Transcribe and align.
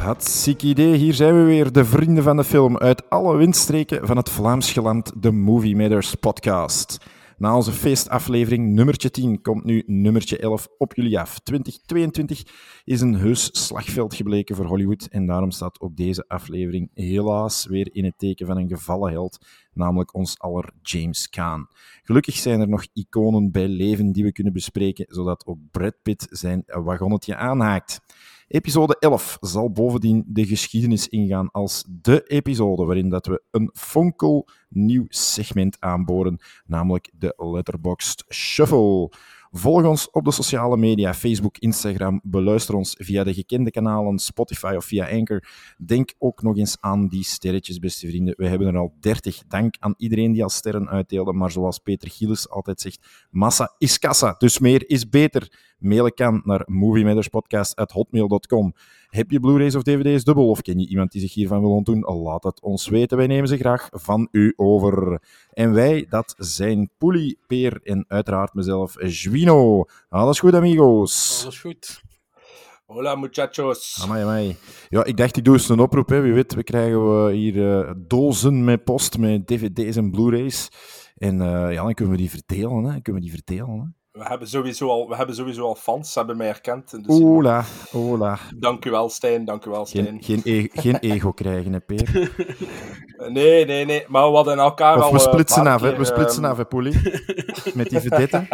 Hartstikke 0.00 0.66
idee, 0.66 0.96
hier 0.96 1.14
zijn 1.14 1.36
we 1.36 1.42
weer, 1.42 1.72
de 1.72 1.84
vrienden 1.84 2.22
van 2.22 2.36
de 2.36 2.44
film 2.44 2.78
uit 2.78 3.10
alle 3.10 3.36
windstreken 3.36 4.06
van 4.06 4.16
het 4.16 4.30
Vlaams 4.30 4.72
geland, 4.72 5.22
de 5.22 5.30
Movie 5.30 5.76
Matters 5.76 6.14
podcast. 6.14 6.98
Na 7.38 7.56
onze 7.56 7.72
feestaflevering 7.72 8.74
nummertje 8.74 9.10
10 9.10 9.42
komt 9.42 9.64
nu 9.64 9.82
nummertje 9.86 10.38
11 10.38 10.68
op 10.78 10.94
jullie 10.94 11.18
af. 11.18 11.38
2022 11.38 12.42
is 12.84 13.00
een 13.00 13.14
heus 13.14 13.48
slagveld 13.66 14.14
gebleken 14.14 14.56
voor 14.56 14.64
Hollywood 14.64 15.06
en 15.10 15.26
daarom 15.26 15.50
staat 15.50 15.80
ook 15.80 15.96
deze 15.96 16.24
aflevering 16.28 16.90
helaas 16.94 17.66
weer 17.66 17.94
in 17.94 18.04
het 18.04 18.18
teken 18.18 18.46
van 18.46 18.56
een 18.56 18.68
gevallen 18.68 19.12
held, 19.12 19.46
namelijk 19.72 20.14
ons 20.14 20.38
aller 20.38 20.72
James 20.82 21.28
Caan. 21.28 21.68
Gelukkig 22.02 22.34
zijn 22.34 22.60
er 22.60 22.68
nog 22.68 22.86
iconen 22.92 23.50
bij 23.50 23.68
leven 23.68 24.12
die 24.12 24.24
we 24.24 24.32
kunnen 24.32 24.52
bespreken, 24.52 25.06
zodat 25.08 25.46
ook 25.46 25.58
Brad 25.70 25.94
Pitt 26.02 26.26
zijn 26.30 26.62
wagonnetje 26.66 27.36
aanhaakt. 27.36 28.00
Episode 28.52 28.96
11 28.98 29.36
zal 29.40 29.70
bovendien 29.70 30.24
de 30.26 30.46
geschiedenis 30.46 31.08
ingaan 31.08 31.50
als 31.50 31.84
de 31.88 32.22
episode 32.26 32.84
waarin 32.84 33.08
dat 33.08 33.26
we 33.26 33.42
een 33.50 33.70
fonkel 33.72 34.48
nieuw 34.68 35.04
segment 35.08 35.76
aanboren, 35.80 36.38
namelijk 36.66 37.10
de 37.18 37.34
Letterboxd 37.36 38.24
Shuffle. 38.28 39.12
Volg 39.50 39.84
ons 39.84 40.10
op 40.10 40.24
de 40.24 40.30
sociale 40.30 40.76
media, 40.76 41.14
Facebook, 41.14 41.58
Instagram. 41.58 42.20
Beluister 42.22 42.74
ons 42.74 42.94
via 42.98 43.24
de 43.24 43.34
gekende 43.34 43.70
kanalen, 43.70 44.18
Spotify 44.18 44.74
of 44.76 44.84
via 44.84 45.10
Anchor. 45.10 45.48
Denk 45.78 46.14
ook 46.18 46.42
nog 46.42 46.56
eens 46.56 46.76
aan 46.80 47.08
die 47.08 47.24
sterretjes, 47.24 47.78
beste 47.78 48.06
vrienden. 48.06 48.34
We 48.36 48.48
hebben 48.48 48.68
er 48.68 48.76
al 48.76 48.94
30. 49.00 49.42
Dank 49.48 49.74
aan 49.78 49.94
iedereen 49.96 50.32
die 50.32 50.42
al 50.42 50.48
sterren 50.48 50.88
uitdeelde. 50.88 51.32
Maar 51.32 51.50
zoals 51.50 51.78
Peter 51.78 52.10
Gilles 52.10 52.48
altijd 52.48 52.80
zegt, 52.80 53.26
massa 53.30 53.74
is 53.78 53.98
kassa. 53.98 54.34
Dus 54.38 54.58
meer 54.58 54.88
is 54.88 55.08
beter. 55.08 55.69
Mailen 55.80 56.14
kan 56.14 56.42
naar 56.44 56.62
moviematterspodcast.hotmail.com. 56.66 58.74
Heb 59.08 59.30
je 59.30 59.40
Blu-rays 59.40 59.74
of 59.74 59.82
DVD's 59.82 60.24
dubbel? 60.24 60.48
Of 60.48 60.62
ken 60.62 60.78
je 60.78 60.88
iemand 60.88 61.12
die 61.12 61.20
zich 61.20 61.34
hiervan 61.34 61.60
wil 61.60 61.70
ontdoen? 61.70 62.00
Laat 62.00 62.44
het 62.44 62.60
ons 62.60 62.88
weten. 62.88 63.16
Wij 63.16 63.26
nemen 63.26 63.48
ze 63.48 63.56
graag 63.56 63.88
van 63.92 64.28
u 64.30 64.52
over. 64.56 65.22
En 65.52 65.72
wij, 65.72 66.06
dat 66.08 66.34
zijn 66.38 66.90
Poelie, 66.98 67.38
Peer 67.46 67.80
en 67.82 68.04
uiteraard 68.08 68.54
mezelf, 68.54 68.94
Juino. 69.22 69.84
Alles 70.08 70.38
goed, 70.38 70.54
amigos? 70.54 71.40
Alles 71.42 71.60
goed. 71.60 72.02
Hola 72.90 73.14
muchachos. 73.14 74.00
Amai, 74.02 74.22
amai. 74.22 74.56
Ja, 74.88 75.04
ik 75.04 75.16
dacht, 75.16 75.36
ik 75.36 75.44
doe 75.44 75.54
eens 75.54 75.68
een 75.68 75.80
oproep. 75.80 76.08
Hè. 76.08 76.20
Wie 76.20 76.32
weet, 76.32 76.54
we 76.54 76.62
krijgen 76.62 77.24
we 77.24 77.32
hier 77.32 77.78
eh, 77.78 77.92
dozen 77.96 78.64
met 78.64 78.84
post 78.84 79.18
met 79.18 79.46
dvd's 79.46 79.96
en 79.96 80.10
blu-rays. 80.10 80.68
En 81.16 81.40
eh, 81.40 81.72
ja, 81.72 81.82
dan 81.82 81.94
kunnen 81.94 82.14
we 82.14 82.20
die 82.20 82.30
verdelen. 82.30 82.84
Hè. 82.84 83.00
Kunnen 83.00 83.22
we 83.22 83.28
die 83.28 83.30
verdelen, 83.30 83.78
hè. 83.78 83.99
We 84.12 84.24
hebben, 84.24 84.48
sowieso 84.48 84.88
al, 84.88 85.08
we 85.08 85.16
hebben 85.16 85.34
sowieso 85.34 85.66
al 85.66 85.74
fans, 85.74 86.12
ze 86.12 86.18
hebben 86.18 86.36
mij 86.36 86.46
herkend. 86.46 86.88
cinema. 86.88 87.26
Ola, 87.26 87.64
ola. 87.92 88.38
Dank 88.56 88.84
u 88.84 88.90
wel, 88.90 89.08
Stijn. 89.08 89.44
Dank 89.44 89.64
u 89.64 89.70
wel, 89.70 89.86
Stijn. 89.86 90.22
Geen, 90.22 90.22
geen, 90.22 90.40
e- 90.44 90.68
geen 90.72 90.96
ego 90.96 91.32
krijgen, 91.32 91.72
hè, 91.72 91.80
Peer. 91.80 92.08
Nee, 93.28 93.64
nee, 93.64 93.84
nee. 93.84 94.04
Maar 94.08 94.28
we 94.30 94.34
hadden 94.34 94.58
elkaar 94.58 95.02
al... 95.02 95.12
We 95.12 95.18
eh, 95.18 95.24
splitsen 95.24 95.66
af, 95.66 95.80
hè. 95.80 95.96
We 95.96 96.04
splitsen 96.04 96.42
ehm, 96.42 96.52
af, 96.52 96.56
hè, 96.58 96.64
Poelie. 96.64 96.94
Met 97.74 97.90
die 97.90 98.00
vedetten. 98.00 98.48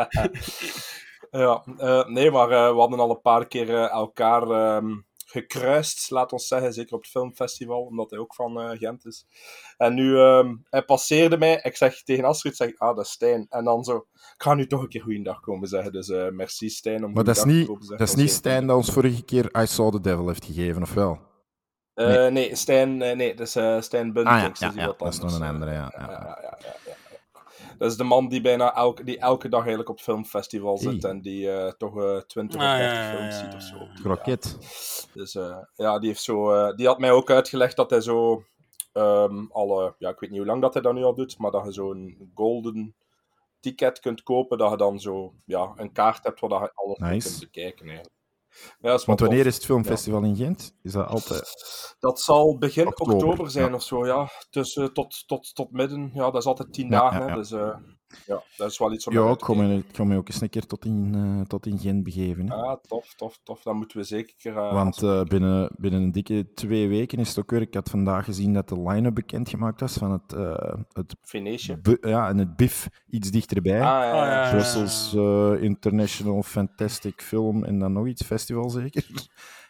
Ja, 1.31 1.65
eh, 1.79 2.07
nee, 2.07 2.31
maar 2.31 2.51
eh, 2.51 2.73
we 2.73 2.79
hadden 2.79 3.01
al 3.01 3.11
een 3.11 3.21
paar 3.21 3.47
keer 3.47 3.75
elkaar 3.75 4.43
ehm, 4.43 4.87
gekruist, 5.29 6.11
laat 6.11 6.33
ons 6.33 6.47
zeggen. 6.49 6.73
Zeker 6.73 6.95
op 6.95 7.01
het 7.03 7.11
filmfestival, 7.11 7.81
omdat 7.83 8.11
hij 8.11 8.19
ook 8.19 8.35
van 8.35 8.61
eh, 8.61 8.79
Gent 8.79 9.07
is. 9.07 9.27
En 9.77 9.95
nu, 9.95 10.19
ehm, 10.19 10.55
hij 10.71 10.83
passeerde 10.83 11.39
mij. 11.39 11.61
Ik 11.63 11.77
zeg 11.77 12.03
tegen 12.03 12.25
Astrid, 12.25 12.57
zeg, 12.57 12.79
ah, 12.79 12.97
dat 12.97 13.05
is 13.05 13.11
Stijn. 13.11 13.47
En 13.49 13.65
dan 13.65 13.85
zo, 13.85 13.97
ik 14.15 14.35
ga 14.43 14.55
nu 14.55 14.67
toch 14.67 14.83
een 14.83 14.89
keer 14.89 15.03
goeiedag 15.03 15.41
komen 15.41 15.69
zeggen. 15.69 15.93
Dus 15.93 16.09
eh, 16.09 16.29
merci 16.29 16.69
Stijn 16.69 17.05
om 17.05 17.13
Maar 17.13 17.25
dat 17.25 17.37
is 17.37 17.45
niet, 17.45 17.61
te 17.61 17.67
komen 17.67 17.87
zeggen. 17.87 18.07
dat 18.07 18.17
is 18.17 18.23
niet 18.23 18.31
Stijn 18.33 18.67
dat 18.67 18.77
ons 18.77 18.91
vorige 18.93 19.25
keer 19.25 19.63
I 19.63 19.67
Saw 19.67 19.93
the 19.93 20.01
Devil 20.01 20.27
heeft 20.29 20.45
gegeven, 20.45 20.83
of 20.83 20.95
wel? 20.95 21.19
Eh, 21.95 22.07
Nee. 22.07 22.31
nee. 22.31 22.55
Stijn, 22.57 22.97
nee, 22.97 23.35
dat 23.35 23.47
is 23.47 23.85
Stijn 23.85 24.07
Ah 24.07 24.13
Buntings. 24.13 24.61
ja, 24.61 24.67
ja, 24.67 24.73
dus 24.73 24.83
ja, 24.83 24.95
dat 24.99 25.13
is 25.13 25.21
nog 25.21 25.35
een 25.35 25.43
andere, 25.43 25.73
ja. 25.73 25.93
Ja, 25.97 26.11
ja. 26.11 26.11
ja, 26.11 26.39
ja, 26.43 26.59
ja, 26.63 26.77
ja. 26.87 26.95
Dat 27.79 27.91
is 27.91 27.97
de 27.97 28.05
man 28.05 28.29
die 28.29 28.41
bijna 28.41 28.75
elke, 28.75 29.05
die 29.05 29.19
elke 29.19 29.49
dag 29.49 29.59
eigenlijk 29.61 29.89
op 29.89 29.95
het 29.97 30.05
filmfestival 30.05 30.79
zit 30.79 31.03
Hey. 31.03 31.11
en 31.11 31.21
die 31.21 31.51
eh, 31.51 31.73
toch 31.73 32.03
eh 32.03 32.17
20 32.21 32.61
of 32.61 32.67
Ah, 32.67 32.77
30 32.79 32.95
ja, 32.95 33.03
ja, 33.03 33.17
films 33.17 33.35
ja, 33.35 33.41
ziet 33.45 33.55
of 33.55 33.61
ja. 33.61 33.67
zo. 33.95 34.03
Kroket. 34.03 34.57
Dus 35.15 35.35
eh, 35.35 35.59
ja, 35.75 35.99
die, 35.99 36.09
heeft 36.09 36.23
zo, 36.23 36.53
eh, 36.53 36.77
die 36.77 36.87
had 36.87 36.99
mij 36.99 37.11
ook 37.13 37.31
uitgelegd 37.31 37.77
dat 37.77 37.91
hij 37.91 38.01
zo 38.01 38.45
ehm, 38.93 39.45
alle, 39.51 39.95
ja, 39.99 40.09
ik 40.09 40.21
weet 40.21 40.31
niet 40.31 40.39
hoe 40.39 40.49
lang 40.49 40.63
dat 40.63 40.73
hij 40.73 40.83
dat 40.83 40.95
nu 40.95 41.03
al 41.05 41.15
doet, 41.15 41.39
maar 41.39 41.51
dat 41.51 41.65
je 41.65 41.73
zo'n 41.73 42.31
golden 42.35 42.95
ticket 43.61 44.01
kunt 44.01 44.23
kopen, 44.23 44.59
dat 44.59 44.71
je 44.71 44.77
dan 44.77 45.01
zo 45.01 45.35
ja, 45.45 45.73
een 45.77 45.93
kaart 45.93 46.25
hebt 46.25 46.41
waar 46.41 46.51
dat 46.51 46.61
je 46.61 46.71
alles 46.75 46.99
Nice. 46.99 47.29
kunt 47.29 47.41
bekijken. 47.41 47.87
Eigenlijk. 47.89 48.15
Ja, 48.81 49.01
Want 49.07 49.21
wanneer 49.21 49.39
tof. 49.39 49.47
is 49.47 49.55
het 49.55 49.65
filmfestival 49.65 50.23
in 50.23 50.37
Gent? 50.37 50.75
Is 50.83 50.93
dat 50.93 51.07
altijd... 51.07 51.51
Dat 51.99 52.21
zal 52.21 52.59
begin 52.59 52.87
Oktober, 52.87 53.15
oktober, 53.15 53.51
zijn 53.51 53.69
ja. 53.69 53.75
of 53.75 53.83
zo, 53.83 54.07
ja. 54.07 54.29
Tussen, 54.51 54.93
tot, 54.93 55.25
tot, 55.27 55.55
tot 55.55 55.73
midden, 55.73 56.11
ja, 56.15 56.31
dat 56.31 56.41
is 56.41 56.47
altijd 56.47 56.73
tien 56.73 56.91
dagen, 56.91 57.29
hè, 57.29 57.35
dus 57.35 57.53
eh, 57.53 57.77
ja, 58.27 58.43
dat 58.57 58.71
is 58.71 58.79
wel 58.79 58.93
iets 58.93 59.07
om 59.07 59.13
Ja, 59.13 59.21
ik 59.31 59.43
ga 59.43 59.47
kijken. 59.55 59.69
me, 59.69 59.77
ik 59.77 59.97
ga 59.97 60.05
me 60.05 60.17
ook 60.17 60.29
eens 60.29 60.41
een 60.41 60.49
keer 60.49 60.67
tot 60.67 60.85
in, 60.85 61.13
eh, 61.15 61.41
tot 61.47 61.67
in 61.67 61.79
Gent 61.79 62.03
begeven. 62.05 62.51
Hè. 62.51 62.55
Ah, 62.55 62.77
tof, 62.89 63.15
tof, 63.15 63.39
tof. 63.45 63.63
Dan 63.63 63.77
moeten 63.77 63.99
we 63.99 64.05
zeker... 64.05 64.57
eh, 64.57 64.73
Want 64.73 65.03
eh, 65.03 65.23
binnen, 65.23 65.71
binnen 65.77 66.03
een 66.03 66.13
dikke 66.13 66.47
twee 66.55 66.89
weken 66.89 67.19
is 67.19 67.29
het 67.29 67.39
ook 67.39 67.51
weer... 67.51 67.61
Ik 67.61 67.75
had 67.75 67.91
vandaag 67.91 68.25
gezien 68.25 68.53
dat 68.53 68.69
de 68.69 68.81
line-up 68.83 69.15
bekendgemaakt 69.15 69.81
was 69.81 69.93
van 69.95 70.11
het, 70.13 70.31
het, 70.93 71.17
Venetië. 71.23 71.79
ja, 72.01 72.29
en 72.29 72.39
het 72.39 72.57
BIF 72.57 72.89
iets 73.11 73.31
dichterbij. 73.31 73.81
Ah, 73.81 73.83
ja, 73.83 74.05
ja, 74.05 74.27
ja, 74.27 74.45
ja. 74.45 74.51
Brussels 74.51 75.15
International 75.63 76.43
Fantastic 76.43 77.23
Film 77.23 77.65
en 77.65 77.79
dan 77.79 77.93
nog 77.93 78.07
iets, 78.07 78.23
festival 78.23 78.71
zeker. 78.71 79.07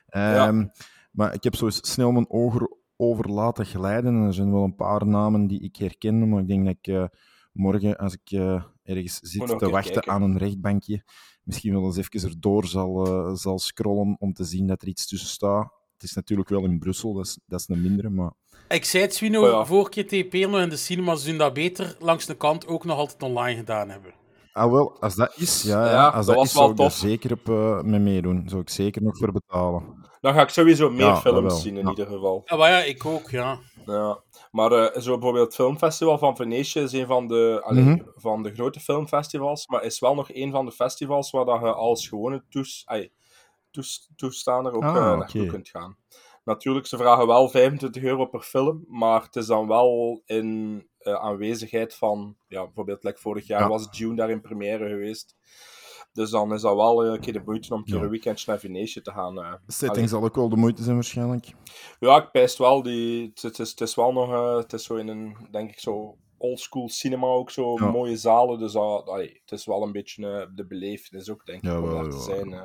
Ehm, 0.06 0.66
Maar 1.10 1.34
ik 1.34 1.42
heb 1.44 1.54
zo 1.54 1.64
eens 1.64 1.92
snel 1.92 2.12
mijn 2.12 2.30
ogen 2.30 2.76
over 2.96 3.30
laten 3.30 3.66
glijden. 3.66 4.14
En 4.14 4.22
er 4.22 4.34
zijn 4.34 4.52
wel 4.52 4.62
een 4.64 4.74
paar 4.74 5.06
namen 5.06 5.46
die 5.46 5.60
ik 5.60 5.76
herken, 5.76 6.28
maar 6.28 6.40
ik 6.40 6.48
denk 6.48 6.64
dat 6.66 6.76
ik 6.80 7.10
morgen, 7.56 7.96
als 7.96 8.12
ik 8.12 8.30
eh, 8.30 8.62
ergens 8.82 9.18
zit 9.22 9.46
te 9.58 9.70
wachten 9.70 9.92
kijken. 9.92 10.12
aan 10.12 10.22
een 10.22 10.38
rechtbankje, 10.38 11.02
misschien 11.42 11.72
wel 11.72 11.84
eens 11.84 11.96
even 11.96 12.28
erdoor 12.30 12.64
zal, 12.66 13.06
eh, 13.06 13.34
zal 13.34 13.58
scrollen 13.58 14.16
om 14.18 14.32
te 14.32 14.44
zien 14.44 14.66
dat 14.66 14.82
er 14.82 14.88
iets 14.88 15.06
tussen 15.06 15.28
staat. 15.28 15.72
Het 15.92 16.02
is 16.02 16.12
natuurlijk 16.14 16.48
wel 16.48 16.64
in 16.64 16.78
Brussel, 16.78 17.12
dat 17.14 17.24
is, 17.26 17.38
dat 17.46 17.60
is 17.60 17.68
een 17.68 17.82
mindere, 17.82 18.10
maar... 18.10 18.32
Ik 18.68 18.84
zei 18.84 19.02
het, 19.02 19.14
Swino, 19.14 19.42
Oh 19.44 19.50
ja. 19.50 19.64
vorige 19.64 19.90
keer 19.90 20.06
TP 20.06 20.32
nog 20.50 20.60
in 20.60 20.68
de 20.68 20.76
cinemas 20.76 21.24
doen 21.24 21.36
dat 21.38 21.52
beter 21.52 21.96
langs 21.98 22.26
de 22.26 22.36
kant 22.36 22.66
ook 22.66 22.84
nog 22.84 22.98
altijd 22.98 23.22
online 23.22 23.56
gedaan 23.58 23.88
hebben. 23.88 24.14
Ah, 24.52 24.70
wel, 24.72 25.00
als 25.00 25.14
dat 25.14 25.32
is, 25.36 25.62
ja, 25.62 25.84
ja, 25.90 25.90
Ja, 25.90 26.08
als 26.08 26.26
dat 26.26 26.26
dat, 26.26 26.34
was 26.36 26.46
is, 26.46 26.52
wel 26.52 26.62
zou 26.62 26.70
ik 26.70 26.76
daar 26.76 26.88
tof. 26.90 26.98
zeker 26.98 27.32
op 27.32 27.48
eh 27.48 27.82
mee 27.82 28.00
meedoen. 28.00 28.48
Zou 28.48 28.60
ik 28.60 28.70
zeker 28.70 29.02
nog 29.02 29.16
voor 29.18 29.32
betalen. 29.32 30.05
Dan 30.20 30.34
ga 30.34 30.42
ik 30.42 30.48
sowieso 30.48 30.90
meer 30.90 31.06
Ja, 31.06 31.16
films 31.20 31.40
wel. 31.40 31.50
zien, 31.56 31.76
in 31.76 31.82
Ja. 31.84 31.88
ieder 31.90 32.06
geval. 32.06 32.42
Ja, 32.44 32.56
maar 32.56 32.70
ja, 32.70 32.78
ik 32.78 33.04
ook, 33.04 33.30
ja. 33.30 33.58
Ja. 33.86 34.22
Maar 34.50 34.72
eh, 34.72 35.00
zo 35.00 35.12
bijvoorbeeld 35.12 35.46
het 35.46 35.54
filmfestival 35.54 36.18
van 36.18 36.36
Venetië 36.36 36.80
is 36.80 36.92
een 36.92 37.06
van 37.06 37.26
de, 37.28 37.60
allee, 37.64 37.84
Mhm. 37.84 37.98
van 38.14 38.42
de 38.42 38.54
grote 38.54 38.80
filmfestivals, 38.80 39.66
maar 39.66 39.82
is 39.84 39.98
wel 39.98 40.14
nog 40.14 40.28
een 40.32 40.50
van 40.50 40.64
de 40.64 40.72
festivals 40.72 41.30
waar 41.30 41.44
dat 41.44 41.60
je 41.60 41.72
als 41.74 42.08
gewone 42.08 42.44
toes, 42.50 42.82
ai, 42.86 43.10
toes, 43.70 44.10
toestaander 44.16 44.72
ook 44.72 44.82
Ah, 44.82 44.90
oké. 44.96 45.16
naartoe 45.16 45.46
kunt 45.46 45.68
gaan. 45.68 45.96
Natuurlijk, 46.44 46.86
ze 46.86 46.96
vragen 46.96 47.26
wel 47.26 47.48
25 47.48 48.02
euro 48.02 48.26
per 48.26 48.40
film, 48.40 48.84
maar 48.88 49.22
het 49.22 49.36
is 49.36 49.46
dan 49.46 49.66
wel 49.68 50.22
in 50.24 50.84
eh, 50.98 51.14
aanwezigheid 51.14 51.94
van, 51.94 52.36
ja, 52.46 52.64
bijvoorbeeld 52.64 53.04
like 53.04 53.20
vorig 53.20 53.46
jaar 53.46 53.60
Ja. 53.60 53.68
was 53.68 53.88
June 53.90 54.14
daar 54.16 54.30
in 54.30 54.40
première 54.40 54.88
geweest. 54.88 55.36
Dus 56.16 56.30
dan 56.30 56.52
is 56.54 56.60
dat 56.62 56.74
wel 56.76 57.04
eh, 57.04 57.12
een 57.12 57.20
keer 57.20 57.32
de 57.32 57.42
moeite 57.44 57.72
om 57.74 57.78
een 57.78 57.84
keer 57.84 58.02
een 58.02 58.08
weekendje 58.10 58.50
naar 58.50 58.58
Venetië 58.60 59.00
te 59.02 59.10
gaan. 59.10 59.38
eh. 59.42 59.52
De 59.66 59.72
setting 59.72 59.90
Allee. 59.96 60.08
zal 60.08 60.24
ook 60.24 60.34
wel 60.34 60.48
de 60.48 60.56
moeite 60.56 60.82
zijn, 60.82 60.94
waarschijnlijk. 60.94 61.54
Ja, 62.00 62.16
ik 62.16 62.30
pijst 62.30 62.58
wel. 62.58 62.82
Die, 62.82 63.26
het, 63.28 63.42
het 63.42 63.58
is, 63.58 63.70
het 63.70 63.80
is 63.80 63.94
wel 63.94 64.12
nog, 64.12 64.30
eh, 64.32 64.56
het 64.56 64.72
is 64.72 64.84
zo 64.84 64.94
in 64.94 65.08
een, 65.08 65.36
denk 65.50 65.70
ik, 65.70 65.78
zo 65.78 66.16
oldschool 66.38 66.88
cinema 66.88 67.26
ook, 67.26 67.50
zo 67.50 67.74
Ja. 67.78 67.90
mooie 67.90 68.16
zalen. 68.16 68.58
Dus 68.58 68.72
dat, 68.72 69.08
allee, 69.08 69.40
het 69.42 69.52
is 69.52 69.66
wel 69.66 69.82
een 69.82 69.92
beetje 69.92 70.26
eh, 70.28 70.46
de 70.54 70.66
belevenis 70.66 71.30
ook, 71.30 71.46
denk 71.46 71.62
ik, 71.62 71.70
Ja, 71.70 71.80
om 71.80 71.88
wel, 71.88 71.94
daar 72.02 72.10
te 72.10 72.18
zijn. 72.20 72.52
eh. 72.52 72.62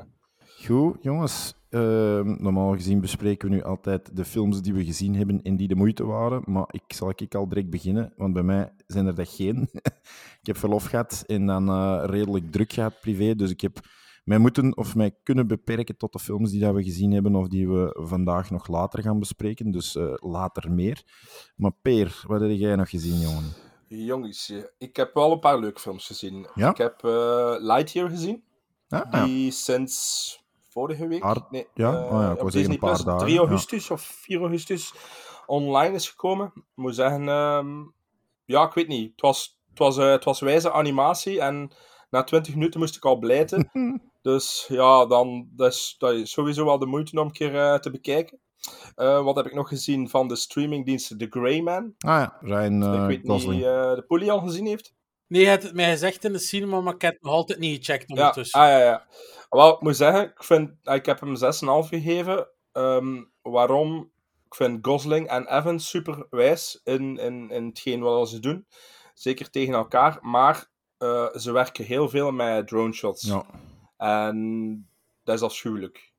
Goed, 0.65 0.97
jongens. 1.01 1.53
Ehm, 1.71 2.35
normaal 2.43 2.73
gezien 2.73 3.01
bespreken 3.01 3.49
we 3.49 3.55
nu 3.55 3.63
altijd 3.63 4.15
de 4.15 4.25
films 4.25 4.61
die 4.61 4.73
we 4.73 4.85
gezien 4.85 5.15
hebben 5.15 5.41
en 5.41 5.55
die 5.55 5.67
de 5.67 5.75
moeite 5.75 6.05
waren. 6.05 6.43
Maar 6.45 6.65
ik 6.71 6.83
zal 6.87 7.09
ik 7.15 7.35
al 7.35 7.47
direct 7.47 7.69
beginnen, 7.69 8.13
want 8.17 8.33
bij 8.33 8.43
mij 8.43 8.73
zijn 8.87 9.05
er 9.05 9.15
dat 9.15 9.29
geen. 9.29 9.69
ik 10.41 10.47
heb 10.47 10.57
verlof 10.57 10.85
gehad 10.85 11.23
en 11.27 11.45
dan 11.45 11.69
eh, 11.69 12.03
redelijk 12.05 12.51
druk 12.51 12.73
gehad 12.73 12.99
privé. 13.01 13.35
Dus 13.35 13.49
ik 13.49 13.61
heb 13.61 13.79
mij 14.23 14.37
moeten 14.37 14.77
of 14.77 14.95
mij 14.95 15.15
kunnen 15.23 15.47
beperken 15.47 15.97
tot 15.97 16.13
de 16.13 16.19
films 16.19 16.51
die 16.51 16.59
dat 16.59 16.73
we 16.73 16.83
gezien 16.83 17.11
hebben 17.11 17.35
of 17.35 17.47
die 17.47 17.67
we 17.69 17.97
vandaag 17.99 18.49
nog 18.49 18.67
later 18.67 19.01
gaan 19.03 19.19
bespreken. 19.19 19.71
Dus 19.71 19.95
eh, 19.95 20.13
later 20.15 20.71
meer. 20.71 21.03
Maar 21.55 21.73
Peer, 21.81 22.23
wat 22.27 22.41
heb 22.41 22.51
jij 22.51 22.75
nog 22.75 22.89
gezien, 22.89 23.19
jongen? 23.19 23.53
Jongens, 23.87 24.49
eh, 24.49 24.57
ik 24.77 24.95
heb 24.95 25.13
wel 25.13 25.31
een 25.31 25.39
paar 25.39 25.59
leuke 25.59 25.79
films 25.79 26.07
gezien. 26.07 26.47
Ja? 26.55 26.69
Ik 26.69 26.77
heb 26.77 26.99
Lightyear 27.61 28.09
gezien, 28.09 28.43
Ah, 28.89 29.11
ja. 29.11 29.25
die 29.25 29.51
sinds 29.51 30.39
vorige 30.71 31.07
week, 31.07 31.23
nee, 31.49 31.67
ja? 31.73 31.93
eh, 31.93 32.13
Oh 32.13 32.21
ja, 32.21 32.31
ik 32.31 32.41
op 32.41 32.51
zeggen 32.51 32.51
Disney 32.51 32.73
een 32.73 32.79
paar 32.79 32.89
Plus, 32.91 33.03
dagen, 33.03 33.19
3 33.19 33.33
ja. 33.33 33.39
augustus 33.39 33.91
of 33.91 34.01
4 34.01 34.39
augustus 34.39 34.93
online 35.45 35.95
is 35.95 36.09
gekomen. 36.09 36.51
Ik 36.55 36.63
moet 36.75 36.95
zeggen, 36.95 37.29
ehm, 37.29 37.83
ja, 38.45 38.65
ik 38.65 38.73
weet 38.73 38.87
niet. 38.87 39.11
Het 39.11 39.21
was, 39.21 39.59
het, 39.69 39.79
was, 39.79 39.97
eh, 39.97 40.09
het 40.11 40.23
was 40.23 40.39
wijze 40.39 40.71
animatie 40.71 41.41
en 41.41 41.71
na 42.09 42.23
20 42.23 42.53
minuten 42.53 42.79
moest 42.79 42.95
ik 42.95 43.05
al 43.05 43.17
blijten. 43.19 43.69
dus 44.21 44.65
ja, 44.67 45.05
dan 45.05 45.49
dat 45.55 45.71
is, 45.71 45.95
dat 45.97 46.13
is 46.13 46.31
sowieso 46.31 46.65
wel 46.65 46.79
de 46.79 46.85
moeite 46.85 47.19
om 47.19 47.25
een 47.25 47.31
keer 47.31 47.55
eh, 47.55 47.75
te 47.79 47.91
bekijken. 47.91 48.39
Eh, 48.95 49.23
wat 49.23 49.35
heb 49.35 49.45
ik 49.45 49.53
nog 49.53 49.67
gezien 49.67 50.09
van 50.09 50.27
de 50.27 50.35
streamingdienst 50.35 51.19
The 51.19 51.27
Grey 51.29 51.61
Man? 51.61 51.93
Ah 51.97 52.19
ja, 52.19 52.37
Ryan 52.41 52.83
ik 52.83 52.99
eh 52.99 53.05
weet 53.05 53.21
Gosling. 53.25 53.53
niet, 53.55 53.63
eh, 53.63 53.95
de 53.95 54.03
Polly 54.07 54.29
al 54.29 54.39
gezien 54.39 54.65
heeft. 54.65 54.93
Nee, 55.31 55.41
je 55.41 55.47
hebt 55.47 55.63
het 55.63 55.73
mij 55.73 55.89
gezegd 55.91 56.23
in 56.23 56.31
de 56.33 56.39
cinema, 56.39 56.81
maar 56.81 56.93
ik 56.93 57.01
heb 57.01 57.13
het 57.13 57.21
nog 57.23 57.33
altijd 57.33 57.59
niet 57.59 57.85
gecheckt 57.85 58.09
Ja, 58.09 58.15
ondertussen. 58.15 58.59
ah, 58.61 58.67
ja, 58.67 58.79
ja. 58.79 59.05
Wel, 59.49 59.73
ik 59.73 59.81
moet 59.81 59.95
zeggen, 59.95 60.23
ik, 60.23 60.43
vind, 60.43 60.71
ah, 60.83 60.95
ik 60.95 61.05
heb 61.05 61.19
hem 61.19 61.35
6,5 61.35 61.87
gegeven. 61.89 62.47
Ehm, 62.71 63.23
waarom? 63.41 64.11
Ik 64.45 64.55
vind 64.55 64.85
Gosling 64.85 65.27
en 65.27 65.57
Evans 65.57 65.89
super 65.89 66.27
wijs 66.29 66.81
in, 66.83 67.17
in, 67.17 67.49
in 67.51 67.65
hetgeen 67.65 67.99
wat 68.01 68.29
ze 68.29 68.39
doen. 68.39 68.65
Zeker 69.13 69.49
tegen 69.49 69.73
elkaar. 69.73 70.17
Maar 70.21 70.67
eh, 70.97 71.35
ze 71.35 71.51
werken 71.51 71.85
heel 71.85 72.09
veel 72.09 72.31
met 72.31 72.67
drone 72.67 72.93
shots. 72.93 73.21
Ja. 73.21 73.45
En 73.97 74.87
dat 75.23 75.35
is 75.35 75.41
afschuwelijk. 75.41 76.10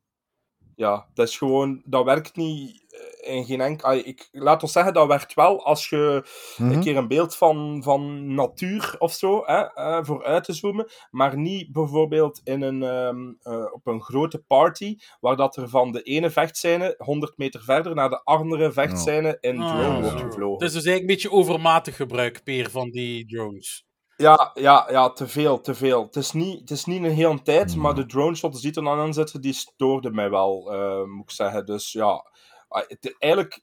Ja, 0.77 1.07
dat 1.15 1.29
is 1.29 1.39
gewoon... 1.39 1.83
Dat 1.85 2.05
werkt 2.05 2.37
niet 2.37 2.85
eh, 3.23 3.35
in 3.37 3.45
geen 3.45 3.61
enkel... 3.61 3.93
Ik, 3.93 4.29
laat 4.33 4.63
ons 4.63 4.73
zeggen, 4.73 4.93
dat 4.95 5.07
werkt 5.07 5.35
wel 5.35 5.65
als 5.65 5.89
je 5.89 6.25
Mhm. 6.57 6.73
een 6.73 6.81
keer 6.81 6.97
een 6.97 7.09
beeld 7.09 7.37
van, 7.37 7.81
van 7.85 8.35
natuur 8.35 8.95
of 8.99 9.13
zo, 9.13 9.43
hè, 9.45 9.61
eh, 9.75 9.99
voor 10.05 10.25
uit 10.25 10.45
te 10.45 10.53
zoomen, 10.53 10.91
maar 11.11 11.37
niet 11.39 11.73
bijvoorbeeld 11.73 12.41
in 12.45 12.63
een, 12.63 12.83
ehm, 12.83 13.33
eh, 13.43 13.73
op 13.73 13.87
een 13.87 14.03
grote 14.03 14.39
party, 14.47 14.97
waar 15.21 15.37
dat 15.37 15.57
er 15.57 15.69
van 15.69 15.93
de 15.93 16.03
ene 16.03 16.31
vechtscène 16.31 16.95
100 16.99 17.37
meter 17.39 17.63
verder 17.63 17.95
naar 17.95 18.09
de 18.11 18.21
andere 18.25 18.73
vechtscène 18.73 19.39
in 19.41 19.61
Ah, 19.61 19.79
drone 19.79 20.01
wordt 20.01 20.19
zo. 20.19 20.25
gevlogen. 20.27 20.53
Het 20.65 20.69
is 20.69 20.73
dus 20.73 20.85
eigenlijk 20.85 21.01
een 21.01 21.07
beetje 21.07 21.31
overmatig 21.31 21.97
gebruik, 21.97 22.41
Peer, 22.45 22.71
van 22.71 22.91
die 22.91 23.27
drones. 23.27 23.87
Ja, 24.23 24.51
ja, 24.55 24.87
ja, 24.91 25.11
te 25.11 25.27
veel, 25.29 25.61
te 25.61 25.75
veel. 25.75 26.03
Het 26.05 26.17
is 26.17 26.33
niet, 26.33 26.61
het 26.61 26.71
is 26.71 26.85
niet 26.85 27.03
een 27.05 27.11
hele 27.11 27.43
tijd, 27.43 27.77
maar 27.77 27.95
de 27.95 28.07
drone 28.07 28.35
shots 28.35 28.61
die 28.61 28.75
er 28.75 28.83
dan 28.83 29.07
in 29.07 29.13
zitten, 29.13 29.41
die 29.41 29.53
stoorden 29.53 30.15
mij 30.15 30.31
wel, 30.31 30.73
eh, 30.73 31.05
moet 31.05 31.23
ik 31.25 31.31
zeggen. 31.31 31.67
Dus 31.67 31.93
ja, 31.93 32.27
ah, 32.69 32.83
het, 32.89 33.15
eigenlijk, 33.19 33.61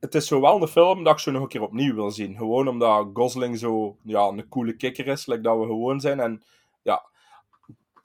het 0.00 0.14
is 0.14 0.26
zo 0.26 0.40
wel 0.40 0.62
een 0.62 0.68
film 0.68 1.04
dat 1.04 1.12
ik 1.12 1.18
zo 1.18 1.30
nog 1.30 1.42
een 1.42 1.48
keer 1.48 1.62
opnieuw 1.62 1.94
wil 1.94 2.10
zien. 2.10 2.36
Gewoon 2.36 2.68
omdat 2.68 3.08
Gosling 3.12 3.58
zo 3.58 3.96
ja, 4.02 4.20
een 4.28 4.48
coole 4.48 4.76
kikker 4.76 5.06
is, 5.06 5.26
like 5.26 5.40
dat 5.42 5.58
we 5.58 5.64
gewoon 5.66 6.00
zijn. 6.00 6.20
En 6.20 6.42
ja, 6.82 7.06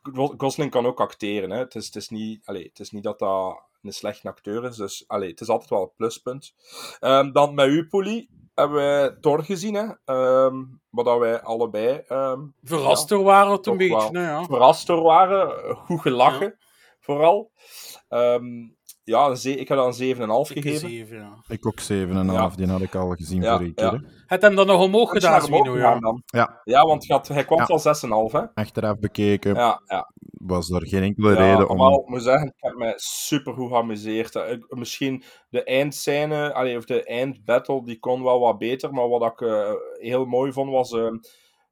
Go- 0.02 0.34
Gosling 0.38 0.72
kan 0.72 0.86
ook 0.86 1.00
acteren. 1.00 1.50
Hè. 1.50 1.58
Het, 1.58 1.76
is, 1.76 1.86
het, 1.86 1.96
is 1.96 2.10
niet, 2.10 2.46
allee, 2.46 2.64
het 2.64 2.80
is 2.80 2.92
niet 2.92 3.04
dat 3.04 3.20
dat 3.20 3.62
een 3.82 3.94
slechte 3.94 4.28
acteur 4.28 4.64
is, 4.66 4.76
dus 4.76 5.04
allee, 5.08 5.30
het 5.30 5.42
is 5.42 5.50
altijd 5.50 5.70
wel 5.70 5.82
een 5.82 5.94
pluspunt. 5.96 6.54
Ehm, 7.00 7.32
dan 7.32 7.54
met 7.54 7.68
u, 7.68 7.88
Polly, 7.88 8.28
hebben 8.60 8.78
wij 8.78 9.18
Thor 9.22 9.44
gezien, 9.44 9.74
hè. 9.76 9.86
Ehm, 10.06 10.56
wat 10.90 11.06
dat 11.06 11.20
wij 11.20 11.42
allebei 11.42 12.02
ehm, 12.08 12.40
Verrast 12.64 13.10
door 13.10 13.24
waren 13.24 13.52
een 13.68 13.78
beetje, 13.78 14.12
nou 14.12 14.26
ja. 14.26 14.44
verrast 14.44 14.88
door 14.88 15.02
waren. 15.02 15.64
eh, 15.64 15.76
Goed 15.76 16.02
gelachen, 16.02 16.58
vooral. 17.00 17.52
Ehm, 18.08 18.44
ja, 19.10 19.30
een 19.30 19.38
ze- 19.38 19.56
ik 19.56 19.68
heb 19.68 19.78
dat 19.78 19.88
een 19.88 19.94
7,5 19.94 20.50
Ik 20.50 20.56
een 20.56 20.62
gegeven. 20.64 20.90
zeven, 20.90 21.18
ja. 21.18 21.38
Ik 21.48 21.66
ook 21.66 21.80
7,5, 21.80 22.56
die 22.56 22.68
had 22.68 22.82
ik 22.82 22.96
al 22.96 23.10
gezien 23.10 23.42
Ja, 23.42 23.56
vorige 23.58 23.74
keer. 23.74 24.04
Het 24.28 24.42
hem 24.42 24.56
dan 24.56 24.68
nog 24.68 24.82
omhoog 24.82 25.12
gedaan, 25.12 25.42
gegaan 25.42 25.94
ja. 25.94 26.00
dan? 26.00 26.22
Ja, 26.26 26.62
Ja, 26.64 26.84
want 26.86 27.08
had- 27.08 27.28
hij 27.28 27.46
kwam 27.46 27.58
Ja. 27.60 27.66
al 27.66 27.80
6,5, 27.80 28.32
hè? 28.32 28.42
achteraf 28.54 29.00
bekeken 29.00 29.56
Ja, 29.56 29.82
ja. 29.86 30.12
was 30.32 30.70
er 30.70 30.88
geen 30.88 31.04
enkele 31.04 31.30
Ja, 31.34 31.36
reden 31.36 31.70
om... 31.70 31.78
maar 31.78 31.92
ik 31.92 32.08
moet 32.08 32.24
zeggen, 32.24 32.48
ik 32.48 32.54
heb 32.58 32.76
me 32.76 32.94
super 32.96 33.54
goed 33.54 33.70
geamuseerd. 33.70 34.36
Ik- 34.36 34.66
Misschien 34.70 35.24
de 35.50 35.64
eindscène, 35.64 36.54
allee, 36.54 36.78
of 36.78 36.86
de 36.86 37.04
eindbattle, 37.04 37.84
die 37.86 38.00
kon 38.00 38.24
wel 38.24 38.40
wat 38.40 38.58
beter. 38.58 38.94
Maar 38.94 39.08
wat 39.10 39.24
ik 39.32 39.42
eh, 39.42 39.72
heel 40.00 40.26
mooi 40.26 40.52
vond, 40.52 40.72
was 40.72 40.92
eh, 40.94 41.08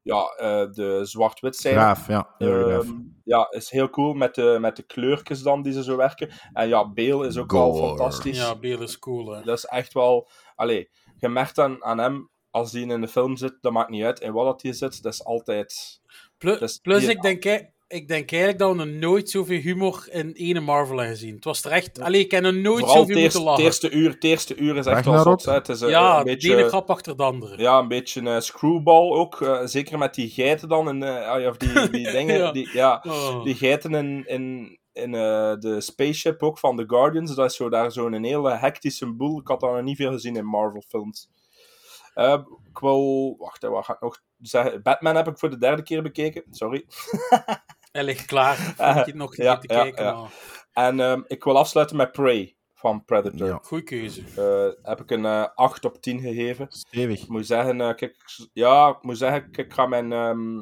ja, 0.07 0.23
eh, 0.37 0.71
de 0.71 0.99
zwart-wit. 1.03 1.57
Graaf, 1.57 2.07
ja. 2.07 2.33
heel 2.37 2.63
graaf. 2.63 2.83
Ehm, 2.83 2.95
ja, 3.23 3.47
is 3.49 3.69
heel 3.69 3.89
cool 3.89 4.13
met 4.13 4.35
de, 4.35 4.57
met 4.61 4.75
de 4.75 4.83
kleurtjes 4.83 5.41
dan 5.41 5.61
die 5.61 5.73
ze 5.73 5.83
zo 5.83 5.95
werken. 5.97 6.29
En 6.53 6.67
ja, 6.67 6.89
Bale 6.91 7.27
is 7.27 7.37
ook 7.37 7.51
wel 7.51 7.75
fantastisch. 7.75 8.37
Ja, 8.37 8.55
Beel 8.55 8.81
is 8.81 8.99
cool, 8.99 9.31
hè. 9.31 9.43
Dat 9.43 9.57
is 9.57 9.65
echt 9.65 9.93
wel... 9.93 10.29
Allee, 10.55 10.89
je 11.17 11.29
merkt 11.29 11.59
aan, 11.59 11.83
aan 11.83 11.97
hem, 11.97 12.29
als 12.51 12.71
hij 12.71 12.81
in 12.81 13.01
de 13.01 13.07
film 13.07 13.37
zit, 13.37 13.57
dat 13.61 13.71
maakt 13.71 13.89
niet 13.89 14.03
uit 14.03 14.19
in 14.19 14.31
wat 14.31 14.45
dat 14.45 14.61
hij 14.61 14.73
zit. 14.73 15.03
Dat 15.03 15.13
is 15.13 15.23
altijd... 15.25 16.01
Plus, 16.37 16.59
Dus 16.59 16.77
plus 16.77 17.01
hier- 17.01 17.09
ik, 17.09 17.21
denk, 17.21 17.43
hè, 17.43 17.59
ik 17.87 18.07
denk 18.07 18.31
eigenlijk 18.31 18.59
dat 18.61 18.69
we 18.75 18.75
nog 18.85 18.99
nooit 18.99 19.29
zoveel 19.29 19.59
humor 19.59 20.07
in 20.11 20.31
ene 20.33 20.59
Marvel 20.59 20.97
hebben 20.97 21.15
gezien. 21.15 21.35
Het 21.35 21.43
was 21.43 21.63
er 21.63 21.71
echt... 21.71 21.99
Allee, 21.99 22.19
ik 22.21 22.31
heb 22.31 22.43
nog 22.43 22.53
nooit 22.53 22.79
Vooral 22.79 22.97
het 22.97 23.07
zoveel 23.07 23.21
moeten 23.21 23.39
het 23.39 23.47
lachen. 23.49 23.63
eerste 23.63 23.89
uur, 23.91 24.09
het 24.09 24.23
eerste 24.23 24.55
uur 24.55 24.75
is 24.77 24.85
echt 24.85 25.05
wel 25.05 25.21
zot. 25.21 25.45
Het 25.45 25.69
is 25.69 25.81
eh, 25.81 25.89
ja, 25.89 26.17
een 26.19 26.25
de 26.25 26.31
beetje... 26.31 26.57
ene 26.57 26.67
grap 26.67 26.89
achter 26.89 27.17
de 27.17 27.23
andere. 27.23 27.61
Ja, 27.61 27.79
een 27.79 27.87
beetje 27.87 28.21
een 28.21 28.41
screwball 28.41 29.11
ook. 29.11 29.41
eh, 29.41 29.61
zeker 29.65 29.97
met 29.97 30.13
die 30.13 30.29
geiten 30.29 30.69
dan. 30.69 30.87
En, 30.87 31.03
eh, 31.03 31.47
of 31.47 31.57
die, 31.57 31.89
die 32.03 32.11
dingen. 32.11 32.37
Ja. 32.37 32.51
Die, 32.51 32.69
ja, 32.73 33.03
Oh. 33.07 33.43
die 33.43 33.55
geiten 33.55 33.93
in, 33.93 34.23
in, 34.27 34.77
in 34.93 35.13
eh, 35.13 35.53
de 35.59 35.81
spaceship 35.81 36.43
ook 36.43 36.59
van 36.59 36.75
The 36.77 36.83
Guardians. 36.87 37.35
Dat 37.35 37.49
is 37.49 37.55
zo, 37.55 37.69
daar 37.69 37.91
zo'n 37.91 38.23
hele 38.23 38.51
hectische 38.57 39.13
boel. 39.13 39.39
Ik 39.39 39.47
had 39.47 39.59
dat 39.59 39.71
nog 39.73 39.81
niet 39.83 39.97
veel 39.97 40.11
gezien 40.11 40.35
in 40.35 40.45
Marvel-films. 40.45 41.29
Eh, 42.13 42.41
ik 42.69 42.79
wil... 42.79 43.35
Wacht, 43.37 43.63
wat 43.63 43.85
ga 43.85 43.93
ik 43.93 44.01
nog 44.01 44.21
zeggen? 44.41 44.81
Batman 44.81 45.15
heb 45.15 45.27
ik 45.27 45.37
voor 45.39 45.49
de 45.49 45.57
derde 45.57 45.83
keer 45.83 46.01
bekeken. 46.03 46.43
Sorry. 46.51 46.85
Hij 47.97 48.05
ligt 48.05 48.25
klaar. 48.25 48.73
Eh, 48.77 48.97
ik 48.97 49.05
het 49.05 49.15
nog 49.15 49.35
ja, 49.35 49.53
niet 49.53 49.67
te 49.67 49.73
ja, 49.73 49.81
kijken. 49.81 50.03
ja. 50.03 50.13
maar 50.13 50.31
En 50.73 50.99
ehm, 50.99 51.21
ik 51.27 51.43
wil 51.43 51.57
afsluiten 51.57 51.95
met 51.95 52.11
Prey 52.11 52.55
van 52.73 53.05
Predator. 53.05 53.47
Ja. 53.47 53.59
Goeie 53.61 53.83
keuze. 53.83 54.23
Eh, 54.35 54.85
heb 54.89 55.01
ik 55.01 55.11
een 55.11 55.25
eh 55.25 55.47
8 55.55 55.85
op 55.85 56.01
10 56.01 56.19
gegeven. 56.19 56.65
Stevig. 56.69 57.21
Ik 57.21 57.27
moet 57.27 57.45
zeggen, 57.45 57.81
eh, 57.81 57.95
kijk, 57.95 58.15
ja, 58.53 58.89
ik 58.89 59.03
moet 59.03 59.17
zeggen, 59.17 59.51
kijk, 59.51 59.67
ik 59.67 59.73
ga 59.73 59.85
mijn 59.85 60.11
ehm, 60.11 60.59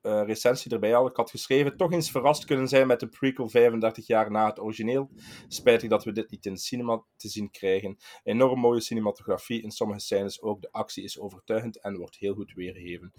eh, 0.00 0.22
recensie 0.26 0.70
erbij 0.70 0.92
halen. 0.92 1.10
Ik 1.10 1.16
had 1.16 1.30
geschreven, 1.30 1.76
toch 1.76 1.92
eens 1.92 2.10
verrast 2.10 2.44
kunnen 2.44 2.68
zijn 2.68 2.86
met 2.86 3.00
de 3.00 3.08
prequel 3.08 3.48
35 3.48 4.06
jaar 4.06 4.30
na 4.30 4.46
het 4.46 4.60
origineel. 4.60 5.10
Spijtig 5.48 5.90
dat 5.90 6.04
we 6.04 6.12
dit 6.12 6.30
niet 6.30 6.46
in 6.46 6.54
de 6.54 6.60
cinema 6.60 7.04
te 7.16 7.28
zien 7.28 7.50
krijgen. 7.50 7.96
Enorm 8.22 8.60
mooie 8.60 8.80
cinematografie, 8.80 9.62
in 9.62 9.70
sommige 9.70 10.00
scènes 10.00 10.42
ook. 10.42 10.62
De 10.62 10.72
actie 10.72 11.04
is 11.04 11.20
overtuigend 11.20 11.80
en 11.80 11.96
wordt 11.96 12.16
heel 12.16 12.34
goed 12.34 12.52
weergegeven. 12.52 13.12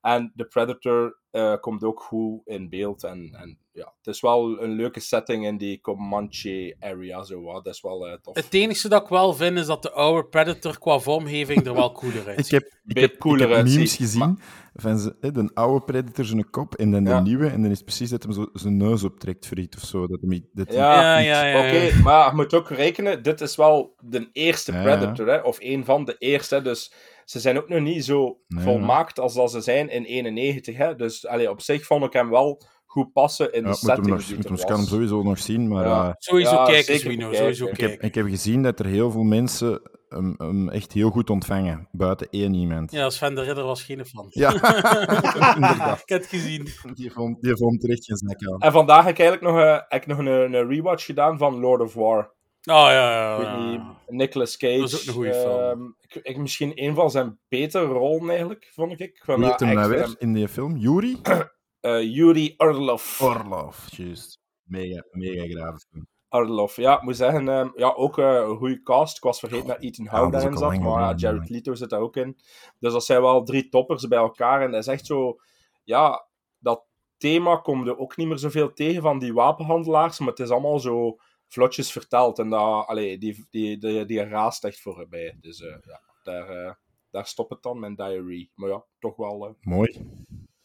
En 0.00 0.32
de 0.34 0.44
Predator 0.44 1.18
eh, 1.30 1.56
komt 1.60 1.84
ook 1.84 2.00
goed 2.00 2.40
in 2.46 2.68
beeld. 2.68 3.04
En, 3.04 3.34
en 3.34 3.58
ja, 3.78 3.92
het 4.02 4.14
is 4.14 4.20
wel 4.20 4.62
een 4.62 4.70
leuke 4.72 5.00
setting 5.00 5.46
in 5.46 5.56
die 5.56 5.80
Comanche 5.80 6.76
area. 6.80 7.22
Zo, 7.22 7.42
wat. 7.42 7.64
dat 7.64 7.74
is 7.74 7.80
wel 7.80 8.06
eh, 8.08 8.12
tof. 8.22 8.34
Het 8.34 8.54
enige 8.54 8.88
dat 8.88 9.02
ik 9.02 9.08
wel 9.08 9.34
vind, 9.34 9.58
is 9.58 9.66
dat 9.66 9.82
de 9.82 9.90
oude 9.92 10.28
Predator 10.28 10.78
qua 10.78 10.98
vormgeving 10.98 11.66
er 11.66 11.74
wel 11.74 11.92
cooler 11.92 12.26
uitziet. 12.36 12.46
Ik 12.46 12.50
heb, 12.50 12.62
ik 12.86 12.96
heb, 13.00 13.24
ik 13.24 13.38
heb 13.38 13.64
memes 13.64 13.96
gezien 13.96 14.38
van 14.74 14.98
ze, 14.98 15.16
hè, 15.20 15.30
de 15.32 15.50
oude 15.54 15.84
Predator 15.84 16.24
zijn 16.24 16.50
kop 16.50 16.74
en 16.74 16.90
dan 16.90 17.04
de 17.04 17.10
Ja. 17.10 17.20
nieuwe. 17.20 17.46
En 17.46 17.62
dan 17.62 17.70
is 17.70 17.76
het 17.76 17.86
precies 17.86 18.10
dat 18.10 18.22
hij 18.22 18.32
zo 18.32 18.46
zijn 18.52 18.76
neus 18.76 19.04
optrekt 19.04 19.46
voor 19.46 19.58
iets 19.58 19.76
of 19.76 19.82
zo. 19.82 20.06
Dat 20.06 20.20
hem, 20.20 20.48
dat 20.52 20.72
Ja, 20.72 21.00
Ja, 21.00 21.18
ja, 21.18 21.44
ja. 21.46 21.58
Oké, 21.66 22.02
maar 22.02 22.28
je 22.30 22.34
moet 22.36 22.54
ook 22.54 22.68
rekenen, 22.70 23.22
dit 23.22 23.40
is 23.40 23.56
wel 23.56 23.94
de 24.00 24.28
eerste 24.32 24.72
Ja, 24.72 24.82
Predator, 24.82 25.26
hè? 25.26 25.38
of 25.38 25.56
een 25.60 25.84
van 25.84 26.04
de 26.04 26.16
eerste. 26.18 26.62
Dus 26.62 26.92
ze 27.24 27.40
zijn 27.40 27.58
ook 27.58 27.68
nog 27.68 27.80
niet 27.80 28.04
zo 28.04 28.38
Nee, 28.48 28.64
volmaakt 28.64 29.18
als 29.18 29.34
dat 29.34 29.50
ze 29.50 29.60
zijn 29.60 29.88
in 29.90 30.04
91. 30.04 30.76
Hè? 30.76 30.94
Dus 30.96 31.26
allee, 31.26 31.50
op 31.50 31.60
zich 31.60 31.86
vond 31.86 32.04
ik 32.04 32.12
hem 32.12 32.30
wel 32.30 32.62
goed 32.90 33.12
passen 33.12 33.52
in 33.52 33.62
Ja, 33.64 33.70
de 33.70 33.76
ik 33.76 33.82
moet 33.82 33.90
hem, 33.90 33.96
setting 33.96 34.16
nog, 34.16 34.26
die 34.26 34.36
moet 34.36 34.44
hem, 34.44 34.54
ik 34.54 34.60
kan 34.60 34.70
hem 34.70 34.78
was. 34.80 34.88
sowieso 34.88 35.22
nog 35.22 35.38
zien, 35.38 35.68
maar 35.68 35.84
Ja. 35.86 36.08
eh, 36.08 36.14
Sowieso 36.18 36.50
Ja, 36.54 36.64
kijken, 36.64 36.84
zeker 36.84 37.00
Swino. 37.00 37.32
Sowieso 37.32 37.64
Ik 37.66 37.70
ik, 37.72 37.80
heb, 37.80 38.02
ik 38.02 38.14
heb 38.14 38.26
gezien 38.26 38.62
dat 38.62 38.78
er 38.78 38.86
heel 38.86 39.10
veel 39.10 39.22
mensen 39.22 39.80
hem, 40.08 40.34
hem 40.38 40.68
echt 40.68 40.92
heel 40.92 41.10
goed 41.10 41.30
ontvangen. 41.30 41.88
Buiten 41.92 42.26
één 42.30 42.54
iemand. 42.54 42.90
Ja, 42.92 43.10
Sven 43.10 43.34
de 43.34 43.42
Ridder 43.42 43.64
was 43.64 43.82
geen 43.82 44.06
fan. 44.06 44.26
Ja, 44.30 44.50
inderdaad. 45.54 46.00
ik 46.00 46.08
heb 46.08 46.20
het 46.20 46.26
gezien. 46.28 46.68
Die 46.94 47.12
vond, 47.12 47.42
die 47.42 47.56
vond 47.56 47.80
terecht 47.80 48.04
geen 48.04 48.16
zak 48.16 48.48
aan. 48.52 48.60
En 48.60 48.72
vandaag 48.72 49.04
heb 49.04 49.12
ik 49.14 49.20
eigenlijk 49.20 49.52
nog, 49.52 49.62
eh, 49.64 49.72
heb 49.88 50.02
ik 50.02 50.06
nog 50.06 50.18
een, 50.18 50.26
een 50.26 50.68
rewatch 50.68 51.04
gedaan 51.04 51.38
van 51.38 51.60
Lord 51.60 51.80
of 51.80 51.94
War. 51.94 52.36
Oh 52.64 52.74
ja, 52.74 52.90
ja, 52.90 53.40
ja. 53.42 53.56
niet, 53.70 53.80
Nicolas 54.06 54.56
Cage. 54.56 54.78
Dat 54.78 54.92
is 54.92 55.00
ook 55.00 55.06
een 55.06 55.12
goeie 55.12 55.34
film. 55.34 55.60
Ehm, 55.60 55.80
ik, 56.00 56.14
ik, 56.22 56.36
misschien 56.36 56.72
een 56.74 56.94
van 56.94 57.10
zijn 57.10 57.38
betere 57.48 57.84
rollen 57.84 58.28
eigenlijk, 58.28 58.70
vond 58.74 59.00
ik. 59.00 59.22
Wie 59.26 59.44
heeft 59.44 59.60
hem 59.60 59.74
nou 59.74 59.94
echt, 59.94 60.06
weer 60.06 60.16
in 60.18 60.32
die 60.32 60.48
film? 60.48 60.76
Yuri? 60.76 61.16
eh, 61.80 62.02
Yuri 62.02 62.54
Orlov. 62.56 63.20
Orlov, 63.20 63.88
juist. 63.90 64.40
Mega, 64.62 65.04
mega 65.12 65.46
grave 65.46 65.78
film. 65.90 66.06
Arlof, 66.28 66.76
ja, 66.76 66.96
ik 66.96 67.02
moet 67.02 67.16
zeggen, 67.16 67.48
ehm, 67.48 67.68
ja, 67.74 67.92
ook 67.92 68.18
eh, 68.18 68.34
een 68.34 68.56
goede 68.56 68.82
cast. 68.82 69.16
Ik 69.16 69.22
was 69.22 69.38
vergeten 69.38 69.66
dat 69.66 69.80
Ethan 69.80 70.04
is 70.04 70.10
daarin 70.10 70.56
zat, 70.56 70.78
maar 70.78 71.00
ja, 71.00 71.14
Jared 71.14 71.48
ja. 71.48 71.54
Leto 71.54 71.74
zit 71.74 71.90
daar 71.90 72.00
ook 72.00 72.16
in. 72.16 72.36
Dus 72.78 72.92
dat 72.92 73.04
zijn 73.04 73.22
wel 73.22 73.44
drie 73.44 73.68
toppers 73.68 74.08
bij 74.08 74.18
elkaar. 74.18 74.62
En 74.62 74.70
dat 74.70 74.80
is 74.80 74.86
echt 74.86 75.06
zo, 75.06 75.36
ja, 75.84 76.26
dat, 76.58 76.84
thema 77.16 77.56
komt 77.56 77.86
er 77.86 77.98
ook 77.98 78.16
niet 78.16 78.28
meer 78.28 78.38
zoveel 78.38 78.72
tegen 78.72 79.02
van 79.02 79.18
die 79.18 79.32
wapenhandelaars, 79.32 80.18
maar 80.18 80.28
het 80.28 80.38
is 80.38 80.50
allemaal 80.50 80.78
zo 80.78 81.16
vlotjes 81.46 81.92
verteld. 81.92 82.38
En 82.38 82.48
dat, 82.48 82.86
allee, 82.86 83.18
die, 83.18 83.46
die, 83.50 83.78
die, 83.78 84.04
die 84.04 84.24
raast 84.24 84.64
echt 84.64 84.80
voorbij. 84.80 85.36
Dus 85.40 85.60
eh, 85.60 85.76
ja, 85.80 86.00
daar, 86.22 86.78
daar 87.10 87.26
stopt 87.26 87.50
het 87.50 87.62
dan, 87.62 87.80
mijn 87.80 87.94
diary. 87.94 88.50
Maar 88.54 88.68
ja, 88.68 88.84
toch 88.98 89.16
wel... 89.16 89.56
Mooi. 89.60 90.06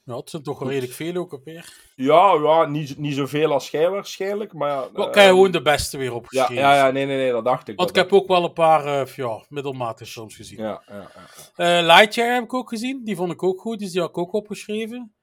Ja, 0.05 0.15
het 0.15 0.29
zijn 0.29 0.43
toch 0.43 0.59
wel 0.59 0.69
redelijk 0.69 0.93
veel 0.93 1.15
ook 1.15 1.33
op 1.33 1.43
weer. 1.43 1.73
Ja, 1.95 2.33
ja 2.33 2.65
niet, 2.65 2.97
niet 2.97 3.15
zoveel 3.15 3.51
als 3.51 3.69
jij 3.69 3.89
waarschijnlijk, 3.89 4.53
maar 4.53 4.69
ja... 4.69 5.09
Kan 5.09 5.23
je 5.23 5.29
gewoon 5.29 5.51
de 5.51 5.61
beste 5.61 5.97
weer 5.97 6.09
ja, 6.09 6.13
opgeschreven? 6.13 6.55
ja, 6.55 6.75
ja, 6.75 6.91
nee, 6.91 7.05
nee, 7.05 7.17
nee, 7.17 7.31
dat 7.31 7.45
dacht 7.45 7.67
ik. 7.67 7.77
Want 7.77 7.89
ik 7.89 7.95
heb 7.95 8.13
ook 8.13 8.27
wel 8.27 8.43
een 8.43 8.53
paar 8.53 8.85
eh, 8.85 9.15
ja, 9.15 9.43
middelmatige 9.49 10.11
films 10.11 10.35
gezien. 10.35 10.57
Ja, 10.57 10.83
ja, 10.87 11.11
ja. 11.55 11.79
Eh, 11.79 11.85
Lightyear 11.85 12.33
heb 12.33 12.43
ik 12.43 12.53
ook 12.53 12.69
gezien. 12.69 13.03
Die 13.03 13.15
vond 13.15 13.31
ik 13.31 13.43
ook 13.43 13.61
goed, 13.61 13.79
dus 13.79 13.91
die 13.91 14.01
had 14.01 14.09
ik 14.09 14.17
ook 14.17 14.33
opgeschreven. 14.33 15.13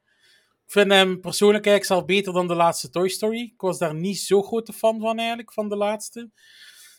Ik 0.66 0.72
vind 0.76 0.90
hem 0.90 1.20
persoonlijk 1.20 1.66
eigenlijk 1.66 1.86
zelf 1.86 2.16
beter 2.16 2.32
dan 2.32 2.48
de 2.48 2.54
laatste 2.54 2.90
Toy 2.90 3.08
Story. 3.08 3.40
Ik 3.40 3.60
was 3.60 3.78
daar 3.78 3.94
niet 3.94 4.18
zo 4.18 4.42
grote 4.42 4.72
fan 4.72 5.00
van 5.00 5.18
eigenlijk, 5.18 5.52
van 5.52 5.68
de 5.68 5.76
laatste. 5.76 6.30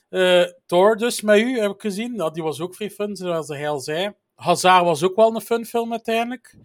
Eh, 0.10 0.44
Thor 0.66 0.98
dus, 0.98 1.22
met 1.22 1.40
u, 1.40 1.60
heb 1.60 1.72
ik 1.72 1.82
gezien. 1.82 2.16
Ja, 2.16 2.30
die 2.30 2.44
was 2.44 2.60
ook 2.60 2.76
vrij 2.76 2.90
fun, 2.90 3.16
zoals 3.16 3.48
hij 3.48 3.70
al 3.70 3.80
zei. 3.80 4.14
Hazard 4.36 4.84
was 4.84 5.04
ook 5.04 5.16
wel 5.16 5.36
een 5.36 5.42
fun 5.42 5.66
film 5.66 5.92
uiteindelijk. 5.92 6.58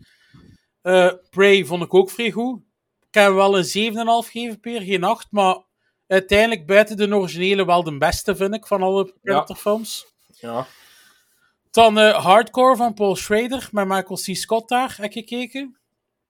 Eh, 0.87 1.13
Prey 1.31 1.65
vond 1.65 1.83
ik 1.83 1.95
ook 1.95 2.11
vrij 2.11 2.31
goed. 2.31 2.61
Ik 3.09 3.15
heb 3.15 3.33
wel 3.33 3.59
een 3.59 3.65
7,5 3.65 4.31
gegeven 4.31 4.61
per, 4.61 4.81
geen 4.83 5.05
8. 5.05 5.27
Maar 5.31 5.59
uiteindelijk 6.07 6.67
buiten 6.67 6.97
de 6.97 7.17
originele 7.17 7.65
wel 7.65 7.83
de 7.83 7.99
beste, 7.99 8.37
vind 8.37 8.55
ik, 8.55 8.67
van 8.67 8.83
alle 8.83 9.15
Predator-films. 9.23 10.07
ja. 10.41 10.67
Dan 11.71 11.99
eh, 11.99 12.25
Hardcore 12.25 12.77
van 12.77 12.95
Paul 12.95 13.17
Schrader 13.17 13.69
met 13.73 13.87
Michael 13.87 14.17
C. 14.25 14.37
Scott 14.37 14.69
daar, 14.69 14.95
heb 14.97 15.05
ik 15.05 15.13
gekeken. 15.13 15.79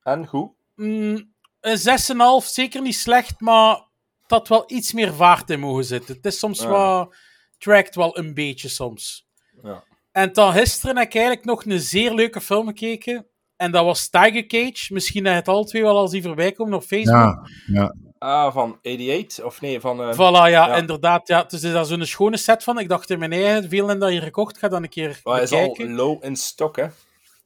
En 0.02 0.26
goed? 0.26 0.50
Mm, 0.75 1.34
een 1.60 1.78
6,5, 1.78 2.46
zeker 2.46 2.82
niet 2.82 2.96
slecht, 2.96 3.40
maar 3.40 3.82
had 4.26 4.48
wel 4.48 4.64
iets 4.66 4.92
meer 4.92 5.14
vaart 5.14 5.50
in 5.50 5.60
mogen 5.60 5.84
zitten. 5.84 6.14
Het 6.14 6.25
is 6.26 6.38
soms 6.38 6.60
Ja. 6.60 6.68
wat... 6.68 7.14
trackt 7.58 7.94
wel 7.94 8.18
een 8.18 8.34
beetje 8.34 8.68
soms. 8.68 9.26
Ja. 9.62 9.84
En 10.12 10.32
dan 10.32 10.52
gisteren 10.52 10.96
heb 10.96 11.06
ik 11.06 11.14
eigenlijk 11.14 11.44
nog 11.44 11.64
een 11.64 11.80
zeer 11.80 12.14
leuke 12.14 12.40
film 12.40 12.66
gekeken. 12.66 13.26
En 13.56 13.70
dat 13.70 13.84
was 13.84 14.08
Tiger 14.08 14.46
Cage. 14.46 14.92
Misschien 14.92 15.25
je 15.25 15.30
het 15.30 15.48
al 15.48 15.64
twee 15.64 15.82
wel 15.82 15.96
al 15.96 16.08
zien 16.08 16.22
voorbij 16.22 16.52
komen 16.52 16.75
op 16.75 16.82
Facebook. 16.82 17.14
Ja, 17.14 17.46
ja. 17.66 17.94
Ah, 18.18 18.52
van 18.52 18.78
88? 18.82 19.44
Of 19.44 19.60
nee, 19.60 19.80
van... 19.80 20.00
eh, 20.02 20.12
Voilà, 20.14 20.16
ja, 20.18 20.48
Ja. 20.48 20.76
inderdaad. 20.76 21.28
Ja. 21.28 21.42
Dus 21.42 21.62
is 21.62 21.72
daar 21.72 21.84
zo'n 21.84 22.04
schone 22.04 22.36
set 22.36 22.62
van. 22.62 22.78
Ik 22.78 22.88
dacht 22.88 23.10
in 23.10 23.18
mijn 23.18 23.32
eigen, 23.32 23.68
veel 23.68 23.90
in 23.90 23.98
dat 23.98 24.08
hier 24.10 24.22
gekocht. 24.22 24.58
ga 24.58 24.68
dan 24.68 24.82
een 24.82 24.88
keer 24.88 25.20
maar 25.25 25.34
hij 25.34 25.42
is 25.42 25.52
al 25.52 25.76
low 25.78 26.25
in 26.25 26.36
stock, 26.36 26.76
hè? 26.76 26.86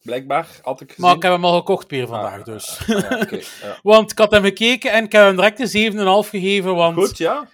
Blijkbaar, 0.03 0.47
had 0.63 0.81
ik 0.81 0.89
gezien. 0.89 1.05
Maar 1.07 1.17
ik 1.17 1.23
heb 1.23 1.33
hem 1.33 1.45
al 1.45 1.57
gekocht 1.57 1.91
weer 1.91 2.07
vandaag, 2.07 2.39
Ah, 2.39 2.45
dus. 2.45 2.81
Ja, 2.87 2.97
oké, 3.21 3.37
ja. 3.63 3.79
Want 3.83 4.11
ik 4.11 4.19
had 4.19 4.31
hem 4.31 4.43
gekeken 4.45 4.93
en 4.93 5.05
ik 5.05 5.13
heb 5.13 5.23
hem 5.23 5.37
direct 5.37 5.75
een 5.75 5.93
7,5 6.25 6.29
gegeven. 6.29 6.75
Want 6.75 6.97
Goed, 6.97 7.19
ja? 7.19 7.49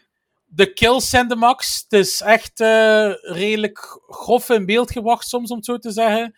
de 0.47 0.73
kills 0.73 1.11
zijn 1.11 1.29
de 1.29 1.37
max. 1.37 1.85
Het 1.89 2.01
is 2.01 2.21
echt 2.21 2.61
eh, 2.61 3.11
redelijk 3.21 4.01
grof 4.09 4.49
in 4.49 4.67
beeld 4.67 4.91
gebracht, 4.93 5.29
soms 5.29 5.51
om 5.51 5.57
het 5.57 5.65
zo 5.67 5.79
te 5.79 5.91
zeggen. 5.91 6.35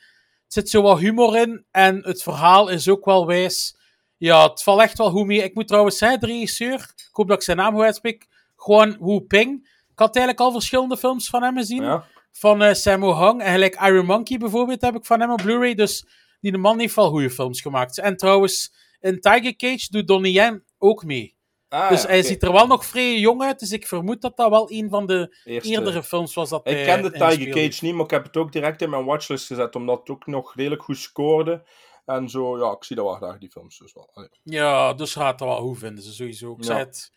Zit 0.49 0.71
zo 0.71 0.83
wat 0.83 0.99
humor 0.99 1.37
in 1.37 1.65
en 1.71 2.01
het 2.03 2.23
verhaal 2.23 2.69
is 2.69 2.89
ook 2.89 3.05
wel 3.05 3.27
wijs. 3.27 3.77
Ja, 4.17 4.49
het 4.49 4.63
valt 4.63 4.81
echt 4.81 4.99
wel 4.99 5.11
goed 5.11 5.27
mee. 5.27 5.43
Ik 5.43 5.55
moet 5.55 5.69
trouwens 5.69 5.99
zeggen, 5.99 6.21
de 6.21 6.27
regisseur, 6.27 6.93
ik 6.97 7.09
hoop 7.13 7.29
dat 7.29 7.37
ik 7.37 7.43
zijn 7.43 7.57
naam 7.57 7.75
goed 7.75 7.83
uitspreek, 7.83 8.27
gewoon 8.57 8.97
Wu 9.01 9.21
Ping. 9.21 9.69
Ik 9.91 9.99
had 9.99 10.17
eigenlijk 10.17 10.47
al 10.47 10.53
verschillende 10.53 10.97
films 10.97 11.29
van 11.29 11.43
hem 11.43 11.57
gezien. 11.57 11.83
Ja. 11.83 12.05
Van 12.33 12.63
eh 12.63 12.75
Sammo 12.75 13.15
Hung 13.15 13.43
en 13.43 13.53
gelijk 13.53 13.81
Iron 13.81 14.07
Monkey 14.07 14.39
bijvoorbeeld 14.39 14.81
heb 14.81 14.95
ik 14.95 15.07
van 15.07 15.21
hem 15.21 15.31
op 15.31 15.43
Blu-ray. 15.43 15.75
Dus 15.75 16.07
die 16.41 16.59
man 16.59 16.79
heeft 16.79 16.95
wel 16.95 17.11
goede 17.11 17.31
films 17.31 17.61
gemaakt. 17.61 17.99
En 17.99 18.17
trouwens, 18.17 18.75
in 19.01 19.21
Tiger 19.21 19.57
Cage 19.57 19.87
doet 19.91 20.07
Donnie 20.07 20.33
Yen 20.33 20.65
ook 20.79 21.05
mee. 21.05 21.37
Ah, 21.69 21.89
Dus 21.89 22.03
ja, 22.03 22.09
hij 22.09 22.23
ziet 22.23 22.43
er 22.43 22.53
wel 22.53 22.67
nog 22.67 22.85
vrij 22.87 23.19
jong 23.19 23.43
uit, 23.43 23.59
dus 23.59 23.73
ik 23.73 23.87
vermoed 23.87 24.21
dat 24.23 24.37
dat 24.37 24.51
wel 24.51 24.71
een 24.71 24.89
van 24.91 25.07
de 25.07 25.37
Eerste- 25.45 25.71
eerdere 25.71 26.03
films 26.03 26.35
was 26.35 26.49
dat 26.49 26.69
Ik 26.69 26.85
kende 26.85 27.11
Tiger. 27.11 27.53
Cage 27.55 27.85
niet, 27.85 27.95
maar 27.95 28.05
ik 28.05 28.11
heb 28.11 28.25
het 28.25 28.37
ook 28.37 28.53
direct 28.53 28.83
in 28.83 28.91
mijn 28.91 29.05
watchlist 29.05 29.47
gezet, 29.47 29.75
omdat 29.77 29.99
het 29.99 30.11
ook 30.11 30.27
nog 30.27 30.55
redelijk 30.55 30.83
goed 30.83 30.99
scoorde. 30.99 31.63
En 32.05 32.29
zo, 32.29 32.59
ja, 32.59 32.73
ik 32.73 32.85
zie 32.85 32.97
dat 32.97 33.05
wel 33.05 33.15
graag, 33.15 33.39
die 33.39 33.51
films. 33.51 33.79
Dus 33.79 33.93
wel. 33.93 34.11
Allee. 34.15 34.29
Ja, 34.43 34.95
dus 34.95 35.13
gaat 35.13 35.39
dat 35.39 35.49
wel 35.49 35.61
goed 35.61 35.79
vinden 35.79 36.05
ze 36.05 36.13
sowieso. 36.13 36.51
Ik 36.53 36.59
Ja. 36.59 36.65
zei 36.65 36.79
het, 36.79 37.13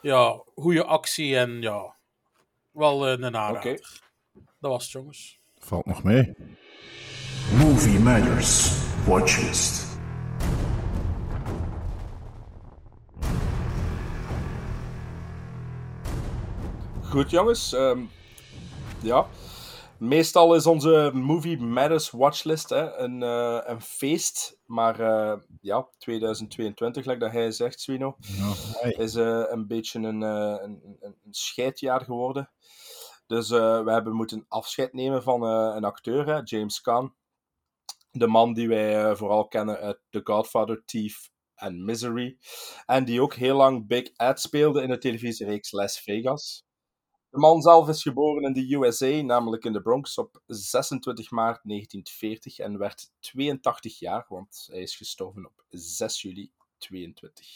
ja, 0.00 0.42
goede 0.54 0.84
actie 0.84 1.36
en 1.36 1.60
ja, 1.62 1.96
wel 2.70 3.06
eh, 3.06 3.10
een 3.12 3.24
aanrader. 3.24 3.56
Oké. 3.72 3.82
Dat 4.60 4.70
was 4.70 4.82
het, 4.82 4.92
jongens. 4.92 5.38
Valt 5.58 5.86
nog 5.86 6.02
mee. 6.02 6.34
Movie 7.58 7.98
Matters 7.98 8.70
Watchlist. 9.06 9.95
Goed, 17.10 17.30
jongens. 17.30 17.72
ehm, 17.72 18.04
ja. 19.02 19.26
Meestal 19.98 20.54
is 20.54 20.66
onze 20.66 21.10
Movie 21.14 21.58
Matters 21.58 22.10
watchlist 22.10 22.68
hè, 22.68 22.96
een, 22.96 23.22
eh, 23.22 23.60
een 23.64 23.80
feest. 23.80 24.58
Maar 24.66 25.00
eh, 25.00 25.38
ja, 25.60 25.88
2022, 25.98 27.04
like 27.04 27.18
dat 27.18 27.32
hij 27.32 27.50
zegt, 27.50 27.80
Swino, 27.80 28.16
Ja, 28.18 28.54
is 28.82 29.14
eh, 29.14 29.44
een 29.48 29.66
beetje 29.66 29.98
een, 29.98 30.20
een, 30.20 30.62
een, 30.62 30.96
een 31.00 31.14
scheidjaar 31.30 32.00
geworden. 32.00 32.50
Dus 33.26 33.48
we 33.48 33.84
hebben 33.86 34.12
moeten 34.14 34.44
afscheid 34.48 34.92
nemen 34.92 35.22
van 35.22 35.42
een 35.42 35.84
acteur, 35.84 36.26
hè, 36.26 36.40
James 36.44 36.80
Caan. 36.80 37.14
De 38.10 38.26
man 38.26 38.54
die 38.54 38.68
wij 38.68 39.16
vooral 39.16 39.48
kennen 39.48 39.78
uit 39.78 39.98
The 40.10 40.20
Godfather, 40.24 40.82
Thief 40.84 41.30
en 41.54 41.84
Misery. 41.84 42.38
En 42.86 43.04
die 43.04 43.20
ook 43.22 43.34
heel 43.34 43.56
lang 43.56 43.86
Big 43.86 44.10
Ed 44.16 44.40
speelde 44.40 44.82
in 44.82 44.88
de 44.88 44.98
televisiereeks 44.98 45.72
Las 45.72 46.00
Vegas. 46.00 46.65
De 47.36 47.42
man 47.42 47.62
zelf 47.62 47.88
is 47.88 48.02
geboren 48.02 48.42
in 48.42 48.52
de 48.52 48.74
USA, 48.76 49.22
namelijk 49.22 49.64
in 49.64 49.72
de 49.72 49.80
Bronx, 49.82 50.18
op 50.18 50.40
26 50.46 51.30
maart 51.30 51.60
1940 51.62 52.58
en 52.58 52.78
werd 52.78 53.10
82 53.20 53.98
jaar, 53.98 54.26
want 54.28 54.68
hij 54.70 54.80
is 54.80 54.96
gestorven 54.96 55.46
op 55.46 55.64
6 55.68 56.22
juli 56.22 56.50
22. 56.78 57.46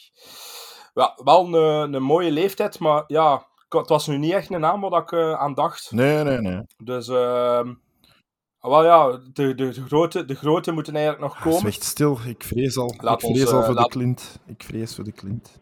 Ja, 0.95 1.19
wel 1.25 1.55
een, 1.55 1.93
een 1.95 2.03
mooie 2.03 2.31
leeftijd, 2.31 2.79
maar 2.79 3.05
ja, 3.07 3.47
het 3.69 3.89
was 3.89 4.07
nu 4.07 4.19
niet 4.19 4.33
echt 4.33 4.51
een 4.51 4.61
naam 4.61 4.81
waar 4.81 5.03
ik 5.03 5.13
eh, 5.13 5.33
aan 5.33 5.55
dacht. 5.55 5.91
Nee, 5.93 6.23
nee, 6.25 6.39
nee. 6.39 6.63
Dus, 6.77 7.09
ehm 7.09 7.75
wel 8.61 8.85
ja, 8.85 9.11
de, 9.33 9.55
de, 9.55 9.55
de, 9.55 9.73
grote, 9.87 10.25
de 10.25 10.35
grote 10.35 10.73
moeten 10.73 10.95
eigenlijk 10.95 11.25
nog 11.25 11.37
Het 11.37 11.47
is 11.47 11.53
komen. 11.53 11.71
echt 11.71 11.83
stil. 11.85 12.19
Ik 12.27 12.45
vrees 12.45 12.77
al. 12.77 12.95
Laat 12.99 13.23
ik 13.23 13.29
ons, 13.29 13.39
vrees 13.39 13.53
al 13.53 13.59
eh, 13.61 13.65
voor 13.67 13.75
laat- 13.75 13.85
de 13.85 13.91
Clint. 13.91 14.39
Ik 14.47 14.63
vrees 14.63 14.95
voor 14.95 15.05
de 15.05 15.13
Clint. 15.13 15.61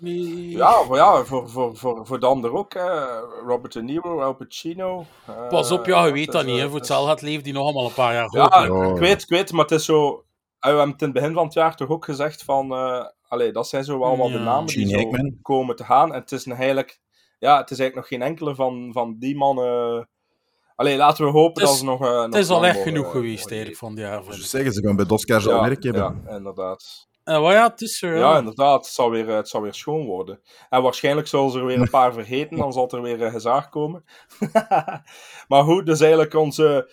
Ja, 0.00 0.82
voor, 0.82 0.96
ja 0.96 1.24
voor, 1.24 1.48
voor, 1.50 1.76
voor, 1.76 2.06
voor 2.06 2.20
de 2.20 2.26
ander 2.26 2.52
ook. 2.54 2.72
Hè. 2.74 3.18
Robert 3.46 3.72
De 3.72 3.82
Niro, 3.82 4.20
Al 4.20 4.34
Pacino. 4.34 5.04
eh, 5.26 5.48
Pas 5.48 5.70
op, 5.70 5.86
ja, 5.86 5.98
je 5.98 6.04
het 6.04 6.12
weet 6.14 6.32
dat 6.32 6.44
niet. 6.44 6.54
eh, 6.56 6.60
Hè. 6.62 6.68
Voor 6.68 6.74
het 6.78 6.82
is- 6.82 6.88
hetzelfde 6.88 7.08
gaat 7.10 7.22
leven 7.22 7.44
die 7.44 7.52
nog 7.52 7.62
allemaal 7.64 7.84
een 7.84 7.92
paar 7.94 8.12
jaar 8.14 8.28
Ja, 8.30 8.40
hoger. 8.42 8.74
Ja, 8.76 8.88
ik 8.88 8.94
ja. 8.94 9.00
weet, 9.00 9.22
ik 9.22 9.28
weet, 9.28 9.52
maar 9.52 9.62
het 9.62 9.70
is 9.70 9.84
zo... 9.84 10.24
We 10.60 10.68
hebben 10.68 10.88
het 10.90 11.00
in 11.00 11.06
het 11.08 11.16
begin 11.16 11.32
van 11.34 11.44
het 11.44 11.54
jaar 11.54 11.76
toch 11.76 11.88
ook 11.88 12.04
gezegd 12.04 12.42
van... 12.44 12.72
eh 12.72 13.04
allee, 13.28 13.52
dat 13.52 13.68
zijn 13.68 13.84
zo 13.84 13.98
wel 13.98 14.16
wat 14.16 14.32
de 14.32 14.38
namen 14.38 14.66
die 14.66 14.86
Gene 14.86 15.20
zo 15.20 15.30
komen 15.42 15.76
te 15.76 15.84
gaan. 15.84 16.12
En 16.14 16.20
het 16.20 16.32
is 16.32 16.46
een 16.46 16.52
eigenlijk... 16.52 17.00
Ja, 17.38 17.58
het 17.60 17.70
is 17.70 17.78
eigenlijk 17.78 17.94
nog 18.10 18.20
geen 18.20 18.28
enkele 18.28 18.54
van, 18.54 18.90
van 18.92 19.16
die 19.18 19.36
mannen... 19.36 20.08
Allee, 20.76 20.96
laten 20.96 21.24
we 21.24 21.30
hopen 21.30 21.62
Het 21.62 21.62
is- 21.62 21.68
dat 21.68 21.76
ze 21.78 21.84
nog... 21.84 22.00
eh, 22.02 22.20
Het 22.20 22.30
nog 22.30 22.40
is 22.40 22.48
al 22.50 22.66
echt 22.66 22.82
genoeg 22.82 23.04
eh, 23.04 23.10
geweest 23.10 23.46
eigenlijk 23.50 23.78
van 23.80 23.94
die 23.94 24.04
jaar. 24.04 24.24
Dus 24.24 24.38
ik. 24.38 24.44
zeggen 24.44 24.72
ze 24.72 24.82
gaan 24.86 24.96
bij 24.96 25.04
de 25.04 25.14
Oscars 25.14 25.46
al 25.46 25.54
Ja, 25.54 25.60
werk 25.68 25.82
hebben. 25.82 26.22
Ja, 26.28 26.36
inderdaad. 26.36 27.06
Eh, 27.28 27.52
ja, 27.52 27.68
het 27.68 27.80
is 27.80 27.98
zo. 27.98 28.06
Ja, 28.06 28.14
Ja. 28.16 28.38
inderdaad. 28.38 28.84
Het 28.84 28.94
zal, 28.94 29.10
weer, 29.10 29.28
eh, 29.28 29.36
het 29.36 29.48
zal 29.48 29.62
weer 29.62 29.74
schoon 29.74 30.06
worden. 30.06 30.40
En 30.68 30.82
waarschijnlijk 30.82 31.26
zullen 31.26 31.50
ze 31.50 31.58
er 31.58 31.64
weer 31.66 31.80
een 31.80 31.90
paar 31.90 32.12
vergeten, 32.12 32.56
dan 32.56 32.72
zal 32.72 32.90
er 32.90 33.02
weer 33.02 33.22
een 33.22 33.30
gezaag 33.30 33.68
komen. 33.68 34.04
maar 35.48 35.62
goed, 35.64 35.86
dus 35.86 36.00
eigenlijk 36.00 36.34
onze, 36.34 36.90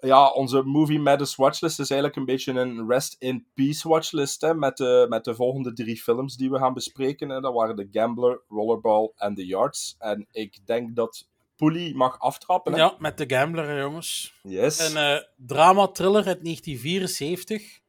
ja, 0.00 0.30
onze 0.30 0.62
Movie 0.62 0.98
Matters 1.00 1.36
watchlist 1.36 1.78
is 1.80 1.90
eigenlijk 1.90 2.20
een 2.20 2.26
beetje 2.26 2.52
een 2.52 2.88
rest 2.88 3.16
in 3.18 3.46
peace 3.54 3.88
watchlist, 3.88 4.40
hè, 4.40 4.54
met, 4.54 4.76
de, 4.76 5.06
met 5.08 5.24
de 5.24 5.34
volgende 5.34 5.72
drie 5.72 5.96
films 5.96 6.36
die 6.36 6.50
we 6.50 6.58
gaan 6.58 6.74
bespreken. 6.74 7.28
Hè. 7.28 7.40
Dat 7.40 7.54
waren 7.54 7.76
The 7.76 7.88
Gambler, 7.90 8.42
Rollerball 8.48 9.12
en 9.16 9.34
The 9.34 9.46
Yards. 9.46 9.96
En 9.98 10.26
ik 10.30 10.66
denk 10.66 10.96
dat 10.96 11.28
Poelie 11.56 11.94
mag 11.94 12.18
aftrappen. 12.18 12.72
Hè? 12.72 12.78
ja, 12.78 12.94
met 12.98 13.18
de 13.18 13.24
Gambler, 13.36 13.78
jongens. 13.80 14.34
Yes. 14.42 14.78
Een 14.90 14.96
eh, 14.96 15.22
drama-thriller 15.36 16.26
uit 16.26 16.44
1974. 16.44 17.80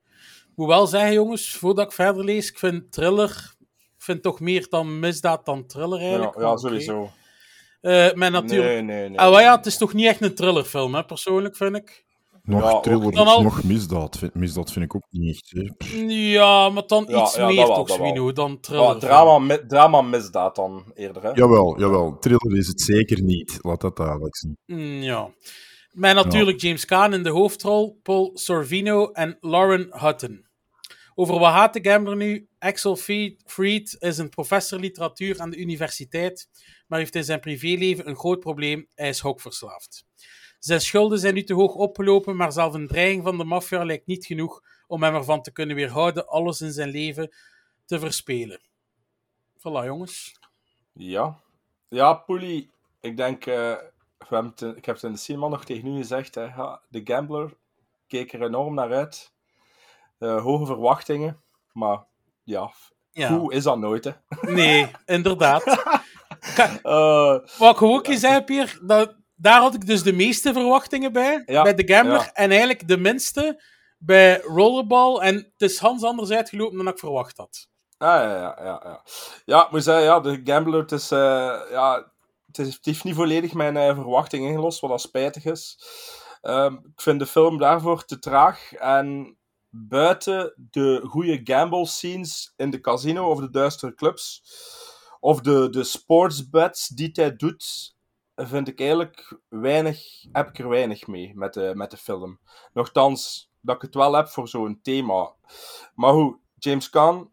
Moet 0.56 0.68
wel 0.68 0.88
zeggen, 0.88 1.14
jongens, 1.14 1.56
voordat 1.56 1.86
ik 1.86 1.92
verder 1.92 2.24
lees, 2.24 2.50
ik 2.50 2.58
vind 2.58 2.92
thriller... 2.92 3.56
Ik 3.98 4.10
vind 4.10 4.24
toch 4.24 4.40
meer 4.40 4.66
dan 4.70 5.00
misdaad 5.00 5.46
dan 5.46 5.66
thriller 5.68 6.00
ja, 6.00 6.06
eigenlijk. 6.06 6.40
ja, 6.40 6.50
oké. 6.52 6.60
sowieso. 6.60 7.10
Eh, 7.82 8.14
maar 8.14 8.32
natuurlijk... 8.32 8.70
Nee, 8.72 8.82
nee, 8.82 9.10
nee. 9.10 9.20
Ah, 9.20 9.42
ja, 9.42 9.56
het 9.56 9.66
is 9.66 9.78
toch 9.78 9.94
niet 9.94 10.06
echt 10.06 10.22
een 10.22 10.36
thrillerfilm, 10.36 10.96
hè, 10.96 11.06
persoonlijk, 11.06 11.56
vind 11.56 11.76
ik. 11.76 12.06
Nog 12.44 12.72
Ja, 12.72 12.80
thriller, 12.80 13.06
niet. 13.06 13.16
Dan 13.16 13.28
al- 13.28 13.42
nog 13.44 13.64
misdaad. 13.64 14.18
Vind- 14.18 14.34
Misdaad 14.34 14.72
vind 14.72 14.86
ik 14.86 14.96
ook 14.96 15.06
niet 15.10 15.30
echt. 15.30 15.52
Hè. 15.52 15.98
Ja, 16.08 16.70
maar 16.70 16.88
dan 16.88 17.06
Ja, 17.08 17.22
iets 17.22 17.36
ja, 17.36 17.48
meer 17.48 17.56
wel, 17.68 17.76
toch. 17.76 17.90
Swino, 17.90 18.32
dan 18.32 18.52
Ja, 18.52 18.58
thriller. 18.62 19.00
drama, 19.00 19.40
mi- 19.40 19.66
drama 19.68 20.02
misdaad 20.02 20.56
dan 20.56 20.84
eerder, 20.94 21.24
hè? 21.24 21.30
Jawel, 21.34 21.80
jawel. 21.80 22.18
Thriller 22.20 22.58
is 22.58 22.68
het 22.68 22.82
zeker 22.82 23.22
niet. 23.22 23.58
Laat 23.62 23.82
dat 23.82 23.96
duidelijk 23.98 24.38
zijn. 24.38 24.58
Mm, 24.66 25.02
ja. 25.02 25.30
Met 25.94 26.16
natuurlijk 26.16 26.62
James 26.62 26.86
Caan 26.86 27.14
in 27.14 27.24
de 27.24 27.30
hoofdrol, 27.30 28.00
Paul 28.04 28.32
Sorvino 28.34 29.12
en 29.12 29.38
Lauren 29.42 30.00
Hutton. 30.00 30.46
Over 31.16 31.40
wat 31.40 31.54
gaat 31.54 31.74
de 31.74 31.90
gambler 31.90 32.16
nu? 32.16 32.48
Axel 32.60 32.96
Fried 33.46 33.96
is 34.00 34.18
een 34.18 34.30
professor 34.30 34.80
literatuur 34.80 35.40
aan 35.42 35.50
de 35.50 35.58
universiteit, 35.58 36.50
maar 36.88 37.00
heeft 37.00 37.16
in 37.16 37.24
zijn 37.24 37.40
privéleven 37.40 38.08
een 38.08 38.16
groot 38.16 38.40
probleem. 38.40 38.88
Hij 38.96 39.10
is 39.10 39.20
hokverslaafd. 39.20 40.06
Zijn 40.60 40.82
schulden 40.82 41.20
zijn 41.20 41.34
nu 41.34 41.44
te 41.44 41.54
hoog 41.54 41.74
opgelopen, 41.74 42.36
maar 42.36 42.52
zelfs 42.52 42.76
een 42.76 42.88
dreiging 42.88 43.24
van 43.24 43.38
de 43.38 43.44
maffia 43.44 43.84
lijkt 43.86 44.08
niet 44.08 44.26
genoeg 44.26 44.62
om 44.88 45.04
hem 45.04 45.16
ervan 45.16 45.42
te 45.42 45.52
kunnen 45.52 45.76
weerhouden 45.76 46.28
alles 46.28 46.62
in 46.62 46.72
zijn 46.72 46.90
leven 46.90 47.36
te 47.86 48.00
verspelen. 48.00 48.62
Voilà, 49.58 49.86
jongens. 49.86 50.40
Ja. 50.94 51.40
Ja, 51.90 52.14
Poelie, 52.14 52.72
ik 53.02 53.18
denk... 53.18 53.46
eh, 53.46 53.76
we 54.30 54.36
hebben 54.36 54.76
ik 54.78 54.86
heb 54.86 54.96
het 54.96 55.04
in 55.04 55.12
de 55.12 55.18
cinema 55.18 55.48
nog 55.48 55.66
tegen 55.66 55.88
u 55.88 55.98
gezegd. 55.98 56.36
Hè, 56.36 56.48
de 56.90 57.02
Gambler 57.04 57.54
keek 58.08 58.34
er 58.34 58.42
enorm 58.42 58.74
naar 58.74 58.94
uit. 58.94 59.34
Eh, 60.20 60.42
hoge 60.42 60.66
verwachtingen. 60.66 61.44
Maar 61.72 62.06
ja, 62.44 62.72
Ja. 63.12 63.38
hoe 63.38 63.54
is 63.54 63.64
dat 63.64 63.78
nooit, 63.78 64.04
hè? 64.04 64.12
Nee, 64.42 64.92
inderdaad. 65.06 65.64
Eh, 66.84 67.38
Wat 67.58 67.72
ik 67.72 67.78
gewoon 67.78 68.02
kan 68.02 68.18
zeggen, 68.18 68.44
Pier, 68.44 68.80
dat, 68.82 69.16
daar 69.36 69.60
had 69.62 69.74
ik 69.74 69.86
dus 69.88 70.04
de 70.04 70.14
meeste 70.14 70.54
verwachtingen 70.54 71.14
bij, 71.14 71.44
Ja, 71.46 71.62
bij 71.64 71.74
de 71.76 71.94
Gambler, 71.94 72.20
ja. 72.20 72.34
en 72.34 72.50
eigenlijk 72.50 72.88
de 72.88 72.98
minste 72.98 73.64
bij 73.98 74.40
Rollerball. 74.42 75.18
En 75.20 75.36
het 75.36 75.62
is 75.72 75.80
Hans 75.80 76.04
anders 76.04 76.32
uitgelopen 76.32 76.78
dan 76.78 76.88
ik 76.88 77.00
verwacht 77.00 77.38
had. 77.38 77.68
Ah, 77.98 78.08
ja, 78.08 78.36
ja, 78.38 78.58
ja, 78.64 78.82
ja. 78.84 79.02
Ja, 79.46 79.66
ik 79.66 79.72
moet 79.72 79.84
zeggen, 79.84 80.04
ja, 80.04 80.20
de 80.20 80.42
Gambler, 80.44 80.80
het 80.82 80.92
is, 80.92 81.12
eh, 81.12 81.60
ja, 81.72 82.13
het, 82.58 82.68
is, 82.68 82.74
het 82.76 82.86
heeft 82.86 83.04
niet 83.04 83.16
volledig 83.16 83.54
mijn 83.54 83.78
eh, 83.78 83.96
verwachting 83.96 84.46
ingelost, 84.46 84.80
wat 84.80 84.90
dat 84.90 85.02
spijtig 85.02 85.46
is. 85.46 85.80
Ehm, 86.42 86.74
ik 86.74 87.02
vind 87.02 87.20
de 87.20 87.26
film 87.26 87.58
daarvoor 87.58 88.06
te 88.06 88.20
traag. 88.20 88.74
En 88.74 89.38
buiten 89.70 90.54
de 90.72 91.02
goede 91.06 91.42
gamble 91.44 91.86
scenes 91.86 92.54
in 92.58 92.70
de 92.70 92.80
casino 92.80 93.30
of 93.30 93.40
de 93.40 93.50
duistere 93.50 93.94
clubs, 93.94 94.44
of 95.20 95.42
de, 95.42 95.70
de 95.70 95.84
sportsbets 95.84 96.88
die 96.88 97.10
hij 97.14 97.36
doet, 97.36 97.96
vind 98.36 98.68
ik 98.68 98.80
eigenlijk 98.80 99.40
weinig, 99.50 100.26
heb 100.32 100.48
ik 100.50 100.60
er 100.60 100.70
weinig 100.70 101.08
mee 101.08 101.32
met 101.36 101.54
de, 101.54 101.72
met 101.76 101.92
de 101.92 101.98
film. 101.98 102.40
Nochtans, 102.74 103.52
dat 103.62 103.76
ik 103.76 103.82
het 103.82 103.96
wel 103.96 104.14
heb 104.14 104.28
voor 104.28 104.48
zo'n 104.48 104.80
thema. 104.82 105.34
Maar 105.96 106.14
hoe, 106.14 106.40
James 106.60 106.90
Caan 106.90 107.32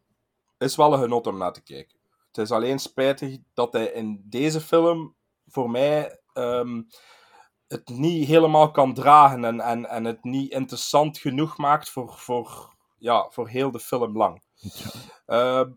is 0.57 0.75
wel 0.75 0.93
een 0.93 0.99
genot 0.99 1.27
om 1.27 1.37
naar 1.37 1.53
te 1.53 1.63
kijken. 1.63 2.00
Het 2.31 2.37
is 2.45 2.51
alleen 2.51 2.79
spijtig 2.79 3.37
dat 3.53 3.73
hij 3.73 3.85
in 3.85 4.21
deze 4.25 4.61
film 4.61 5.15
voor 5.47 5.69
mij 5.69 6.19
ehm, 6.33 6.81
het 7.67 7.89
niet 7.89 8.27
helemaal 8.27 8.71
kan 8.71 8.93
dragen 8.93 9.45
en, 9.45 9.59
en, 9.59 9.89
en 9.89 10.03
het 10.05 10.23
niet 10.23 10.51
interessant 10.51 11.17
genoeg 11.17 11.57
maakt 11.57 11.89
voor, 11.89 12.13
voor, 12.17 12.75
ja, 12.97 13.27
voor 13.29 13.47
heel 13.47 13.71
de 13.71 13.79
film 13.79 14.17
lang. 14.17 14.41
Ehm, 15.25 15.69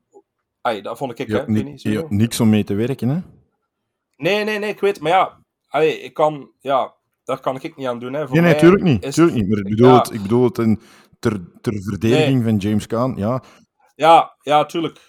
ai, 0.60 0.82
dat 0.82 0.98
vond 0.98 1.18
ik, 1.18 1.28
Ja, 1.28 1.38
hè, 1.38 1.46
ni- 1.46 1.56
Vinnie, 1.56 1.78
zo. 1.78 1.88
ja, 1.90 2.04
niks 2.08 2.40
om 2.40 2.48
mee 2.48 2.64
te 2.64 2.74
werken, 2.74 3.08
hè? 3.08 3.20
Nee, 4.16 4.44
nee, 4.44 4.58
nee, 4.58 4.70
ik 4.70 4.80
weet, 4.80 5.00
maar 5.00 5.10
ja, 5.12 5.38
ai, 5.68 5.88
ik 5.88 6.14
kan, 6.14 6.50
ja, 6.60 6.94
daar 7.24 7.40
kan 7.40 7.56
ik 7.60 7.76
niet 7.76 7.86
aan 7.86 7.98
doen. 7.98 8.12
Hè. 8.12 8.26
Voor 8.26 8.36
Nee, 8.40 8.50
nee, 8.50 8.60
tuurlijk 8.60 8.82
niet. 8.82 9.04
is- 9.04 9.14
Tuurlijk 9.14 9.36
niet. 9.36 9.48
Maar 9.48 9.58
ik 9.58 9.64
bedoel, 9.68 9.88
Ja. 9.88 9.96
het, 9.98 10.12
ik 10.12 10.22
bedoel 10.22 10.44
het 10.44 10.58
in, 10.58 10.80
ter, 11.18 11.40
ter 11.60 11.82
verdediging 11.82 12.44
van 12.44 12.56
James 12.56 12.86
Caan. 12.86 13.14
Ja, 13.16 13.42
Ja, 13.94 14.36
ja, 14.42 14.64
tuurlijk. 14.64 15.00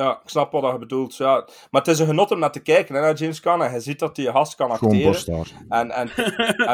Ja, 0.00 0.20
ik 0.22 0.28
snap 0.28 0.52
wat 0.52 0.72
je 0.72 0.78
bedoelt. 0.78 1.16
Ja. 1.16 1.34
Maar 1.70 1.80
het 1.82 1.86
is 1.90 1.98
een 1.98 2.06
genot 2.06 2.30
om 2.30 2.38
naar 2.38 2.52
te 2.52 2.60
kijken, 2.60 2.94
hè, 2.94 3.00
naar 3.00 3.14
James 3.14 3.40
Caan. 3.40 3.62
En 3.62 3.72
je 3.72 3.80
ziet 3.80 3.98
dat 3.98 4.16
die 4.16 4.30
gast 4.30 4.54
kan 4.54 4.76
schoon 4.76 4.88
acteren. 4.88 5.10
borsthaar. 5.12 5.46
En, 5.68 5.90
en 5.90 6.10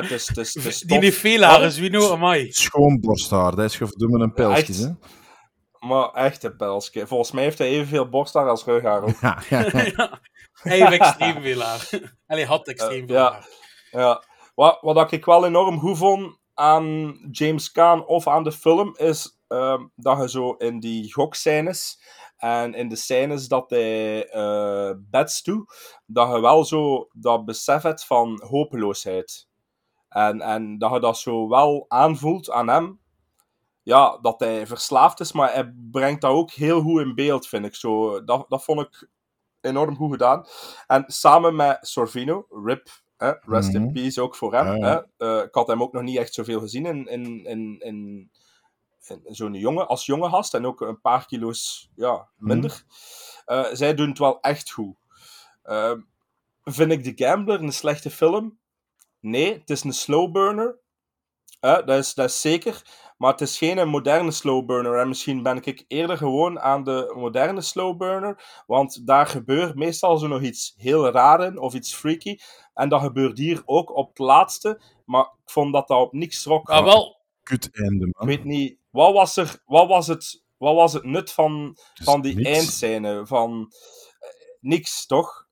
het 0.02 0.10
is, 0.10 0.28
het 0.28 0.36
is, 0.36 0.54
het 0.54 0.64
is 0.64 0.80
Die 0.80 0.98
heeft 0.98 1.18
veel 1.18 1.42
haar, 1.42 1.70
Zwino, 1.70 2.12
amai. 2.12 2.52
Schoon 2.52 3.00
borsthaar. 3.00 3.56
Dat 3.56 3.64
is 3.64 3.76
verdomme 3.76 4.18
een 4.18 4.32
pijltjes, 4.32 4.78
hè? 4.78 4.86
echt. 4.86 4.96
Maar 5.78 6.10
echt 6.12 6.42
een. 6.44 7.06
Volgens 7.06 7.30
mij 7.30 7.42
heeft 7.42 7.58
hij 7.58 7.68
evenveel 7.68 8.08
borsthaar 8.08 8.48
als 8.48 8.64
rughaar 8.64 9.02
ook. 9.02 9.20
Ja, 9.20 9.38
ja, 9.48 9.60
ja. 9.72 9.82
Ja. 9.96 10.70
Hij 10.70 10.78
heeft 10.78 10.92
extreem 11.02 11.42
veel 11.42 11.60
haar. 11.60 11.88
En 12.26 12.36
hij 12.36 12.44
had 12.44 12.68
extreem 12.68 13.00
Eh, 13.00 13.06
veel 13.06 13.16
ja. 13.16 13.30
haar. 13.32 13.46
Ja. 13.90 14.22
Wat, 14.54 14.78
wat 14.80 15.12
ik 15.12 15.24
wel 15.24 15.46
enorm 15.46 15.78
goed 15.78 15.98
vond 15.98 16.38
aan 16.54 17.14
James 17.30 17.72
Caan 17.72 18.06
of 18.06 18.28
aan 18.28 18.44
de 18.44 18.52
film, 18.52 18.94
is 18.96 19.35
ehm, 19.48 19.86
dat 19.96 20.18
je 20.20 20.28
zo 20.30 20.50
in 20.52 20.80
die 20.80 21.12
gokscènes 21.12 22.00
en 22.36 22.74
in 22.74 22.88
de 22.88 22.96
scènes 22.96 23.48
dat 23.48 23.70
hij 23.70 24.28
eh 24.28 24.90
bets 24.98 25.42
doet, 25.42 25.74
dat 26.06 26.28
je 26.34 26.40
wel 26.40 26.64
zo 26.64 27.08
dat 27.12 27.44
besef 27.44 27.82
hebt 27.82 28.04
van 28.06 28.42
hopeloosheid. 28.48 29.48
En, 30.08 30.40
en 30.40 30.78
dat 30.78 30.92
je 30.92 31.00
dat 31.00 31.18
zo 31.18 31.48
wel 31.48 31.84
aanvoelt 31.88 32.50
aan 32.50 32.68
hem. 32.68 33.00
Ja, 33.82 34.18
dat 34.20 34.40
hij 34.40 34.66
verslaafd 34.66 35.20
is, 35.20 35.32
maar 35.32 35.52
hij 35.52 35.74
brengt 35.90 36.20
dat 36.20 36.30
ook 36.30 36.50
heel 36.50 36.80
goed 36.80 37.00
in 37.00 37.14
beeld, 37.14 37.46
vind 37.48 37.64
ik. 37.66 37.74
Zo, 37.74 38.24
dat, 38.24 38.44
dat 38.48 38.64
vond 38.64 38.80
ik 38.80 39.08
enorm 39.60 39.96
goed 39.96 40.10
gedaan. 40.10 40.46
En 40.86 41.04
samen 41.06 41.56
met 41.56 41.78
Sorvino, 41.80 42.46
Rip, 42.64 42.88
hè, 43.16 43.32
rest 43.40 43.74
in 43.74 43.82
Mhm. 43.82 43.92
peace 43.92 44.20
ook 44.22 44.36
voor 44.36 44.54
hem. 44.54 44.66
Ja, 44.66 44.74
ja. 44.74 45.06
Hè. 45.18 45.26
Eh, 45.38 45.44
ik 45.44 45.54
had 45.54 45.66
hem 45.66 45.82
ook 45.82 45.92
nog 45.92 46.02
niet 46.02 46.16
echt 46.18 46.34
zoveel 46.34 46.60
gezien 46.60 46.86
in, 46.86 47.06
in, 47.06 47.44
in, 47.44 47.76
in 47.80 48.30
zo'n 49.24 49.54
jongen, 49.54 49.88
als 49.88 50.06
jonge 50.06 50.28
gast. 50.28 50.54
En 50.54 50.66
ook 50.66 50.80
een 50.80 51.00
paar 51.00 51.26
kilo's 51.26 51.90
ja, 51.94 52.28
minder. 52.36 52.84
Eh, 53.44 53.64
zij 53.72 53.94
doen 53.94 54.08
het 54.08 54.18
wel 54.18 54.40
echt 54.40 54.70
goed. 54.70 54.96
Eh, 55.62 55.92
vind 56.64 56.92
ik 56.92 57.02
The 57.02 57.24
Gambler 57.24 57.62
een 57.62 57.72
slechte 57.72 58.10
film? 58.10 58.58
Nee, 59.20 59.52
het 59.52 59.70
is 59.70 59.84
een 59.84 59.92
slow 59.92 60.32
burner. 60.32 60.78
Eh, 61.60 61.86
dat, 61.86 61.98
is, 61.98 62.14
dat 62.14 62.28
is 62.28 62.40
zeker. 62.40 62.82
Maar 63.16 63.30
het 63.30 63.40
is 63.40 63.58
geen 63.58 63.88
moderne 63.88 64.30
slow 64.30 64.66
burner. 64.66 64.98
En 64.98 65.08
misschien 65.08 65.42
ben 65.42 65.56
ik 65.56 65.84
eerder 65.88 66.16
gewoon 66.16 66.60
aan 66.60 66.84
de 66.84 67.12
moderne 67.16 67.60
slow 67.60 67.96
burner. 67.96 68.62
Want 68.66 69.06
daar 69.06 69.26
gebeurt 69.26 69.74
meestal 69.74 70.18
zo 70.18 70.26
nog 70.26 70.42
iets 70.42 70.74
heel 70.76 71.10
raar 71.10 71.44
in, 71.44 71.58
of 71.58 71.74
iets 71.74 71.94
freaky. 71.94 72.38
En 72.74 72.88
dat 72.88 73.00
gebeurt 73.00 73.38
hier 73.38 73.62
ook 73.64 73.96
op 73.96 74.08
het 74.08 74.18
laatste. 74.18 74.80
Maar 75.04 75.22
ik 75.22 75.50
vond 75.50 75.72
dat 75.72 75.88
dat 75.88 76.00
op 76.00 76.12
niks 76.12 76.42
trok. 76.42 76.68
Maar 76.68 76.84
wel, 76.84 77.16
Kut 77.42 77.70
einde, 77.72 78.06
Ik 78.06 78.16
man. 78.18 78.26
weet 78.26 78.44
niet, 78.44 78.78
wat 78.96 79.12
was, 79.12 79.36
er, 79.36 79.62
wat 79.64 79.88
was, 79.88 80.06
het, 80.06 80.42
wat 80.56 80.74
was 80.74 80.92
het 80.92 81.04
nut 81.04 81.32
van, 81.32 81.76
Dus 81.94 82.04
van 82.06 82.20
die 82.20 82.34
niks. 82.34 82.48
eindscène? 82.48 83.26
Van 83.26 83.72
eh, 84.18 84.28
niks, 84.60 85.06
toch? 85.06 85.44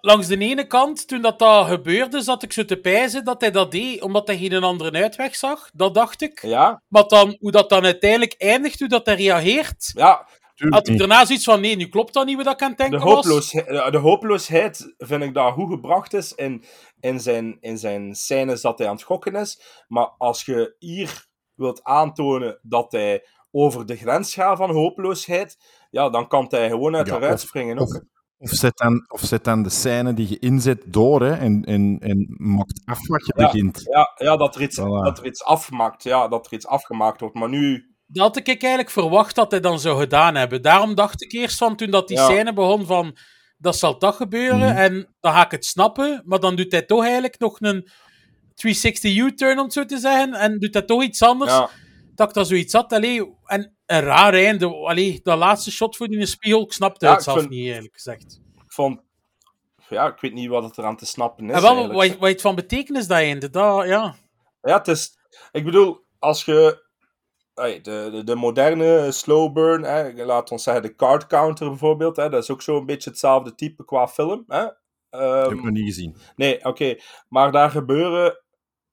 langs 0.00 0.26
de 0.26 0.38
ene 0.38 0.66
kant, 0.66 1.08
toen 1.08 1.20
dat, 1.20 1.38
dat 1.38 1.66
gebeurde, 1.66 2.22
zat 2.22 2.42
ik 2.42 2.52
zo 2.52 2.64
te 2.64 2.76
pijzen 2.76 3.24
dat 3.24 3.40
hij 3.40 3.50
dat 3.50 3.70
deed, 3.70 4.02
omdat 4.02 4.26
hij 4.26 4.36
geen 4.36 4.62
andere 4.62 4.90
uitweg 5.02 5.34
zag. 5.34 5.70
Dat 5.72 5.94
dacht 5.94 6.22
ik. 6.22 6.42
Ja, 6.42 6.82
Maar 6.88 7.08
dan, 7.08 7.36
hoe 7.38 7.50
dat 7.50 7.68
dan 7.68 7.84
uiteindelijk 7.84 8.34
eindigt, 8.38 8.78
hoe 8.78 8.88
dat 8.88 9.06
hij 9.06 9.14
reageert, 9.14 9.90
ja 9.94 10.26
had 10.54 10.88
ik 10.88 10.98
daarna 10.98 11.24
zoiets 11.24 11.44
van, 11.44 11.60
nee, 11.60 11.76
nu 11.76 11.88
klopt 11.88 12.12
dat 12.12 12.26
niet 12.26 12.36
wat 12.36 12.54
ik 12.54 12.62
aan 12.62 12.68
het 12.68 12.78
de, 12.78 12.82
denken 12.88 13.08
was. 13.08 13.14
hopeloosheid, 13.14 13.92
de 13.92 13.98
hopeloosheid 13.98 14.94
vind 14.98 15.22
ik 15.22 15.34
dat 15.34 15.52
goed 15.52 15.70
gebracht 15.70 16.14
is 16.14 16.32
in, 16.32 16.64
in, 17.00 17.20
zijn, 17.20 17.56
in 17.60 17.78
zijn 17.78 18.14
scènes 18.14 18.60
dat 18.60 18.78
hij 18.78 18.88
aan 18.88 18.94
het 18.94 19.04
gokken 19.04 19.34
is. 19.34 19.60
Maar 19.88 20.06
als 20.18 20.44
je 20.44 20.76
hier 20.78 21.26
wilt 21.54 21.82
aantonen 21.82 22.58
dat 22.62 22.92
hij 22.92 23.26
over 23.50 23.86
de 23.86 23.96
grens 23.96 24.34
gaat 24.34 24.56
van 24.56 24.70
hopeloosheid, 24.70 25.56
ja, 25.90 26.10
dan 26.10 26.28
kan 26.28 26.46
hij 26.48 26.68
gewoon 26.68 26.96
uit 26.96 27.06
Ja, 27.06 27.32
of- 27.32 27.40
springen. 27.40 27.78
Of, 27.78 27.94
ook. 27.94 28.04
of, 28.38 28.50
zet 28.50 28.76
dan, 28.76 29.04
of 29.08 29.20
zet 29.20 29.44
dan 29.44 29.62
de 29.62 29.70
scène 29.70 30.14
die 30.14 30.28
je 30.28 30.38
inzet 30.38 30.82
door 30.86 31.22
hè, 31.22 31.32
en, 31.34 31.64
en, 31.64 31.96
en 32.00 32.34
maakt 32.36 32.82
af 32.84 33.06
wat 33.08 33.26
je 33.26 33.32
Ja. 33.36 33.44
begint. 33.44 33.80
Ja, 33.90 34.12
ja 34.14 34.36
dat, 34.36 34.54
er 34.54 34.62
iets, 34.62 34.80
Voilà. 34.80 34.84
dat 35.04 35.18
er 35.18 35.26
iets 35.26 35.44
afgemaakt, 35.44 36.02
ja, 36.02 36.28
dat 36.28 36.46
er 36.46 36.52
iets 36.52 36.66
afgemaakt 36.66 37.20
wordt. 37.20 37.34
Maar 37.34 37.48
nu, 37.48 37.92
Dat 38.06 38.22
had 38.26 38.36
ik 38.36 38.46
eigenlijk 38.48 38.90
verwacht 38.90 39.34
dat 39.34 39.50
hij 39.50 39.60
dan 39.60 39.78
zou 39.80 39.98
gedaan 40.00 40.34
hebben. 40.34 40.62
Daarom 40.62 40.94
dacht 40.94 41.22
ik 41.22 41.32
eerst 41.32 41.58
van, 41.58 41.76
toen 41.76 41.90
dat 41.90 42.08
die 42.08 42.16
Ja. 42.16 42.24
scène 42.24 42.52
begon 42.52 42.86
van, 42.86 43.16
dat 43.56 43.76
zal 43.76 43.96
toch 43.98 44.16
gebeuren, 44.16 44.58
Mhm. 44.68 44.76
en 44.76 45.14
dan 45.20 45.32
ga 45.32 45.44
ik 45.44 45.50
het 45.50 45.64
snappen, 45.64 46.22
maar 46.24 46.40
dan 46.40 46.56
doet 46.56 46.72
hij 46.72 46.82
toch 46.82 47.02
eigenlijk 47.02 47.38
nog 47.38 47.60
een 47.60 47.88
360 48.54 49.16
U-turn, 49.16 49.58
om 49.58 49.64
het 49.64 49.72
zo 49.72 49.84
te 49.84 49.98
zeggen, 49.98 50.34
en 50.34 50.58
doet 50.58 50.74
hij 50.74 50.82
toch 50.82 51.02
iets 51.02 51.22
anders. 51.22 51.50
ja, 51.52 51.70
dat 52.14 52.28
ik 52.28 52.34
daar 52.34 52.44
zoiets 52.44 52.72
had. 52.72 52.92
Allee, 52.92 53.34
en 53.44 53.76
een 53.86 54.00
raar 54.00 54.34
einde. 54.34 54.66
Allee, 54.74 55.20
dat 55.22 55.38
laatste 55.38 55.70
shot 55.72 55.96
voor 55.96 56.06
die 56.06 56.16
in 56.16 56.22
de 56.22 56.28
spiegel, 56.30 56.62
ik 56.62 56.72
snapte 56.72 57.04
Ja, 57.06 57.10
het 57.10 57.20
ik 57.20 57.24
zelf 57.26 57.38
vind- 57.38 57.50
niet, 57.50 57.66
eerlijk 57.66 57.94
gezegd. 57.94 58.40
ik 58.54 58.72
vond... 58.72 59.00
Ja, 59.88 60.06
ik 60.06 60.20
weet 60.20 60.32
niet 60.32 60.48
wat 60.48 60.62
het 60.64 60.78
eraan 60.78 60.96
te 60.96 61.06
snappen 61.06 61.48
is. 61.50 61.54
En 61.56 61.62
wel, 61.62 61.92
wat, 61.92 62.16
wat 62.16 62.28
het 62.28 62.40
van 62.40 62.54
betekenis, 62.54 63.06
dat 63.06 63.16
einde, 63.18 63.50
dat, 63.50 63.86
ja. 63.86 64.14
Ja, 64.62 64.76
het 64.78 64.88
is... 64.88 65.18
Ik 65.52 65.64
bedoel, 65.64 66.04
als 66.18 66.44
je... 66.44 66.82
de, 67.54 67.80
de, 67.82 68.22
de 68.24 68.34
moderne 68.34 69.12
slow 69.12 69.52
burn, 69.52 69.82
hè, 69.82 70.24
laat 70.24 70.50
ons 70.50 70.62
zeggen 70.62 70.82
de 70.82 70.94
card 70.94 71.26
counter 71.26 71.68
bijvoorbeeld, 71.68 72.16
hè, 72.16 72.28
dat 72.28 72.42
is 72.42 72.50
ook 72.50 72.62
zo'n 72.62 72.86
beetje 72.86 73.10
hetzelfde 73.10 73.54
type 73.54 73.84
qua 73.84 74.08
film. 74.08 74.44
Hè? 74.48 74.62
Dat 74.62 74.74
Ehm, 75.22 75.42
heb 75.42 75.50
ik 75.50 75.62
nog 75.62 75.70
niet 75.72 75.84
gezien. 75.86 76.16
nee, 76.36 76.64
oké. 76.64 76.96
Maar 77.28 77.52
daar 77.52 77.70
gebeuren 77.70 78.43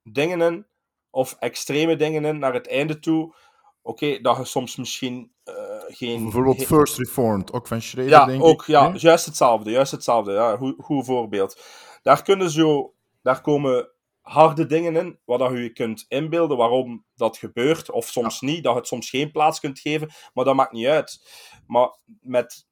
dingen 0.03 0.41
in, 0.41 0.65
of 1.09 1.35
extreme 1.39 1.95
dingen 1.95 2.25
in, 2.25 2.39
naar 2.39 2.53
het 2.53 2.67
einde 2.67 2.99
toe. 2.99 3.35
Oké, 3.81 4.19
dat 4.21 4.37
je 4.37 4.45
soms 4.45 4.75
misschien 4.75 5.31
eh, 5.43 5.53
geen... 5.87 6.23
Bijvoorbeeld 6.23 6.65
First 6.65 6.97
Reformed, 6.97 7.53
ook 7.53 7.67
van 7.67 7.81
Schrader, 7.81 8.09
Ja, 8.09 8.25
denk 8.25 8.43
ook, 8.43 8.61
ik. 8.61 8.67
ja, 8.67 8.91
juist 8.95 9.25
hetzelfde, 9.25 9.71
juist 9.71 9.91
hetzelfde. 9.91 10.31
Ja, 10.31 10.57
goed, 10.57 10.75
goed 10.77 11.05
voorbeeld. 11.05 11.61
Daar 12.01 12.23
kunnen 12.23 12.49
zo, 12.49 12.93
daar 13.21 13.41
komen 13.41 13.91
harde 14.21 14.65
dingen 14.65 14.95
in, 14.95 15.19
waar 15.25 15.37
dat 15.37 15.51
je 15.51 15.57
je 15.57 15.73
kunt 15.73 16.05
inbeelden 16.07 16.57
waarom 16.57 17.05
dat 17.15 17.37
gebeurt, 17.37 17.91
of 17.91 18.05
soms 18.05 18.41
niet, 18.41 18.63
dat 18.63 18.73
je 18.73 18.79
het 18.79 18.87
soms 18.87 19.09
geen 19.09 19.31
plaats 19.31 19.59
kunt 19.59 19.79
geven, 19.79 20.09
maar 20.33 20.45
dat 20.45 20.55
maakt 20.55 20.71
niet 20.71 20.87
uit. 20.87 21.29
Maar 21.67 21.97
met 22.21 22.67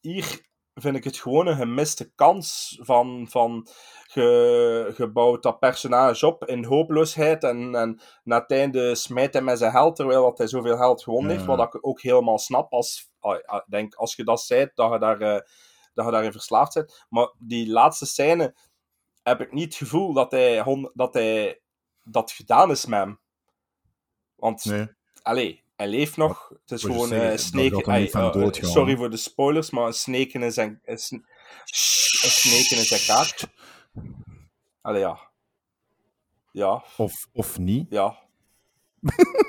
hier 0.00 0.50
vind 0.74 0.96
ik 0.96 1.04
het 1.04 1.16
gewoon 1.16 1.46
een 1.46 1.56
gemiste 1.56 2.12
kans 2.14 2.78
van, 2.82 3.26
van 3.30 3.68
ge, 4.06 4.90
gebouwd 4.94 5.42
dat 5.42 5.58
personage 5.58 6.26
op 6.26 6.44
in 6.44 6.64
hopeloosheid 6.64 7.44
en, 7.44 7.74
en 7.74 8.00
na 8.24 8.38
het 8.40 8.50
einde 8.50 8.94
smijt 8.94 9.32
hij 9.32 9.42
met 9.42 9.58
zijn 9.58 9.72
geld, 9.72 9.96
terwijl 9.96 10.22
dat 10.22 10.38
hij 10.38 10.46
zoveel 10.46 10.76
geld 10.76 11.02
gewonnen 11.02 11.30
heeft, 11.30 11.44
Ja. 11.44 11.56
wat 11.56 11.74
ik 11.74 11.86
ook 11.86 12.00
helemaal 12.00 12.38
snap 12.38 12.72
als, 12.72 13.10
ah, 13.20 13.38
ah, 13.44 13.56
ik 13.56 13.70
denk, 13.70 13.94
als 13.94 14.14
je 14.16 14.24
dat 14.24 14.40
zei, 14.40 14.70
dat 14.74 14.92
je, 14.92 14.98
daar, 14.98 15.20
eh, 15.20 15.40
dat 15.94 16.04
je 16.04 16.10
daarin 16.10 16.32
verslaafd 16.32 16.74
bent. 16.74 17.04
Maar 17.08 17.32
die 17.38 17.68
laatste 17.70 18.06
scène 18.06 18.56
heb 19.22 19.40
ik 19.40 19.52
niet 19.52 19.64
het 19.64 19.74
gevoel 19.74 20.12
dat 20.12 20.30
hij, 20.30 20.64
dat 20.94 21.14
hij 21.14 21.60
dat 22.02 22.30
gedaan 22.30 22.70
is 22.70 22.86
met 22.86 22.98
hem. 22.98 23.20
Want, 24.34 24.64
Nee. 24.64 24.86
allee, 25.22 25.64
hij 25.82 25.90
leeft 25.90 26.16
nog. 26.16 26.48
Het 26.48 26.70
is 26.70 26.82
gewoon 26.82 27.08
zeggen, 27.08 27.26
eh 27.28 27.88
ai, 27.88 28.10
van 28.10 28.32
eh, 28.42 28.48
sorry 28.52 28.96
voor 28.96 29.10
de 29.10 29.16
spoilers, 29.16 29.70
maar 29.70 29.86
een 29.86 29.92
sneken 29.92 30.42
in 30.42 30.52
zijn. 30.52 30.80
Een, 30.84 30.98
sn- 30.98 31.14
een 31.14 32.30
sneken 32.30 32.76
in 32.76 32.84
zijn 32.84 33.00
kaart. 33.06 33.46
Allee, 34.80 35.00
ja. 35.00 35.30
Ja, 36.52 36.84
Of, 36.96 37.28
of 37.32 37.58
niet. 37.58 37.86
ja. 37.90 38.18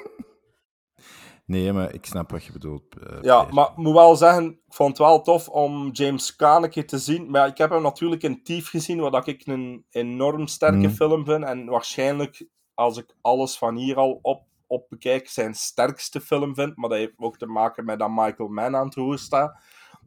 Nee, 1.46 1.74
maar 1.74 1.93
ik 1.93 2.06
snap 2.06 2.32
wat 2.32 2.43
je 2.46 2.52
bedoelt. 2.52 2.98
eh, 2.98 3.17
Ja, 3.22 3.48
maar 3.52 3.69
ik 3.69 3.76
moet 3.78 3.93
wel 3.93 4.15
zeggen, 4.15 4.46
ik 4.46 4.74
vond 4.74 4.89
het 4.89 4.98
wel 5.08 5.22
tof 5.22 5.50
om 5.50 5.89
James 5.91 6.36
Caan 6.36 6.63
een 6.63 6.69
keer 6.69 6.88
te 6.88 6.98
zien. 6.98 7.30
Maar 7.30 7.48
ik 7.48 7.58
heb 7.58 7.69
hem 7.69 7.82
natuurlijk 7.82 8.24
in 8.24 8.43
Thief 8.43 8.69
gezien, 8.69 9.00
wat 9.00 9.28
ik 9.28 9.48
een 9.48 9.86
enorm 9.89 10.48
sterke 10.48 10.76
Mhm. 10.78 10.89
film 10.93 11.26
vind. 11.26 11.43
En 11.43 11.65
waarschijnlijk, 11.65 12.46
als 12.74 12.98
ik 12.98 13.15
alles 13.22 13.58
van 13.58 13.76
hier 13.76 13.96
al 13.98 14.19
op, 14.22 14.43
op 14.74 14.86
bekijk, 14.90 15.28
zijn 15.30 15.54
sterkste 15.54 16.22
film 16.22 16.56
vind. 16.56 16.76
Maar 16.78 16.90
dat 16.90 16.98
heeft 16.98 17.14
ook 17.18 17.38
te 17.38 17.46
maken 17.46 17.86
met 17.86 18.00
dat 18.00 18.10
Michael 18.10 18.50
Mann 18.50 18.76
aan 18.76 18.86
het 18.86 18.96
roer 18.96 19.18
staat. 19.18 19.56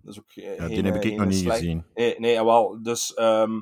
Dus 0.02 0.18
ook, 0.18 0.34
die 0.34 0.82
heb 0.82 0.94
ik 0.94 1.04
eh, 1.04 1.16
nog 1.18 1.26
niet 1.26 1.38
slecht- 1.38 1.58
gezien. 1.58 1.84
Nee, 1.94 2.14
nee 2.18 2.32
jawel. 2.32 2.78
Dus 2.82 3.14
ehm, 3.14 3.60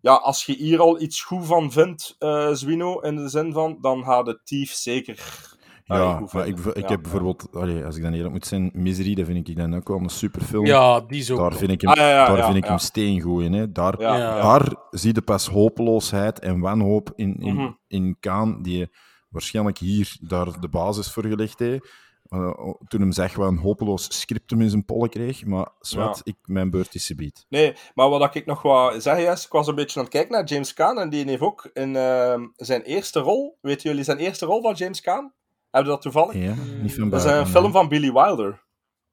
ja, 0.00 0.12
als 0.14 0.44
je 0.46 0.52
hier 0.52 0.80
al 0.80 1.00
iets 1.00 1.22
goed 1.22 1.46
van 1.46 1.72
vindt, 1.72 2.16
eh 2.18 2.50
Zwino, 2.52 2.98
in 3.00 3.16
de 3.16 3.28
zin 3.28 3.52
van, 3.52 3.78
dan 3.80 4.04
gaat 4.04 4.24
de 4.26 4.40
Thief 4.44 4.72
zeker... 4.72 5.46
Ja, 5.84 6.20
maar 6.32 6.46
ik, 6.46 6.58
ik 6.58 6.64
Ja, 6.64 6.70
heb 6.72 6.88
ja. 6.88 6.98
bijvoorbeeld, 6.98 7.48
allee, 7.52 7.84
als 7.84 7.96
ik 7.96 8.02
dan 8.02 8.12
eerlijk 8.12 8.32
moet 8.32 8.46
zijn, 8.46 8.70
Misery, 8.74 9.14
dat 9.14 9.26
vind 9.26 9.48
ik 9.48 9.56
dan 9.56 9.74
ook 9.76 9.88
wel 9.88 9.98
een 9.98 10.08
superfilm. 10.08 10.66
Ja, 10.66 11.00
die 11.00 11.32
ook. 11.32 11.38
Daar 11.38 11.52
vind 11.54 11.70
ik 11.70 11.80
hem, 11.80 11.90
Ah, 11.90 11.96
ja, 11.96 12.08
ja, 12.08 12.26
daar 12.26 12.36
ja, 12.36 12.44
vind 12.44 12.56
ik 12.56 12.64
hem 12.64 12.78
steengoed 12.78 13.42
in. 13.42 13.52
Hè. 13.52 13.72
Daar, 13.72 14.00
Ja, 14.00 14.16
Ja. 14.16 14.36
ja. 14.36 14.42
daar 14.42 14.74
zie 14.90 15.14
je 15.14 15.22
pas 15.22 15.48
hopeloosheid 15.48 16.38
en 16.38 16.60
wanhoop 16.60 17.12
in, 17.16 17.36
in, 17.38 17.54
Mhm. 17.54 17.70
in 17.86 18.16
Kaan, 18.20 18.62
die 18.62 18.90
waarschijnlijk 19.28 19.78
hier 19.78 20.16
daar 20.20 20.60
de 20.60 20.68
basis 20.68 21.12
voor 21.12 21.24
gelegd 21.24 21.58
heeft. 21.58 21.86
Eh, 22.28 22.50
toen 22.88 23.00
hem 23.00 23.12
zegt 23.12 23.34
wat 23.34 23.48
een 23.48 23.58
hopeloos 23.58 24.18
scriptum 24.20 24.60
in 24.60 24.70
zijn 24.70 24.84
pollen 24.84 25.08
kreeg, 25.08 25.44
maar 25.44 25.68
zwart, 25.80 26.16
Ja. 26.16 26.20
ik, 26.24 26.36
mijn 26.42 26.70
beurt 26.70 26.94
is 26.94 27.04
subiet. 27.04 27.46
Nee, 27.48 27.74
maar 27.94 28.08
wat 28.08 28.34
ik 28.34 28.46
nog 28.46 28.62
wou 28.62 29.00
zeggen 29.00 29.32
is, 29.32 29.44
ik 29.44 29.52
was 29.52 29.66
een 29.66 29.74
beetje 29.74 29.98
aan 29.98 30.04
het 30.04 30.14
kijken 30.14 30.32
naar 30.32 30.44
James 30.44 30.74
Caan 30.74 30.98
en 30.98 31.08
die 31.10 31.24
heeft 31.28 31.42
ook 31.42 31.70
in 31.72 31.96
ehm, 31.96 32.46
zijn 32.56 32.82
eerste 32.82 33.20
rol, 33.20 33.58
weten 33.60 33.88
jullie 33.90 34.04
zijn 34.04 34.18
eerste 34.18 34.46
rol 34.46 34.62
van 34.62 34.74
James 34.74 35.00
Caan? 35.00 35.32
Hebben 35.70 35.92
dat 35.92 36.02
toevallig? 36.02 36.34
Ja, 36.34 36.54
niet 36.82 36.94
van 36.94 37.10
Dat 37.10 37.24
is 37.24 37.30
een 37.30 37.46
film 37.46 37.72
van 37.72 37.88
Billy 37.88 38.12
Wilder. 38.12 38.66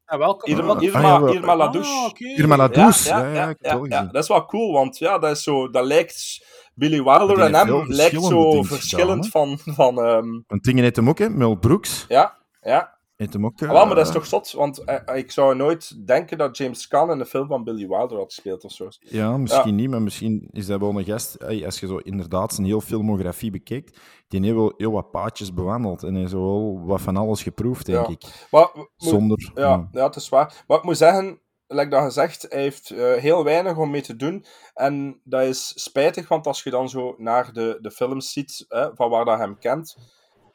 Ja, 0.04 0.18
welke? 0.18 0.50
Irma, 0.50 0.64
welke- 0.64 0.84
Irma, 0.84 0.98
Ah. 1.18 1.34
Irma 1.34 1.56
La 1.56 1.64
Ah. 1.66 2.10
Irma 2.16 2.56
La 2.56 2.68
Douce, 2.68 3.08
ja, 3.08 3.32
ja, 3.32 3.54
ja, 3.60 3.78
wel 3.78 3.88
dat 3.88 4.22
is 4.22 4.28
wel 4.28 4.44
cool, 4.46 4.72
want 4.72 4.98
ja, 4.98 5.18
dat, 5.18 5.30
is 5.36 5.42
zo, 5.42 5.70
dat 5.70 5.84
lijkt... 5.84 6.44
Billy 6.78 7.02
Wilder 7.02 7.38
en 7.38 7.54
hem 7.54 7.84
lijkt 7.86 8.22
zo 8.24 8.62
verschillend 8.62 9.24
gedaan, 9.26 9.58
van... 9.58 9.74
van 9.74 10.04
ehm, 10.04 10.40
Want 10.46 10.62
dingen 10.62 10.82
heet 10.82 10.96
hem 10.96 11.08
ook, 11.08 11.18
hè? 11.18 11.28
Mel 11.30 11.54
Brooks. 11.54 12.04
ja, 12.08 12.36
ja. 12.60 12.94
Heet 13.16 13.32
hem 13.32 13.44
ook, 13.46 13.62
Ah, 13.62 13.70
wel, 13.70 13.86
maar 13.86 13.94
dat 13.94 14.04
is 14.04 14.08
eh, 14.08 14.14
toch 14.14 14.26
zot, 14.26 14.52
want 14.52 14.84
eh, 14.84 15.16
ik 15.16 15.30
zou 15.30 15.56
nooit 15.56 16.06
denken 16.06 16.38
dat 16.38 16.56
James 16.56 16.88
Caan 16.88 17.10
in 17.10 17.20
een 17.20 17.26
film 17.26 17.46
van 17.46 17.64
Billy 17.64 17.88
Wilder 17.88 18.18
had 18.18 18.32
gespeeld 18.34 18.64
of 18.64 18.72
zo. 18.72 18.88
Ja, 19.00 19.36
misschien 19.36 19.74
niet, 19.74 19.90
maar 19.90 20.02
misschien 20.02 20.48
is 20.52 20.66
dat 20.66 20.80
wel 20.80 20.98
een 20.98 21.04
gast. 21.04 21.44
Als 21.64 21.80
je 21.80 21.86
zo 21.86 21.96
inderdaad 21.96 22.54
zijn 22.54 22.66
heel 22.66 22.80
filmografie 22.80 23.50
bekijkt, 23.50 23.98
die 24.28 24.40
heeft 24.40 24.54
wel 24.54 24.74
heel 24.76 24.92
wat 24.92 25.10
paadjes 25.10 25.54
bewandeld 25.54 26.02
en 26.02 26.10
hij 26.12 26.20
heeft 26.20 26.32
wel 26.32 26.80
wat 26.84 27.00
van 27.00 27.16
alles 27.16 27.42
geproefd, 27.42 27.86
denk 27.86 28.06
Ja. 28.06 28.12
ik. 28.12 28.46
Maar, 28.50 28.68
Zonder. 28.96 29.50
Ja, 29.54 29.88
ja, 29.92 30.04
het 30.06 30.16
is 30.16 30.28
waar. 30.28 30.64
Maar 30.66 30.78
ik 30.78 30.84
moet 30.84 30.96
zeggen, 30.96 31.40
like 31.66 31.88
dat 31.90 32.02
gezegd, 32.02 32.46
hij 32.48 32.60
heeft 32.60 32.90
eh, 32.90 33.12
heel 33.14 33.44
weinig 33.44 33.76
om 33.76 33.90
mee 33.90 34.02
te 34.02 34.16
doen. 34.16 34.44
En 34.74 35.20
dat 35.24 35.42
is 35.42 35.72
spijtig, 35.82 36.28
want 36.28 36.46
als 36.46 36.62
je 36.62 36.70
dan 36.70 36.88
zo 36.88 37.14
naar 37.18 37.52
de, 37.52 37.78
de 37.80 37.90
films 37.90 38.32
ziet, 38.32 38.64
hè, 38.68 38.94
van 38.94 39.10
waar 39.10 39.24
dat 39.24 39.38
hem 39.38 39.58
kent, 39.58 39.96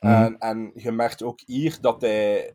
Mhm. 0.01 0.13
en, 0.13 0.37
en 0.37 0.71
je 0.75 0.91
merkt 0.91 1.23
ook 1.23 1.39
hier 1.45 1.77
dat 1.81 2.01
hij, 2.01 2.53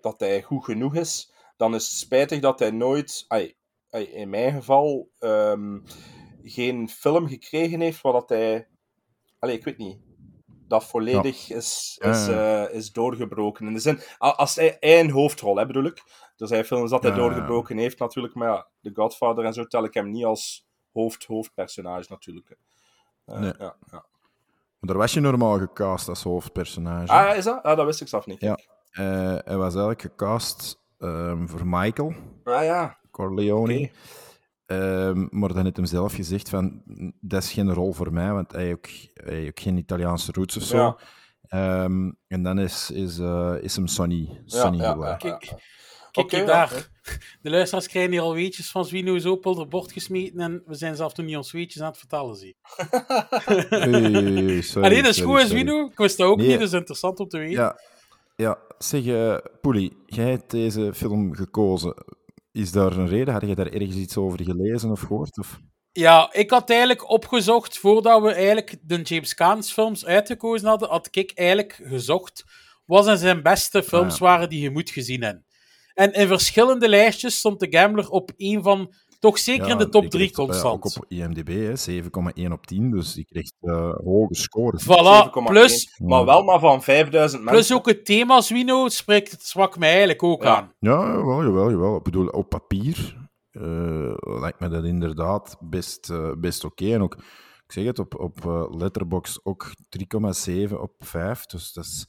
dat 0.00 0.20
hij 0.20 0.42
goed 0.42 0.64
genoeg 0.64 0.94
is, 0.94 1.32
dan 1.56 1.74
is 1.74 1.88
het 1.88 1.96
spijtig 1.96 2.40
dat 2.40 2.58
hij 2.58 2.70
nooit, 2.70 3.24
ai, 3.28 3.54
ai, 3.90 4.04
in 4.04 4.30
mijn 4.30 4.52
geval, 4.52 5.10
ehm, 5.18 5.78
geen 6.42 6.88
film 6.88 7.28
gekregen 7.28 7.80
heeft 7.80 8.00
waar 8.00 8.12
dat 8.12 8.28
hij, 8.28 8.68
allee, 9.38 9.56
ik 9.56 9.64
weet 9.64 9.78
niet, 9.78 9.98
dat 10.72 10.84
volledig 10.84 11.50
is, 11.50 11.98
Ja, 12.02 12.10
is, 12.10 12.28
eh, 12.28 12.74
is 12.74 12.92
doorgebroken. 12.92 13.66
In 13.66 13.72
de 13.72 13.80
zin, 13.80 14.00
als 14.18 14.56
hij, 14.56 14.76
hij 14.80 15.00
een 15.00 15.10
hoofdrol, 15.10 15.56
hè, 15.56 15.66
bedoel 15.66 15.84
ik. 15.84 16.02
Er 16.36 16.46
zijn 16.46 16.64
films 16.64 16.90
dat 16.90 17.02
hij 17.02 17.12
doorgebroken 17.12 17.76
heeft, 17.76 17.98
natuurlijk, 17.98 18.34
maar 18.34 18.48
ja, 18.48 18.66
The 18.82 18.90
Godfather 18.94 19.44
en 19.44 19.52
zo 19.52 19.64
tel 19.64 19.84
ik 19.84 19.94
hem 19.94 20.10
niet 20.10 20.24
als 20.24 20.66
hoofd, 20.92 21.24
hoofdpersonage, 21.24 22.06
natuurlijk. 22.08 22.56
Eh, 23.24 23.38
Nee. 23.38 23.52
ja, 23.58 23.76
ja. 23.90 24.04
Maar 24.78 24.90
daar 24.90 24.96
was 24.96 25.12
je 25.12 25.20
normaal 25.20 25.58
gecast 25.58 26.08
als 26.08 26.22
hoofdpersonage. 26.22 27.12
Ah, 27.12 27.36
is 27.36 27.44
dat? 27.44 27.62
Ah, 27.62 27.76
dat 27.76 27.86
wist 27.86 28.00
ik 28.00 28.08
zelf 28.08 28.26
niet. 28.26 28.40
Ja. 28.40 28.58
Eh, 28.90 29.04
hij 29.44 29.56
was 29.56 29.74
eigenlijk 29.74 30.00
gecast 30.02 30.80
ehm, 30.98 31.46
voor 31.46 31.66
Michael 31.66 32.12
Ah 32.44 32.64
ja, 32.64 32.98
Corleone. 33.10 33.90
Ehm, 34.80 35.26
maar 35.30 35.52
dan 35.54 35.64
heeft 35.64 35.76
hem 35.76 35.86
zelf 35.86 36.14
gezegd 36.14 36.48
van, 36.48 36.82
dat 37.20 37.42
is 37.42 37.52
geen 37.52 37.72
rol 37.74 37.92
voor 37.92 38.12
mij, 38.12 38.32
want 38.32 38.52
hij 38.52 38.62
heeft 38.64 38.76
ook, 38.76 38.88
hij 39.26 39.46
ook 39.48 39.60
geen 39.60 39.76
Italiaanse 39.76 40.32
roots 40.32 40.56
of 40.56 40.62
zo. 40.62 40.76
Ja. 40.76 40.96
Ehm, 41.48 42.10
en 42.28 42.42
dan 42.42 42.58
is, 42.58 42.90
is, 42.90 43.18
eh, 43.18 43.54
is 43.60 43.76
hem 43.76 43.86
Sonny, 43.86 44.40
Sonny 44.44 44.76
ja, 44.78 44.90
geworden. 44.90 45.16
ja, 45.18 45.38
Kijk, 46.10 46.46
daar. 46.46 46.90
De 47.42 47.50
luisteraars 47.50 47.88
krijgen 47.88 48.12
hier 48.12 48.20
al 48.20 48.34
weetjes 48.34 48.70
van 48.70 48.84
Zwino 48.84 49.14
is 49.14 49.26
op 49.26 49.46
onder 49.46 49.68
bord 49.68 49.92
gesmeten 49.92 50.40
en 50.40 50.62
we 50.66 50.74
zijn 50.74 50.96
zelf 50.96 51.12
toen 51.12 51.24
niet 51.24 51.36
ons 51.36 51.52
weetjes 51.52 51.82
aan 51.82 51.88
het 51.88 51.98
vertellen. 51.98 52.36
Zie. 52.36 52.56
Hey, 53.68 54.60
sorry, 54.60 54.84
Allee, 54.86 55.02
dat 55.02 55.10
is 55.10 55.16
sorry, 55.16 55.40
goed. 55.40 55.50
Zwino. 55.50 55.86
Ik 55.86 55.96
wist 55.96 56.16
dat 56.16 56.26
ook 56.28 56.36
Nee. 56.36 56.46
niet, 56.48 56.58
dat 56.58 56.68
is 56.68 56.74
interessant 56.74 57.20
om 57.20 57.28
te 57.28 57.38
weten. 57.38 57.52
Ja, 57.62 57.76
ja. 58.36 58.58
zeg, 58.78 59.06
eh 59.06 59.36
Poelie, 59.60 59.96
jij 60.06 60.30
hebt 60.30 60.50
deze 60.50 60.94
film 60.94 61.34
gekozen. 61.34 61.94
Is 62.52 62.72
daar 62.72 62.92
een 62.92 63.08
reden? 63.08 63.32
Had 63.34 63.46
je 63.46 63.54
daar 63.54 63.72
ergens 63.72 63.96
iets 63.96 64.16
over 64.16 64.44
gelezen 64.44 64.90
of 64.90 65.00
gehoord? 65.00 65.38
Of? 65.38 65.60
Ja, 65.92 66.32
ik 66.32 66.50
had 66.50 66.70
eigenlijk 66.70 67.10
opgezocht, 67.10 67.78
voordat 67.78 68.22
we 68.22 68.32
eigenlijk 68.32 68.76
de 68.82 69.02
James 69.02 69.34
Caan's 69.34 69.72
films 69.72 70.06
uitgekozen 70.06 70.68
hadden, 70.68 70.88
had 70.88 71.08
ik 71.10 71.32
eigenlijk 71.34 71.80
gezocht 71.84 72.44
wat 72.84 73.04
zijn 73.04 73.18
zijn 73.18 73.42
beste 73.42 73.82
films 73.82 74.12
Ah, 74.12 74.18
ja. 74.18 74.24
waren 74.26 74.48
die 74.48 74.60
je 74.60 74.70
moet 74.70 74.90
gezien 74.90 75.22
hebben. 75.22 75.44
En 75.94 76.12
in 76.12 76.26
verschillende 76.26 76.88
lijstjes 76.88 77.38
stond 77.38 77.60
de 77.60 77.66
Gambler 77.70 78.08
op 78.08 78.32
één 78.36 78.62
van, 78.62 78.94
toch 79.22 79.38
zeker 79.38 79.68
in 79.68 79.78
de 79.78 79.88
top 79.88 80.04
ik 80.04 80.10
3 80.10 80.30
kreeg, 80.30 80.38
eh, 80.38 80.44
constant. 80.46 80.74
ook 80.74 80.84
op 80.96 81.04
IMDb, 81.08 81.48
hè, 81.48 81.76
7,1 81.76 82.52
op 82.52 82.66
10, 82.66 82.90
dus 82.90 83.14
die 83.14 83.24
kreeg 83.24 83.50
eh, 83.60 83.94
hoge 84.04 84.34
scores. 84.34 84.82
Voilà, 84.84 84.86
7,1. 85.30 85.44
plus, 85.44 85.94
Maar 86.04 86.24
wel 86.24 86.42
maar 86.42 86.58
van 86.60 86.82
5000 86.82 87.42
mensen. 87.44 87.60
plus 87.64 87.72
ook 87.78 87.86
het 87.86 88.04
thema 88.04 88.40
Zwino 88.40 88.88
spreekt 88.88 89.30
het 89.30 89.42
zwak 89.42 89.78
mij 89.78 89.88
eigenlijk 89.88 90.22
ook 90.22 90.42
Ja. 90.42 90.56
aan. 90.56 90.72
Ja, 90.78 90.90
jawel, 91.06 91.42
jawel, 91.44 91.70
jawel. 91.70 91.96
Ik 91.96 92.02
bedoel, 92.02 92.26
op 92.26 92.48
papier 92.48 93.20
eh, 93.50 94.12
lijkt 94.40 94.60
me 94.60 94.68
dat 94.68 94.84
inderdaad 94.84 95.56
best, 95.60 96.10
eh, 96.10 96.32
best 96.38 96.64
oké. 96.64 96.92
En 96.92 97.02
ook, 97.02 97.14
ik 97.66 97.72
zeg 97.72 97.84
het, 97.84 97.98
op, 97.98 98.18
op 98.20 98.68
Letterboxd 98.78 99.40
ook 99.44 99.70
3,7 99.88 100.80
op 100.80 100.92
5. 100.98 101.46
Dus 101.46 101.72
dat 101.72 101.84
is... 101.84 102.08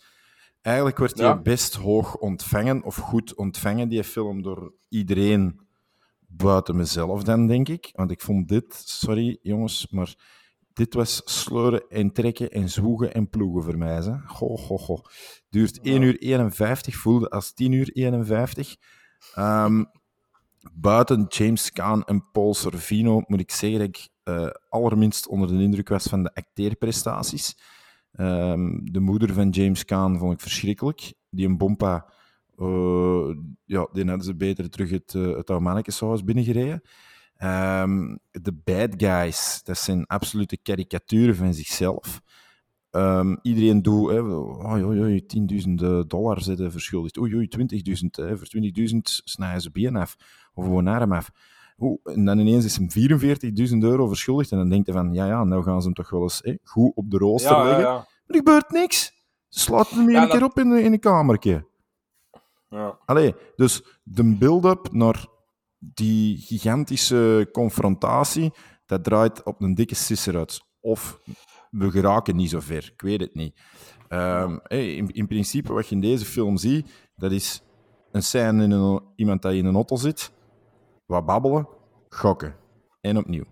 Eigenlijk 0.62 0.98
wordt 0.98 1.16
die 1.16 1.26
Ja. 1.26 1.42
best 1.42 1.76
hoog 1.76 2.16
ontvangen, 2.16 2.84
of 2.84 2.96
goed 2.96 3.36
ontvangen, 3.36 3.90
die 3.90 4.04
film, 4.04 4.42
door 4.42 4.74
iedereen 4.90 5.60
buiten 6.38 6.76
mezelf 6.76 7.24
dan, 7.24 7.48
denk 7.48 7.70
ik. 7.70 7.90
Want 7.94 8.12
ik 8.12 8.22
vond 8.22 8.48
dit, 8.48 8.74
sorry 8.86 9.38
jongens, 9.42 9.88
maar 9.90 10.16
dit 10.74 10.94
was 10.94 11.22
sleuren 11.26 11.84
en 11.90 12.12
trekken 12.12 12.52
en 12.52 12.70
zwoegen 12.70 13.14
en 13.14 13.30
ploegen 13.30 13.64
voor 13.64 13.78
mij. 13.78 13.96
Hè. 13.96 14.20
Goh, 14.26 14.58
goh, 14.58 14.80
goh. 14.80 15.06
Duurt 15.50 15.80
1 15.82 16.02
uur 16.02 16.18
51, 16.18 16.96
voelde 16.96 17.30
als 17.30 17.54
10 17.54 17.72
uur 17.72 17.90
51. 17.94 18.76
Ehm, 19.36 19.84
buiten 20.74 21.26
James 21.28 21.72
Caan 21.72 22.04
en 22.04 22.32
Paul 22.32 22.54
Sorvino 22.54 23.22
moet 23.28 23.40
ik 23.40 23.52
zeggen 23.52 23.80
dat 23.80 23.88
ik 23.88 24.12
eh, 24.24 24.48
allerminst 24.70 25.28
onder 25.28 25.48
de 25.48 25.64
indruk 25.64 25.90
was 25.90 26.04
van 26.04 26.24
de 26.24 26.34
acteerprestaties. 26.34 27.58
Ehm, 28.12 28.80
de 28.84 29.00
moeder 29.00 29.34
van 29.34 29.50
James 29.50 29.86
Caan 29.86 30.18
vond 30.18 30.34
ik 30.34 30.40
verschrikkelijk. 30.40 31.14
Die 31.30 31.48
een 31.48 31.58
bompa, 31.58 32.14
eh, 32.58 33.36
ja, 33.66 33.88
die 33.94 34.06
hadden 34.06 34.24
ze 34.24 34.36
beter 34.36 34.70
terug 34.70 34.90
het, 34.90 35.14
uh, 35.14 35.36
het 35.38 36.26
binnengereden. 36.26 36.82
Ehm, 37.36 38.16
de 38.32 38.54
bad 38.64 38.90
guys, 38.98 39.62
dat 39.64 39.78
zijn 39.78 40.06
absolute 40.06 40.58
karikaturen 40.58 41.36
van 41.36 41.54
zichzelf. 41.54 42.22
Ehm, 42.90 43.36
iedereen 43.42 43.82
doet, 43.82 44.10
hè, 44.12 44.22
oei, 44.22 44.84
oei, 44.84 45.00
oei, 45.02 45.26
10.000 45.26 46.10
dollar 46.10 46.42
zitten 46.42 46.72
verschuldigd. 46.72 47.18
Oei, 47.20 47.36
oei, 47.36 47.48
20.000, 47.48 48.16
hè, 48.16 48.38
voor 48.38 48.48
20.000 48.48 49.22
snijden 49.24 49.62
ze 49.62 49.72
been 49.72 49.96
af. 49.96 50.16
Of 50.54 50.64
gewoon 50.64 50.88
arm 50.88 51.14
af. 51.14 51.30
Oeh, 51.78 52.00
en 52.04 52.26
dan 52.26 52.40
ineens 52.40 52.66
is 52.66 52.78
hem 52.78 52.92
44.000 52.92 53.84
euro 53.84 54.08
verschuldigd. 54.08 54.52
En 54.52 54.58
dan 54.58 54.70
denkt 54.70 54.88
hij 54.88 54.96
van, 54.96 55.14
ja, 55.14 55.26
ja, 55.28 55.44
nou 55.44 55.64
gaan 55.64 55.80
ze 55.82 55.86
hem 55.86 55.96
toch 55.96 56.10
wel 56.10 56.22
eens 56.22 56.40
hè, 56.44 56.56
goed 56.64 56.92
op 56.96 57.12
de 57.12 57.18
rooster 57.18 57.52
Ja, 57.52 57.64
leggen. 57.64 57.84
ja. 57.84 57.94
Maar 57.94 58.08
er 58.28 58.36
gebeurt 58.36 58.70
niks. 58.70 59.12
Ze 59.48 59.60
sluiten 59.60 59.98
hem 59.98 60.08
een 60.08 60.14
dat- 60.14 60.30
keer 60.30 60.44
op 60.44 60.60
in, 60.60 60.72
in 60.78 60.94
een 60.94 61.00
kamertje. 61.00 61.68
Ja. 62.74 63.00
Allee, 63.06 63.36
dus 63.56 63.84
de 64.04 64.36
build-up 64.38 64.92
naar 64.92 65.26
die 65.80 66.38
gigantische 66.38 67.50
confrontatie, 67.52 68.52
dat 68.86 69.04
draait 69.04 69.44
op 69.44 69.62
een 69.62 69.76
dikke 69.76 69.96
sisser 69.96 70.38
uit. 70.38 70.62
Of 70.80 71.20
we 71.72 71.92
geraken 71.92 72.36
niet 72.36 72.50
zo 72.50 72.60
ver, 72.60 72.90
ik 72.94 73.02
weet 73.02 73.22
het 73.22 73.36
niet. 73.36 73.60
Ehm, 74.08 74.58
hey, 74.64 74.96
in, 74.96 75.10
in 75.12 75.28
principe, 75.28 75.74
wat 75.74 75.88
je 75.88 75.96
in 75.96 76.02
deze 76.02 76.26
film 76.26 76.58
ziet, 76.58 77.10
dat 77.16 77.32
is 77.32 77.62
een 78.12 78.24
scène 78.24 78.64
in 78.64 78.72
een, 78.72 79.02
iemand 79.16 79.42
die 79.42 79.58
in 79.58 79.66
een 79.66 79.76
auto 79.76 79.96
zit, 79.96 80.32
wat 81.06 81.26
babbelen, 81.26 81.68
gokken. 82.10 82.56
En 83.02 83.18
opnieuw. 83.18 83.44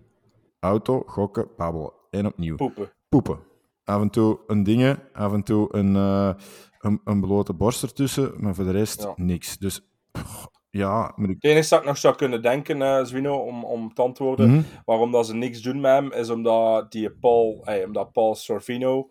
Auto, 0.60 1.02
gokken, 1.06 1.48
babbelen. 1.56 1.92
En 2.10 2.26
opnieuw 2.26 2.56
Poepen. 2.56 2.90
poepen. 3.08 3.38
Af 3.84 4.00
en 4.00 4.10
toe 4.10 4.38
een 4.46 4.62
dingen, 4.62 5.02
af 5.12 5.32
en 5.32 5.42
toe 5.42 5.76
een, 5.76 5.96
eh, 5.96 6.34
een, 6.84 7.00
een 7.04 7.20
blote 7.20 7.52
borst 7.52 7.82
ertussen, 7.82 8.32
maar 8.36 8.54
voor 8.54 8.64
de 8.64 8.70
rest 8.70 9.02
Ja. 9.02 9.12
niks. 9.16 9.58
Dus 9.58 9.86
pff, 10.12 10.46
ja, 10.70 11.12
ik... 11.16 11.26
Het 11.28 11.44
enige 11.44 11.68
dat 11.68 11.78
ik 11.80 11.86
nog 11.86 11.98
zou 11.98 12.14
kunnen 12.16 12.42
denken, 12.42 12.82
eh 12.82 13.04
Zwino, 13.04 13.36
om, 13.36 13.64
om 13.64 13.94
te 13.94 14.02
antwoorden, 14.02 14.50
Mhm. 14.50 14.62
waarom 14.84 15.10
dat 15.12 15.26
ze 15.26 15.34
niks 15.34 15.60
doen 15.62 15.80
met 15.80 15.92
hem, 15.92 16.12
is 16.12 16.30
omdat, 16.30 16.92
die 16.92 17.10
Paul, 17.10 17.60
eh, 17.64 17.86
omdat 17.86 18.12
Paul 18.12 18.34
Sorvino 18.34 19.08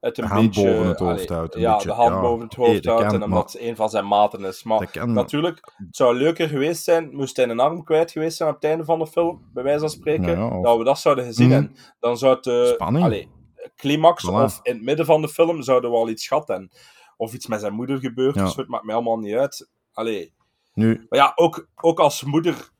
het 0.00 0.18
een 0.18 0.24
De 0.24 0.30
hand 0.32 0.46
beetje... 0.46 0.70
boven 0.70 0.88
het 0.88 0.98
hoofd 0.98 1.30
allee, 1.30 1.48
een 1.50 1.60
Ja, 1.60 1.72
beetje. 1.72 1.88
de 1.88 1.94
hand 1.94 2.14
Ja, 2.14 2.20
boven 2.20 2.44
het 2.44 2.56
hey, 2.56 2.66
hoofd 2.66 2.80
kan, 2.80 3.04
en 3.14 3.22
omdat 3.22 3.52
het 3.52 3.62
een 3.62 3.76
van 3.76 3.90
zijn 3.90 4.06
maten 4.08 4.44
is. 4.44 4.62
Maar 4.62 4.90
kan. 4.90 5.12
natuurlijk, 5.12 5.72
het 5.76 5.96
zou 5.96 6.14
leuker 6.16 6.48
geweest 6.48 6.84
zijn, 6.84 7.16
moest 7.16 7.36
hij 7.36 7.48
een 7.48 7.60
arm 7.60 7.84
kwijt 7.84 8.10
geweest 8.10 8.36
zijn 8.36 8.48
op 8.48 8.54
het 8.54 8.64
einde 8.64 8.84
van 8.84 8.98
de 8.98 9.06
film, 9.06 9.50
bij 9.52 9.62
wijze 9.62 9.78
van 9.80 9.88
spreken, 9.90 10.30
Ja, 10.30 10.36
ja, 10.36 10.48
of- 10.58 10.64
dat 10.64 10.78
we 10.78 10.84
dat 10.84 10.98
zouden 10.98 11.24
gezien. 11.24 11.46
Mhm. 11.48 11.56
En 11.56 11.74
dan 12.00 12.18
zou 12.18 12.34
het... 12.36 12.46
eh, 12.46 12.64
Spanning. 12.64 13.04
allee, 13.04 13.28
climax 13.76 14.26
Voilà. 14.30 14.34
of 14.34 14.60
in 14.62 14.74
het 14.74 14.82
midden 14.82 15.06
van 15.06 15.20
de 15.20 15.28
film 15.28 15.62
zouden 15.62 15.90
we 15.90 15.96
al 15.96 16.08
iets 16.08 16.26
gehad 16.26 16.48
en 16.50 16.70
Of 17.16 17.32
iets 17.34 17.46
met 17.46 17.60
zijn 17.60 17.72
moeder 17.72 17.98
gebeurd, 17.98 18.34
Ja. 18.34 18.44
dus 18.44 18.56
het 18.56 18.68
maakt 18.68 18.84
mij 18.84 18.94
allemaal 18.94 19.18
niet 19.18 19.34
uit. 19.34 19.68
Allee, 19.92 20.34
Nu, 20.74 21.06
maar 21.08 21.18
ja, 21.18 21.32
ook, 21.34 21.68
ook 21.74 22.00
als 22.00 22.22
moeder. 22.24 22.70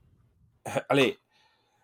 Allee. 0.87 1.19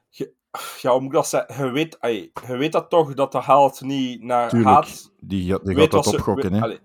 Je, 0.08 0.32
ja, 0.80 0.90
hoe 0.90 1.00
moet 1.00 1.08
ik 1.08 1.14
dat 1.14 1.28
zeggen? 1.28 1.64
Je 1.66 1.70
weet, 1.72 2.00
allee, 2.00 2.30
je 2.46 2.56
weet 2.56 2.72
dat 2.72 2.90
toch 2.90 3.14
dat 3.14 3.32
de 3.32 3.38
haalt 3.38 3.80
niet 3.80 4.22
naar 4.22 4.48
tuurlijk, 4.48 4.70
haat. 4.70 5.12
die, 5.20 5.50
gaat- 5.50 5.64
die 5.64 5.74
weet 5.74 5.94
gaat 5.94 6.04
dat 6.04 6.14
opgokken. 6.14 6.52
Hè. 6.52 6.76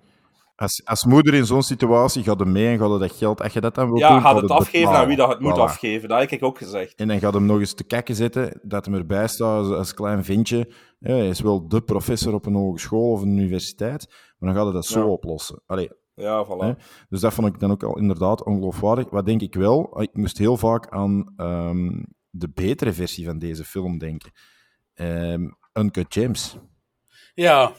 Als, 0.63 0.81
als 0.85 1.05
moeder 1.05 1.33
in 1.33 1.45
zo'n 1.45 1.61
situatie 1.63 2.23
gaat 2.23 2.39
hem 2.39 2.51
mee 2.51 2.67
en 2.67 2.77
gaat 2.77 2.89
hij 2.89 2.99
dat 2.99 3.11
geld, 3.17 3.41
als 3.41 3.53
je 3.53 3.61
dat 3.61 3.75
dan 3.75 3.87
wil 3.87 3.97
ja, 3.97 4.09
doen, 4.09 4.21
gaat 4.21 4.41
het 4.41 4.51
afgeven 4.51 4.91
aan 4.93 5.07
wie 5.07 5.15
dat 5.15 5.29
het 5.29 5.39
moet 5.39 5.51
Voilà. 5.57 5.61
afgeven. 5.61 6.09
Dat 6.09 6.19
heb 6.19 6.29
ik 6.29 6.43
ook 6.43 6.57
gezegd. 6.57 6.95
En 6.95 7.07
dan 7.07 7.19
gaat 7.19 7.33
hem 7.33 7.45
nog 7.45 7.59
eens 7.59 7.73
te 7.73 7.83
kijken 7.83 8.15
zetten, 8.15 8.59
dat 8.63 8.85
hem 8.85 8.93
erbij 8.93 9.27
staat 9.27 9.57
als, 9.65 9.71
als 9.77 9.93
klein 9.93 10.23
ventje. 10.23 10.71
Ja, 10.99 11.13
hij 11.13 11.27
is 11.27 11.39
wel 11.39 11.67
de 11.67 11.81
professor 11.81 12.33
op 12.33 12.45
een 12.45 12.53
hogeschool 12.55 13.11
of 13.11 13.21
een 13.21 13.37
universiteit, 13.37 14.07
maar 14.37 14.49
dan 14.49 14.57
gaat 14.57 14.63
hij 14.65 14.73
dat 14.73 14.85
zo 14.85 14.99
Ja. 14.99 15.05
oplossen. 15.05 15.61
Allee, 15.65 15.89
Ja, 16.15 16.45
voilà. 16.45 16.57
Hè? 16.65 16.71
Dus 17.09 17.19
dat 17.21 17.33
vond 17.33 17.47
ik 17.47 17.59
dan 17.59 17.71
ook 17.71 17.83
al 17.83 17.97
inderdaad 17.97 18.43
ongeloofwaardig. 18.43 19.09
Wat 19.09 19.25
denk 19.25 19.41
ik 19.41 19.55
wel? 19.55 20.01
Ik 20.01 20.09
moest 20.13 20.37
heel 20.37 20.57
vaak 20.57 20.89
aan 20.89 21.33
ehm, 21.35 22.03
de 22.29 22.49
betere 22.53 22.93
versie 22.93 23.25
van 23.25 23.39
deze 23.39 23.63
film 23.63 23.97
denken. 23.97 24.31
Ehm 24.93 25.47
Uncut 25.73 26.13
Gems. 26.13 26.57
Ja. 27.33 27.71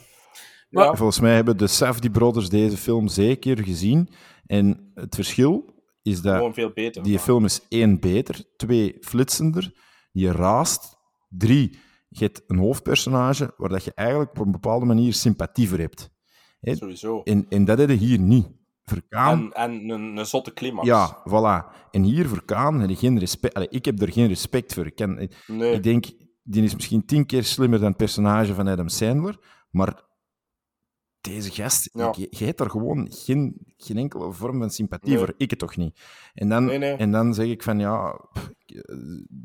Ja. 0.83 0.95
Volgens 0.95 1.19
mij 1.19 1.35
hebben 1.35 1.57
de 1.57 1.67
Safdie 1.67 2.09
Brothers 2.09 2.49
deze 2.49 2.77
film 2.77 3.07
zeker 3.07 3.63
gezien. 3.63 4.09
En 4.45 4.91
het 4.93 5.15
verschil 5.15 5.73
is 6.01 6.21
dat 6.21 6.35
Gewoon 6.35 6.53
veel 6.53 6.71
beter. 6.73 7.03
die 7.03 7.19
film 7.19 7.45
is 7.45 7.61
één 7.69 7.99
beter, 7.99 8.43
twee 8.57 8.97
flitsender, 9.01 9.73
je 10.11 10.31
raast, 10.31 10.97
drie, 11.29 11.77
je 12.09 12.23
hebt 12.23 12.43
een 12.47 12.57
hoofdpersonage 12.57 13.53
waar 13.57 13.69
dat 13.69 13.83
je 13.83 13.91
eigenlijk 13.93 14.29
op 14.31 14.45
een 14.45 14.51
bepaalde 14.51 14.85
manier 14.85 15.13
sympathie 15.13 15.69
voor 15.69 15.77
hebt. 15.77 16.09
Hè? 16.59 16.75
Sowieso. 16.75 17.21
En, 17.23 17.45
en 17.49 17.65
dat 17.65 17.77
heb 17.77 17.89
je 17.89 17.95
hier 17.95 18.19
niet. 18.19 18.47
Verkaan 18.83 19.53
En, 19.53 19.71
en 19.71 19.89
een, 19.89 20.17
een 20.17 20.25
zotte 20.25 20.53
climax. 20.53 20.87
ja, 20.87 21.23
voilà. 21.29 21.75
En 21.91 22.03
hier 22.03 22.27
voor 22.27 22.45
Kaan 22.45 22.79
heb 22.79 22.89
je 22.89 22.95
geen 22.95 23.19
respect. 23.19 23.53
Allee, 23.53 23.67
ik 23.69 23.85
heb 23.85 24.01
er 24.01 24.11
geen 24.11 24.27
respect 24.27 24.73
voor. 24.73 24.85
Ik, 24.85 24.95
kan, 24.95 25.29
Nee. 25.47 25.73
ik 25.73 25.83
denk, 25.83 26.05
die 26.43 26.63
is 26.63 26.73
misschien 26.75 27.05
tien 27.05 27.25
keer 27.25 27.43
slimmer 27.43 27.79
dan 27.79 27.87
het 27.87 27.97
personage 27.97 28.53
van 28.53 28.67
Adam 28.67 28.87
Sandler, 28.89 29.37
maar 29.71 30.03
deze 31.25 31.51
gast, 31.51 31.89
Ja. 31.93 32.13
je, 32.17 32.27
je 32.29 32.45
hebt 32.45 32.59
er 32.59 32.69
gewoon 32.69 33.07
geen, 33.11 33.57
geen 33.77 33.97
enkele 33.97 34.31
vorm 34.31 34.59
van 34.59 34.69
sympathie 34.69 35.09
Nee. 35.09 35.17
voor. 35.17 35.33
Ik 35.37 35.49
het 35.49 35.59
toch 35.59 35.75
niet. 35.77 35.99
En 36.33 36.49
dan, 36.49 36.65
Nee, 36.65 36.77
nee. 36.77 36.93
En 36.95 37.11
dan 37.11 37.33
zeg 37.33 37.47
ik 37.47 37.63
van, 37.63 37.79
ja, 37.79 38.19
pff, 38.33 38.51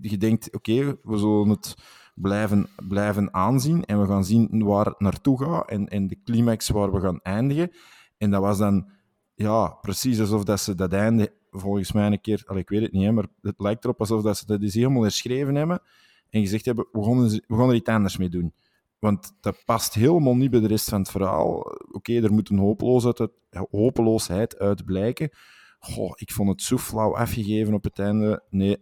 je 0.01 0.17
denkt, 0.17 0.55
oké, 0.55 0.97
we 1.03 1.17
zullen 1.19 1.49
het 1.49 1.75
blijven, 2.15 2.69
blijven 2.89 3.35
aanzien 3.35 3.85
en 3.85 4.01
we 4.01 4.07
gaan 4.07 4.25
zien 4.25 4.63
waar 4.65 4.87
het 4.87 5.01
naartoe 5.01 5.39
gaat 5.45 5.71
en, 5.71 5.89
en 5.89 6.07
de 6.07 6.19
climax 6.25 6.69
waar 6.69 6.93
we 6.93 7.01
gaan 7.01 7.21
eindigen. 7.23 7.71
En 8.19 8.31
dat 8.31 8.41
was 8.41 8.59
dan 8.59 8.89
ja, 9.35 9.67
precies 9.69 10.21
alsof 10.21 10.45
dat 10.45 10.61
ze 10.61 10.75
dat 10.75 10.93
einde 10.93 11.33
volgens 11.51 11.93
mij 11.93 12.07
een 12.07 12.21
keer, 12.21 12.45
ik 12.55 12.69
weet 12.69 12.83
het 12.83 12.93
niet, 12.93 13.05
hè, 13.05 13.13
maar 13.13 13.27
het 13.43 13.61
lijkt 13.61 13.85
erop 13.85 14.01
alsof 14.01 14.23
dat 14.23 14.37
ze 14.39 14.47
dat 14.47 14.63
eens 14.63 14.75
helemaal 14.75 15.03
herschreven 15.03 15.55
hebben 15.55 15.83
en 16.31 16.41
gezegd 16.41 16.65
hebben, 16.65 16.87
we 16.93 17.03
gaan, 17.05 17.29
we 17.29 17.57
gaan 17.57 17.69
er 17.69 17.75
iets 17.75 17.89
anders 17.89 18.17
mee 18.17 18.29
doen. 18.29 18.53
Want 19.01 19.33
dat 19.41 19.63
past 19.65 19.95
helemaal 19.95 20.37
niet 20.37 20.51
bij 20.51 20.61
de 20.61 20.67
rest 20.67 20.89
van 20.89 21.01
het 21.01 21.11
verhaal. 21.11 21.61
Oké, 21.93 22.13
er 22.23 22.33
moet 22.33 22.49
een 22.51 22.59
hopeloosheid 22.59 23.21
uit, 23.21 23.31
hopeloosheid 23.71 24.59
uit 24.59 24.85
blijken. 24.85 25.31
Goh, 25.79 26.13
ik 26.15 26.33
vond 26.33 26.49
het 26.49 26.63
zo 26.63 26.79
flauw 26.79 27.17
afgegeven 27.17 27.75
op 27.75 27.85
het 27.85 27.99
einde. 27.99 28.43
Nee, 28.51 28.77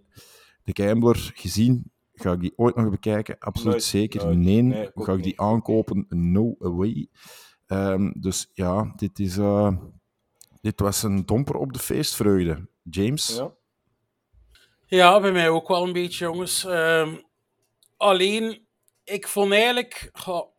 de 0.65 0.83
Gambler 0.85 1.31
gezien, 1.35 1.91
ga 2.13 2.33
ik 2.33 2.41
die 2.41 2.53
ooit 2.57 2.75
nog 2.77 2.91
bekijken? 2.91 3.39
Absoluut 3.39 3.73
Nooit, 3.73 3.85
zeker. 3.85 4.25
nooit. 4.25 4.39
Nee, 4.65 4.91
ga 4.95 5.13
ik 5.13 5.19
die 5.19 5.27
niet. 5.27 5.37
aankopen? 5.39 6.07
No 6.09 6.55
way. 6.59 7.09
Ehm, 7.67 8.11
dus 8.21 8.51
ja, 8.55 8.93
dit, 8.97 9.19
is, 9.19 9.37
eh, 9.37 9.77
dit 10.61 10.81
was 10.81 11.03
een 11.03 11.27
domper 11.27 11.55
op 11.57 11.73
de 11.73 11.79
feestvreugde. 11.79 12.69
James? 12.83 13.37
Ja. 13.37 13.57
Ja, 14.87 15.21
bij 15.21 15.33
mij 15.33 15.49
ook 15.49 15.69
wel 15.69 15.87
een 15.87 15.93
beetje, 15.93 16.25
jongens. 16.25 16.65
Ehm, 16.65 17.15
alleen, 17.97 18.67
ik 19.09 19.29
vond 19.29 19.53
eigenlijk... 19.53 20.09
goh, 20.13 20.57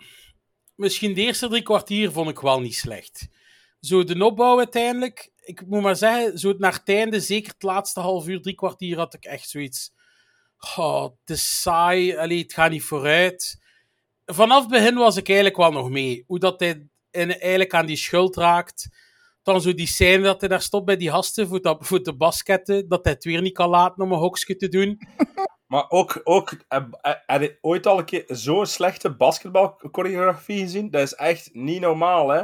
misschien 0.76 1.14
de 1.14 1.22
eerste 1.22 1.48
drie 1.48 1.62
kwartier 1.62 2.12
vond 2.12 2.30
ik 2.30 2.40
wel 2.40 2.62
niet 2.62 2.76
slecht. 2.76 3.28
Zo 3.80 4.04
de 4.04 4.26
opbouw 4.26 4.58
uiteindelijk... 4.58 5.32
Ik 5.40 5.66
moet 5.66 5.82
maar 5.82 5.96
zeggen, 5.96 6.38
zo 6.38 6.54
naar 6.58 6.74
het 6.74 6.90
einde, 6.90 7.20
zeker 7.20 7.54
het 7.54 7.64
laatste 7.64 8.00
half 8.00 8.28
uur, 8.28 8.42
drie 8.42 8.56
kwartier, 8.56 8.98
had 8.98 9.14
ik 9.14 9.26
echt 9.26 9.50
zoiets... 9.50 9.92
Oh, 10.78 11.08
het 11.26 11.40
saai, 11.40 12.18
allee, 12.18 12.42
het 12.42 12.54
gaat 12.54 12.72
niet 12.72 12.84
vooruit. 12.84 13.60
Vanaf 14.26 14.62
het 14.62 14.70
begin 14.70 14.96
was 14.96 15.18
ik 15.18 15.28
eigenlijk 15.28 15.58
wel 15.58 15.72
nog 15.72 15.90
mee. 15.90 16.24
Hoe 16.28 16.40
dat 16.40 16.60
hij 16.60 16.88
eigenlijk 17.12 17.74
aan 17.74 17.86
die 17.86 17.96
schuld 17.96 18.36
raakt. 18.36 18.90
Dan 19.44 19.62
zo 19.62 19.74
die 19.74 19.88
scène 19.88 20.24
dat 20.24 20.40
hij 20.40 20.50
daar 20.50 20.62
stopt 20.62 20.86
bij 20.86 20.98
die 20.98 21.10
gasten 21.10 21.48
voor, 21.48 21.62
dat, 21.62 21.78
voor 21.82 22.04
de 22.04 22.16
basketten. 22.16 22.88
Dat 22.88 23.04
hij 23.04 23.14
het 23.14 23.24
weer 23.24 23.42
niet 23.42 23.54
kan 23.54 23.70
laten 23.70 24.04
om 24.04 24.12
een 24.12 24.18
hokje 24.18 24.56
te 24.56 24.70
doen. 24.70 25.00
Maar 25.70 25.86
ook, 25.90 26.22
ook 26.24 26.52
heb, 26.68 26.88
heb- 27.02 27.24
heb 27.26 27.42
je 27.42 27.58
ooit 27.62 27.88
al 27.88 27.98
een 27.98 28.06
keer 28.06 28.24
zo'n 28.28 28.66
slechte 28.66 29.10
basketbalchoreografie 29.16 30.60
gezien? 30.60 30.90
Dat 30.90 31.02
is 31.02 31.14
echt 31.16 31.50
niet 31.54 31.82
normaal, 31.82 32.30
hè? 32.30 32.42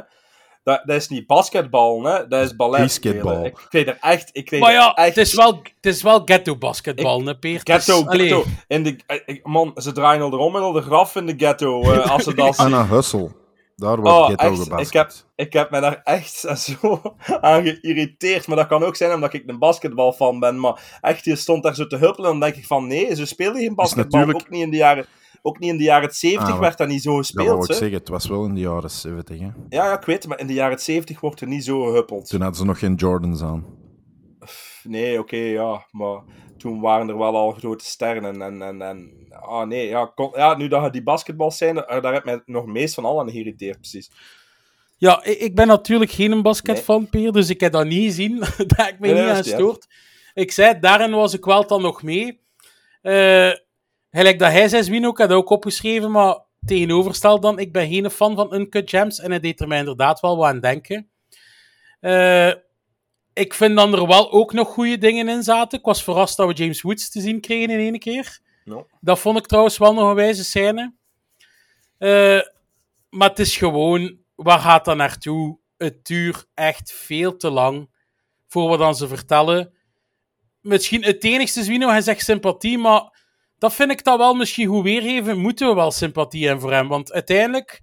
Dat, 0.63 0.81
dat 0.85 0.95
is 0.95 1.07
niet 1.07 1.27
basketbal, 1.27 2.03
hè? 2.03 2.27
Dat 2.27 2.43
is 2.45 2.55
ballet. 2.55 2.79
Basketbal. 2.81 3.45
Ik 3.45 3.65
kreeg 3.69 3.85
er 3.87 3.97
echt... 4.01 4.29
Ik 4.33 4.45
kreeg 4.45 4.59
Maar 4.59 4.71
ja, 4.71 4.93
echt 4.93 5.15
het 5.15 5.27
is 5.27 5.33
wel, 5.33 5.61
het 5.75 5.85
is 5.85 6.01
wel 6.01 6.21
ghetto 6.25 6.57
basketbal, 6.57 7.25
hè, 7.25 7.37
Peer? 7.37 7.55
Is- 7.55 7.61
Ghetto, 7.63 8.03
allee, 8.05 8.27
ghetto. 8.27 8.43
In 8.67 8.83
de, 8.83 8.95
eh, 9.05 9.19
eh, 9.25 9.43
man, 9.43 9.71
ze 9.75 9.91
draaien 9.91 10.21
al 10.23 10.31
erom 10.33 10.55
en 10.55 10.61
al 10.61 10.71
de 10.71 10.81
graf 10.81 11.15
in 11.15 11.25
de 11.25 11.33
ghetto. 11.37 11.81
eh, 11.91 12.11
als 12.11 12.23
ze 12.23 12.33
dat. 12.33 12.57
Anna 12.65 12.87
Hussel. 12.87 13.31
Daar 13.75 13.95
wordt 14.01 14.09
Oh, 14.17 14.25
ghetto 14.25 14.45
echt, 14.51 14.61
gebasket. 14.61 14.87
ik 14.87 14.93
heb, 14.93 15.11
ik 15.47 15.53
heb 15.53 15.71
me 15.71 15.79
daar 15.79 16.01
echt 16.03 16.33
zo 16.65 17.01
aan 17.41 17.63
geïrriteerd. 17.63 18.47
Maar 18.47 18.57
dat 18.57 18.67
kan 18.67 18.83
ook 18.83 18.95
zijn 18.95 19.13
omdat 19.13 19.33
ik 19.33 19.43
een 19.45 19.59
basketbalfan 19.59 20.39
ben. 20.39 20.59
Maar 20.59 20.97
echt, 21.01 21.25
je 21.25 21.35
stond 21.35 21.63
daar 21.63 21.75
zo 21.75 21.87
te 21.87 21.97
huppelen. 21.97 22.31
En 22.31 22.39
dan 22.39 22.49
denk 22.49 22.55
ik 22.61 22.67
van, 22.67 22.87
nee, 22.87 23.15
ze 23.15 23.25
speelden 23.25 23.61
geen 23.61 23.75
basketbal. 23.75 24.19
natuurlijk- 24.19 24.45
Ook 24.45 24.51
niet 24.51 24.61
in 24.63 24.71
de 24.71 24.77
jaren... 24.77 25.05
Ook 25.41 25.59
niet 25.59 25.69
in 25.71 25.77
de 25.77 25.83
jaren 25.83 26.11
70 26.13 26.53
Ah, 26.53 26.59
werd 26.59 26.77
dat 26.77 26.87
niet 26.87 27.01
zo 27.01 27.09
Dat 27.09 27.17
gespeeld. 27.25 27.63
ik 27.63 27.69
hè. 27.69 27.73
zeggen. 27.75 27.97
Het 27.97 28.09
was 28.09 28.27
wel 28.27 28.45
in 28.45 28.53
de 28.53 28.59
jaren 28.59 28.89
70. 28.91 29.39
Hè. 29.39 29.45
Ja, 29.45 29.53
ja, 29.69 29.97
ik 29.99 30.05
weet 30.05 30.27
maar 30.27 30.39
in 30.39 30.47
de 30.47 30.53
jaren 30.53 30.79
70 30.79 31.19
wordt 31.19 31.41
er 31.41 31.47
niet 31.47 31.63
zo 31.63 31.81
gehuppeld. 31.83 32.27
Toen 32.29 32.39
hadden 32.41 32.59
ze 32.59 32.65
nog 32.65 32.79
geen 32.79 32.95
Jordans 32.95 33.41
aan. 33.41 33.65
Nee, 34.83 35.19
oké, 35.19 35.35
ja, 35.37 35.85
maar 35.91 36.23
toen 36.57 36.81
waren 36.81 37.09
er 37.09 37.17
wel 37.17 37.35
al 37.35 37.51
grote 37.51 37.85
sterren. 37.85 38.41
En, 38.41 38.61
en, 38.61 38.81
en 38.81 39.11
ah 39.39 39.67
nee, 39.67 39.87
ja, 39.87 40.11
kon- 40.15 40.31
ja, 40.35 40.55
nu 40.57 40.67
dat 40.67 40.83
je 40.83 40.89
die 40.89 41.03
basketbals 41.03 41.57
zijn, 41.57 41.75
daar 41.75 42.01
daar 42.01 42.13
heb 42.13 42.25
mij 42.25 42.41
nog 42.45 42.65
meest 42.65 42.93
van 42.93 43.05
al 43.05 43.19
aan 43.19 43.29
geïrriteerd, 43.29 43.77
precies. 43.79 44.11
Ja, 44.97 45.23
ik, 45.23 45.39
ik 45.39 45.55
ben 45.55 45.67
natuurlijk 45.67 46.11
geen 46.11 46.41
basketfan, 46.41 47.09
Peer, 47.09 47.31
dus 47.31 47.49
ik 47.49 47.59
heb 47.59 47.71
dat 47.71 47.85
niet 47.85 48.03
gezien. 48.05 48.39
Daar 48.67 48.85
heb 48.85 48.93
ik 48.93 48.99
mij 48.99 49.11
Nee, 49.11 49.21
niet 49.21 49.29
aan 49.29 49.43
gestoord. 49.43 49.87
Ik 50.33 50.51
zei, 50.51 50.79
daarin 50.79 51.11
was 51.11 51.33
ik 51.33 51.45
wel 51.45 51.67
dan 51.67 51.81
nog 51.81 52.03
mee. 52.03 52.39
Eh, 53.01 53.51
gelijk 54.11 54.39
dat 54.39 54.51
hij 54.51 54.67
zei, 54.67 54.83
Zwino, 54.83 55.09
ik 55.09 55.17
had 55.17 55.31
ook 55.31 55.49
opgeschreven, 55.49 56.11
maar 56.11 56.39
tegenoverstel 56.65 57.39
dan, 57.39 57.59
ik 57.59 57.71
ben 57.71 57.87
geen 57.87 58.09
fan 58.09 58.35
van 58.35 58.53
Uncut 58.53 58.89
Gems 58.89 59.19
en 59.19 59.29
hij 59.29 59.39
deed 59.39 59.59
er 59.59 59.67
mij 59.67 59.79
inderdaad 59.79 60.19
wel 60.19 60.37
wat 60.37 60.47
aan 60.47 60.59
denken. 60.59 61.09
Eh, 61.99 62.51
ik 63.33 63.53
vind 63.53 63.75
dan 63.75 63.93
er 63.93 64.07
wel 64.07 64.31
ook 64.31 64.53
nog 64.53 64.67
goede 64.67 64.97
dingen 64.97 65.29
in 65.29 65.43
zaten. 65.43 65.79
Ik 65.79 65.85
was 65.85 66.03
verrast 66.03 66.37
dat 66.37 66.47
we 66.47 66.53
James 66.53 66.81
Woods 66.81 67.09
te 67.09 67.21
zien 67.21 67.41
kregen 67.41 67.69
in 67.69 67.79
één 67.79 67.99
keer. 67.99 68.39
Dat 68.99 69.19
vond 69.19 69.37
ik 69.37 69.45
trouwens 69.45 69.77
wel 69.77 69.93
nog 69.93 70.09
een 70.09 70.15
wijze 70.15 70.43
scène. 70.43 70.93
Eh, 71.97 72.41
maar 73.09 73.29
het 73.29 73.39
is 73.39 73.57
gewoon, 73.57 74.17
waar 74.35 74.59
gaat 74.59 74.85
dat 74.85 74.95
naartoe? 74.95 75.59
Het 75.77 76.05
duurt 76.05 76.47
echt 76.53 76.91
veel 76.91 77.37
te 77.37 77.49
lang 77.49 77.89
voor 78.47 78.69
wat 78.69 78.79
dan 78.79 78.95
ze 78.95 79.07
vertellen. 79.07 79.73
Misschien 80.61 81.03
het 81.03 81.23
enigste 81.23 81.63
Zwino, 81.63 81.87
hij 81.87 82.01
zegt 82.01 82.23
sympathie, 82.23 82.77
maar 82.77 83.23
dat 83.57 83.73
vind 83.73 83.91
ik 83.91 84.03
dan 84.03 84.17
wel 84.17 84.33
misschien 84.33 84.67
goed 84.67 84.83
weergeven. 84.83 85.37
Moeten 85.37 85.67
we 85.67 85.73
wel 85.73 85.91
sympathie 85.91 86.43
hebben 86.43 86.61
voor 86.61 86.73
hem? 86.73 86.87
Want 86.87 87.13
uiteindelijk, 87.13 87.81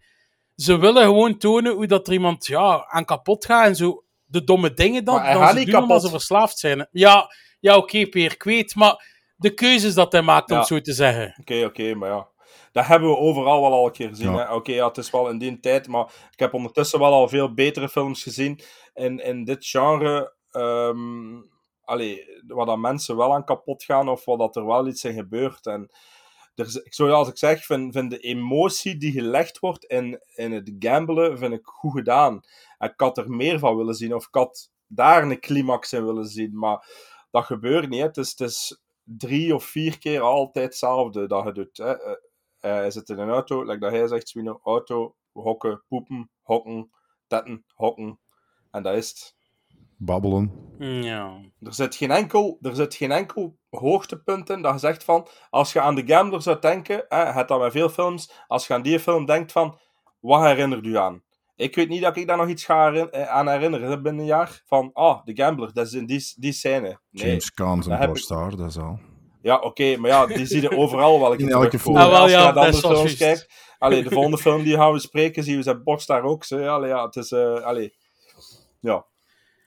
ze 0.57 0.79
willen 0.79 1.05
gewoon 1.05 1.38
tonen 1.38 1.73
hoe 1.75 1.87
dat 1.87 2.07
er 2.07 2.12
iemand 2.12 2.47
ja, 2.47 2.87
aan 2.88 3.05
kapot 3.05 3.45
gaat 3.45 3.66
en 3.66 3.77
zo 3.77 4.05
de 4.25 4.45
domme 4.45 4.75
dingen 4.75 5.05
dan, 5.05 5.18
ze 5.18 5.33
doen 5.33 5.40
omdat 5.42 5.64
kapot. 5.64 6.03
ze 6.03 6.09
verslaafd 6.09 6.59
zijn. 6.59 6.88
Ja, 6.90 7.35
ja 7.61 7.77
oké, 7.77 8.07
Peer, 8.07 8.33
ik 8.33 8.42
weet, 8.42 8.75
maar 8.75 9.12
de 9.42 9.55
keuzes 9.55 9.94
dat 9.94 10.12
hij 10.12 10.22
maakt, 10.22 10.50
om 10.50 10.57
het 10.57 10.66
zo 10.66 10.81
te 10.81 10.92
zeggen. 10.92 11.37
Oké, 11.40 11.64
oké, 11.64 11.94
maar 11.94 12.09
ja. 12.11 12.28
Dat 12.72 12.87
hebben 12.87 13.09
we 13.09 13.16
overal 13.16 13.61
wel 13.61 13.72
al 13.72 13.87
een 13.87 13.92
keer 13.92 14.09
gezien. 14.09 14.33
Oké, 14.52 14.72
ja, 14.72 14.87
het 14.88 14.96
is 14.96 15.11
wel 15.11 15.28
in 15.28 15.38
die 15.38 15.61
tijd, 15.61 15.88
maar 15.88 16.05
ik 16.31 16.38
heb 16.38 16.55
ondertussen 16.55 16.98
wel 16.98 17.12
al 17.12 17.28
veel 17.28 17.55
betere 17.55 17.88
films 17.88 18.22
gezien 18.22 18.61
in, 18.94 19.18
in 19.18 19.44
dit 19.44 19.66
genre. 19.66 20.35
ehm 20.50 21.40
allee, 21.85 22.24
waar 22.46 22.66
dat 22.66 22.78
mensen 22.78 23.16
wel 23.16 23.35
aan 23.35 23.44
kapot 23.44 23.85
gaan 23.85 24.09
of 24.09 24.24
waar 24.24 24.37
dat 24.37 24.57
er 24.57 24.66
wel 24.66 24.87
iets 24.87 25.05
in 25.05 25.14
gebeurt. 25.14 25.66
En 25.66 25.90
er 26.55 26.81
ik- 26.85 26.94
zoals 26.94 27.28
ik 27.28 27.38
zeg, 27.38 27.64
vind, 27.64 27.92
vind 27.92 28.11
de 28.11 28.18
emotie 28.18 28.96
die 28.96 29.12
gelegd 29.12 29.59
wordt 29.59 29.85
in, 29.85 30.20
in 30.35 30.52
het 30.52 30.72
gamblen, 30.78 31.38
vind 31.38 31.52
ik 31.52 31.64
goed 31.64 31.92
gedaan. 31.92 32.40
En 32.78 32.88
ik 32.88 33.00
had 33.00 33.18
er 33.18 33.31
meer 33.31 33.59
van 33.59 33.76
willen 33.76 33.94
zien, 33.94 34.14
of 34.14 34.26
ik 34.26 34.35
had 34.35 34.70
daar 34.87 35.22
een 35.22 35.40
climax 35.40 35.92
in 35.92 36.05
willen 36.07 36.26
zien, 36.26 36.59
maar 36.59 36.87
dat 37.31 37.44
gebeurt 37.44 37.88
niet. 37.88 38.00
hè. 38.00 38.07
Het 38.07 38.16
is, 38.16 38.31
het 38.31 38.40
is 38.40 38.81
drie 39.18 39.55
of 39.55 39.64
vier 39.64 39.98
keer 39.98 40.20
altijd 40.20 40.64
hetzelfde 40.64 41.27
dat 41.27 41.44
je 41.44 41.53
doet. 41.53 41.77
Hè. 41.77 42.03
Eh, 42.03 42.11
eh, 42.61 42.72
hij 42.72 42.90
zit 42.90 43.09
in 43.09 43.18
een 43.18 43.29
auto, 43.29 43.64
like 43.64 43.79
dat 43.79 43.90
hij 43.90 44.07
zegt, 44.07 44.29
Swino, 44.29 44.61
auto, 44.64 45.14
hokken, 45.33 45.83
poepen, 45.88 46.31
hokken, 46.42 46.90
tetten, 47.27 47.64
hokken. 47.75 48.18
En 48.70 48.83
dat 48.83 48.94
is 48.94 49.09
het. 49.09 49.35
Babbelen. 49.96 50.53
Ja. 50.79 51.40
Er 51.61 51.75
zit 51.75 51.94
geen 51.94 52.11
enkel, 52.11 52.59
er 52.62 52.75
zit 52.75 52.94
geen 52.94 53.12
enkel 53.12 53.59
hoogtepunt 53.70 54.51
in 54.51 54.62
dat 54.62 54.72
je 54.72 54.79
zegt 54.79 55.05
van, 55.05 55.29
als 55.51 55.72
je 55.72 55.81
aan 55.81 55.94
de 55.94 56.07
gambler 56.07 56.42
zou 56.42 56.59
denken, 56.61 57.05
hè, 57.09 57.25
het 57.25 57.48
dat 57.48 57.61
met 57.61 57.72
veel 57.72 57.88
films, 57.88 58.33
als 58.46 58.66
je 58.66 58.75
aan 58.75 58.83
die 58.83 59.01
film 59.01 59.27
denkt 59.27 59.53
van, 59.53 59.79
wat 60.20 60.42
herinnert 60.42 60.87
u 60.87 60.96
aan? 60.96 61.22
Ik 61.56 61.74
weet 61.74 61.88
niet 61.88 62.02
dat 62.02 62.16
ik 62.16 62.26
daar 62.26 62.36
nog 62.36 62.48
iets 62.48 62.64
ga 62.64 62.92
eh, 62.92 63.28
aan 63.28 63.48
herinneren 63.48 64.02
binnen 64.02 64.20
een 64.20 64.26
jaar. 64.26 64.62
Van, 64.66 64.90
ah, 64.92 65.24
de 65.24 65.34
gambler, 65.34 65.72
dat 65.72 65.86
is 65.86 65.92
in 65.92 66.06
die, 66.06 66.32
die 66.36 66.52
scène. 66.52 67.00
Nee. 67.10 67.26
James 67.26 67.52
Caan 67.52 67.82
borst 68.06 68.28
daar, 68.28 68.56
dat 68.56 68.68
is 68.68 68.78
al. 68.78 68.98
Ja, 69.42 69.56
oké, 69.58 69.96
maar 69.96 70.10
ja, 70.10 70.26
die 70.26 70.46
zie 70.46 70.60
je 70.60 70.76
overal 70.76 71.20
wel. 71.20 71.32
In 71.32 71.50
elke 71.50 71.78
film. 71.78 71.96
Ah, 71.96 72.10
wel, 72.10 72.20
als 72.20 72.30
je 72.30 72.36
ja, 72.36 72.42
naar 72.42 72.52
de 72.52 72.60
dat 72.60 72.64
andere 72.64 72.76
is 72.76 72.88
wel 72.88 72.96
films 72.96 73.16
kijkt. 73.16 73.48
Allee, 73.78 74.02
de 74.02 74.10
volgende 74.10 74.38
film 74.38 74.62
die 74.62 74.74
gaan 74.74 74.92
we 74.92 74.98
spreken, 74.98 75.44
zien 75.44 75.56
we 75.56 75.62
zijn 75.62 75.82
borst 75.82 76.06
daar 76.06 76.22
ook. 76.22 76.44
Zo. 76.44 76.60
Ja, 76.60 76.74
allee, 76.74 76.88
ja, 76.88 77.04
het 77.04 77.16
is... 77.16 77.32
eh 77.32 77.54
allee. 77.54 77.94
Ja, 78.80 79.04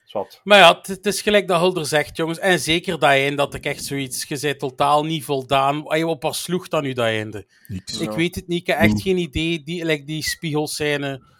zwart. 0.04 0.40
Maar 0.44 0.58
ja, 0.58 0.78
het, 0.82 1.06
is 1.06 1.22
gelijk 1.22 1.48
dat 1.48 1.60
Hulder 1.60 1.86
zegt, 1.86 2.16
jongens. 2.16 2.38
En 2.38 2.58
zeker 2.58 2.92
dat 2.92 3.10
einde, 3.10 3.36
dat 3.36 3.54
ik 3.54 3.64
echt 3.64 3.84
zoiets... 3.84 4.24
Je 4.28 4.38
bent 4.40 4.58
totaal 4.58 5.04
niet 5.04 5.24
voldaan. 5.24 5.86
Als 5.86 5.98
je 5.98 6.06
op 6.06 6.22
haar 6.22 6.34
sloeg 6.34 6.68
dan 6.68 6.82
nu 6.82 6.92
dat 6.92 7.04
einde. 7.04 7.46
Niks. 7.68 8.00
Ik 8.00 8.10
weet 8.10 8.34
het 8.34 8.48
niet, 8.48 8.60
ik 8.60 8.66
heb 8.66 8.78
echt 8.78 9.02
geen 9.02 9.18
idee. 9.18 9.62
Die, 9.62 9.84
like 9.84 10.04
die 10.04 10.22
spiegelscène. 10.22 11.34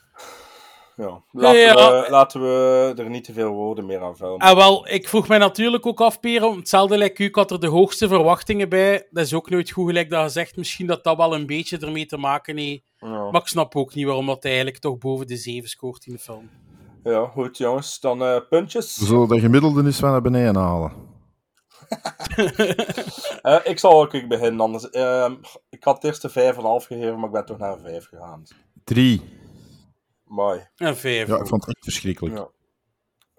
Ja. 0.96 1.22
Laten, 1.30 1.60
Ja, 1.60 1.66
ja. 1.66 2.02
We, 2.02 2.10
laten 2.10 2.40
we 2.40 2.92
er 2.96 3.10
niet 3.10 3.24
te 3.24 3.32
veel 3.32 3.52
woorden 3.52 3.86
meer 3.86 4.02
aan 4.02 4.16
vuilen. 4.16 4.38
En 4.38 4.56
wel, 4.56 4.88
ik 4.88 5.08
vroeg 5.08 5.28
mij 5.28 5.38
natuurlijk 5.38 5.86
ook 5.86 6.00
af, 6.00 6.20
Peren, 6.20 6.56
hetzelfde 6.56 6.98
lijkt 6.98 7.18
u, 7.18 7.24
ik 7.24 7.34
had 7.34 7.50
er 7.50 7.60
de 7.60 7.66
hoogste 7.66 8.08
verwachtingen 8.08 8.68
bij. 8.68 9.06
Dat 9.10 9.24
is 9.24 9.34
ook 9.34 9.50
nooit 9.50 9.70
goed 9.70 9.86
gelijk 9.86 10.10
dat 10.10 10.22
je 10.22 10.28
zegt. 10.28 10.56
Misschien 10.56 10.86
dat 10.86 11.04
dat 11.04 11.16
wel 11.16 11.34
een 11.34 11.46
beetje 11.46 11.78
ermee 11.78 12.06
te 12.06 12.16
maken 12.16 12.56
heeft. 12.56 12.82
Ja. 12.98 13.30
Maar 13.30 13.40
ik 13.40 13.46
snap 13.46 13.76
ook 13.76 13.94
niet 13.94 14.06
waarom 14.06 14.26
dat 14.26 14.42
hij 14.42 14.52
eigenlijk 14.52 14.82
toch 14.82 14.98
boven 14.98 15.26
de 15.26 15.36
7 15.36 15.68
scoort 15.68 16.06
in 16.06 16.12
de 16.12 16.18
film. 16.18 16.50
ja, 17.04 17.26
goed 17.26 17.56
jongens. 17.56 18.00
Dan 18.00 18.22
eh, 18.22 18.36
puntjes. 18.48 18.98
We 18.98 19.04
zullen 19.04 19.28
de 19.28 19.40
gemiddelde 19.40 19.84
eens 19.84 19.98
van 19.98 20.10
naar 20.10 20.22
beneden 20.22 20.56
halen. 20.56 20.92
Eh, 23.42 23.58
ik 23.64 23.78
zal 23.78 24.00
ook 24.00 24.28
beginnen 24.28 24.60
anders. 24.60 24.90
Ehm, 24.90 25.34
ik 25.70 25.84
had 25.84 26.04
eerst 26.04 26.24
een 26.24 26.30
5,5 26.30 26.86
gegeven, 26.86 27.14
maar 27.16 27.24
ik 27.24 27.32
ben 27.32 27.44
toch 27.46 27.58
naar 27.58 27.72
een 27.72 27.80
5 27.80 28.08
gegaan. 28.08 28.42
Drie. 28.84 29.22
Mooi. 30.26 30.66
Een 30.76 30.96
5. 30.96 31.28
Ja, 31.28 31.36
ik 31.40 31.46
vond 31.46 31.64
het 31.66 31.74
echt 31.74 31.84
verschrikkelijk. 31.84 32.36
Ja. 32.36 32.48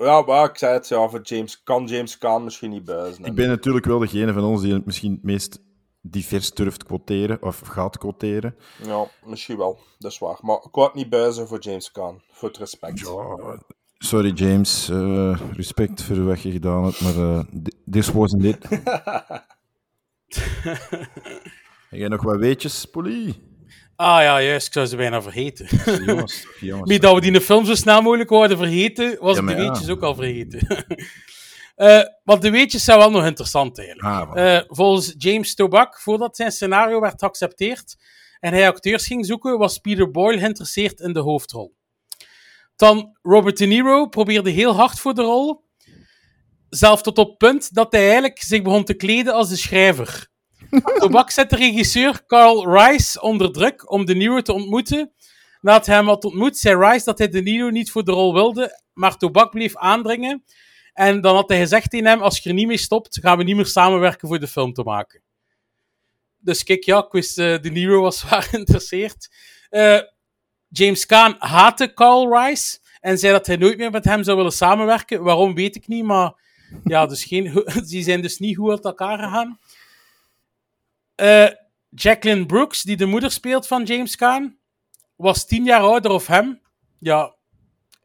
Ja, 0.06 0.22
maar 0.22 0.50
ik 0.50 0.58
zei 0.58 0.74
het, 0.74 0.88
ja, 0.88 1.08
voor 1.10 1.22
James, 1.22 1.64
kan 1.64 1.86
James 1.86 2.18
Caan 2.18 2.44
misschien 2.44 2.70
niet 2.70 2.84
buizen. 2.86 3.26
Ik 3.26 3.36
ben 3.36 3.48
natuurlijk 3.48 3.86
wel 3.86 4.00
degene 4.00 4.34
van 4.34 4.44
ons 4.44 4.62
die 4.62 4.74
het 4.74 4.86
misschien 4.86 5.12
het 5.12 5.24
meest 5.24 5.60
divers 6.02 6.52
durft 6.52 6.84
quoteren, 6.84 7.42
of 7.42 7.60
gaat 7.60 7.98
quoteren. 7.98 8.56
Ja, 8.84 9.06
misschien 9.26 9.58
wel. 9.58 9.80
Dat 9.98 10.12
is 10.12 10.18
waar. 10.18 10.38
Maar 10.42 10.56
ik 10.56 10.76
wou 10.76 10.88
het 10.88 10.96
niet 10.96 11.10
buizen 11.10 11.48
voor 11.48 11.60
James 11.60 11.92
Caan. 11.92 12.22
Voor 12.32 12.48
het 12.48 12.58
respect. 12.58 13.12
Sorry 13.98 14.32
James, 14.34 14.90
eh, 14.90 15.40
respect 15.54 16.04
voor 16.04 16.24
wat 16.26 16.42
je 16.42 16.52
gedaan 16.52 16.84
hebt, 16.84 17.02
maar 17.02 17.16
eh, 17.18 17.44
di- 17.52 17.72
this 17.92 18.10
wasn't 18.12 18.44
it. 18.44 18.70
Heb 21.90 22.00
jij 22.00 22.08
nog 22.08 22.24
wat 22.24 22.38
weetjes, 22.38 22.86
Polly? 22.86 23.42
Ah 23.98 24.22
ja, 24.22 24.42
juist, 24.42 24.68
ik 24.68 24.74
zou 24.74 24.86
ze 24.86 24.96
bijna 24.96 25.22
vergeten. 25.22 25.68
Jongens, 26.06 26.48
jongens. 26.60 26.90
Wie 26.90 27.00
dat 27.00 27.14
we 27.14 27.20
die 27.20 27.32
in 27.32 27.38
de 27.38 27.42
film 27.42 27.66
zo 27.66 27.76
snel 27.76 28.02
mogelijk 28.02 28.30
wouden 28.30 28.58
vergeten, 28.58 29.18
was 29.20 29.36
Ja, 29.36 29.42
ik 29.42 29.48
de 29.48 29.54
ja. 29.54 29.70
weetjes 29.70 29.90
ook 29.90 30.02
al 30.02 30.16
vergeten. 30.16 30.68
Eh 31.76 32.04
want 32.24 32.42
de 32.42 32.50
weetjes 32.50 32.84
zijn 32.84 32.98
wel 32.98 33.12
nog 33.12 33.26
interessant 33.26 33.78
eigenlijk. 33.78 34.08
Ah. 34.08 34.56
Eh, 34.56 34.64
volgens 34.68 35.14
James 35.18 35.56
Toback, 35.56 36.00
voordat 36.00 36.36
zijn 36.36 36.52
scenario 36.52 37.00
werd 37.00 37.20
geaccepteerd 37.20 37.96
en 38.40 38.54
hij 38.54 38.68
acteurs 38.68 39.08
ging 39.08 39.26
zoeken, 39.26 39.58
was 39.58 39.78
Peter 39.78 40.12
Boyle 40.12 40.40
geïnteresseerd 40.40 41.00
in 41.00 41.14
de 41.14 41.20
hoofdrol. 41.20 41.76
Dan 42.76 43.18
Robert 43.22 43.58
De 43.58 43.66
Niro 43.66 44.08
probeerde 44.08 44.50
heel 44.50 44.76
hard 44.76 45.00
voor 45.00 45.14
de 45.14 45.22
rol, 45.22 45.64
zelf 46.70 47.02
tot 47.02 47.18
op 47.18 47.28
het 47.28 47.38
punt 47.38 47.74
dat 47.74 47.92
hij 47.92 48.04
eigenlijk 48.04 48.42
zich 48.42 48.62
begon 48.62 48.84
te 48.84 48.94
kleden 48.94 49.34
als 49.34 49.50
de 49.50 49.56
schrijver. 49.56 50.28
Toback 51.00 51.32
zette 51.32 51.56
regisseur 51.56 52.26
Carl 52.26 52.78
Rice 52.78 53.22
onder 53.22 53.52
druk 53.52 53.92
om 53.92 54.06
De 54.06 54.16
Niro 54.16 54.42
te 54.42 54.54
ontmoeten. 54.54 55.12
Nadat 55.62 55.86
hij 55.86 55.96
hem 55.96 56.08
had 56.08 56.26
ontmoet, 56.26 56.58
zei 56.58 56.76
Rice 56.76 57.06
dat 57.06 57.18
hij 57.18 57.30
De 57.30 57.42
Niro 57.42 57.70
niet 57.70 57.92
voor 57.92 58.04
de 58.04 58.12
rol 58.12 58.34
wilde, 58.34 58.82
maar 58.94 59.18
Toback 59.18 59.52
bleef 59.52 59.76
aandringen. 59.76 60.44
En 60.94 61.22
dan 61.22 61.36
had 61.36 61.50
hij 61.50 61.60
gezegd 61.60 61.90
tegen 61.90 62.06
hem, 62.06 62.22
als 62.22 62.38
je 62.38 62.50
er 62.50 62.56
niet 62.56 62.68
mee 62.68 62.78
stopt, 62.78 63.20
gaan 63.22 63.38
we 63.38 63.44
niet 63.44 63.56
meer 63.56 63.66
samenwerken 63.66 64.28
voor 64.28 64.40
de 64.40 64.48
film 64.48 64.74
te 64.74 64.84
maken. 64.84 65.22
Dus 66.38 66.64
kijk, 66.64 66.84
ja, 66.84 67.08
ik 67.12 67.14
eh, 67.14 67.62
De 67.62 67.70
Niro 67.72 68.02
was 68.02 68.20
zwaar 68.20 68.44
geïnteresseerd. 68.44 69.34
Eh, 69.70 70.00
James 70.68 71.06
Caan 71.06 71.36
haatte 71.40 71.94
Carl 71.94 72.38
Rice 72.38 72.80
en 73.00 73.18
zei 73.18 73.34
dat 73.34 73.48
hij 73.48 73.56
nooit 73.56 73.78
meer 73.78 73.92
met 73.92 74.06
hem 74.06 74.24
zou 74.24 74.38
willen 74.38 74.52
samenwerken. 74.52 75.24
Waarom, 75.24 75.56
weet 75.56 75.76
ik 75.76 75.88
niet, 75.88 76.04
maar 76.04 76.34
ja, 76.84 77.06
dus 77.06 77.24
geen, 77.24 77.64
die 77.90 78.04
zijn 78.04 78.22
dus 78.22 78.40
niet 78.40 78.56
goed 78.56 78.70
uit 78.70 78.86
elkaar 78.86 79.20
gegaan. 79.20 79.60
Eh, 81.18 81.48
Jacqueline 81.90 82.46
Brooks, 82.46 82.82
die 82.82 82.98
de 82.98 83.06
moeder 83.06 83.32
speelt 83.32 83.68
van 83.68 83.84
James 83.84 84.16
Caan, 84.16 84.58
was 85.16 85.46
tien 85.46 85.64
jaar 85.64 85.82
ouder 85.82 86.12
of 86.12 86.28
hem. 86.28 86.62
Ja, 87.00 87.36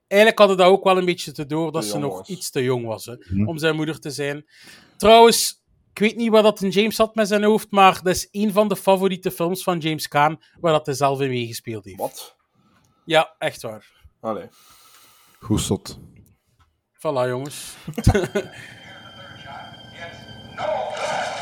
eigenlijk 0.07 0.40
hadden 0.40 0.57
dat 0.57 0.66
ook 0.66 0.85
wel 0.85 0.98
een 0.98 1.05
beetje 1.05 1.33
te 1.33 1.46
door 1.46 1.72
dat 1.72 1.83
Te 1.83 1.88
ze 1.88 1.98
nog 1.98 2.18
was. 2.18 2.29
iets 2.29 2.51
te 2.51 2.62
jong 2.62 2.87
was 2.87 3.07
hè, 3.07 3.14
om 3.44 3.59
zijn 3.59 3.77
moeder 3.77 4.01
te 4.01 4.11
zijn. 4.11 4.46
Trouwens, 4.96 5.62
ik 5.92 5.98
weet 5.98 6.16
niet 6.16 6.31
wat 6.31 6.42
dat 6.42 6.61
een 6.61 6.70
James 6.70 6.96
had 6.96 7.14
met 7.14 7.29
zijn 7.29 7.42
hoofd, 7.42 7.70
maar 7.70 8.01
dat 8.03 8.14
is 8.14 8.29
een 8.31 8.53
van 8.53 8.68
de 8.68 8.77
favoriete 8.77 9.31
films 9.31 9.62
van 9.62 9.79
James 9.79 10.09
Caan 10.09 10.42
waar 10.61 10.72
dat 10.72 10.87
hij 10.87 10.94
zelf 10.94 11.20
in 11.20 11.29
meegespeeld 11.31 11.85
heeft. 11.85 11.98
Wat? 11.98 12.37
Ja, 13.05 13.35
echt 13.38 13.62
waar. 13.62 13.87
Allee. 14.20 14.48
Goed 15.40 15.61
zot. 15.61 15.98
Voilà, 16.98 17.29
jongens. 17.29 17.75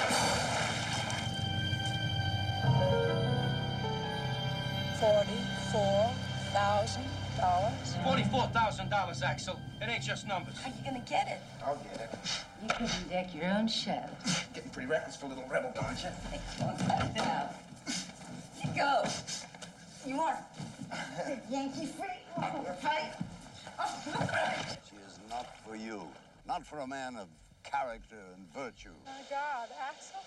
Forty-four 5.01 6.12
thousand 6.53 7.05
dollars. 7.38 7.96
Forty-four 8.05 8.46
thousand 8.48 8.90
dollars, 8.90 9.22
Axel. 9.22 9.59
It 9.80 9.88
ain't 9.88 10.05
just 10.05 10.28
numbers. 10.28 10.59
How 10.61 10.68
you 10.68 10.84
gonna 10.84 11.03
get 11.09 11.26
it? 11.26 11.38
I'll 11.64 11.76
get 11.76 12.03
it. 12.03 12.18
You 12.62 12.68
couldn't 12.68 13.09
deck 13.09 13.34
your 13.34 13.46
own 13.46 13.66
show. 13.66 14.05
Getting 14.53 14.68
pretty 14.68 14.90
reckless 14.90 15.16
for 15.16 15.24
a 15.24 15.28
little 15.30 15.46
rebel, 15.51 15.72
don't 15.74 15.96
you? 16.03 16.11
now. 17.16 17.48
You 18.62 18.70
go. 18.76 19.05
You 20.07 20.16
want 20.18 20.36
Yankee 21.51 21.86
free? 21.86 22.07
Right? 22.36 23.14
She 24.90 24.96
is 24.96 25.18
not 25.30 25.46
for 25.66 25.76
you. 25.76 26.03
Not 26.46 26.66
for 26.66 26.80
a 26.80 26.86
man 26.86 27.16
of 27.16 27.28
character 27.62 28.16
and 28.34 28.53
virtue. 28.53 28.90
My 29.07 29.12
God, 29.30 29.68
Axel. 29.80 30.20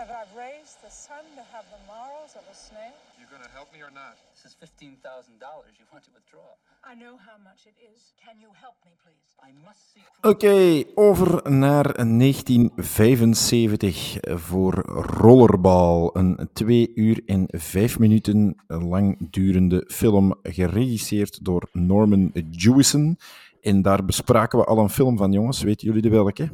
Have 0.00 0.12
I 0.22 0.24
raised 0.44 0.76
the 0.86 0.90
sun 0.90 1.24
to 1.36 1.42
have 1.54 1.66
the 1.74 1.80
morals 1.92 2.32
of 2.40 2.44
a 2.54 2.56
snail? 2.66 2.96
You 3.20 3.26
gonna 3.30 3.52
help 3.58 3.68
me 3.74 3.78
or 3.86 3.92
not? 3.92 4.14
This 4.32 4.42
is 4.48 4.52
$15,000 4.56 5.78
you 5.78 5.84
want 5.92 6.04
to 6.04 6.10
withdraw. 6.14 6.48
I 6.92 6.94
know 6.94 7.14
how 7.28 7.36
much 7.48 7.60
it 7.66 7.76
is. 7.92 8.00
Can 8.24 8.36
you 8.40 8.50
help 8.64 8.76
me, 8.86 8.92
please? 9.04 9.28
I 9.48 9.50
must 9.66 9.82
see. 9.92 10.04
Oké, 10.20 10.84
over 10.94 11.50
naar 11.50 11.94
1975 11.94 14.18
voor 14.22 14.74
Rollerball. 15.20 16.10
Een 16.12 16.48
twee 16.52 16.92
uur 16.94 17.22
en 17.26 17.44
vijf 17.48 17.98
minuten 17.98 18.56
lang 18.66 19.30
durende 19.30 19.84
film, 19.88 20.34
geregisseerd 20.42 21.44
door 21.44 21.68
Norman 21.72 22.30
Jewison. 22.50 23.18
En 23.60 23.82
daar 23.82 24.04
bespraken 24.04 24.58
we 24.58 24.64
al 24.64 24.78
een 24.78 24.90
film 24.90 25.16
van, 25.16 25.32
jongens. 25.32 25.62
Weten 25.62 25.86
jullie 25.86 26.02
de 26.02 26.10
welke? 26.10 26.52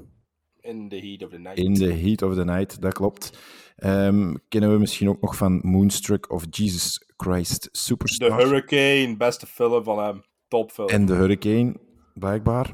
In 0.68 0.88
the 0.88 0.96
heat 0.96 1.22
of 1.22 1.30
the 1.30 1.38
night. 1.38 1.58
In 1.58 1.74
the 1.74 1.92
Heat 1.92 2.22
of 2.22 2.34
the 2.34 2.44
Night, 2.44 2.80
dat 2.80 2.92
klopt. 2.92 3.38
Ehm, 3.76 4.34
kennen 4.48 4.72
we 4.72 4.78
misschien 4.78 5.08
ook 5.08 5.20
nog 5.20 5.36
van 5.36 5.60
Moonstruck 5.62 6.32
of 6.32 6.44
Jesus 6.50 7.04
Christ 7.16 7.62
The 7.62 7.68
Superstar. 7.72 8.36
Hurricane, 8.36 9.16
beste 9.16 9.46
film 9.46 9.84
van 9.84 9.98
hem. 9.98 10.22
Topfilm. 10.48 10.88
En 10.88 11.06
The 11.06 11.14
Hurricane, 11.14 11.76
blijkbaar. 12.14 12.72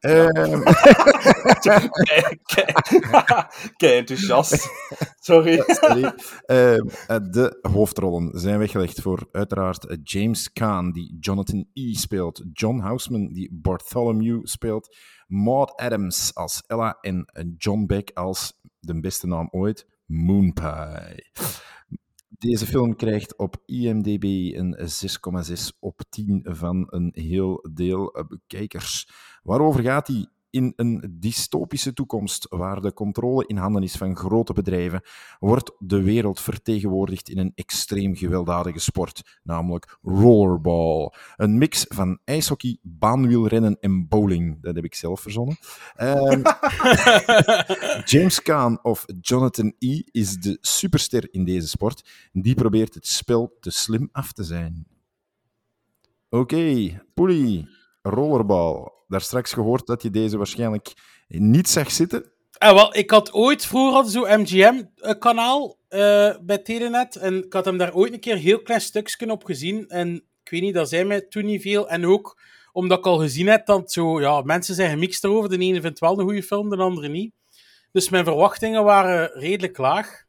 Ehm. 0.00 0.62
Kijk, 3.76 3.98
enthousiast. 3.98 4.68
Sorry. 5.20 5.62
Sorry. 5.66 6.12
Ehm, 6.44 6.88
eh, 7.06 7.16
de 7.30 7.58
hoofdrollen 7.62 8.40
zijn 8.40 8.58
weggelegd 8.58 9.00
voor 9.00 9.28
uiteraard 9.32 9.96
James 10.02 10.52
Caan, 10.52 10.92
die 10.92 11.16
Jonathan 11.20 11.66
E. 11.72 11.92
speelt, 11.92 12.44
John 12.52 12.78
Houseman, 12.78 13.32
die 13.32 13.48
Bartholomew 13.52 14.40
speelt, 14.46 14.96
Maud 15.30 15.76
Adams 15.76 16.34
als 16.34 16.62
Ella 16.66 16.98
en 17.00 17.26
John 17.58 17.86
Beck 17.86 18.10
als, 18.14 18.60
de 18.80 19.00
beste 19.00 19.26
naam 19.26 19.48
ooit, 19.50 19.86
Moonpie. 20.06 21.30
Deze 22.28 22.66
film 22.66 22.96
krijgt 22.96 23.36
op 23.36 23.56
IMDb 23.66 24.24
een 24.56 24.76
6,6 24.78 25.78
op 25.78 26.02
10 26.08 26.46
van 26.48 26.86
een 26.90 27.12
heel 27.14 27.68
deel 27.72 28.12
eh, 28.14 28.24
kijkers. 28.46 29.08
Waarover 29.42 29.82
gaat 29.82 30.06
die? 30.06 30.28
In 30.50 30.72
een 30.76 31.16
dystopische 31.18 31.92
toekomst, 31.92 32.46
waar 32.48 32.80
de 32.80 32.92
controle 32.92 33.46
in 33.46 33.56
handen 33.56 33.82
is 33.82 33.96
van 33.96 34.16
grote 34.16 34.52
bedrijven, 34.52 35.02
wordt 35.38 35.72
de 35.78 36.02
wereld 36.02 36.40
vertegenwoordigd 36.40 37.28
in 37.28 37.38
een 37.38 37.52
extreem 37.54 38.14
gewelddadige 38.14 38.78
sport, 38.78 39.38
namelijk 39.42 39.98
rollerball. 40.02 41.12
Een 41.36 41.58
mix 41.58 41.84
van 41.88 42.18
ijshockey, 42.24 42.78
baanwielrennen 42.82 43.76
en 43.80 44.08
bowling. 44.08 44.62
Dat 44.62 44.74
heb 44.74 44.84
ik 44.84 44.94
zelf 44.94 45.20
verzonnen. 45.20 45.56
Ehm, 45.94 46.42
James 48.12 48.42
Caan 48.42 48.84
of 48.84 49.04
Jonathan 49.20 49.74
E. 49.78 50.00
is 50.10 50.36
de 50.36 50.58
superster 50.60 51.28
in 51.30 51.44
deze 51.44 51.68
sport. 51.68 52.28
Die 52.32 52.54
probeert 52.54 52.94
het 52.94 53.06
spel 53.06 53.56
te 53.60 53.70
slim 53.70 54.08
af 54.12 54.32
te 54.32 54.44
zijn. 54.44 54.86
Oké, 56.28 57.00
Poelie, 57.14 57.68
rollerball. 58.02 58.99
Daar 59.10 59.20
straks 59.20 59.52
gehoord 59.52 59.86
dat 59.86 60.02
je 60.02 60.10
deze 60.10 60.36
waarschijnlijk 60.36 60.92
niet 61.28 61.68
zag 61.68 61.90
zitten. 61.90 62.32
Ah, 62.58 62.74
wel, 62.74 62.96
ik 62.96 63.10
had 63.10 63.32
ooit, 63.32 63.66
vroeger 63.66 64.10
zo'n 64.10 64.40
MGM-kanaal 64.40 65.78
eh, 65.88 66.34
bij 66.40 66.58
Telenet. 66.58 67.16
En 67.16 67.44
ik 67.44 67.52
had 67.52 67.64
hem 67.64 67.78
daar 67.78 67.94
ooit 67.94 68.12
een 68.12 68.20
keer 68.20 68.36
heel 68.36 68.62
klein 68.62 68.80
stukje 68.80 69.30
op 69.30 69.44
gezien. 69.44 69.88
En 69.88 70.14
ik 70.14 70.50
weet 70.50 70.60
niet, 70.60 70.74
dat 70.74 70.88
zei 70.88 71.04
mij 71.04 71.20
toen 71.20 71.44
niet 71.44 71.62
veel. 71.62 71.88
En 71.88 72.06
ook 72.06 72.40
omdat 72.72 72.98
ik 72.98 73.06
al 73.06 73.18
gezien 73.18 73.46
heb 73.46 73.66
dat 73.66 73.92
zo, 73.92 74.20
ja, 74.20 74.40
mensen 74.40 74.74
zijn 74.74 74.90
gemixt 74.90 75.24
erover. 75.24 75.48
De 75.48 75.58
ene 75.58 75.80
vindt 75.80 75.98
wel 75.98 76.18
een 76.18 76.24
goede 76.24 76.42
film, 76.42 76.70
de 76.70 76.76
andere 76.76 77.08
niet. 77.08 77.32
Dus 77.92 78.08
mijn 78.08 78.24
verwachtingen 78.24 78.84
waren 78.84 79.30
redelijk 79.32 79.78
laag. 79.78 80.24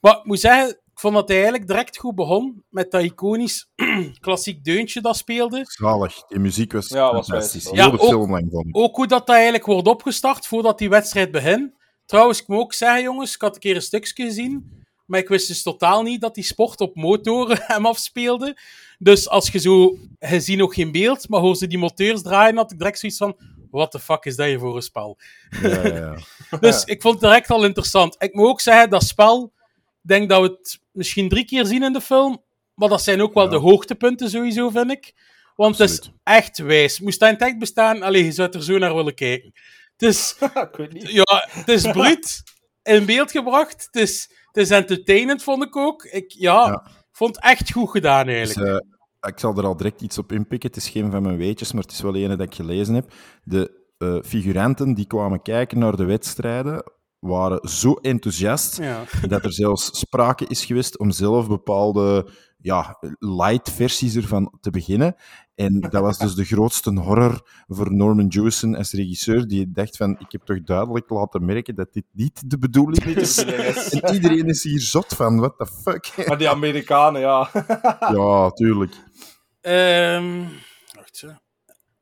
Maar 0.00 0.16
ik 0.16 0.24
moet 0.24 0.40
zeggen, 0.40 0.80
ik 1.00 1.06
vond 1.06 1.18
dat 1.18 1.28
hij 1.28 1.36
eigenlijk 1.36 1.66
direct 1.66 1.96
goed 1.96 2.14
begon. 2.14 2.64
Met 2.68 2.90
dat 2.90 3.02
iconisch 3.02 3.70
klassiek 4.20 4.64
deuntje 4.64 5.00
dat 5.00 5.16
speelde. 5.16 5.64
Zalig. 5.66 6.22
Die 6.26 6.38
muziek 6.38 6.72
was 6.72 6.88
Ja, 6.88 7.12
was 7.12 7.26
fantastisch. 7.26 7.70
Heel 7.70 7.90
de 7.90 7.98
film 7.98 8.30
lang 8.30 8.52
ik. 8.52 8.76
Ook 8.76 8.96
hoe 8.96 9.06
dat, 9.06 9.26
dat 9.26 9.36
eigenlijk 9.36 9.66
wordt 9.66 9.88
opgestart 9.88 10.46
voordat 10.46 10.78
die 10.78 10.88
wedstrijd 10.88 11.30
begint. 11.30 11.72
Trouwens, 12.06 12.40
ik 12.40 12.48
moet 12.48 12.58
ook 12.58 12.72
zeggen, 12.72 13.02
jongens, 13.02 13.34
ik 13.34 13.40
had 13.40 13.54
een 13.54 13.60
keer 13.60 13.74
een 13.74 13.82
stukje 13.82 14.24
gezien. 14.24 14.84
Maar 15.06 15.20
ik 15.20 15.28
wist 15.28 15.48
dus 15.48 15.62
totaal 15.62 16.02
niet 16.02 16.20
dat 16.20 16.34
die 16.34 16.44
sport 16.44 16.80
op 16.80 16.94
motoren 16.94 17.58
hem 17.72 17.86
afspeelde. 17.86 18.58
Dus 18.98 19.28
als 19.28 19.50
je 19.50 19.58
zo... 19.58 19.96
Je 20.18 20.40
ziet 20.40 20.58
nog 20.58 20.74
geen 20.74 20.92
beeld, 20.92 21.28
maar 21.28 21.40
hoor 21.40 21.56
ze 21.56 21.66
die 21.66 21.78
moteurs 21.78 22.22
draaien, 22.22 22.56
had 22.56 22.72
ik 22.72 22.78
direct 22.78 22.98
zoiets 22.98 23.18
van... 23.18 23.36
What 23.70 23.90
the 23.90 23.98
fuck 23.98 24.24
is 24.24 24.36
dat 24.36 24.46
hier 24.46 24.58
voor 24.58 24.76
een 24.76 24.82
spel? 24.82 25.18
Ja, 25.62 25.68
ja, 25.68 25.94
ja. 25.94 26.16
Dus 26.60 26.84
ik 26.84 27.02
vond 27.02 27.14
het 27.14 27.22
direct 27.22 27.50
al 27.50 27.64
interessant. 27.64 28.16
Ik 28.18 28.34
moet 28.34 28.48
ook 28.48 28.60
zeggen, 28.60 28.90
dat 28.90 29.02
spel... 29.04 29.52
Ik 30.02 30.08
denk 30.08 30.28
dat 30.28 30.42
we 30.42 30.48
het 30.48 30.80
misschien 30.92 31.28
drie 31.28 31.44
keer 31.44 31.66
zien 31.66 31.82
in 31.82 31.92
de 31.92 32.00
film. 32.00 32.42
Maar 32.74 32.88
dat 32.88 33.02
zijn 33.02 33.20
ook 33.20 33.34
wel 33.34 33.44
Ja. 33.44 33.50
de 33.50 33.56
hoogtepunten 33.56 34.30
sowieso, 34.30 34.70
vind 34.70 34.90
ik. 34.90 35.14
Want 35.56 35.78
het 35.78 35.90
is 35.90 36.10
echt 36.22 36.58
wijs. 36.58 37.00
Moest 37.00 37.20
dat 37.20 37.28
in 37.30 37.38
echt 37.38 37.58
bestaan, 37.58 38.02
allee, 38.02 38.24
je 38.24 38.32
zou 38.32 38.48
er 38.50 38.62
zo 38.62 38.78
naar 38.78 38.94
willen 38.94 39.14
kijken. 39.14 39.52
Het 39.96 40.08
is, 40.08 40.36
ik 40.70 40.76
weet 40.76 40.92
niet. 40.92 41.10
ja, 41.10 41.46
het 41.50 41.68
is 41.68 41.82
bruut 41.82 42.42
in 42.82 43.04
beeld 43.06 43.30
gebracht. 43.30 43.88
Het 43.90 44.02
is, 44.02 44.30
het 44.52 44.56
is 44.56 44.70
entertainend, 44.70 45.42
vond 45.42 45.62
ik 45.64 45.76
ook. 45.76 46.04
Ik 46.04 46.30
ja, 46.32 46.66
Ja. 46.66 46.86
vond 47.12 47.34
het 47.36 47.44
echt 47.44 47.72
goed 47.72 47.90
gedaan, 47.90 48.26
Dus, 48.26 48.34
eigenlijk. 48.34 48.84
eh, 49.20 49.30
ik 49.30 49.38
zal 49.38 49.56
er 49.56 49.64
al 49.66 49.76
direct 49.76 50.00
iets 50.00 50.18
op 50.18 50.32
inpikken. 50.32 50.68
Het 50.68 50.78
is 50.78 50.88
geen 50.88 51.10
van 51.10 51.22
mijn 51.22 51.36
weetjes, 51.36 51.72
maar 51.72 51.82
het 51.82 51.92
is 51.92 52.00
wel 52.00 52.14
ene 52.16 52.36
dat 52.36 52.46
ik 52.46 52.54
gelezen 52.54 52.94
heb. 52.94 53.12
De 53.42 53.78
eh, 53.98 54.16
figuranten 54.24 54.94
die 54.94 55.06
kwamen 55.06 55.42
kijken 55.42 55.78
naar 55.78 55.96
de 55.96 56.04
wedstrijden 56.04 56.82
waren 57.20 57.68
zo 57.68 57.92
enthousiast 57.94 58.76
ja. 58.76 59.04
dat 59.28 59.44
er 59.44 59.52
zelfs 59.52 59.98
sprake 59.98 60.46
is 60.46 60.64
geweest 60.64 60.98
om 60.98 61.10
zelf 61.10 61.48
bepaalde 61.48 62.28
ja, 62.62 62.98
light 63.18 63.70
versies 63.70 64.16
ervan 64.16 64.58
te 64.60 64.70
beginnen. 64.70 65.14
En 65.54 65.80
dat 65.80 66.02
was 66.02 66.18
dus 66.18 66.34
de 66.34 66.44
grootste 66.44 67.00
horror 67.00 67.64
voor 67.66 67.94
Norman 67.94 68.26
Jewison 68.26 68.76
als 68.76 68.92
regisseur, 68.92 69.46
die 69.46 69.70
dacht 69.70 69.96
van, 69.96 70.16
ik 70.18 70.32
heb 70.32 70.42
toch 70.42 70.62
duidelijk 70.62 71.10
laten 71.10 71.44
merken 71.44 71.74
dat 71.74 71.92
dit 71.92 72.04
niet 72.12 72.50
de 72.50 72.58
bedoeling 72.58 73.04
is. 73.16 73.44
en 73.44 74.14
iedereen 74.14 74.46
is 74.46 74.62
hier 74.62 74.80
zot 74.80 75.14
van, 75.14 75.38
what 75.38 75.58
the 75.58 75.66
fuck. 75.66 76.12
Maar 76.28 76.38
die 76.38 76.48
Amerikanen, 76.48 77.20
ja. 77.20 77.50
ja, 77.98 78.50
tuurlijk. 78.50 78.92
Ehm, 79.60 80.44
wacht 80.94 81.16
zo. 81.16 81.28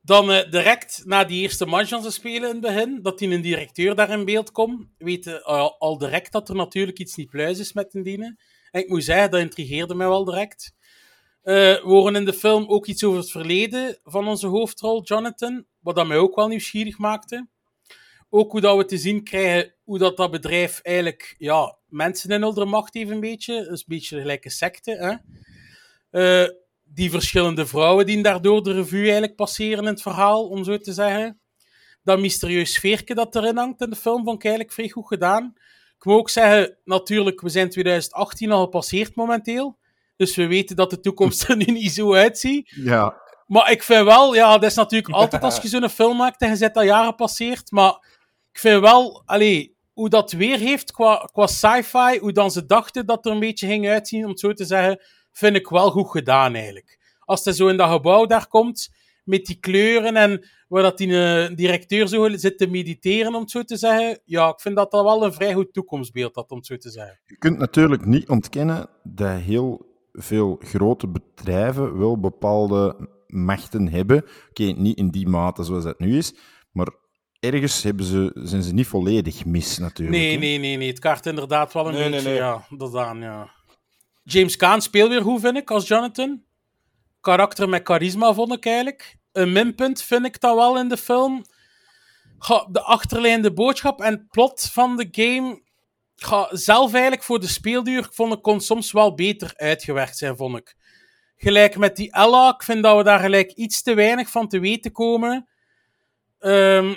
Dan 0.08 0.30
eh, 0.30 0.50
direct 0.50 1.02
na 1.04 1.24
die 1.24 1.42
eerste 1.42 1.66
match 1.66 1.88
ze 1.88 2.10
spelen 2.10 2.48
in 2.48 2.54
het 2.54 2.60
begin, 2.60 3.02
dat 3.02 3.18
die 3.18 3.30
een 3.30 3.40
directeur 3.40 3.94
daar 3.94 4.10
in 4.10 4.24
beeld 4.24 4.50
komt, 4.50 4.86
weten 4.98 5.44
al, 5.44 5.78
al 5.78 5.98
direct 5.98 6.32
dat 6.32 6.48
er 6.48 6.54
natuurlijk 6.54 6.98
iets 6.98 7.16
niet 7.16 7.30
pluis 7.30 7.58
is 7.58 7.72
met 7.72 7.90
dienen. 7.92 8.38
En 8.70 8.80
ik 8.80 8.88
moet 8.88 9.04
zeggen, 9.04 9.30
dat 9.30 9.40
intrigeerde 9.40 9.94
mij 9.94 10.08
wel 10.08 10.24
direct. 10.24 10.74
Eh, 11.42 11.54
we 11.54 11.80
horen 11.82 12.16
in 12.16 12.24
de 12.24 12.32
film 12.32 12.68
ook 12.68 12.86
iets 12.86 13.04
over 13.04 13.18
het 13.18 13.30
verleden 13.30 13.98
van 14.04 14.28
onze 14.28 14.46
hoofdrol, 14.46 15.02
Jonathan, 15.02 15.66
wat 15.80 15.96
dat 15.96 16.06
mij 16.06 16.16
ook 16.16 16.36
wel 16.36 16.48
nieuwsgierig 16.48 16.98
maakte. 16.98 17.48
Ook 18.30 18.52
hoe 18.52 18.60
dat 18.60 18.76
we 18.76 18.84
te 18.84 18.98
zien 18.98 19.24
krijgen 19.24 19.74
hoe 19.84 19.98
dat, 19.98 20.16
dat 20.16 20.30
bedrijf 20.30 20.80
eigenlijk 20.82 21.34
ja, 21.38 21.76
mensen 21.86 22.30
in 22.30 22.44
onder 22.44 22.68
macht 22.68 22.94
heeft 22.94 23.10
een 23.10 23.20
beetje. 23.20 23.54
Dat 23.54 23.72
is 23.72 23.80
een 23.80 23.84
beetje 23.86 24.20
gelijk 24.20 24.44
een 24.44 24.50
secte. 24.50 24.90
Hè? 24.90 25.14
Eh, 26.10 26.48
die 26.94 27.10
verschillende 27.10 27.66
vrouwen 27.66 28.06
die 28.06 28.22
daardoor 28.22 28.62
de 28.62 28.72
revue 28.72 29.02
eigenlijk 29.02 29.36
passeren 29.36 29.78
in 29.78 29.90
het 29.90 30.02
verhaal, 30.02 30.48
om 30.48 30.64
zo 30.64 30.78
te 30.78 30.92
zeggen. 30.92 31.40
Dat 32.02 32.18
mysterieus 32.18 32.72
sfeerke 32.72 33.14
dat 33.14 33.36
erin 33.36 33.56
hangt 33.56 33.80
in 33.80 33.90
de 33.90 33.96
film, 33.96 34.24
vond 34.24 34.36
ik 34.36 34.44
eigenlijk 34.44 34.74
vrij 34.74 34.88
goed 34.88 35.06
gedaan. 35.06 35.54
Ik 35.96 36.04
moet 36.04 36.14
ook 36.14 36.30
zeggen, 36.30 36.76
natuurlijk, 36.84 37.40
we 37.40 37.48
zijn 37.48 37.70
2018 37.70 38.50
al 38.50 38.62
gepasseerd 38.62 39.14
momenteel. 39.14 39.78
Dus 40.16 40.36
we 40.36 40.46
weten 40.46 40.76
dat 40.76 40.90
de 40.90 41.00
toekomst 41.00 41.48
er 41.48 41.56
nu 41.56 41.64
niet 41.64 41.92
zo 41.92 42.14
uitziet. 42.14 42.72
Ja, 42.76 43.22
Maar 43.46 43.70
ik 43.70 43.82
vind 43.82 44.04
wel, 44.04 44.34
ja, 44.34 44.52
dat 44.52 44.70
is 44.70 44.76
natuurlijk 44.76 45.14
altijd 45.14 45.42
als 45.42 45.60
je 45.60 45.68
zo'n 45.78 45.88
film 45.88 46.16
maakt 46.16 46.40
en 46.40 46.48
je 46.48 46.56
zet 46.56 46.74
dat 46.74 46.84
jaren 46.84 47.14
passeert. 47.14 47.70
Maar 47.70 47.92
ik 48.52 48.58
vind 48.58 48.80
wel, 48.80 49.22
allee, 49.26 49.76
hoe 49.92 50.08
dat 50.08 50.32
weer 50.32 50.58
heeft 50.58 50.92
qua, 50.92 51.28
qua 51.32 51.46
sci-fi, 51.46 52.18
hoe 52.18 52.32
dan 52.32 52.50
ze 52.50 52.66
dachten 52.66 53.06
dat 53.06 53.26
er 53.26 53.32
een 53.32 53.38
beetje 53.38 53.66
ging 53.66 53.88
uitzien, 53.88 54.24
om 54.24 54.30
het 54.30 54.40
zo 54.40 54.52
te 54.52 54.64
zeggen, 54.64 55.00
vind 55.38 55.56
ik 55.56 55.68
wel 55.68 55.90
goed 55.90 56.10
gedaan 56.10 56.54
eigenlijk. 56.54 56.98
Als 57.18 57.44
hij 57.44 57.52
zo 57.52 57.68
in 57.68 57.76
dat 57.76 57.90
gebouw 57.90 58.26
daar 58.26 58.48
komt, 58.48 58.88
met 59.24 59.44
die 59.44 59.58
kleuren 59.60 60.16
en 60.16 60.46
waar 60.68 60.82
dat 60.82 60.98
die 60.98 61.22
eh, 61.22 61.56
directeur 61.56 62.08
zo 62.08 62.28
zit 62.28 62.58
te 62.58 62.66
mediteren, 62.66 63.34
om 63.34 63.40
het 63.40 63.50
zo 63.50 63.62
te 63.62 63.76
zeggen, 63.76 64.20
ja, 64.24 64.48
ik 64.48 64.60
vind 64.60 64.76
dat 64.76 64.90
dat 64.90 65.04
wel 65.04 65.24
een 65.24 65.32
vrij 65.32 65.54
goed 65.54 65.72
toekomstbeeld 65.72 66.34
had, 66.34 66.50
om 66.50 66.56
het 66.56 66.66
zo 66.66 66.76
te 66.76 66.90
zeggen. 66.90 67.20
Je 67.26 67.36
kunt 67.38 67.58
natuurlijk 67.58 68.04
niet 68.04 68.28
ontkennen 68.28 68.88
dat 69.02 69.38
heel 69.40 69.86
veel 70.12 70.60
grote 70.64 71.08
bedrijven 71.08 71.98
wel 71.98 72.20
bepaalde 72.20 73.08
machten 73.26 73.88
hebben. 73.88 74.24
Oké, 74.48 74.62
niet 74.62 74.96
in 74.96 75.08
die 75.08 75.28
mate 75.28 75.62
zoals 75.62 75.84
dat 75.84 75.98
nu 75.98 76.16
is, 76.16 76.34
maar 76.72 76.88
ergens 77.40 77.82
hebben 77.82 78.04
ze, 78.04 78.30
zijn 78.34 78.62
ze 78.62 78.74
niet 78.74 78.86
volledig 78.86 79.44
mis 79.44 79.78
natuurlijk. 79.78 80.18
Nee, 80.18 80.32
hè. 80.32 80.38
nee, 80.38 80.58
nee, 80.58 80.76
nee. 80.76 80.88
Het 80.88 80.98
kaart 80.98 81.26
inderdaad 81.26 81.72
wel 81.72 81.86
een 81.88 81.92
Nee, 81.92 82.02
nee, 82.02 82.10
beetje, 82.10 82.28
nee. 82.28 82.38
ja, 82.38 82.66
dat 82.76 82.94
aan, 82.96 83.20
ja. 83.20 83.56
James 84.30 84.56
Caan 84.56 84.82
speelt 84.82 85.08
weer 85.08 85.22
goed, 85.22 85.40
vind 85.40 85.56
ik, 85.56 85.70
als 85.70 85.88
Jonathan. 85.88 86.42
Karakter 87.20 87.68
met 87.68 87.86
charisma, 87.86 88.32
vond 88.32 88.52
ik 88.52 88.66
eigenlijk. 88.66 89.16
Een 89.32 89.52
minpunt 89.52 90.02
vind 90.02 90.24
ik 90.24 90.40
dat 90.40 90.54
wel 90.54 90.78
in 90.78 90.88
de 90.88 90.96
film. 90.96 91.44
De 92.70 92.80
achterlijnde 92.82 93.52
boodschap 93.52 94.00
en 94.00 94.26
plot 94.30 94.68
van 94.72 94.96
de 94.96 95.08
game 95.10 95.62
ga, 96.16 96.48
zelf 96.50 96.92
eigenlijk 96.92 97.22
voor 97.22 97.40
de 97.40 97.48
speelduur 97.48 98.08
vond 98.10 98.32
ik 98.32 98.42
kon 98.42 98.60
soms 98.60 98.92
wel 98.92 99.14
beter 99.14 99.52
uitgewerkt 99.56 100.18
zijn, 100.18 100.36
vond 100.36 100.56
ik. 100.56 100.76
Gelijk 101.36 101.76
met 101.76 101.96
die 101.96 102.12
Ella, 102.12 102.54
ik 102.54 102.62
vind 102.62 102.82
dat 102.82 102.96
we 102.96 103.02
daar 103.02 103.20
gelijk 103.20 103.52
iets 103.52 103.82
te 103.82 103.94
weinig 103.94 104.30
van 104.30 104.48
te 104.48 104.58
weten 104.58 104.92
komen. 104.92 105.48
Ehm, 106.38 106.94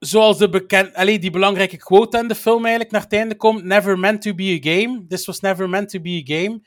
zoals 0.00 0.38
de 0.38 0.48
bekend, 0.48 0.94
allee, 0.94 1.18
die 1.18 1.30
belangrijke 1.30 1.76
quote 1.76 2.18
in 2.18 2.28
de 2.28 2.34
film 2.34 2.60
eigenlijk 2.62 2.90
naar 2.92 3.02
het 3.02 3.12
einde 3.12 3.36
komt: 3.36 3.64
Never 3.64 3.98
meant 3.98 4.22
to 4.22 4.34
be 4.34 4.60
a 4.64 4.70
game. 4.70 5.06
This 5.08 5.26
was 5.26 5.40
never 5.40 5.68
meant 5.68 5.88
to 5.88 6.00
be 6.00 6.22
a 6.28 6.34
game. 6.34 6.60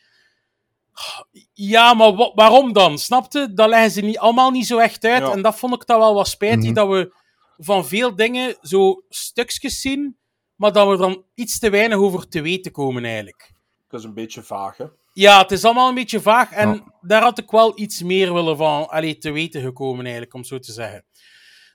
Ja, 1.53 1.93
maar 1.93 2.15
wa- 2.15 2.31
waarom 2.35 2.73
dan? 2.73 2.97
Snapte? 2.97 3.53
Dat 3.53 3.69
leggen 3.69 3.91
ze 3.91 4.01
niet, 4.01 4.17
allemaal 4.17 4.51
niet 4.51 4.65
zo 4.67 4.77
echt 4.77 5.05
uit. 5.05 5.21
Ja. 5.21 5.31
En 5.31 5.41
dat 5.41 5.55
vond 5.55 5.73
ik 5.75 5.85
dan 5.85 5.99
wel 5.99 6.13
wat 6.13 6.27
spijtig, 6.27 6.63
Mhm. 6.63 6.73
dat 6.73 6.87
we 6.87 7.13
van 7.57 7.85
veel 7.85 8.15
dingen 8.15 8.55
zo 8.61 9.03
stukjes 9.09 9.81
zien, 9.81 10.17
maar 10.55 10.71
dat 10.71 10.87
we 10.87 10.97
dan 10.97 11.23
iets 11.35 11.59
te 11.59 11.69
weinig 11.69 11.97
over 11.97 12.27
te 12.27 12.41
weten 12.41 12.71
komen 12.71 13.05
eigenlijk. 13.05 13.51
Dat 13.87 13.99
is 13.99 14.05
een 14.05 14.13
beetje 14.13 14.41
vaag, 14.43 14.77
hè? 14.77 14.85
Ja, 15.13 15.41
het 15.41 15.51
is 15.51 15.63
allemaal 15.65 15.89
een 15.89 15.95
beetje 15.95 16.21
vaag 16.21 16.51
en 16.51 16.69
Ja. 16.69 16.93
daar 17.01 17.21
had 17.21 17.37
ik 17.37 17.51
wel 17.51 17.79
iets 17.79 18.01
meer 18.01 18.33
willen 18.33 18.57
van 18.57 18.89
allee, 18.89 19.17
te 19.17 19.31
weten 19.31 19.61
gekomen, 19.61 20.03
eigenlijk, 20.03 20.33
om 20.33 20.43
zo 20.43 20.59
te 20.59 20.71
zeggen. 20.71 21.05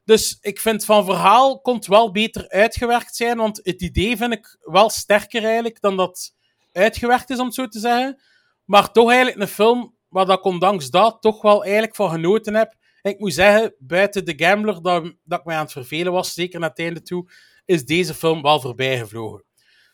Dus 0.09 0.38
ik 0.40 0.61
vind 0.61 0.84
van 0.84 1.04
verhaal 1.04 1.61
kon 1.61 1.74
het 1.74 1.86
wel 1.86 2.11
beter 2.11 2.48
uitgewerkt 2.48 3.16
zijn, 3.16 3.36
want 3.36 3.61
het 3.62 3.82
idee 3.82 4.16
vind 4.16 4.32
ik 4.32 4.56
wel 4.61 4.90
sterker 4.90 5.44
eigenlijk 5.44 5.80
dan 5.80 5.96
dat 5.96 6.34
uitgewerkt 6.72 7.30
is, 7.30 7.38
om 7.38 7.44
het 7.44 7.54
zo 7.54 7.66
te 7.66 7.78
zeggen. 7.78 8.20
Maar 8.64 8.92
toch 8.92 9.09
eigenlijk 9.09 9.40
een 9.40 9.48
film 9.48 9.96
waar 10.09 10.26
dat 10.26 10.38
ik 10.38 10.44
ondanks 10.44 10.90
dat 10.90 11.16
toch 11.20 11.42
wel 11.42 11.62
eigenlijk 11.62 11.94
van 11.94 12.11
genoten 12.11 12.54
heb. 12.54 12.74
Ik 13.02 13.18
moet 13.18 13.34
zeggen, 13.34 13.74
buiten 13.78 14.24
de 14.24 14.34
Gambler, 14.36 14.82
dat, 14.82 15.14
dat 15.24 15.38
ik 15.38 15.44
mij 15.44 15.56
aan 15.56 15.62
het 15.62 15.72
vervelen 15.72 16.12
was, 16.12 16.34
zeker 16.34 16.61
naar 16.61 16.68
het 16.68 16.78
einde 16.78 17.02
toe, 17.02 17.30
is 17.64 17.84
deze 17.84 18.14
film 18.14 18.42
wel 18.42 18.61
voorbij 18.61 18.98
gevlogen. 18.98 19.44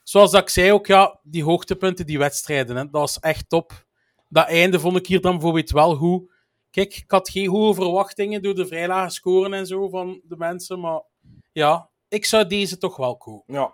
Zoals 0.03 0.31
dat 0.31 0.43
ik 0.43 0.49
zei 0.49 0.73
ook, 0.73 0.87
ja, 0.87 1.21
die 1.23 1.45
hoogtepunten, 1.45 2.07
die 2.07 2.19
wedstrijden, 2.19 2.77
hè, 2.77 2.83
dat 2.83 3.01
was 3.01 3.19
echt 3.19 3.49
top. 3.49 3.87
Dat 4.29 4.49
einde 4.49 4.81
vond 4.81 4.97
ik 4.97 5.07
hier 5.07 5.21
dan 5.21 5.33
bijvoorbeeld 5.33 5.71
wel 5.71 5.97
goed. 5.97 6.33
Kijk, 6.75 6.97
ik 6.97 7.11
had 7.11 7.29
geen 7.29 7.49
hoge 7.49 7.75
verwachtingen 7.75 8.43
door 8.43 8.55
de 8.55 8.67
vrij 8.67 8.87
lage 8.87 9.11
scoren 9.11 9.53
en 9.53 9.67
zo 9.67 9.89
van 9.89 10.21
de 10.25 10.37
mensen, 10.37 10.81
maar 10.81 11.03
ja, 11.53 11.91
ik 12.09 12.25
zou 12.25 12.47
deze 12.47 12.79
toch 12.79 12.97
wel 12.97 13.17
kopen. 13.17 13.55
Ja. 13.55 13.73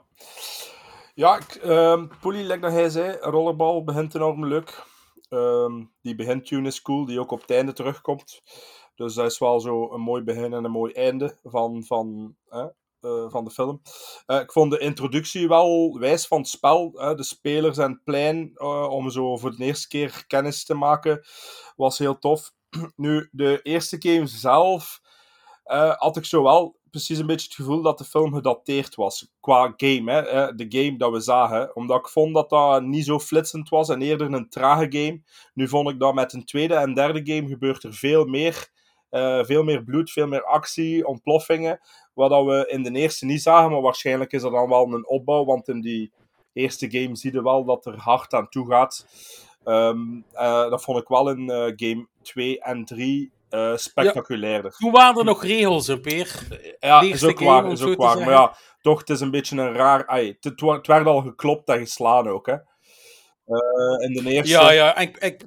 Ja, 1.14 1.36
ik, 1.36 1.55
ehm 1.55 2.07
Poelie, 2.20 2.44
like 2.44 2.59
dat 2.59 2.72
hij 2.72 2.88
zei, 2.88 3.16
rollerbal 3.20 3.84
begint 3.84 4.14
enorm 4.14 4.46
leuk. 4.46 4.84
Ehm, 5.28 5.84
die 6.03 6.14
begintune 6.14 6.68
is 6.68 6.82
cool, 6.82 7.05
die 7.05 7.20
ook 7.20 7.30
op 7.30 7.40
het 7.40 7.51
einde 7.51 7.72
terugkomt. 7.72 8.42
Dus 8.94 9.14
dat 9.14 9.30
is 9.30 9.38
wel 9.38 9.61
zo 9.61 9.92
een 9.92 10.01
mooi 10.01 10.22
begin 10.22 10.53
en 10.53 10.64
een 10.64 10.70
mooi 10.70 10.92
einde 10.92 11.38
van, 11.42 11.84
van, 11.84 12.36
eh, 12.48 12.66
van 13.28 13.44
de 13.44 13.51
film. 13.51 13.82
Eh, 14.26 14.40
ik 14.40 14.53
vond 14.53 14.70
de 14.70 14.78
introductie 14.78 15.48
wel 15.48 15.98
wijs 15.98 16.26
van 16.26 16.38
het 16.38 16.48
spel. 16.48 16.90
de 16.90 17.22
spelers 17.22 17.78
en 17.78 17.90
het 17.90 18.05
plein, 18.05 18.53
eh, 18.55 18.90
om 18.90 19.11
zo 19.11 19.36
voor 19.36 19.57
de 19.57 19.64
eerste 19.64 19.88
keer 19.88 20.24
kennis 20.26 20.64
te 20.64 20.74
maken, 20.74 21.26
was 21.76 21.98
heel 21.98 22.18
tof. 22.18 22.53
Nu, 22.97 23.29
de 23.33 23.61
eerste 23.62 23.97
game 23.99 24.27
zelf 24.27 25.01
eh, 25.64 25.95
had 25.97 26.16
ik 26.16 26.25
zo 26.25 26.43
wel 26.43 26.79
precies 26.91 27.18
een 27.18 27.27
beetje 27.27 27.47
het 27.47 27.57
gevoel 27.57 27.83
dat 27.83 27.99
de 27.99 28.05
film 28.05 28.35
gedateerd 28.35 28.95
was. 28.95 29.31
Qua 29.41 29.75
game, 29.77 30.12
hè, 30.12 30.21
eh, 30.21 30.53
de 30.57 30.66
game 30.68 30.97
dat 30.99 31.12
we 31.12 31.21
zagen. 31.21 31.77
Omdat 31.77 31.99
ik 31.99 32.09
vond 32.09 32.35
dat 32.35 32.51
dat 32.51 32.83
niet 32.83 33.05
zo 33.05 33.18
flitsend 33.21 33.68
was 33.68 33.89
en 33.89 34.03
eerder 34.03 34.33
een 34.33 34.49
trage 34.49 34.87
game. 34.89 35.23
Nu 35.55 35.68
vond 35.68 35.89
ik 35.91 35.99
dat 35.99 36.14
met 36.14 36.33
een 36.33 36.45
tweede 36.45 36.75
en 36.75 36.95
derde 36.95 37.35
game 37.35 37.49
gebeurt 37.49 37.83
er 37.83 37.95
veel 37.95 38.25
meer. 38.25 38.68
eh, 39.11 39.45
veel 39.45 39.62
meer 39.62 39.85
bloed, 39.85 40.11
veel 40.11 40.27
meer 40.27 40.45
actie, 40.45 41.07
ontploffingen. 41.07 41.81
Wat 42.14 42.31
dat 42.31 42.45
we 42.45 42.66
in 42.68 42.83
de 42.83 42.93
eerste 42.93 43.25
niet 43.25 43.43
zagen, 43.43 43.71
maar 43.71 43.81
waarschijnlijk 43.81 44.33
is 44.33 44.43
er 44.43 44.51
dan 44.51 44.68
wel 44.68 44.93
een 44.93 45.09
opbouw. 45.09 45.45
Want 45.45 45.68
in 45.68 45.81
die 45.81 46.12
eerste 46.53 46.91
game 46.91 47.16
zie 47.16 47.33
je 47.33 47.43
wel 47.43 47.64
dat 47.64 47.87
er 47.87 47.97
hard 47.99 48.35
aan 48.35 48.49
toe 48.49 48.66
gaat. 48.66 49.07
Ehm, 49.64 50.21
eh, 50.33 50.71
dat 50.71 50.83
vond 50.83 50.99
ik 51.01 51.09
wel 51.09 51.31
eh, 51.31 51.73
game 51.77 52.09
2 52.23 52.61
en 52.61 52.85
3 52.85 53.33
eh, 53.49 53.77
spectaculairder. 53.77 54.73
Toen 54.77 54.91
waren 54.93 55.18
er 55.18 55.25
nog 55.25 55.45
regels, 55.45 55.87
hè, 55.87 56.01
Peer. 56.01 56.47
Ja, 56.81 57.01
is 57.01 57.25
ook 57.25 57.41
waar. 57.41 57.71
Is 57.73 57.79
zo 57.81 57.91
ook 57.91 57.97
waar. 57.97 58.18
Maar 58.18 58.31
ja, 58.31 58.57
toch, 58.81 58.99
het 58.99 59.11
is 59.11 59.21
een 59.21 59.31
beetje 59.31 59.57
een 59.61 59.73
raar... 59.73 60.07
ai, 60.07 60.37
het, 60.41 60.61
werd 60.87 61.07
al 61.07 61.21
geklopt 61.21 61.68
en 61.68 61.79
geslaan 61.79 62.29
ook, 62.29 62.47
hè. 62.47 62.53
Eh, 62.53 64.09
in 64.09 64.12
de 64.12 64.31
eerste... 64.31 64.53
Ja, 64.53 64.71
ja. 64.71 64.97
En, 64.97 65.12
ik- 65.18 65.45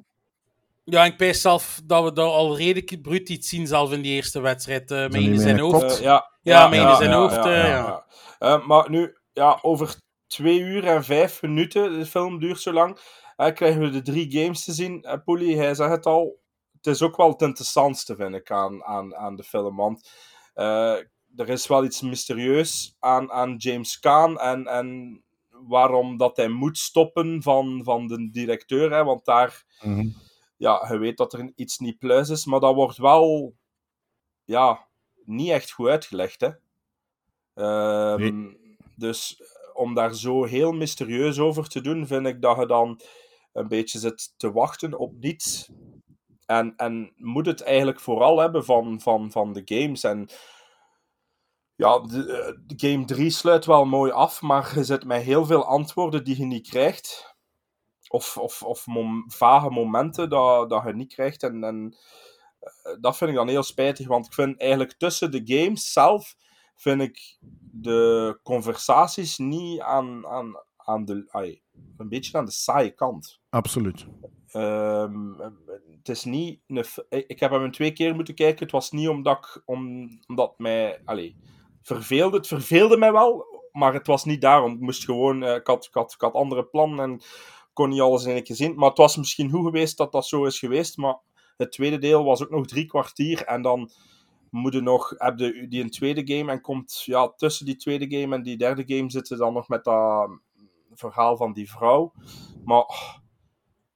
ja, 0.84 1.04
ik 1.04 1.16
pijs 1.16 1.40
zelf 1.40 1.80
dat 1.84 2.04
we 2.04 2.12
daar 2.12 2.26
al 2.26 2.56
redelijk 2.56 3.02
bruut 3.02 3.28
iets 3.28 3.48
zien, 3.48 3.66
zelf 3.66 3.92
in 3.92 4.02
die 4.02 4.12
eerste 4.14 4.40
wedstrijd. 4.40 4.90
eh 4.90 4.98
met 4.98 5.12
niet 5.12 5.24
in 5.24 5.30
met 5.30 5.40
zijn 5.40 5.58
hoofd. 5.58 5.98
ja, 5.98 6.30
Ja, 6.42 6.68
met 6.68 6.78
in 6.80 6.96
zijn 6.96 7.12
hoofd, 7.12 7.34
ja. 7.34 7.66
ja. 7.66 8.04
Eh, 8.38 8.66
maar 8.66 8.90
nu, 8.90 9.16
ja, 9.32 9.58
over 9.62 9.94
twee 10.26 10.58
uur 10.60 10.86
en 10.86 11.04
vijf 11.04 11.42
minuten, 11.42 11.98
de 11.98 12.06
film 12.06 12.38
duurt 12.38 12.60
zo 12.60 12.72
lang, 12.72 12.98
krijgen 13.54 13.80
we 13.80 13.90
de 13.90 14.02
drie 14.02 14.30
games 14.32 14.64
te 14.64 14.72
zien. 14.72 15.04
Uh, 15.06 15.12
Poelie, 15.24 15.56
hij 15.56 15.74
zegt 15.74 15.90
het 15.90 16.06
al, 16.06 16.38
het 16.84 16.94
is 16.94 17.02
ook 17.02 17.16
wel 17.16 17.28
het 17.28 17.42
interessantste, 17.42 18.16
vind 18.16 18.34
ik, 18.34 18.50
aan, 18.50 18.84
aan, 18.84 19.16
aan 19.16 19.36
de 19.36 19.42
film. 19.42 19.76
Want 19.76 20.10
eh, 20.54 20.92
er 21.36 21.48
is 21.48 21.66
wel 21.66 21.84
iets 21.84 22.00
mysterieus 22.00 22.96
aan, 22.98 23.30
aan 23.32 23.56
James 23.56 23.98
Caan 24.00 24.38
en, 24.40 24.66
en 24.66 25.18
waarom 25.50 26.16
dat 26.16 26.36
hij 26.36 26.48
moet 26.48 26.78
stoppen 26.78 27.42
van, 27.42 27.80
van 27.84 28.06
de 28.06 28.30
directeur, 28.30 28.92
hè, 28.92 29.04
want 29.04 29.24
daar 29.24 29.64
Mhm. 29.82 30.08
ja, 30.56 30.86
je 30.90 30.98
weet 30.98 31.16
dat 31.16 31.32
er 31.32 31.52
iets 31.54 31.78
niet 31.78 31.98
pluis 31.98 32.28
is, 32.28 32.44
maar 32.44 32.60
dat 32.60 32.74
wordt 32.74 32.96
wel 32.96 33.54
ja, 34.44 34.86
niet 35.24 35.50
echt 35.50 35.70
goed 35.70 35.88
uitgelegd. 35.88 36.40
Hè? 36.40 36.50
Ehm, 37.54 38.22
Dus 38.96 39.42
om 39.72 39.94
daar 39.94 40.14
zo 40.14 40.44
heel 40.44 40.72
mysterieus 40.72 41.38
over 41.38 41.68
te 41.68 41.80
doen, 41.80 42.06
vind 42.06 42.26
ik 42.26 42.42
dat 42.42 42.56
je 42.58 42.66
dan 42.66 43.00
een 43.52 43.68
beetje 43.68 43.98
zit 43.98 44.34
te 44.36 44.52
wachten 44.52 44.98
op 44.98 45.12
niets. 45.20 45.70
En, 46.46 46.76
en 46.76 47.12
moet 47.16 47.46
het 47.46 47.62
eigenlijk 47.62 48.00
vooral 48.00 48.38
hebben 48.38 48.64
van, 48.64 49.00
van, 49.00 49.30
van 49.30 49.52
de 49.52 49.62
games. 49.64 50.02
En 50.04 50.28
ja, 51.74 51.98
de, 51.98 52.32
eh, 52.32 52.76
de 52.76 52.88
game 52.88 53.04
3 53.04 53.30
sluit 53.30 53.64
wel 53.64 53.84
mooi 53.84 54.12
af, 54.12 54.42
maar 54.42 54.72
je 54.74 54.84
zit 54.84 55.04
met 55.04 55.22
heel 55.22 55.46
veel 55.46 55.64
antwoorden 55.64 56.24
die 56.24 56.38
je 56.38 56.44
niet 56.44 56.68
krijgt 56.68 57.34
of, 58.14 58.36
of, 58.36 58.62
of 58.62 58.86
mom- 58.86 59.24
vage 59.30 59.70
momenten 59.70 60.28
dat, 60.28 60.70
dat 60.70 60.82
je 60.84 60.94
niet 60.94 61.14
krijgt. 61.14 61.42
En, 61.42 61.64
en 61.64 61.96
eh, 62.60 62.96
dat 63.00 63.16
vind 63.16 63.30
ik 63.30 63.36
dan 63.36 63.48
heel 63.48 63.62
spijtig, 63.62 64.06
want 64.06 64.26
ik 64.26 64.32
vind 64.32 64.60
eigenlijk 64.60 64.92
tussen 64.92 65.30
de 65.30 65.42
games 65.44 65.92
zelf, 65.92 66.36
vind 66.76 67.00
ik 67.00 67.38
de 67.70 68.38
conversaties 68.42 69.38
niet 69.38 69.80
aan, 69.80 70.26
aan, 70.26 70.54
aan 70.76 71.04
de, 71.04 71.28
een 71.96 72.08
beetje 72.08 72.38
aan 72.38 72.44
de 72.44 72.50
saaie 72.50 72.90
kant. 72.90 73.40
Absoluut. 73.50 74.06
Ehm, 74.46 75.40
het 76.04 76.16
is 76.16 76.24
niet 76.24 76.60
een, 76.66 76.84
ik 77.08 77.40
heb 77.40 77.50
hem 77.50 77.70
twee 77.70 77.92
keer 77.92 78.14
moeten 78.14 78.34
kijken. 78.34 78.62
Het 78.62 78.72
was 78.72 78.90
niet 78.90 79.08
omdat, 79.08 79.62
om, 79.64 80.08
omdat 80.26 80.58
mij 80.58 81.02
allee, 81.04 81.36
verveelde. 81.82 82.36
Het 82.36 82.46
verveelde 82.46 82.96
mij 82.96 83.12
wel, 83.12 83.44
maar 83.72 83.94
het 83.94 84.06
was 84.06 84.24
niet 84.24 84.40
daarom. 84.40 84.72
Ik 84.72 84.80
moest 84.80 85.04
gewoon, 85.04 85.42
eh, 85.42 85.54
ik, 85.54 85.66
had, 85.66 85.84
ik, 85.84 85.94
had, 85.94 86.12
ik 86.12 86.20
had 86.20 86.34
andere 86.34 86.64
plannen 86.64 87.10
en 87.10 87.20
kon 87.72 87.88
niet 87.88 88.00
alles 88.00 88.24
in 88.24 88.32
één 88.34 88.42
keer 88.42 88.56
zien. 88.56 88.74
Maar 88.74 88.88
het 88.88 88.98
was 88.98 89.16
misschien 89.16 89.50
goed 89.50 89.64
geweest 89.64 89.96
dat 89.96 90.12
dat 90.12 90.26
zo 90.26 90.44
is 90.44 90.58
geweest. 90.58 90.96
Maar 90.96 91.18
het 91.56 91.72
tweede 91.72 91.98
deel 91.98 92.24
was 92.24 92.42
ook 92.42 92.50
nog 92.50 92.66
drie 92.66 92.86
kwartier. 92.86 93.44
En 93.44 93.62
dan 93.62 93.90
moet 94.50 94.82
nog, 94.82 95.14
heb 95.16 95.38
je 95.38 95.68
die 95.68 95.82
een 95.82 95.90
tweede 95.90 96.36
game 96.36 96.52
en 96.52 96.60
komt 96.60 97.02
ja, 97.04 97.32
tussen 97.36 97.66
die 97.66 97.76
tweede 97.76 98.20
game 98.20 98.34
en 98.34 98.42
die 98.42 98.56
derde 98.56 98.84
game 98.86 99.10
zitten 99.10 99.38
dan 99.38 99.52
nog 99.52 99.68
met 99.68 99.84
dat 99.84 100.30
verhaal 100.94 101.36
van 101.36 101.52
die 101.52 101.70
vrouw. 101.70 102.12
Maar 102.64 102.82
oh, 102.82 103.14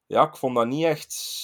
ja, 0.07 0.27
ik 0.27 0.37
vond 0.37 0.55
dat 0.55 0.67
niet 0.67 0.85
echt. 0.85 1.37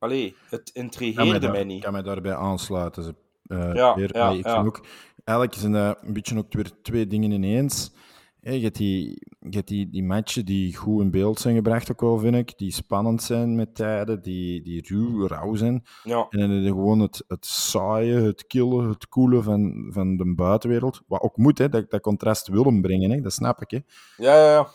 Allee, 0.00 0.34
het 0.48 0.70
mij 0.74 0.82
intrigeerde 0.82 1.38
daar- 1.38 1.50
mij 1.50 1.64
niet. 1.64 1.82
kan 1.82 1.92
mij 1.92 2.02
daarbij 2.02 2.34
aansluiten. 2.34 3.02
Ze, 3.02 3.14
eh, 3.46 3.74
Ja, 3.74 3.94
weer, 3.94 4.16
ja, 4.16 4.30
ik 4.30 4.44
ja. 4.46 4.62
ook, 4.64 4.84
eigenlijk 5.24 5.58
zijn 5.58 5.72
dat 5.72 5.98
een 6.02 6.12
beetje 6.12 6.38
ook 6.38 6.52
weer 6.52 6.70
twee 6.82 7.06
dingen 7.06 7.30
ineens. 7.30 7.92
Hè, 8.40 8.52
je 8.52 8.62
hebt, 8.62 8.76
die, 8.76 9.08
je 9.40 9.56
hebt 9.56 9.68
die, 9.68 9.90
die 9.90 10.04
matchen 10.04 10.44
die 10.44 10.76
goed 10.76 11.00
in 11.02 11.10
beeld 11.10 11.40
zijn 11.40 11.54
gebracht, 11.54 11.90
ook 11.90 12.00
wel, 12.00 12.18
vind 12.18 12.34
ik. 12.34 12.58
Die 12.58 12.72
spannend 12.72 13.22
zijn 13.22 13.54
met 13.56 13.74
tijden, 13.74 14.22
die, 14.22 14.62
die 14.62 14.84
ruw, 14.88 15.26
rauw 15.26 15.54
zijn. 15.54 15.84
Ja. 16.04 16.26
En 16.30 16.38
dan 16.48 16.64
gewoon 16.64 17.00
het, 17.00 17.24
het 17.28 17.46
saaie, 17.46 18.14
het 18.14 18.46
killen, 18.46 18.88
het 18.88 19.08
koelen 19.08 19.42
van, 19.42 19.86
van 19.90 20.16
de 20.16 20.34
buitenwereld. 20.34 21.02
Wat 21.06 21.20
ook 21.22 21.36
moet, 21.36 21.58
hè, 21.58 21.68
dat, 21.68 21.90
dat 21.90 22.00
contrast 22.00 22.48
willen 22.48 22.80
brengen, 22.80 23.10
hè, 23.10 23.20
dat 23.20 23.32
snap 23.32 23.60
ik. 23.62 23.70
Hè. 23.70 23.78
Ja, 24.24 24.34
ja, 24.36 24.52
ja. 24.52 24.68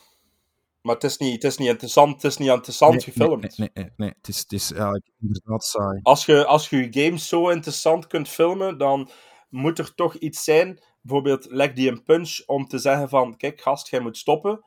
Maar 0.85 0.95
het 0.95 1.03
is 1.03 1.17
niet, 1.17 1.33
het 1.33 1.43
is 1.43 1.57
niet 1.57 1.67
interessant, 1.67 2.13
het 2.13 2.23
is 2.23 2.37
niet 2.37 2.49
interessant 2.49 2.91
Nee, 2.91 3.01
gefilmd. 3.01 3.57
Nee, 3.57 3.69
nee, 3.73 3.89
nee. 3.97 4.09
Het, 4.09 4.27
is, 4.27 4.39
het 4.39 4.51
is 4.51 4.71
eigenlijk 4.71 5.11
inderdaad 5.21 5.63
saai. 5.63 5.99
Als 6.03 6.25
je, 6.25 6.45
als 6.45 6.69
je 6.69 6.77
je 6.77 7.03
games 7.03 7.27
zo 7.27 7.49
interessant 7.49 8.07
kunt 8.07 8.29
filmen, 8.29 8.77
dan 8.77 9.09
moet 9.49 9.79
er 9.79 9.95
toch 9.95 10.15
iets 10.15 10.43
zijn. 10.43 10.83
Bijvoorbeeld, 11.01 11.45
leg 11.49 11.73
die 11.73 11.89
een 11.89 12.03
punch 12.03 12.41
om 12.45 12.67
te 12.67 12.77
zeggen 12.77 13.09
van, 13.09 13.37
kijk 13.37 13.61
gast, 13.61 13.89
jij 13.89 13.99
moet 13.99 14.17
stoppen. 14.17 14.65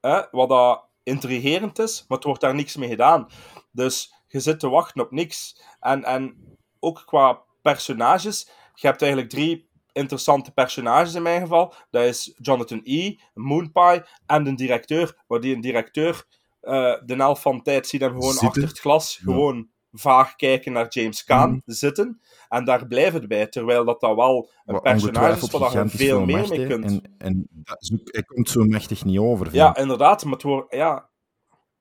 Hè, 0.00 0.22
wat 0.30 0.48
dat 0.48 0.88
intrigerend 1.02 1.78
is, 1.78 2.04
maar 2.08 2.16
het 2.18 2.26
wordt 2.26 2.40
daar 2.40 2.54
niks 2.54 2.76
mee 2.76 2.88
gedaan. 2.88 3.26
Dus 3.72 4.14
je 4.26 4.40
zit 4.40 4.60
te 4.60 4.68
wachten 4.68 5.02
op 5.02 5.10
niks. 5.10 5.62
En, 5.80 6.04
en 6.04 6.36
ook 6.80 7.02
qua 7.06 7.42
personages, 7.62 8.48
je 8.74 8.86
hebt 8.86 9.02
eigenlijk 9.02 9.30
drie 9.32 9.68
interessante 9.94 10.52
personages 10.52 11.14
in 11.14 11.22
mijn 11.22 11.40
geval. 11.40 11.74
Dat 11.90 12.04
is 12.04 12.32
Jonathan 12.36 12.80
E., 12.84 13.14
Moonpie 13.34 14.02
en 14.26 14.44
de 14.44 14.54
directeur. 14.54 15.22
Waar 15.26 15.40
die 15.40 15.54
een 15.54 15.60
directeur, 15.60 16.24
eh, 16.60 16.94
de 17.04 17.14
helft 17.14 17.42
van 17.42 17.56
de 17.56 17.62
tijd 17.62 17.86
ziet 17.86 18.00
hem 18.00 18.10
gewoon 18.10 18.30
Zitten. 18.30 18.48
achter 18.48 18.62
het 18.68 18.78
glas, 18.78 19.16
Ja. 19.16 19.22
gewoon 19.32 19.68
vaag 19.92 20.36
kijken 20.36 20.72
naar 20.72 20.88
James 20.88 21.24
Caan 21.24 21.50
Mhm. 21.50 21.60
zitten. 21.64 22.20
En 22.48 22.64
daar 22.64 22.86
blijft 22.86 23.12
het 23.14 23.28
bij. 23.28 23.46
Terwijl 23.46 23.84
dat, 23.84 24.00
dat 24.00 24.16
wel 24.16 24.50
een 24.64 24.80
personage 24.80 25.44
is 25.46 25.50
waar 25.50 25.72
je 25.84 25.88
veel 25.88 26.24
meer 26.24 26.48
mee 26.48 26.66
kunt. 26.66 26.84
En, 26.84 27.14
en 27.18 27.46
dat 27.50 27.76
is 27.82 27.92
ook, 27.92 28.08
hij 28.12 28.22
komt 28.22 28.48
zo 28.50 28.64
machtig 28.64 29.04
niet 29.04 29.18
over. 29.18 29.44
vind 29.44 29.56
Ja, 29.56 29.76
inderdaad. 29.76 30.24
Maar 30.24 30.32
het 30.32 30.42
wordt, 30.42 30.74
ja, 30.74 31.08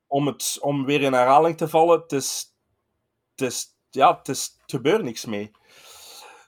om, 0.08 0.28
het, 0.28 0.58
om 0.62 0.86
weer 0.86 1.02
in 1.02 1.14
herhaling 1.14 1.58
te 1.58 1.68
vallen, 1.68 2.00
het 2.02 2.12
is, 2.12 2.54
het 3.36 3.48
is, 3.52 3.68
ja, 3.90 4.18
het 4.18 4.28
is, 4.30 4.58
het 4.62 4.72
gebeurt 4.72 5.04
niks 5.04 5.26
mee. 5.26 5.52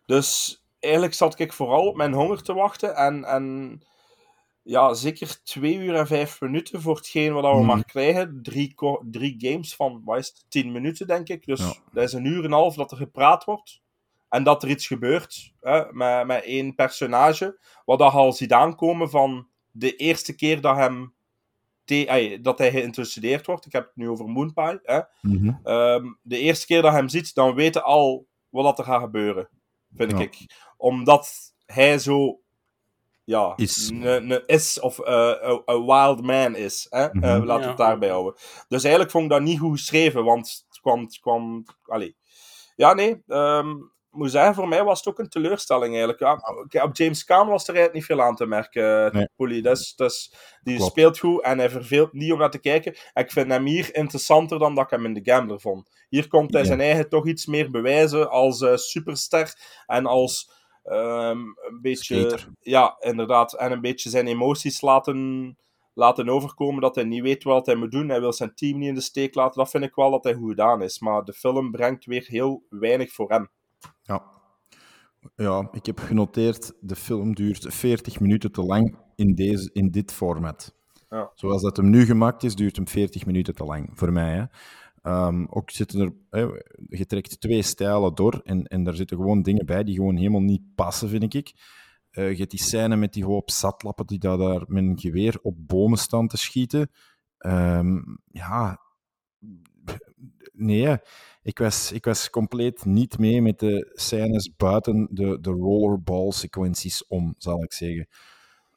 Dus 0.06 0.62
eigenlijk 0.86 1.14
zat 1.14 1.40
ik 1.40 1.54
vooral 1.54 1.88
op 1.88 1.96
mijn 1.96 2.14
honger 2.14 2.42
te 2.42 2.54
wachten. 2.54 2.96
En, 2.96 3.24
en 3.24 3.82
ja, 4.62 4.94
zeker 4.94 5.44
twee 5.44 5.76
uur 5.78 5.96
en 5.96 6.08
vijf 6.08 6.42
minuten 6.42 6.82
voor 6.82 6.96
hetgeen 6.96 7.34
wat 7.34 7.44
we 7.44 7.50
Mhm. 7.58 7.66
maar 7.66 7.86
krijgen. 7.86 8.40
Drie, 8.44 8.76
drie 9.02 9.36
games 9.38 9.76
van, 9.76 10.02
wat 10.06 10.18
is 10.18 10.28
het, 10.28 10.46
tien 10.50 10.72
minuten, 10.72 11.08
denk 11.08 11.30
ik. 11.30 11.46
Dus 11.46 11.60
Ja. 11.60 11.74
dat 11.94 12.04
is 12.04 12.14
een 12.14 12.26
uur 12.26 12.38
en 12.40 12.44
een 12.46 12.52
half 12.52 12.76
dat 12.76 12.92
er 12.92 12.98
gepraat 12.98 13.44
wordt. 13.44 13.82
En 14.30 14.44
dat 14.44 14.64
er 14.64 14.70
iets 14.70 14.88
gebeurt 14.88 15.54
hè, 15.62 15.84
met, 15.94 16.26
met 16.28 16.44
één 16.44 16.76
personage. 16.76 17.60
Wat 17.86 18.00
dat 18.00 18.14
al 18.14 18.34
ziet 18.34 18.52
aankomen 18.54 19.10
van 19.10 19.48
de 19.72 19.96
eerste 19.96 20.36
keer 20.36 20.62
dat, 20.62 20.76
hem 20.76 21.14
dat 22.42 22.58
hij 22.58 22.72
geïntroduceerd 22.72 23.46
wordt. 23.46 23.66
Ik 23.66 23.72
heb 23.72 23.86
het 23.86 23.96
nu 23.96 24.10
over 24.10 24.26
Moonpie. 24.28 24.80
Hè. 24.84 25.00
Mhm. 25.22 25.54
Ehm, 25.64 26.06
de 26.22 26.38
eerste 26.38 26.66
keer 26.66 26.82
dat 26.82 26.92
hij 26.92 27.00
hem 27.00 27.10
ziet, 27.10 27.34
dan 27.36 27.56
weten 27.56 27.84
al 27.84 28.26
wat 28.50 28.64
dat 28.64 28.80
er 28.80 28.86
gaat 28.86 29.02
gebeuren. 29.02 29.50
Vind 29.96 30.12
Ja. 30.12 30.18
ik. 30.20 30.38
Omdat 30.86 31.54
hij 31.66 32.00
zo. 32.00 32.40
Ja, 33.24 33.54
Is. 33.56 33.90
ne- 33.92 34.44
is 34.46 34.80
of 34.80 35.00
eh, 35.00 35.32
een 35.40 35.62
een 35.66 35.86
wild 35.86 36.22
man 36.22 36.56
is. 36.56 36.88
Hè? 36.90 37.08
Mhm. 37.12 37.24
Eh, 37.24 37.30
laten 37.32 37.56
we 37.56 37.62
Ja. 37.62 37.68
het 37.68 37.78
daarbij 37.78 38.10
houden. 38.10 38.34
Dus 38.68 38.82
eigenlijk 38.84 39.12
vond 39.12 39.24
ik 39.24 39.30
dat 39.30 39.42
niet 39.42 39.60
goed 39.60 39.78
geschreven, 39.80 40.24
want 40.24 40.66
het 40.70 40.80
kwam. 40.80 41.02
Het 41.02 41.20
kwam 41.20 41.64
allee. 41.84 42.16
Ja, 42.76 42.94
nee. 42.94 43.24
ehm, 43.28 43.70
ik 44.12 44.22
moet 44.22 44.32
zeggen, 44.32 44.56
voor 44.56 44.68
mij 44.68 44.84
was 44.84 44.98
het 44.98 45.08
ook 45.08 45.20
een 45.20 45.30
teleurstelling 45.30 45.90
eigenlijk. 45.96 46.20
Ja, 46.72 46.84
op 46.84 46.96
James 46.98 47.24
Caan 47.24 47.48
was 47.48 47.68
er 47.68 47.76
eigenlijk 47.76 47.94
niet 47.94 48.06
veel 48.06 48.22
aan 48.26 48.36
te 48.36 48.46
merken, 48.46 49.14
Nee. 49.38 49.62
Dus, 49.62 49.96
dus, 49.96 50.34
die 50.64 50.76
Klopt. 50.76 50.92
speelt 50.92 51.20
goed 51.20 51.42
en 51.44 51.58
hij 51.58 51.70
verveelt 51.70 52.14
niet 52.14 52.32
om 52.32 52.40
naar 52.40 52.52
te 52.52 52.60
kijken. 52.60 52.96
En 53.14 53.24
ik 53.24 53.32
vind 53.32 53.52
hem 53.52 53.66
hier 53.66 53.96
interessanter 53.96 54.60
dan 54.60 54.76
dat 54.76 54.84
ik 54.84 54.90
hem 54.90 55.06
in 55.06 55.14
de 55.14 55.32
Gambler 55.32 55.60
vond. 55.60 55.90
Hier 56.10 56.28
komt 56.28 56.52
hij 56.54 56.62
Ja. 56.62 56.68
zijn 56.68 56.82
eigen 56.82 57.10
toch 57.10 57.28
iets 57.28 57.46
meer 57.46 57.72
bewijzen 57.72 58.30
als 58.30 58.62
eh, 58.62 58.76
superster 58.76 59.56
en 59.86 60.06
als 60.06 60.55
ehm, 60.86 61.40
een 61.40 61.80
beetje... 61.82 62.20
Skater. 62.20 62.50
Ja, 62.60 62.96
inderdaad. 63.00 63.54
En 63.54 63.72
een 63.72 63.82
beetje 63.82 64.10
zijn 64.10 64.28
emoties 64.28 64.82
laten, 64.82 65.58
laten 65.94 66.30
overkomen, 66.30 66.82
dat 66.82 66.96
hij 66.96 67.04
niet 67.04 67.22
weet 67.22 67.44
wat 67.44 67.66
hij 67.66 67.76
moet 67.76 67.92
doen. 67.92 68.10
Hij 68.10 68.20
wil 68.20 68.34
zijn 68.34 68.56
team 68.56 68.78
niet 68.78 68.88
in 68.88 68.96
de 68.96 69.02
steek 69.02 69.36
laten. 69.36 69.58
Dat 69.58 69.70
vind 69.70 69.84
ik 69.84 69.96
wel 69.96 70.12
dat 70.12 70.24
hij 70.24 70.34
goed 70.34 70.50
gedaan 70.50 70.82
is. 70.82 71.00
Maar 71.00 71.24
de 71.24 71.34
film 71.34 71.72
brengt 71.72 72.06
weer 72.06 72.26
heel 72.28 72.64
weinig 72.70 73.12
voor 73.12 73.30
hem. 73.30 73.50
Ja. 74.02 74.24
ja, 75.36 75.68
ik 75.72 75.86
heb 75.86 76.00
genoteerd, 76.00 76.74
de 76.80 76.96
film 76.96 77.36
duurt 77.36 77.74
40 77.74 78.20
minuten 78.20 78.52
te 78.52 78.62
lang 78.62 78.98
in, 79.16 79.36
deze, 79.36 79.70
in 79.74 79.92
dit 79.92 80.12
format. 80.14 80.76
Ja. 81.10 81.32
Zoals 81.36 81.62
dat 81.62 81.78
hem 81.78 81.90
nu 81.90 82.06
gemaakt 82.06 82.44
is, 82.44 82.56
duurt 82.56 82.76
hem 82.76 82.88
40 82.88 83.26
minuten 83.26 83.56
te 83.56 83.64
lang, 83.64 83.90
voor 83.94 84.12
mij. 84.12 84.34
Hè. 84.34 84.44
Ehm, 85.06 85.46
ook 85.50 85.72
zitten 85.72 86.16
er, 86.30 86.66
je 86.90 87.06
trekt 87.06 87.40
twee 87.40 87.62
stijlen 87.62 88.16
door 88.16 88.42
en, 88.44 88.68
en 88.68 88.84
daar 88.84 88.96
zitten 88.96 89.18
gewoon 89.18 89.42
dingen 89.42 89.66
bij 89.66 89.84
die 89.84 89.96
gewoon 89.96 90.16
helemaal 90.16 90.42
niet 90.42 90.76
passen, 90.76 91.10
vind 91.10 91.34
ik. 91.34 91.54
Eh, 92.10 92.32
je 92.32 92.38
hebt 92.38 92.52
die 92.52 92.62
scène 92.62 92.96
met 92.96 93.14
die 93.14 93.26
hoop 93.26 93.52
zatlappen 93.52 94.06
die 94.06 94.20
daar, 94.20 94.38
daar 94.38 94.64
met 94.68 94.84
een 94.84 95.00
geweer 95.00 95.40
op 95.42 95.56
bomen 95.68 95.98
staan 95.98 96.28
te 96.28 96.38
schieten. 96.38 96.92
Ehm, 97.38 98.00
ja, 98.32 98.80
nee, 100.52 100.98
ik 101.44 101.58
was, 101.58 101.92
ik 101.92 102.06
was 102.06 102.30
compleet 102.30 102.86
niet 102.86 103.18
mee 103.18 103.42
met 103.42 103.60
de 103.60 103.92
scènes 103.94 104.56
buiten 104.56 105.08
de, 105.12 105.38
de 105.42 105.50
rollerball-sequenties 105.50 107.08
om, 107.08 107.36
zal 107.38 107.64
ik 107.64 107.74
zeggen. 107.74 108.08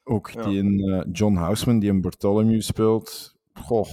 Ook 0.05 0.31
Ja. 0.31 0.43
die 0.43 0.59
een, 0.59 0.79
eh, 0.79 1.09
John 1.13 1.35
Houseman, 1.35 1.79
die 1.79 1.91
een 1.91 2.01
Bartholomew 2.01 2.61
speelt. 2.61 3.37
Goh, 3.53 3.91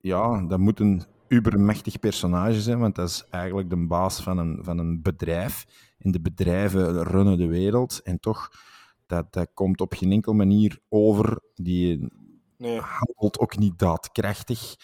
ja, 0.00 0.42
dat 0.42 0.58
moet 0.58 0.80
een 0.80 1.02
ubermachtig 1.28 1.98
personage 1.98 2.60
zijn, 2.60 2.78
want 2.78 2.94
dat 2.94 3.08
is 3.08 3.24
eigenlijk 3.30 3.70
de 3.70 3.86
baas 3.86 4.22
van 4.22 4.38
een, 4.38 4.58
van 4.62 4.78
een 4.78 5.02
bedrijf. 5.02 5.66
En 5.98 6.10
de 6.10 6.20
bedrijven 6.20 7.02
runnen 7.02 7.38
de 7.38 7.46
wereld. 7.46 8.00
En 8.02 8.20
toch, 8.20 8.50
dat, 9.06 9.32
dat 9.32 9.48
komt 9.54 9.80
op 9.80 9.92
geen 9.92 10.12
enkele 10.12 10.34
manier 10.34 10.78
over. 10.88 11.40
Die 11.54 12.08
Nee. 12.58 12.80
handelt 12.80 13.38
ook 13.38 13.58
niet 13.58 13.78
daadkrachtig. 13.78 14.76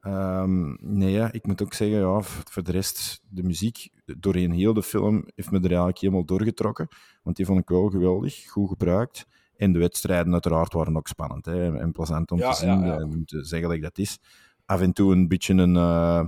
Ehm, 0.00 0.74
nee, 0.80 1.10
ja, 1.12 1.32
ik 1.32 1.46
moet 1.46 1.62
ook 1.62 1.74
zeggen, 1.74 1.98
ja, 1.98 2.20
voor 2.22 2.62
de 2.62 2.72
rest, 2.72 3.22
de 3.28 3.42
muziek 3.42 3.88
doorheen 4.04 4.50
heel 4.50 4.74
de 4.74 4.82
film 4.82 5.24
heeft 5.34 5.50
me 5.50 5.56
er 5.58 5.64
eigenlijk 5.64 5.98
helemaal 5.98 6.24
doorgetrokken. 6.24 6.88
Want 7.22 7.36
die 7.36 7.46
vond 7.46 7.60
ik 7.60 7.68
wel 7.68 7.88
geweldig, 7.88 8.50
goed 8.50 8.68
gebruikt. 8.68 9.26
En 9.62 9.72
de 9.72 9.78
wedstrijden 9.78 10.32
uiteraard 10.32 10.72
waren 10.72 10.96
ook 10.96 11.08
spannend 11.08 11.44
hè, 11.44 11.78
en 11.78 11.92
plezant 11.92 12.30
om 12.30 12.38
Ja, 12.38 12.50
te 12.50 12.56
zien. 12.56 12.84
ja, 12.84 12.98
eh, 12.98 13.04
om 13.04 13.24
te 13.24 13.44
zeggen 13.44 13.68
dat 13.68 13.80
dat 13.80 13.98
is. 13.98 14.18
Af 14.66 14.80
en 14.80 14.92
toe 14.92 15.12
een 15.12 15.28
beetje 15.28 15.54
een, 15.54 15.76
eh, 15.76 16.24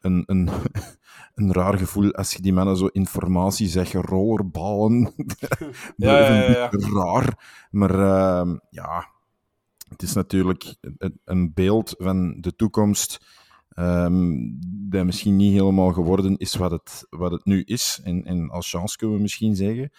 een, 0.00 0.22
een, 0.26 0.48
een 1.34 1.52
raar 1.52 1.78
gevoel 1.78 2.12
als 2.12 2.32
je 2.32 2.42
die 2.42 2.52
mannen 2.52 2.76
zo 2.76 2.86
informatie 2.86 3.68
zeggen, 3.68 4.00
rollerballen. 4.00 5.12
Ja, 5.96 6.18
ja, 6.50 6.70
raar. 6.70 7.66
Maar 7.70 7.90
ehm, 7.90 8.56
ja, 8.70 9.08
het 9.88 10.02
is 10.02 10.12
natuurlijk 10.12 10.76
een, 10.80 11.20
een 11.24 11.52
beeld 11.54 11.94
van 11.98 12.40
de 12.40 12.54
toekomst 12.54 13.26
ehm, 13.68 14.36
dat 14.88 15.04
misschien 15.04 15.36
niet 15.36 15.52
helemaal 15.52 15.92
geworden 15.92 16.36
is 16.36 16.54
wat 16.54 16.70
het, 16.70 17.06
wat 17.10 17.30
het 17.30 17.44
nu 17.44 17.62
is. 17.62 18.00
En, 18.02 18.24
en 18.24 18.50
als 18.50 18.70
chance 18.70 18.96
kunnen 18.96 19.16
we 19.16 19.22
misschien 19.22 19.56
zeggen. 19.56 19.90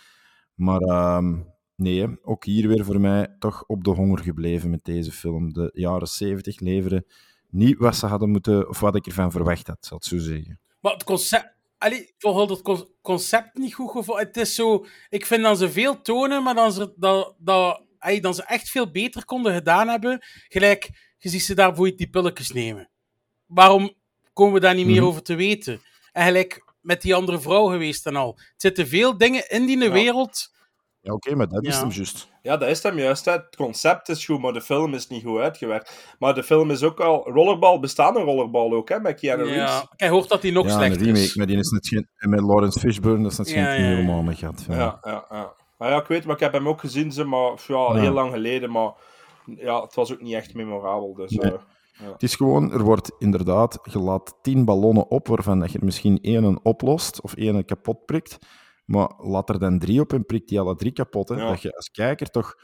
Maar 0.56 0.82
ehm, 0.82 1.36
nee, 1.76 2.08
ook 2.24 2.46
hier 2.46 2.68
weer 2.68 2.86
voor 2.86 3.00
mij 3.00 3.36
toch 3.40 3.64
op 3.68 3.84
de 3.84 3.90
honger 3.90 4.20
gebleven 4.20 4.70
met 4.70 4.84
deze 4.86 5.12
film. 5.12 5.54
De 5.54 5.70
jaren 5.74 6.08
70 6.08 6.60
leveren 6.60 7.06
niet 7.50 7.78
wat 7.78 7.96
ze 7.96 8.06
hadden 8.06 8.30
moeten, 8.30 8.70
of 8.70 8.80
wat 8.80 8.96
ik 8.96 9.06
ervan 9.06 9.32
verwacht 9.32 9.68
had, 9.68 9.78
zal 9.86 9.98
ik 9.98 10.04
zo 10.04 10.18
zeggen. 10.18 10.60
Maar 10.82 10.94
het 10.94 11.04
concept... 11.04 11.54
Allee, 11.78 12.00
ik 12.02 12.14
vond 12.18 12.50
het 12.50 12.62
con- 12.62 12.88
concept 13.02 13.58
niet 13.58 13.74
goed 13.74 13.92
gevonden. 13.92 14.26
Het 14.26 14.38
is 14.38 14.56
zo... 14.56 14.86
Ik 15.10 15.26
vind 15.26 15.44
dat 15.44 15.58
ze 15.58 15.70
veel 15.72 16.02
tonen, 16.02 16.44
maar 16.44 16.56
dan 16.56 16.72
ze, 16.72 16.94
dat, 16.98 17.36
dat, 17.38 17.82
allee, 17.98 18.22
dan 18.22 18.34
ze 18.34 18.44
echt 18.44 18.70
veel 18.70 18.92
beter 18.92 19.26
konden 19.26 19.54
gedaan 19.54 19.88
hebben. 19.88 20.20
Gelijk, 20.48 20.90
je 21.18 21.30
ziet 21.30 21.44
ze 21.44 21.54
daar 21.56 21.68
bijvoorbeeld 21.68 21.98
die 21.98 22.10
pilletjes 22.10 22.52
nemen. 22.52 22.90
Waarom 23.46 23.94
komen 24.34 24.54
we 24.54 24.60
daar 24.60 24.76
niet 24.76 24.86
meer 24.86 24.96
Mhm. 25.02 25.06
over 25.06 25.22
te 25.22 25.36
weten? 25.36 25.82
En 26.12 26.26
gelijk 26.26 26.74
met 26.82 27.02
die 27.02 27.16
andere 27.16 27.40
vrouw 27.42 27.66
geweest 27.66 28.06
en 28.06 28.16
al. 28.16 28.34
Er 28.38 28.54
zitten 28.58 28.88
veel 28.88 29.18
dingen 29.18 29.50
in 29.50 29.66
die 29.66 29.90
wereld... 29.90 30.54
Ja, 31.06 31.14
oké, 31.14 31.36
maar 31.36 31.48
dat 31.48 31.66
is 31.66 31.78
hem 31.80 31.90
juist. 31.90 32.28
Ja, 32.42 32.58
dat 32.58 32.70
is 32.70 32.84
hem 32.84 32.98
juist. 32.98 33.26
Hè. 33.26 33.32
Het 33.32 33.56
concept 33.56 34.10
is 34.10 34.26
goed, 34.26 34.42
maar 34.42 34.54
de 34.54 34.62
film 34.62 34.94
is 34.94 35.08
niet 35.08 35.24
goed 35.24 35.40
uitgewerkt. 35.40 36.16
Maar 36.20 36.34
de 36.34 36.44
film 36.44 36.72
is 36.72 36.84
ook 36.84 37.00
al... 37.00 37.30
Rollerball 37.32 37.80
bestaat 37.80 38.16
een 38.16 38.24
rollerball 38.24 38.72
ook, 38.72 38.90
hè, 38.90 39.00
met 39.00 39.20
Keanu 39.20 39.44
Reeves. 39.44 39.58
Ja, 39.72 39.90
ik 39.96 40.10
hoort 40.10 40.30
dat 40.30 40.42
die 40.42 40.52
nog 40.52 40.66
ja, 40.66 40.72
slechter 40.72 41.02
remake, 41.02 41.24
is. 41.24 41.36
maar 41.36 41.46
die 41.48 41.58
is 41.58 41.70
net 41.70 41.88
geen, 41.88 42.08
en 42.18 42.30
met 42.30 42.40
Lawrence 42.42 42.80
Fishburne, 42.80 43.24
dat 43.24 43.32
is 43.32 43.38
net 43.38 43.50
Ja, 43.50 43.54
geen 43.54 43.64
ja, 43.84 43.90
ja. 43.90 43.96
helemaal 43.96 44.22
mee 44.22 44.36
gehad. 44.36 44.66
Ja. 44.68 44.76
Ja, 44.76 45.00
ja, 45.04 45.26
ja. 45.30 45.54
Maar 45.78 45.90
ja, 45.90 46.00
ik 46.00 46.08
weet, 46.08 46.26
maar 46.26 46.36
ik 46.36 46.42
heb 46.42 46.54
hem 46.54 46.68
ook 46.68 46.80
gezien, 46.80 47.12
ze, 47.12 47.24
maar 47.24 47.52
ja, 47.68 47.76
Ja. 47.76 47.94
heel 47.94 48.12
lang 48.14 48.32
geleden. 48.32 48.72
Maar 48.72 48.92
ja, 49.58 49.82
het 49.82 49.96
was 49.96 50.14
ook 50.14 50.22
niet 50.22 50.34
echt 50.34 50.54
memorabel. 50.54 51.14
Dus, 51.16 51.32
Nee. 51.32 51.52
eh, 51.52 51.58
ja. 52.00 52.12
Het 52.12 52.24
is 52.24 52.36
gewoon, 52.36 52.72
er 52.72 52.84
wordt 52.84 53.12
inderdaad, 53.20 53.80
je 53.92 54.00
laat 54.00 54.38
tien 54.42 54.66
ballonnen 54.66 55.10
op, 55.10 55.28
waarvan 55.28 55.60
dat 55.60 55.72
je 55.72 55.78
er 55.80 55.86
misschien 55.86 56.20
één 56.22 56.60
oplost 56.64 57.22
of 57.22 57.34
één 57.36 57.66
kapot 57.66 58.06
prikt. 58.06 58.38
Maar 58.86 59.14
laat 59.18 59.50
er 59.50 59.60
dan 59.60 59.80
drie 59.80 60.00
op 60.02 60.14
en 60.14 60.26
prikt 60.26 60.50
die 60.50 60.60
alle 60.60 60.76
drie 60.76 60.92
kapot. 60.92 61.30
Hè, 61.30 61.36
Ja. 61.36 61.50
Dat 61.50 61.62
je 61.62 61.76
als 61.76 61.92
kijker 61.92 62.30
toch 62.30 62.56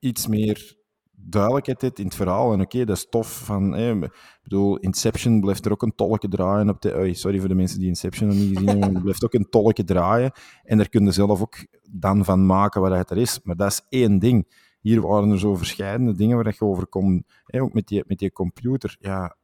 iets 0.00 0.26
meer 0.26 0.76
duidelijkheid 1.20 1.80
hebt 1.80 1.98
in 1.98 2.04
het 2.04 2.14
verhaal. 2.14 2.52
En 2.52 2.60
oké, 2.60 2.84
dat 2.84 2.96
is 2.96 3.08
tof. 3.08 3.28
Van, 3.44 3.76
ik 3.76 4.10
bedoel, 4.42 4.76
Inception 4.76 5.40
blijft 5.40 5.64
er 5.64 5.72
ook 5.72 5.82
een 5.82 5.94
tolke 5.94 6.28
draaien. 6.28 6.68
Op 6.68 6.80
de, 6.80 7.14
sorry 7.14 7.38
voor 7.38 7.48
de 7.48 7.54
mensen 7.54 7.78
die 7.78 7.88
Inception 7.88 8.28
nog 8.28 8.36
niet 8.38 8.58
gezien 8.58 8.68
hebben. 8.68 8.94
Er 8.94 9.00
blijft 9.02 9.24
ook 9.24 9.34
een 9.34 9.48
tolke 9.50 9.84
draaien. 9.84 10.32
En 10.62 10.76
daar 10.76 10.88
kun 10.88 11.04
je 11.04 11.10
zelf 11.12 11.40
ook 11.40 11.66
dan 11.90 12.24
van 12.24 12.46
maken 12.46 12.80
wat 12.80 12.92
het 12.92 13.10
er 13.10 13.16
is. 13.18 13.40
Maar 13.42 13.56
dat 13.56 13.70
is 13.70 13.82
één 13.88 14.18
ding. 14.18 14.66
Hier 14.80 15.00
waren 15.00 15.30
er 15.30 15.38
zo 15.38 15.54
verschillende 15.56 16.14
dingen 16.14 16.36
waar 16.36 16.54
je 16.58 16.64
over 16.64 16.86
kon. 16.86 17.24
Ook 17.46 17.72
met 17.72 17.86
die, 17.86 18.04
met 18.06 18.18
die 18.18 18.32
computer. 18.32 18.96
Ja, 19.00 19.36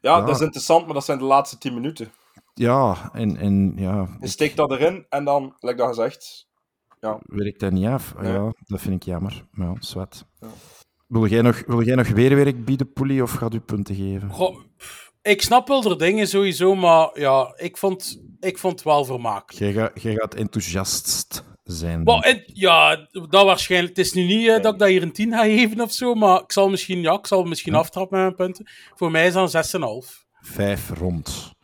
ja, 0.00 0.16
Ja. 0.16 0.20
dat 0.20 0.34
is 0.34 0.40
interessant, 0.40 0.84
maar 0.84 0.94
dat 0.94 1.04
zijn 1.04 1.18
de 1.18 1.24
laatste 1.24 1.58
10 1.58 1.74
minuten. 1.74 2.08
Ja 2.58 3.10
en, 3.12 3.36
en 3.36 3.72
ja, 3.76 4.08
Je 4.20 4.26
steekt 4.26 4.56
dat 4.56 4.70
erin 4.70 5.06
en 5.08 5.24
dan, 5.24 5.54
like 5.58 5.76
dat 5.76 5.88
gezegd, 5.88 6.46
ja. 7.00 7.18
werkt 7.24 7.60
dat 7.60 7.72
niet 7.72 7.86
af. 7.86 8.14
Nee. 8.20 8.32
Ja, 8.32 8.52
dat 8.58 8.80
vind 8.80 8.94
ik 8.94 9.02
jammer. 9.02 9.44
Ja, 9.52 9.74
zwart. 9.78 10.24
Ja. 10.40 10.48
Wil, 11.06 11.26
jij 11.26 11.42
nog, 11.42 11.62
wil 11.66 11.82
jij 11.82 11.94
nog 11.94 12.08
weerwerk 12.08 12.64
bieden, 12.64 12.92
Poelie, 12.92 13.22
of 13.22 13.32
gaat 13.32 13.54
u 13.54 13.60
punten 13.60 13.94
geven? 13.94 14.30
Goh, 14.30 14.56
ik 15.22 15.42
snap 15.42 15.68
wel 15.68 15.80
de 15.80 15.96
dingen 15.96 16.28
sowieso, 16.28 16.74
maar 16.74 17.20
ja, 17.20 17.52
ik 17.56 17.76
vond 17.76 18.20
ik 18.40 18.58
vond 18.58 18.72
het 18.72 18.82
wel 18.82 19.04
vermakelijk. 19.04 19.58
Jij, 19.64 19.72
gaat- 19.72 20.02
jij 20.02 20.14
gaat 20.14 20.34
enthousiast 20.34 21.44
zijn. 21.62 22.04
En, 22.04 22.42
ja, 22.46 23.08
dat 23.12 23.44
waarschijnlijk. 23.44 23.96
Het 23.96 24.06
is 24.06 24.12
nu 24.12 24.24
niet 24.24 24.48
eh, 24.48 24.62
dat 24.62 24.72
ik 24.72 24.78
dat 24.78 24.88
hier 24.88 25.02
een 25.02 25.12
10 25.12 25.32
ga 25.32 25.42
geven 25.44 25.80
of 25.80 25.92
zo, 25.92 26.14
maar 26.14 26.40
ik 26.40 26.52
zal 26.52 26.68
misschien, 26.68 27.00
ja, 27.00 27.12
ik 27.12 27.26
zal 27.26 27.44
misschien 27.44 27.74
aftrappen 27.74 28.18
met 28.18 28.36
mijn 28.36 28.50
punten. 28.50 28.72
Voor 28.94 29.10
mij 29.10 29.26
is 29.26 29.32
dat 29.32 29.54
een 29.54 29.80
6,5. 30.02 30.26
Vijf 30.40 30.90
rond. 30.90 31.56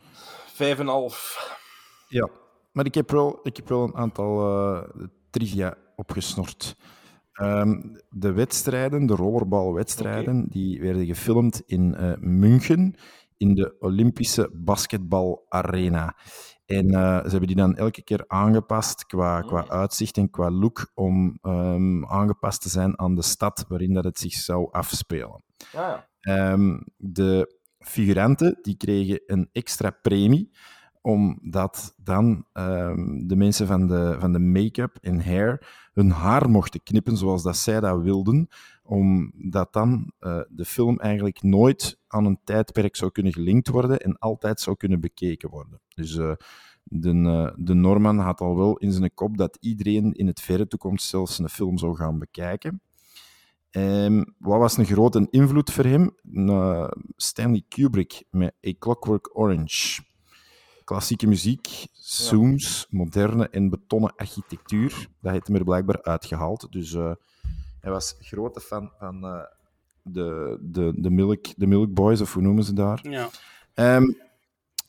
Vijf 0.55 0.79
en 0.79 0.87
half. 0.87 1.49
Ja, 2.07 2.29
maar 2.71 2.85
ik 2.85 2.95
heb 2.95 3.11
wel, 3.11 3.39
ik 3.43 3.55
heb 3.55 3.67
wel 3.69 3.83
een 3.83 3.95
aantal 3.95 4.39
eh, 4.47 5.05
trivia 5.29 5.77
opgesnort. 5.95 6.75
Ehm, 7.33 7.81
de 8.09 8.31
wedstrijden, 8.31 9.05
de 9.05 9.15
rollerbalwedstrijden, 9.15 10.45
die 10.49 10.81
werden 10.81 11.05
gefilmd 11.05 11.63
in 11.65 11.95
eh, 11.95 12.13
München, 12.19 12.95
in 13.37 13.55
de 13.55 13.75
Olympische 13.79 14.49
Basketbalarena. 14.53 16.15
En 16.65 16.89
eh, 16.89 17.23
ze 17.23 17.29
hebben 17.29 17.47
die 17.47 17.55
dan 17.55 17.75
elke 17.75 18.03
keer 18.03 18.23
aangepast 18.27 19.05
qua, 19.05 19.41
qua 19.41 19.67
uitzicht 19.67 20.17
en 20.17 20.29
qua 20.29 20.51
look 20.51 20.91
om 20.93 21.37
ehm, 21.41 22.05
aangepast 22.05 22.61
te 22.61 22.69
zijn 22.69 22.99
aan 22.99 23.15
de 23.15 23.23
stad 23.23 23.65
waarin 23.67 23.93
dat 23.93 24.03
het 24.03 24.19
zich 24.19 24.33
zou 24.33 24.71
afspelen. 24.71 25.43
Ah, 25.57 25.71
ja. 25.71 26.07
Ehm, 26.19 26.79
de 26.97 27.54
figuranten 27.85 28.59
die 28.61 28.77
kregen 28.77 29.21
een 29.25 29.49
extra 29.51 29.89
premie, 29.89 30.51
omdat 31.01 31.95
dan 32.03 32.45
ehm, 32.53 33.27
de 33.27 33.35
mensen 33.35 33.67
van 33.67 33.87
de, 33.87 34.15
van 34.19 34.33
de 34.33 34.39
make-up 34.39 34.97
en 35.01 35.23
hair 35.23 35.87
hun 35.93 36.11
haar 36.11 36.49
mochten 36.49 36.83
knippen 36.83 37.17
zoals 37.17 37.43
dat 37.43 37.57
zij 37.57 37.79
dat 37.79 38.01
wilden, 38.01 38.47
omdat 38.83 39.73
dan 39.73 40.11
eh, 40.19 40.39
de 40.49 40.65
film 40.65 40.99
eigenlijk 40.99 41.41
nooit 41.43 41.99
aan 42.07 42.25
een 42.25 42.39
tijdperk 42.43 42.95
zou 42.95 43.11
kunnen 43.11 43.33
gelinkt 43.33 43.67
worden 43.67 43.99
en 43.99 44.17
altijd 44.17 44.59
zou 44.59 44.75
kunnen 44.75 44.99
bekeken 44.99 45.49
worden. 45.49 45.81
Dus 45.95 46.17
eh, 46.17 46.31
de, 46.83 47.09
eh, 47.09 47.53
de 47.57 47.73
Norman 47.73 48.19
had 48.19 48.41
al 48.41 48.55
wel 48.55 48.77
in 48.77 48.91
zijn 48.91 49.13
kop 49.13 49.37
dat 49.37 49.57
iedereen 49.59 50.13
in 50.13 50.27
het 50.27 50.41
verre 50.41 50.67
toekomst 50.67 51.07
zelfs 51.07 51.39
een 51.39 51.49
film 51.49 51.77
zou 51.77 51.95
gaan 51.95 52.19
bekijken. 52.19 52.81
Ehm, 53.75 54.23
wat 54.37 54.59
was 54.59 54.77
een 54.77 54.85
grote 54.85 55.27
invloed 55.29 55.71
voor 55.71 55.83
hem? 55.83 56.15
Stanley 57.15 57.63
Kubrick 57.67 58.23
met 58.29 58.53
A 58.67 58.71
Clockwork 58.79 59.37
Orange. 59.39 60.01
Klassieke 60.83 61.27
muziek, 61.27 61.85
zooms, 61.91 62.87
moderne 62.89 63.49
en 63.49 63.69
betonnen 63.69 64.15
architectuur. 64.15 65.07
Dat 65.21 65.31
heeft 65.31 65.47
hem 65.47 65.55
er 65.55 65.63
blijkbaar 65.63 66.03
uitgehaald. 66.03 66.71
Dus 66.71 66.93
eh, 66.93 67.11
hij 67.79 67.91
was 67.91 68.15
grote 68.19 68.59
fan 68.59 68.91
van 68.99 69.23
eh, 69.23 69.41
de, 70.01 70.57
de, 70.61 70.93
de, 70.95 71.09
Milk, 71.09 71.45
de 71.57 71.67
Milk 71.67 71.93
Boys, 71.93 72.21
of 72.21 72.33
hoe 72.33 72.43
noemen 72.43 72.63
ze 72.63 72.73
daar? 72.73 72.99
Ja. 73.09 73.29
Ehm, 73.73 74.11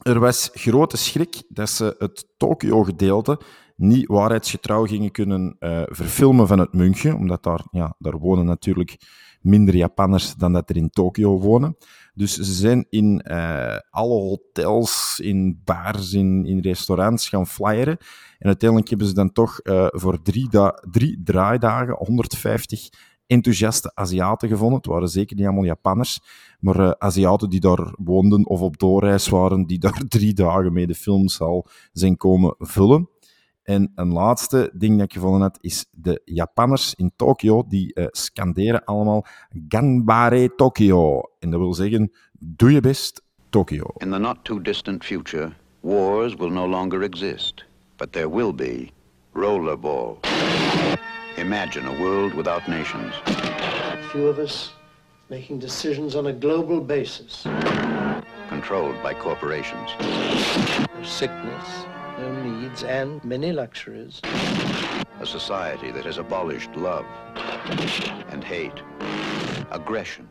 er 0.02 0.20
was 0.20 0.50
grote 0.52 0.96
schrik 0.96 1.42
dat 1.48 1.70
ze 1.70 1.94
het 1.98 2.26
Tokio-gedeelte 2.36 3.40
niet 3.76 4.06
waarheidsgetrouw 4.06 4.84
gingen 4.84 5.10
kunnen 5.10 5.56
eh, 5.58 5.82
verfilmen 5.84 6.46
van 6.46 6.58
het 6.58 6.72
München, 6.72 7.16
omdat 7.16 7.42
daar, 7.42 7.64
ja, 7.70 7.94
daar 7.98 8.18
wonen 8.18 8.44
natuurlijk 8.44 8.96
minder 9.40 9.76
Japanners 9.76 10.34
dan 10.34 10.52
dat 10.52 10.70
er 10.70 10.76
in 10.76 10.90
Tokio 10.90 11.40
wonen. 11.40 11.76
Dus 12.14 12.34
ze 12.34 12.52
zijn 12.52 12.86
in 12.90 13.20
eh, 13.20 13.78
alle 13.90 14.14
hotels, 14.14 15.20
in 15.22 15.60
bars, 15.64 16.12
in, 16.12 16.46
in 16.46 16.58
restaurants 16.58 17.28
gaan 17.28 17.46
flyeren. 17.46 17.96
En 18.38 18.46
uiteindelijk 18.46 18.88
hebben 18.88 19.06
ze 19.06 19.14
dan 19.14 19.32
toch 19.32 19.60
eh, 19.60 19.86
voor 19.90 20.22
drie, 20.22 20.48
drie 20.90 21.20
draaidagen 21.24 21.94
150 21.94 22.88
enthousiaste 23.26 23.90
Aziaten 23.94 24.48
gevonden. 24.48 24.76
Het 24.76 24.86
waren 24.86 25.08
zeker 25.08 25.36
niet 25.36 25.44
allemaal 25.44 25.64
Japanners, 25.64 26.20
maar 26.60 26.80
eh, 26.80 26.90
Aziaten 26.98 27.50
die 27.50 27.60
daar 27.60 27.94
woonden 27.98 28.46
of 28.46 28.60
op 28.60 28.78
doorreis 28.78 29.28
waren, 29.28 29.66
die 29.66 29.78
daar 29.86 30.02
drie 30.08 30.34
dagen 30.34 30.72
mee 30.72 30.86
de 30.86 30.94
filmzaal 30.94 31.66
zijn 31.92 32.16
komen 32.16 32.54
vullen. 32.58 33.08
En 33.66 33.92
een 33.94 34.12
laatste 34.12 34.70
ding 34.74 34.96
dat 34.96 35.04
ik 35.04 35.12
gevonden 35.12 35.40
had, 35.40 35.58
is 35.60 35.86
de 35.90 36.20
Japanners 36.24 36.94
in 36.94 37.12
Tokio, 37.16 37.64
die 37.68 37.94
eh, 37.94 38.06
scanderen 38.10 38.84
allemaal 38.84 39.26
Ganbare 39.68 40.54
Tokyo. 40.56 41.20
En 41.38 41.50
dat 41.50 41.60
wil 41.60 41.74
zeggen, 41.74 42.12
doe 42.38 42.72
je 42.72 42.80
best, 42.80 43.22
Tokio. 43.48 43.84
In 43.96 44.10
the 44.10 44.18
not 44.18 44.36
too 44.42 44.60
distant 44.60 45.04
future, 45.04 45.52
wars 45.80 46.34
will 46.34 46.50
no 46.50 46.68
longer 46.68 47.02
exist, 47.02 47.64
but 47.96 48.12
there 48.12 48.30
will 48.30 48.54
be 48.54 48.90
rollerball. 49.32 50.18
Imagine 51.36 51.88
a 51.88 51.98
world 51.98 52.34
without 52.34 52.66
nations, 52.66 53.14
few 54.10 54.28
of 54.28 54.38
us 54.38 54.74
making 55.28 55.60
decisions 55.60 56.14
on 56.14 56.26
a 56.26 56.32
global 56.32 56.84
basis. 56.84 57.46
controlled 58.48 59.00
by 59.02 59.12
corporations. 59.14 59.90
No 60.00 61.02
sickness, 61.02 61.84
no 62.18 62.42
needs, 62.42 62.82
and 62.82 63.22
many 63.24 63.52
luxuries. 63.52 64.20
A 65.20 65.26
society 65.26 65.90
that 65.90 66.04
has 66.04 66.18
abolished 66.18 66.74
love 66.76 67.06
and 68.28 68.42
hate, 68.42 68.80
aggression 69.70 70.28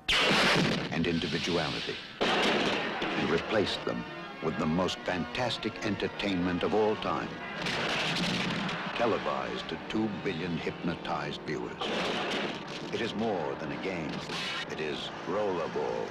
and 0.91 1.07
individuality, 1.07 1.95
and 2.21 3.29
replaced 3.29 3.83
them 3.85 4.03
with 4.43 4.57
the 4.59 4.65
most 4.65 4.97
fantastic 4.99 5.85
entertainment 5.85 6.63
of 6.63 6.73
all 6.73 6.95
time. 6.97 7.29
Televised 8.95 9.67
to 9.69 9.77
two 9.89 10.09
billion 10.23 10.57
hypnotized 10.57 11.41
viewers. 11.41 11.73
It 12.93 13.01
is 13.01 13.13
more 13.15 13.55
than 13.59 13.71
a 13.71 13.77
game. 13.83 14.11
It 14.71 14.79
is 14.79 15.09
rollerball. 15.27 16.07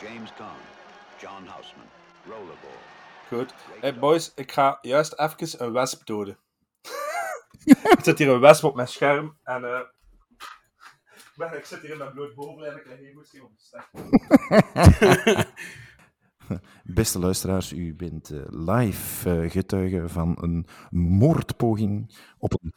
James 0.00 0.30
Caan, 0.36 0.58
John 1.20 1.46
Houseman. 1.46 1.86
Goed. 3.28 3.54
Hey 3.80 3.98
boys, 3.98 4.32
ik 4.34 4.52
ga 4.52 4.78
juist 4.82 5.18
even 5.18 5.64
een 5.64 5.72
wesp 5.72 6.06
doden. 6.06 6.38
ik 7.64 7.98
zit 8.02 8.18
hier 8.18 8.28
een 8.28 8.40
wesp 8.40 8.64
op 8.64 8.74
mijn 8.74 8.88
scherm 8.88 9.38
en 9.42 9.64
eh, 9.64 9.80
ik 11.16 11.32
ben- 11.36 11.56
ik 11.56 11.64
zit 11.64 11.80
hier 11.80 11.90
in 11.90 11.98
mijn 11.98 12.12
bloot 12.12 12.34
boven 12.34 12.66
en 12.70 12.76
ik 12.76 12.82
krijg 12.82 12.98
geen 12.98 13.14
goesting 13.14 13.42
op 13.42 13.50
de 13.56 13.62
stek. 13.64 13.90
Beste 16.94 17.18
luisteraars, 17.18 17.72
u 17.72 17.94
bent 17.94 18.30
eh, 18.30 18.40
live 18.48 19.30
eh, 19.42 19.50
getuige 19.50 20.08
van 20.08 20.36
een 20.40 20.66
moordpoging 20.90 22.18
op 22.38 22.52
een, 22.62 22.72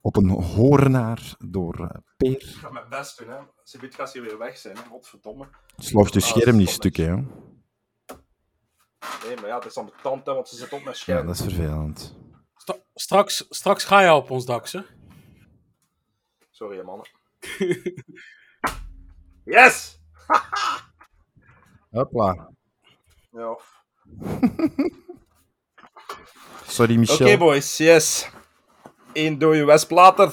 op 0.00 0.16
een 0.16 0.28
hoornaar 0.30 1.34
door 1.38 1.80
eh, 1.80 2.00
Peer. 2.16 2.30
Ik 2.30 2.42
ga 2.44 2.70
mijn 2.70 2.88
best 2.88 3.18
doen, 3.18 3.28
hè. 3.28 3.38
Ze 3.62 3.78
gaat 3.90 4.12
hier 4.12 4.22
weer 4.22 4.38
weg 4.38 4.56
zijn, 4.58 4.76
hè. 4.76 4.82
Godverdomme. 4.82 5.48
Sloeg 5.76 6.10
de 6.10 6.20
Ah, 6.20 6.26
scherm 6.26 6.56
niet 6.56 6.68
stuk, 6.68 6.96
hè? 6.96 7.14
Nee, 9.26 9.36
maar 9.36 9.46
ja, 9.46 9.54
het 9.56 9.64
is 9.64 9.78
aan 9.78 9.84
mijn 9.84 9.96
tand, 10.02 10.26
hè, 10.26 10.34
want 10.34 10.48
ze 10.48 10.56
zit 10.56 10.64
op 10.72 10.80
mijn 10.84 10.84
Ja, 10.84 10.92
scherm. 10.92 11.26
dat 11.26 11.34
is 11.34 11.42
vervelend. 11.42 12.14
Straks, 12.94 13.46
straks 13.50 13.84
ga 13.84 14.00
je 14.00 14.12
op 14.12 14.30
ons 14.30 14.44
dak, 14.44 14.68
hè? 14.70 14.80
Sorry, 16.50 16.82
mannen. 16.84 17.06
yes! 19.44 20.00
Hopla. 21.90 22.50
Ja. 23.30 23.58
Sorry, 26.66 26.92
Oké, 26.92 27.00
Michel. 27.00 27.38
boys, 27.38 27.76
yes. 27.76 28.28
Eén 29.12 29.38
dode 29.38 29.64
wesp 29.64 29.90
later. 29.90 30.32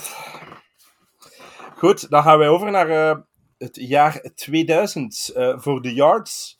Goed, 1.78 2.10
dan 2.10 2.24
gaan 2.24 2.38
wij 2.38 2.48
over 2.48 2.72
naar 2.72 2.90
eh, 2.90 3.18
het 3.58 3.76
jaar 3.76 4.22
2000 4.36 5.32
eh, 5.36 5.60
voor 5.60 5.82
The 5.82 5.94
Yards. 5.94 6.58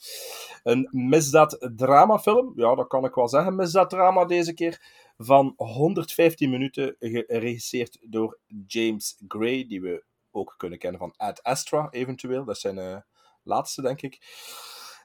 Een 0.64 0.88
misdaad-dramafilm. 0.92 2.54
Ja, 2.56 2.76
dat 2.76 2.88
kan 2.88 3.06
ik 3.06 3.16
wel 3.16 3.28
zeggen. 3.28 3.56
Misdaad-drama 3.56 4.26
deze 4.26 4.54
keer. 4.54 4.82
Van 5.18 5.54
115 5.56 6.50
minuten, 6.50 6.96
geregisseerd 7.00 7.98
door 8.02 8.40
James 8.68 9.22
Gray, 9.28 9.68
die 9.68 9.82
we 9.82 10.04
ook 10.32 10.54
kunnen 10.58 10.80
kennen 10.80 11.00
van 11.00 11.14
Ad 11.18 11.44
Astra, 11.44 11.88
eventueel. 11.90 12.46
Dat 12.46 12.58
zijn 12.58 12.78
eh, 12.78 12.98
laatste, 13.44 13.82
denk 13.82 14.02
ik. 14.02 14.20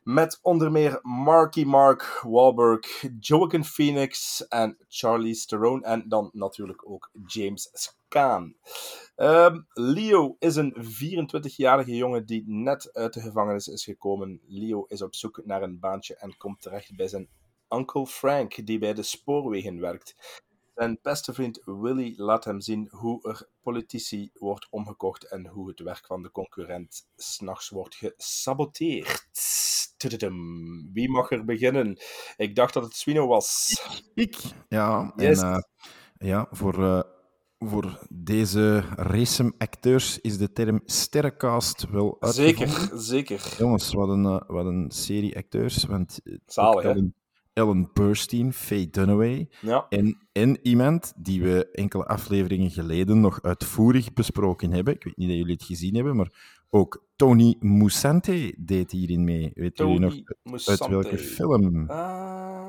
Met 0.09 0.39
onder 0.43 0.73
meer 0.73 0.99
Marky 1.03 1.65
Mark 1.65 2.21
Wahlberg, 2.23 3.07
Joaquin 3.21 3.65
Phoenix 3.65 4.47
en 4.47 4.77
Charlie 4.89 5.47
Theron. 5.47 5.85
En 5.85 6.09
dan 6.09 6.31
natuurlijk 6.33 6.91
ook 6.91 7.11
James 7.27 7.97
Caan. 8.09 8.55
Ehm, 9.17 9.61
Leo 9.73 10.37
is 10.39 10.57
een 10.57 10.75
24-jarige 10.79 11.97
jongen 11.97 12.27
die 12.27 12.43
net 12.47 12.93
uit 12.93 13.13
de 13.13 13.21
gevangenis 13.21 13.69
is 13.69 13.85
gekomen. 13.85 14.41
Leo 14.47 14.85
is 14.85 15.03
op 15.03 15.15
zoek 15.15 15.41
naar 15.45 15.63
een 15.63 15.79
baantje 15.79 16.17
en 16.17 16.37
komt 16.37 16.63
terecht 16.63 16.97
bij 16.97 17.09
zijn 17.09 17.29
Uncle 17.69 18.07
Frank, 18.07 18.67
die 18.67 18.79
bij 18.79 18.95
de 18.95 19.03
spoorwegen 19.03 19.81
werkt. 19.81 20.15
Zijn 20.79 20.99
beste 21.03 21.35
vriend 21.35 21.61
Willy 21.65 22.15
laat 22.17 22.45
hem 22.45 22.61
zien 22.61 22.89
hoe 22.91 23.29
er 23.29 23.49
politici 23.63 24.31
wordt 24.35 24.67
omgekocht 24.71 25.29
en 25.29 25.47
hoe 25.47 25.69
het 25.69 25.81
werk 25.81 26.07
van 26.07 26.23
de 26.23 26.31
concurrent 26.31 27.07
s'nachts 27.17 27.69
wordt 27.69 27.95
gesaboteerd. 27.95 29.27
Tududum. 29.97 30.91
Wie 30.93 31.11
mag 31.11 31.31
er 31.31 31.45
beginnen? 31.45 31.97
Ik 32.37 32.55
dacht 32.55 32.75
dat 32.75 32.85
het 32.85 32.95
Swino 32.97 33.27
was. 33.27 33.81
Ik? 34.15 34.37
Ja, 34.69 35.13
Yes. 35.17 35.41
en 35.43 35.53
eh, 35.53 35.59
ja, 36.29 36.47
voor, 36.51 36.85
eh, 36.85 37.01
voor 37.59 37.99
deze 38.11 38.79
race-acteurs 38.97 40.21
is 40.21 40.39
de 40.39 40.53
term 40.53 40.81
sterrencast 40.85 41.89
wel 41.91 42.17
uitgevonden. 42.21 42.69
Zeker, 42.69 42.99
zeker. 43.01 43.55
Jongens, 43.59 43.93
wat 43.93 44.09
een, 44.09 44.25
eh, 44.25 44.41
wat 44.47 44.67
een 44.67 44.91
serie 44.91 45.37
acteurs. 45.37 45.85
Want 45.85 46.21
Zalig, 46.47 46.97
Ellen 47.59 47.91
Burstyn, 47.93 48.53
Faye 48.53 48.91
Dunaway. 48.91 49.49
Ja. 49.61 49.87
En, 49.89 50.19
en 50.33 50.59
iemand 50.63 51.13
die 51.17 51.43
we 51.43 51.71
enkele 51.73 52.05
afleveringen 52.07 52.71
geleden 52.71 53.21
nog 53.21 53.43
uitvoerig 53.43 54.13
besproken 54.13 54.73
hebben. 54.73 54.95
Ik 54.95 55.05
weet 55.05 55.17
niet 55.17 55.29
dat 55.29 55.37
jullie 55.37 55.53
het 55.53 55.63
gezien 55.65 55.95
hebben, 55.95 56.17
maar 56.17 56.33
ook 56.71 57.05
Tony 57.17 57.57
Musante 57.61 58.55
deed 58.59 58.91
hierin 58.91 59.25
mee. 59.25 59.51
Weet 59.55 59.77
Tony 59.77 59.93
jullie 59.99 60.25
nog 60.43 60.67
uit 60.69 60.87
welke 60.87 61.19
film? 61.19 61.87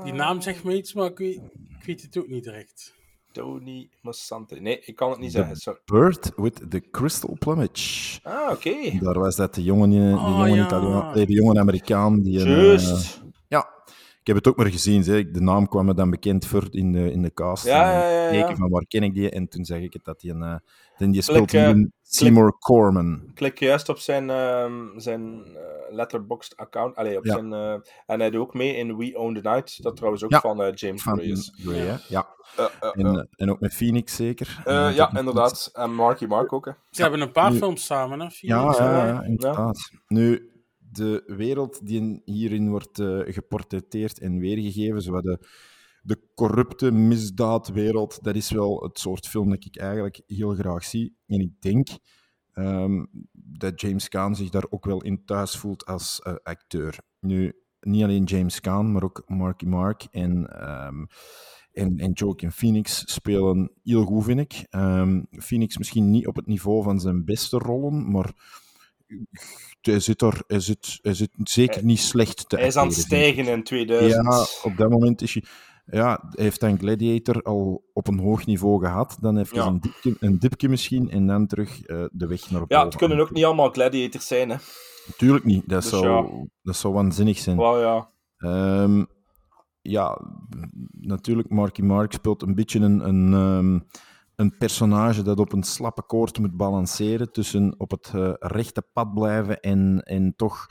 Die 0.04 0.14
naam 0.14 0.42
zegt 0.42 0.64
me 0.64 0.78
iets, 0.78 0.94
maar 0.94 1.06
ik 1.10 1.18
weet, 1.18 1.36
ik 1.80 1.86
weet 1.86 2.02
het 2.02 2.18
ook 2.18 2.28
niet 2.28 2.44
direct. 2.44 2.98
Tony 3.32 3.90
Musante. 4.02 4.56
Nee, 4.60 4.80
ik 4.80 4.96
kan 4.96 5.10
het 5.10 5.20
niet 5.20 5.32
zeggen. 5.32 5.56
Sorry. 5.56 5.80
Bird 5.86 6.32
with 6.36 6.62
the 6.70 6.84
Crystal 6.92 7.36
Plumage. 7.40 8.20
Ah, 8.24 8.52
oké. 8.52 8.98
Daar 9.00 9.20
was 9.20 9.36
dat 9.36 9.56
de 9.56 9.64
jongen, 9.64 9.90
de 9.90 9.98
Oh, 9.98 10.28
jongen, 10.30 10.56
ja. 10.56 10.66
Italiaan, 10.66 11.16
nee, 11.16 11.26
de 11.26 11.34
jongen 11.34 11.60
Amerikaan. 11.60 12.22
Die 12.22 12.40
een, 12.40 12.50
Juist. 12.50 13.16
eh, 13.16 13.28
ik 14.20 14.28
heb 14.28 14.36
het 14.36 14.48
ook 14.48 14.58
maar 14.58 14.72
gezien. 14.72 15.04
Zeg. 15.04 15.32
De 15.32 15.42
naam 15.42 15.68
kwam 15.68 15.86
me 15.86 15.94
dan 15.94 16.10
bekend 16.10 16.46
voor 16.46 16.68
in 16.72 16.92
de, 16.92 17.12
in 17.12 17.22
de 17.22 17.34
cast. 17.34 17.66
Ja, 17.66 18.04
En 18.04 18.34
ja, 18.38 18.48
ja, 18.50 18.56
van 18.56 18.70
waar 18.70 18.86
ken 18.88 19.04
ik 19.04 19.14
die? 19.14 19.30
En 19.30 19.48
toen 19.48 19.66
zeg 19.66 19.82
ik 19.82 19.94
het 19.94 20.04
dat 20.04 20.22
hij 20.22 20.32
een... 20.32 20.44
eh, 20.44 20.56
en 20.98 21.12
die 21.12 21.22
speelt 21.22 21.38
Klik, 21.48 21.62
hier 21.62 21.70
eh, 21.70 21.76
een 21.76 21.94
Seymour 22.02 22.58
Corman. 22.60 23.32
Klik 23.34 23.60
juist 23.60 23.90
op 23.90 23.98
zijn, 23.98 24.30
ehm, 24.30 24.74
zijn 24.96 25.44
eh, 25.46 25.94
letterboxd 25.96 26.58
account. 26.58 26.96
Allee, 26.96 27.18
op 27.18 27.26
Ja. 27.26 27.34
zijn, 27.34 27.54
eh, 27.54 27.74
en 28.06 28.20
hij 28.20 28.30
doet 28.30 28.42
ook 28.42 28.54
mee 28.54 28.76
in 28.76 28.98
We 28.98 29.18
Own 29.18 29.34
the 29.42 29.50
Night. 29.50 29.84
Dat 29.84 29.96
trouwens 29.96 30.24
ook 30.24 30.32
Ja, 30.32 30.40
van 30.40 30.62
eh, 30.64 30.74
James 30.74 31.02
Van 31.02 31.14
Gray 31.18 31.30
is. 31.32 31.54
Gray? 31.56 31.98
Ja. 32.08 32.28
Eh, 32.58 32.66
eh, 32.80 32.90
En, 32.94 33.06
eh. 33.06 33.14
eh, 33.20 33.24
en 33.36 33.50
ook 33.52 33.60
met 33.60 33.74
Phoenix 33.74 34.16
zeker. 34.16 34.62
Eh, 34.66 34.88
Eh, 34.88 34.96
ja, 34.96 35.18
inderdaad. 35.18 35.70
En 35.74 35.96
Marky 35.96 36.26
Mark 36.26 36.54
ook. 36.54 36.66
Hè. 36.66 36.72
Ze 36.90 37.02
hebben 37.02 37.22
een 37.22 37.32
paar 37.32 37.52
Nu- 37.52 37.58
films 37.58 37.86
samen, 37.86 38.20
hè? 38.20 38.26
Ja, 38.26 38.32
Phoenix, 38.32 38.78
ja, 38.78 38.92
hè? 38.92 39.08
ja, 39.08 39.24
inderdaad. 39.24 39.92
Nu, 40.08 40.52
de 40.92 41.24
wereld 41.26 41.88
die 41.88 42.22
hierin 42.26 42.70
wordt 42.70 43.00
eh, 43.00 43.20
geportretteerd 43.26 44.20
en 44.20 44.40
weergegeven, 44.40 45.02
zo 45.02 45.22
de, 45.22 45.48
de 46.02 46.20
corrupte 46.36 46.92
misdaadwereld, 46.92 48.24
dat 48.24 48.36
is 48.36 48.52
wel 48.52 48.84
het 48.84 49.00
soort 49.00 49.28
film 49.28 49.50
dat 49.50 49.66
ik 49.66 49.78
eigenlijk 49.78 50.22
heel 50.28 50.54
graag 50.54 50.84
zie. 50.84 51.16
En 51.28 51.40
ik 51.40 51.62
denk 51.62 51.88
ehm, 52.54 53.06
dat 53.32 53.82
James 53.82 54.10
Caan 54.10 54.36
zich 54.36 54.50
daar 54.50 54.66
ook 54.70 54.86
wel 54.86 55.02
in 55.02 55.26
thuis 55.26 55.58
voelt 55.58 55.86
als 55.86 56.20
eh, 56.20 56.34
acteur. 56.44 57.00
Nu, 57.20 57.54
niet 57.80 58.04
alleen 58.04 58.24
James 58.24 58.60
Caan, 58.60 58.92
maar 58.92 59.04
ook 59.04 59.24
Marky 59.28 59.66
Mark 59.66 60.08
en, 60.12 60.48
ehm 60.48 61.06
en, 61.80 61.98
en 61.98 62.12
Joaquin 62.12 62.52
Phoenix 62.52 63.14
spelen 63.14 63.72
heel 63.84 64.04
goed, 64.04 64.24
vind 64.24 64.40
ik. 64.40 64.66
Ehm, 64.70 65.22
Phoenix 65.32 65.78
misschien 65.78 66.12
niet 66.12 66.28
op 66.28 66.36
het 66.36 66.46
niveau 66.46 66.84
van 66.84 67.00
zijn 67.00 67.26
beste 67.26 67.58
rollen, 67.58 68.12
maar 68.12 68.34
hij 69.82 70.00
zit, 70.00 70.22
er, 70.22 70.44
hij 70.48 70.60
zit, 70.60 71.00
hij 71.02 71.14
zit 71.14 71.30
zeker 71.44 71.84
niet 71.84 72.00
slecht 72.00 72.50
te 72.50 72.56
Hij 72.56 72.68
is 72.68 72.76
aan 72.76 72.88
het 72.88 72.96
stijgen 72.96 73.48
in 73.48 73.64
2000. 73.64 74.26
Ja, 74.26 74.46
op 74.70 74.78
dat 74.78 74.90
moment 74.90 75.22
is 75.22 75.34
hij... 75.34 75.44
Ja, 75.92 76.24
hij 76.30 76.44
heeft 76.44 76.60
dan 76.60 76.80
Gladiator 76.80 77.42
al 77.42 77.84
op 77.94 78.08
een 78.08 78.20
hoog 78.20 78.46
niveau 78.46 78.80
gehad. 78.86 79.18
Dan 79.22 79.38
even 79.38 79.58
Ja. 79.58 79.66
een, 79.66 79.80
dipje, 79.80 80.16
een 80.20 80.40
dipje 80.40 80.70
misschien 80.70 81.10
en 81.10 81.28
dan 81.28 81.48
terug 81.48 81.82
eh, 81.82 82.04
de 82.12 82.28
weg 82.28 82.50
naar 82.50 82.60
boven. 82.60 82.76
Ja, 82.78 82.86
het 82.86 82.96
kunnen 82.96 83.20
ook 83.20 83.32
niet 83.32 83.46
allemaal 83.46 83.70
gladiators 83.70 84.28
zijn, 84.28 84.50
hè. 84.50 84.56
Natuurlijk 85.08 85.46
niet. 85.46 85.70
Dat, 85.70 85.82
Dus 85.82 85.90
zou, 85.92 86.06
ja. 86.06 86.48
dat 86.62 86.76
zou 86.76 86.94
waanzinnig 86.94 87.38
zijn. 87.38 87.58
Wel, 87.58 87.80
ja. 87.82 88.10
Ehm, 88.38 89.04
ja, 89.82 90.22
natuurlijk, 90.92 91.50
Marky 91.50 91.82
Mark 91.82 92.14
speelt 92.14 92.42
een 92.42 92.56
beetje 92.56 92.80
een, 92.80 93.08
een, 93.08 93.34
ehm, 93.34 93.80
een 94.40 94.58
personage 94.58 95.22
dat 95.22 95.40
op 95.40 95.54
een 95.54 95.64
slappe 95.64 96.02
koord 96.04 96.40
moet 96.40 96.58
balanceren 96.58 97.32
tussen 97.32 97.76
op 97.78 97.92
het 97.92 98.12
eh, 98.16 98.34
rechte 98.40 98.82
pad 98.94 99.14
blijven 99.14 99.60
en, 99.60 100.02
en 100.04 100.34
toch 100.36 100.68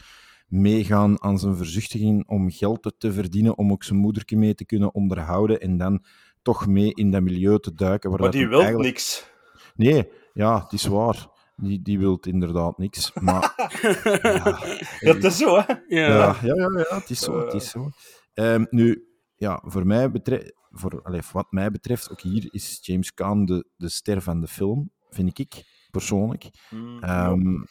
meegaan 0.47 1.23
aan 1.23 1.39
zijn 1.39 1.57
verzuchtiging 1.57 2.29
om 2.29 2.51
geld 2.51 2.95
te- 2.99 3.13
verdienen, 3.13 3.59
om 3.59 3.73
ook 3.73 3.85
zijn 3.85 3.99
moedertje 3.99 4.37
mee 4.37 4.55
te 4.55 4.65
kunnen 4.67 4.95
onderhouden 4.95 5.61
en 5.61 5.77
dan 5.77 6.05
toch 6.43 6.67
mee 6.67 6.95
in 6.95 7.11
dat 7.11 7.23
milieu 7.23 7.59
te 7.59 7.75
duiken. 7.75 8.11
Waar 8.11 8.21
Maar 8.21 8.31
die 8.31 8.49
wil 8.49 8.59
eigenlijk- 8.61 8.89
niks. 8.89 9.31
Nee, 9.75 10.09
ja, 10.33 10.63
het 10.63 10.73
is 10.73 10.87
waar. 10.87 11.29
Die, 11.57 11.83
die 11.83 11.99
wil 11.99 12.19
inderdaad 12.21 12.79
niks. 12.79 13.13
Maar 13.21 13.55
Dat 15.01 15.25
is 15.25 15.37
zo, 15.37 15.57
hè? 15.57 15.75
ja, 15.87 16.09
ja, 16.09 16.37
ja, 16.43 16.55
ja, 16.55 16.97
het 16.97 17.11
is 17.11 17.19
zo. 17.21 17.45
Het 17.45 17.55
is 17.55 17.71
zo. 17.71 17.91
Ehm, 18.35 18.65
nu, 18.71 19.09
ja, 19.37 19.63
voor 19.67 19.87
mij 19.87 20.11
betreft, 20.11 20.53
voor, 20.79 21.03
allee, 21.03 21.21
wat 21.33 21.53
mij 21.53 21.71
betreft, 21.71 22.11
ook 22.11 22.21
hier 22.21 22.49
is 22.51 22.79
James 22.83 23.15
Caan 23.15 23.45
de, 23.45 23.69
de 23.77 23.89
ster 23.89 24.23
van 24.23 24.41
de 24.41 24.49
film, 24.49 24.91
vind 25.11 25.39
ik 25.39 25.65
persoonlijk. 25.91 26.51
Mm, 26.71 27.03
Ehm, 27.03 27.63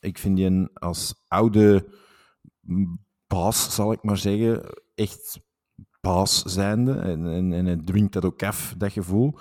ik 0.00 0.18
vind 0.18 0.36
die 0.36 0.46
een 0.46 0.70
als 0.72 1.24
oude 1.28 1.88
baas, 3.26 3.74
zal 3.74 3.92
ik 3.92 4.02
maar 4.02 4.16
zeggen, 4.16 4.62
echt 4.94 5.40
baas 6.00 6.42
zijnde. 6.42 6.92
En, 6.92 7.26
en, 7.26 7.52
en 7.52 7.66
hij 7.66 7.76
dwingt 7.76 8.12
dat 8.12 8.24
ook 8.24 8.42
af, 8.42 8.74
dat 8.78 8.92
gevoel. 8.92 9.38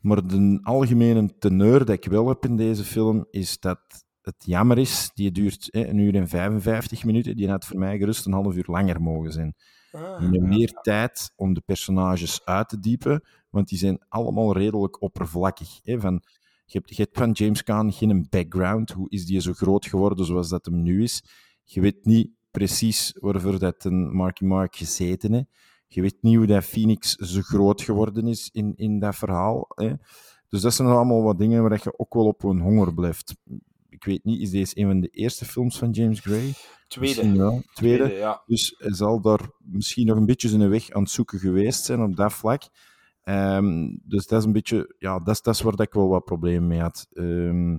Maar 0.00 0.26
de 0.26 0.58
algemene 0.62 1.38
teneur 1.38 1.78
dat 1.78 1.88
ik 1.88 2.04
wel 2.04 2.28
heb 2.28 2.44
in 2.44 2.56
deze 2.56 2.84
film 2.84 3.26
is 3.30 3.60
dat 3.60 3.80
het 4.20 4.34
jammer 4.38 4.78
is. 4.78 5.10
Die 5.14 5.32
duurt 5.32 5.68
hè, 5.70 5.86
een 5.86 5.98
uur 5.98 6.14
en 6.14 6.28
55 6.28 7.04
minuten. 7.04 7.36
Die 7.36 7.48
had 7.50 7.64
voor 7.64 7.78
mij 7.78 7.98
gerust 7.98 8.26
een 8.26 8.32
half 8.32 8.54
uur 8.54 8.64
langer 8.66 9.02
mogen 9.02 9.32
zijn. 9.32 9.54
Ah, 9.96 10.20
Je 10.20 10.38
hebt 10.38 10.46
meer 10.46 10.72
tijd 10.72 11.32
om 11.36 11.54
de 11.54 11.60
personages 11.60 12.44
uit 12.44 12.68
te 12.68 12.80
diepen, 12.80 13.22
want 13.50 13.68
die 13.68 13.78
zijn 13.78 14.04
allemaal 14.08 14.52
redelijk 14.52 15.02
oppervlakkig. 15.02 15.78
Hè? 15.82 16.00
Van, 16.00 16.22
je, 16.64 16.78
hebt, 16.78 16.96
je 16.96 17.02
hebt 17.02 17.18
van 17.18 17.30
James 17.30 17.62
Caan 17.62 17.92
geen 17.92 18.26
background. 18.30 18.90
Hoe 18.90 19.10
is 19.10 19.26
die 19.26 19.40
zo 19.40 19.52
groot 19.52 19.86
geworden 19.86 20.26
zoals 20.26 20.48
dat 20.48 20.64
hem 20.64 20.82
nu 20.82 21.02
is? 21.02 21.24
Je 21.64 21.80
weet 21.80 22.04
niet 22.04 22.30
precies 22.50 23.16
waarvoor 23.20 23.58
dat 23.58 23.84
een 23.84 24.16
Marky 24.16 24.44
Mark 24.44 24.76
gezeten 24.76 25.32
heeft. 25.32 25.48
Je 25.86 26.00
weet 26.00 26.16
niet 26.20 26.36
hoe 26.36 26.46
dat 26.46 26.64
Phoenix 26.64 27.14
zo 27.14 27.40
groot 27.40 27.82
geworden 27.82 28.26
is 28.26 28.50
in, 28.52 28.72
in 28.76 28.98
dat 28.98 29.16
verhaal. 29.16 29.66
Hè? 29.68 29.92
Dus 30.48 30.60
dat 30.60 30.74
zijn 30.74 30.88
allemaal 30.88 31.22
wat 31.22 31.38
dingen 31.38 31.62
waar 31.62 31.80
je 31.82 31.98
ook 31.98 32.14
wel 32.14 32.26
op 32.26 32.42
een 32.42 32.60
honger 32.60 32.94
blijft. 32.94 33.36
Ik 33.96 34.04
weet 34.04 34.24
niet, 34.24 34.40
is 34.40 34.50
deze 34.50 34.78
een 34.78 34.86
van 34.86 35.00
de 35.00 35.08
eerste 35.08 35.44
films 35.44 35.78
van 35.78 35.90
James 35.90 36.20
Gray? 36.20 36.52
Tweede. 36.88 37.36
Wel. 37.36 37.62
Tweede. 37.74 38.04
Tweede, 38.04 38.14
ja. 38.14 38.42
Dus 38.46 38.74
hij 38.78 38.94
zal 38.94 39.20
daar 39.20 39.40
misschien 39.58 40.06
nog 40.06 40.16
een 40.16 40.26
beetje 40.26 40.48
zijn 40.48 40.70
weg 40.70 40.90
aan 40.90 41.02
het 41.02 41.10
zoeken 41.10 41.38
geweest 41.38 41.84
zijn 41.84 42.02
op 42.02 42.16
dat 42.16 42.32
vlak. 42.32 42.62
Ehm, 43.22 43.96
dus 44.02 44.26
dat 44.26 44.38
is 44.38 44.44
een 44.46 44.52
beetje, 44.52 44.94
ja, 44.98 45.18
dat 45.18 45.34
is, 45.34 45.42
dat 45.42 45.54
is 45.54 45.60
waar 45.60 45.76
dat 45.76 45.86
ik 45.86 45.92
wel 45.92 46.08
wat 46.08 46.24
problemen 46.24 46.68
mee 46.68 46.80
had. 46.80 47.06
Ehm, 47.12 47.74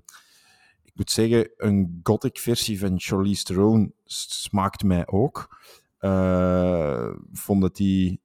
ik 0.83 0.91
moet 0.93 1.11
zeggen, 1.11 1.49
een 1.57 1.99
gothic 2.03 2.37
versie 2.37 2.79
van 2.79 2.99
Charlize 2.99 3.43
Theron 3.43 3.93
smaakt 4.05 4.83
mij 4.83 5.07
ook. 5.07 5.57
Eh, 5.97 7.09
vond 7.31 7.61
dat 7.61 7.75
die 7.75 8.21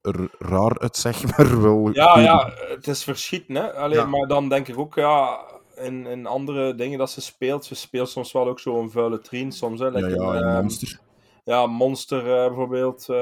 er 0.00 0.34
raar 0.38 0.78
uitzag, 0.78 1.22
maar 1.36 1.62
wel. 1.62 1.90
Ja, 1.92 2.18
ja, 2.18 2.52
het 2.68 2.88
is 2.88 3.04
verschieten, 3.04 3.54
hè. 3.54 3.72
Allee, 3.72 3.98
Ja. 3.98 4.06
Maar 4.06 4.26
dan 4.26 4.48
denk 4.48 4.68
ik 4.68 4.78
ook, 4.78 4.94
ja, 4.94 5.44
in, 5.76 6.06
in 6.06 6.26
andere 6.26 6.74
dingen 6.74 6.98
dat 6.98 7.10
ze 7.10 7.20
speelt, 7.20 7.64
ze 7.64 7.74
speelt 7.74 8.08
soms 8.08 8.32
wel 8.32 8.48
ook 8.48 8.60
zo'n 8.60 8.90
vuile 8.90 9.20
trien, 9.20 9.52
soms, 9.52 9.80
hè. 9.80 9.90
Like 9.90 10.08
Ja, 10.08 10.34
ja, 10.34 10.40
ehm, 10.40 10.60
Monster. 10.60 11.00
Ja, 11.44 11.66
Monster 11.66 12.18
eh, 12.18 12.46
bijvoorbeeld. 12.46 13.08
eh, 13.08 13.16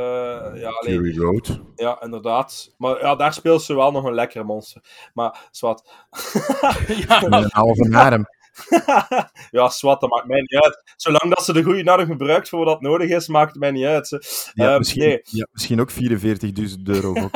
ja. 0.54 0.70
Fury 0.84 1.18
Road. 1.18 1.60
Ja, 1.76 2.02
inderdaad. 2.02 2.74
Maar 2.78 3.00
ja, 3.00 3.16
daar 3.16 3.32
speelt 3.32 3.62
ze 3.62 3.74
wel 3.74 3.92
nog 3.92 4.04
een 4.04 4.14
lekkere 4.14 4.44
monster. 4.44 4.82
Maar, 5.14 5.48
zwart. 5.50 5.82
En 7.08 7.32
een 7.32 7.48
halve 7.52 7.96
arm. 7.96 8.26
ja, 9.50 9.68
zwart, 9.68 10.00
dat 10.00 10.10
maakt 10.10 10.26
mij 10.26 10.40
niet 10.40 10.54
uit. 10.62 10.82
Zolang 10.96 11.34
dat 11.34 11.44
ze 11.44 11.52
de 11.52 11.62
goede 11.62 11.90
arm 11.90 12.06
gebruikt 12.06 12.48
voor 12.48 12.64
wat 12.64 12.80
nodig 12.80 13.10
is, 13.10 13.28
maakt 13.28 13.50
het 13.50 13.60
mij 13.60 13.70
niet 13.70 13.84
uit. 13.84 14.08
Ze. 14.08 14.22
Ja, 14.54 14.68
Ehm, 14.70 14.78
misschien, 14.78 15.02
nee. 15.02 15.20
ja, 15.24 15.46
misschien 15.52 15.80
ook 15.80 15.90
44.000 15.90 15.96
euro 16.84 17.12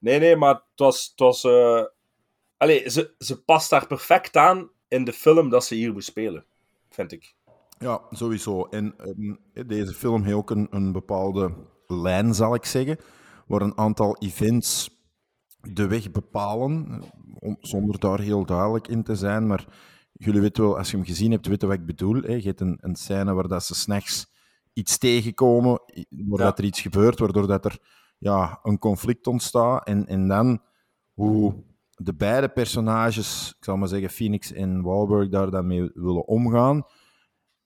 nee, 0.00 0.18
nee, 0.18 0.36
maar 0.36 0.54
het 0.54 0.62
was... 0.76 1.04
Het 1.10 1.20
was 1.20 1.44
eh, 1.44 1.82
Allee, 2.62 2.90
ze, 2.90 3.14
ze 3.18 3.42
past 3.44 3.70
daar 3.70 3.86
perfect 3.86 4.36
aan 4.36 4.70
in 4.88 5.04
de 5.04 5.12
film 5.12 5.48
dat 5.48 5.64
ze 5.64 5.74
hier 5.74 5.92
moet 5.92 6.04
spelen. 6.04 6.44
Vind 6.90 7.12
ik. 7.12 7.34
Ja, 7.78 8.00
sowieso. 8.10 8.64
En 8.64 8.94
ehm, 8.98 9.66
deze 9.68 9.92
film 9.94 10.22
heeft 10.22 10.36
ook 10.36 10.50
een, 10.50 10.66
een 10.70 10.92
bepaalde 10.92 11.54
lijn, 11.86 12.34
zal 12.34 12.54
ik 12.54 12.64
zeggen, 12.64 12.98
waar 13.46 13.60
een 13.62 13.78
aantal 13.78 14.16
events 14.18 15.00
de 15.60 15.86
weg 15.86 16.10
bepalen, 16.10 16.86
eh, 16.90 17.08
om- 17.38 17.56
zonder 17.60 17.98
daar 17.98 18.20
heel 18.20 18.44
duidelijk 18.46 18.88
in 18.88 19.02
te 19.02 19.14
zijn. 19.16 19.46
Maar 19.46 19.66
jullie 20.12 20.40
weten 20.40 20.62
wel, 20.62 20.78
als 20.78 20.90
je 20.90 20.96
hem 20.96 21.06
gezien 21.06 21.30
hebt, 21.30 21.46
weten 21.46 21.68
wat 21.68 21.76
ik 21.78 21.86
bedoel. 21.86 22.22
Hè? 22.22 22.32
Je 22.34 22.42
hebt 22.46 22.60
een, 22.60 22.78
een 22.80 22.96
scène 22.96 23.34
waar 23.34 23.48
dat 23.48 23.64
ze 23.64 23.74
s'nachts 23.74 24.30
iets 24.72 24.98
tegenkomen, 24.98 25.80
i- 25.96 26.04
waar 26.10 26.38
Ja. 26.38 26.44
dat 26.44 26.58
er 26.58 26.64
iets 26.64 26.80
gebeurt, 26.80 27.18
waardoor 27.18 27.46
dat 27.46 27.64
er 27.64 27.78
ja, 28.18 28.58
een 28.62 28.78
conflict 28.78 29.26
ontstaat. 29.26 29.86
En, 29.86 30.06
en 30.06 30.28
dan 30.28 30.62
hoe 31.12 31.54
de 32.04 32.14
beide 32.14 32.48
personages, 32.48 33.54
ik 33.58 33.64
zal 33.64 33.76
maar 33.76 33.88
zeggen 33.88 34.10
Phoenix 34.10 34.52
en 34.52 34.82
Wahlberg, 34.82 35.28
daar 35.28 35.50
dan 35.50 35.66
mee 35.66 35.90
willen 35.94 36.26
omgaan. 36.26 36.82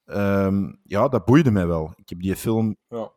Ehm, 0.04 0.72
ja, 0.82 1.08
dat 1.08 1.24
boeide 1.24 1.50
mij 1.50 1.66
wel. 1.66 1.92
Ik 1.96 2.08
heb 2.08 2.20
die 2.20 2.36
film 2.36 2.76
Ja. 2.88 3.10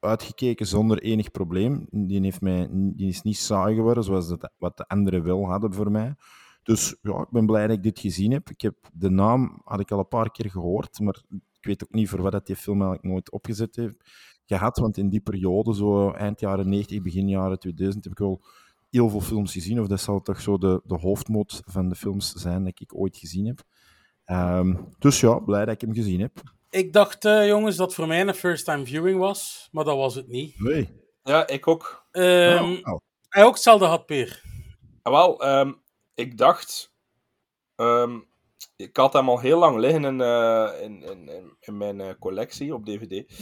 uitgekeken 0.00 0.66
zonder 0.66 1.02
enig 1.02 1.30
probleem. 1.30 1.86
Die, 1.90 2.20
heeft 2.20 2.40
mij, 2.40 2.68
die 2.72 3.08
is 3.08 3.22
niet 3.22 3.36
saai 3.36 3.74
geworden, 3.74 4.04
zoals 4.04 4.28
dat, 4.28 4.50
wat 4.58 4.76
de 4.76 4.86
anderen 4.88 5.22
wel 5.22 5.46
hadden 5.46 5.72
voor 5.74 5.90
mij. 5.90 6.14
Dus 6.62 6.96
ja, 7.02 7.20
ik 7.20 7.30
ben 7.30 7.46
blij 7.46 7.66
dat 7.66 7.76
ik 7.76 7.82
dit 7.82 7.98
gezien 7.98 8.32
heb. 8.32 8.50
Ik 8.50 8.60
heb 8.60 8.74
de 8.92 9.10
naam 9.10 9.60
had 9.64 9.80
ik 9.80 9.90
al 9.90 9.98
een 9.98 10.08
paar 10.08 10.30
keer 10.30 10.50
gehoord, 10.50 11.00
maar 11.00 11.22
ik 11.30 11.64
weet 11.66 11.84
ook 11.84 11.92
niet 11.92 12.08
voor 12.08 12.22
wat 12.22 12.32
dat 12.32 12.46
die 12.46 12.56
film 12.56 12.80
eigenlijk 12.82 13.12
nooit 13.12 13.30
opgezet 13.30 13.76
heeft. 13.76 14.10
gehad. 14.46 14.78
Want 14.78 14.96
in 14.96 15.08
die 15.08 15.20
periode, 15.20 15.74
zo 15.74 16.10
eind 16.10 16.40
jaren 16.40 16.68
90, 16.68 17.02
begin 17.02 17.28
jaren 17.28 17.58
2000, 17.58 18.04
heb 18.04 18.12
ik 18.12 18.18
wel 18.18 18.42
heel 18.92 19.08
veel 19.08 19.20
films 19.20 19.52
gezien. 19.52 19.80
Of 19.80 19.86
dat 19.86 20.00
zal 20.00 20.22
toch 20.22 20.40
zo 20.40 20.58
de, 20.58 20.80
de 20.84 20.94
hoofdmoot 20.98 21.62
van 21.64 21.88
de 21.88 21.94
films 21.94 22.32
zijn 22.32 22.64
dat 22.64 22.80
ik 22.80 22.94
ooit 22.94 23.16
gezien 23.16 23.46
heb. 23.46 23.62
Ehm, 24.24 24.74
dus 24.98 25.20
ja, 25.20 25.38
blij 25.38 25.64
dat 25.64 25.74
ik 25.74 25.80
hem 25.80 25.94
gezien 25.94 26.20
heb. 26.20 26.32
Ik 26.70 26.92
dacht, 26.92 27.24
eh, 27.24 27.46
jongens, 27.46 27.76
dat 27.76 27.94
voor 27.94 28.06
mij 28.06 28.20
een 28.20 28.34
first 28.34 28.64
time 28.64 28.84
viewing 28.86 29.18
was, 29.18 29.68
maar 29.72 29.84
dat 29.84 29.96
was 29.96 30.14
het 30.14 30.28
niet. 30.28 30.60
Nee. 30.60 31.00
Ja, 31.22 31.46
ik 31.46 31.66
ook. 31.68 32.06
Ehm, 32.10 32.64
Oh, 32.64 32.92
oh. 32.92 32.98
Hij 33.28 33.44
ook 33.44 33.54
hetzelfde 33.54 33.84
had, 33.86 34.06
Peer. 34.06 34.42
Ah, 35.02 35.12
wel, 35.12 35.42
ehm, 35.42 35.72
ik 36.14 36.38
dacht. 36.38 36.94
ehm, 37.76 38.18
ik 38.76 38.96
had 38.96 39.12
hem 39.12 39.28
al 39.28 39.38
heel 39.38 39.58
lang 39.58 39.78
liggen 39.78 40.04
in, 40.04 40.20
eh, 40.20 40.70
in, 40.82 41.02
in, 41.02 41.28
in, 41.28 41.56
in 41.60 41.76
mijn 41.76 42.00
eh, 42.00 42.14
collectie 42.18 42.74
op 42.74 42.84
DVD. 42.86 43.32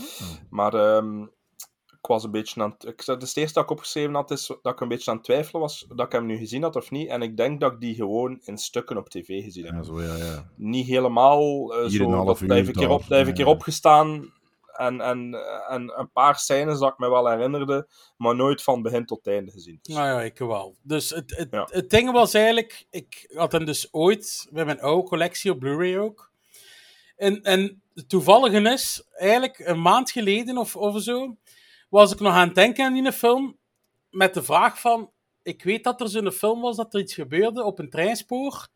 Maar 0.50 0.74
ehm, 0.74 1.26
ik 2.02 2.06
was 2.06 2.24
een 2.24 2.30
beetje 2.30 2.62
aan 2.62 2.70
het. 2.70 2.84
Ik, 2.84 3.02
zei- 3.02 3.18
de 3.18 3.24
eerste 3.34 3.52
dat 3.52 3.62
ik 3.62 3.70
opgeschreven 3.70 4.14
had, 4.14 4.30
is 4.30 4.46
dat 4.62 4.72
ik 4.72 4.80
een 4.80 4.88
beetje 4.88 5.10
aan 5.10 5.16
het 5.16 5.24
twijfelen 5.24 5.60
was 5.60 5.86
dat 5.88 6.06
ik 6.06 6.12
hem 6.12 6.26
nu 6.26 6.36
gezien 6.36 6.62
had 6.62 6.76
of 6.76 6.90
niet. 6.90 7.08
En 7.08 7.22
ik 7.22 7.36
denk 7.36 7.60
dat 7.60 7.72
ik 7.72 7.80
die 7.80 7.94
gewoon 7.94 8.40
in 8.44 8.58
stukken 8.58 8.96
op 8.96 9.08
tv 9.08 9.42
gezien 9.44 9.64
heb. 9.64 9.74
Ja, 9.74 9.82
zo, 9.82 10.02
ja, 10.02 10.16
ja. 10.16 10.50
Niet 10.56 10.86
helemaal. 10.86 11.74
eh 11.74 11.88
Hier 11.88 12.00
een 12.00 12.10
zo, 12.10 12.14
half 12.14 12.26
dat 12.26 12.40
uur 12.40 12.46
blijf 12.46 12.68
ik 12.68 12.74
keer, 12.74 12.88
op, 12.90 13.04
blijf 13.06 13.28
ik 13.28 13.34
keer 13.34 13.44
ja. 13.44 13.50
opgestaan. 13.50 14.32
En, 14.72 15.00
en, 15.00 15.34
en 15.68 15.98
een 15.98 16.10
paar 16.12 16.38
scènes 16.38 16.78
dat 16.78 16.92
ik 16.92 16.98
me 16.98 17.10
wel 17.10 17.28
herinnerde, 17.28 17.88
maar 18.16 18.36
nooit 18.36 18.62
van 18.62 18.82
begin 18.82 19.06
tot 19.06 19.26
einde 19.26 19.50
gezien. 19.50 19.78
Dus, 19.82 19.94
Nou 19.94 20.06
ja, 20.08 20.22
ik 20.22 20.38
wel. 20.38 20.76
Dus 20.82 21.10
het, 21.10 21.36
het, 21.36 21.48
Ja. 21.50 21.68
het 21.70 21.90
ding 21.90 22.10
was 22.12 22.34
eigenlijk, 22.34 22.86
ik 22.90 23.30
had 23.34 23.52
hem 23.52 23.64
dus 23.64 23.88
ooit 23.90 24.48
bij 24.50 24.64
mijn 24.64 24.80
oude 24.80 25.08
collectie 25.08 25.50
op 25.50 25.58
Blu-ray 25.58 25.98
ook. 25.98 26.30
En, 27.16 27.42
en 27.42 27.82
het 27.94 28.08
toevallige 28.08 28.60
is, 28.60 29.02
eigenlijk 29.12 29.58
een 29.58 29.82
maand 29.82 30.10
geleden 30.10 30.58
of, 30.58 30.76
of 30.76 31.02
zo, 31.02 31.36
was 31.90 32.12
ik 32.12 32.20
nog 32.20 32.32
aan 32.32 32.46
het 32.46 32.54
denken 32.54 32.84
aan 32.84 32.92
die 32.92 33.12
film, 33.12 33.58
met 34.10 34.34
de 34.34 34.42
vraag 34.42 34.80
van, 34.80 35.10
ik 35.42 35.62
weet 35.62 35.84
dat 35.84 36.00
er 36.00 36.08
zo'n 36.08 36.30
film 36.30 36.60
was 36.60 36.76
dat 36.76 36.94
er 36.94 37.00
iets 37.00 37.14
gebeurde 37.14 37.64
op 37.64 37.78
een 37.78 37.90
treinspoor, 37.90 38.68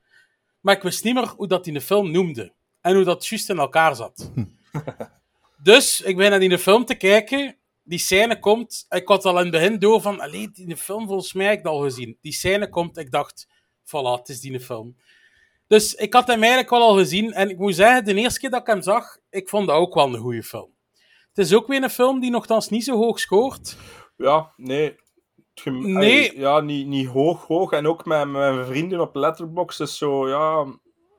maar 0.61 0.77
ik 0.77 0.83
wist 0.83 1.05
niet 1.05 1.15
meer 1.15 1.29
hoe 1.29 1.49
dat 1.49 1.67
in 1.67 1.75
de 1.75 1.81
film 1.81 2.11
noemde. 2.11 2.53
En 2.81 2.95
hoe 2.95 3.05
dat 3.05 3.27
juist 3.27 3.51
in 3.51 3.59
elkaar 3.59 3.97
zat. 3.97 4.31
Dus 5.63 6.01
ik 6.01 6.17
ben 6.17 6.31
naar 6.31 6.41
die 6.41 6.59
film 6.59 6.85
te 6.85 6.95
kijken. 6.95 7.57
Die 7.83 7.99
scène 7.99 8.39
komt. 8.39 8.87
Ik 8.89 9.09
had 9.09 9.25
al 9.25 9.37
in 9.39 9.43
het 9.43 9.51
begin 9.51 9.79
door 9.79 10.01
van. 10.01 10.21
Allee, 10.21 10.51
die 10.51 10.77
film 10.77 11.07
volgens 11.07 11.33
mij 11.33 11.47
heb 11.47 11.59
ik 11.59 11.65
dat 11.65 11.73
al 11.73 11.81
gezien. 11.81 12.19
Die 12.21 12.33
scène 12.33 12.69
komt. 12.69 12.99
Ik 12.99 13.11
dacht. 13.11 13.47
Voilà, 13.85 14.19
het 14.19 14.29
is 14.29 14.41
die 14.41 14.61
film. 14.61 14.97
Dus 15.67 15.95
ik 15.95 16.13
had 16.13 16.27
hem 16.27 16.39
eigenlijk 16.39 16.71
wel 16.71 16.83
al 16.83 16.97
gezien. 16.97 17.33
En 17.33 17.51
ik 17.51 17.59
moet 17.59 17.75
zeggen, 17.75 18.05
de 18.05 18.15
eerste 18.15 18.41
keer 18.41 18.51
dat 18.51 18.61
ik 18.61 18.67
hem 18.67 18.83
zag. 18.83 19.19
Ik 19.31 19.49
vond 19.49 19.67
dat 19.67 19.77
ook 19.77 19.95
wel 19.95 20.15
een 20.15 20.21
goede 20.21 20.43
film. 20.43 20.71
Het 21.35 21.47
is 21.47 21.55
ook 21.55 21.67
weer 21.67 21.83
een 21.83 21.91
film 21.91 22.21
die 22.21 22.31
nogthans 22.31 22.69
niet 22.69 22.85
zo 22.85 22.97
hoog 22.97 23.19
scoort. 23.19 23.77
Ja, 24.17 24.53
nee. 24.57 24.97
Nee. 25.65 26.39
Ja, 26.39 26.61
niet, 26.61 26.87
niet 26.87 27.09
hoog, 27.09 27.47
hoog. 27.47 27.73
En 27.73 27.87
ook 27.87 28.05
met, 28.05 28.29
mijn 28.29 28.67
vrienden 28.67 29.01
op 29.01 29.15
Letterboxd 29.15 29.81
is 29.81 29.99
zo, 29.99 30.29
ja... 30.29 30.67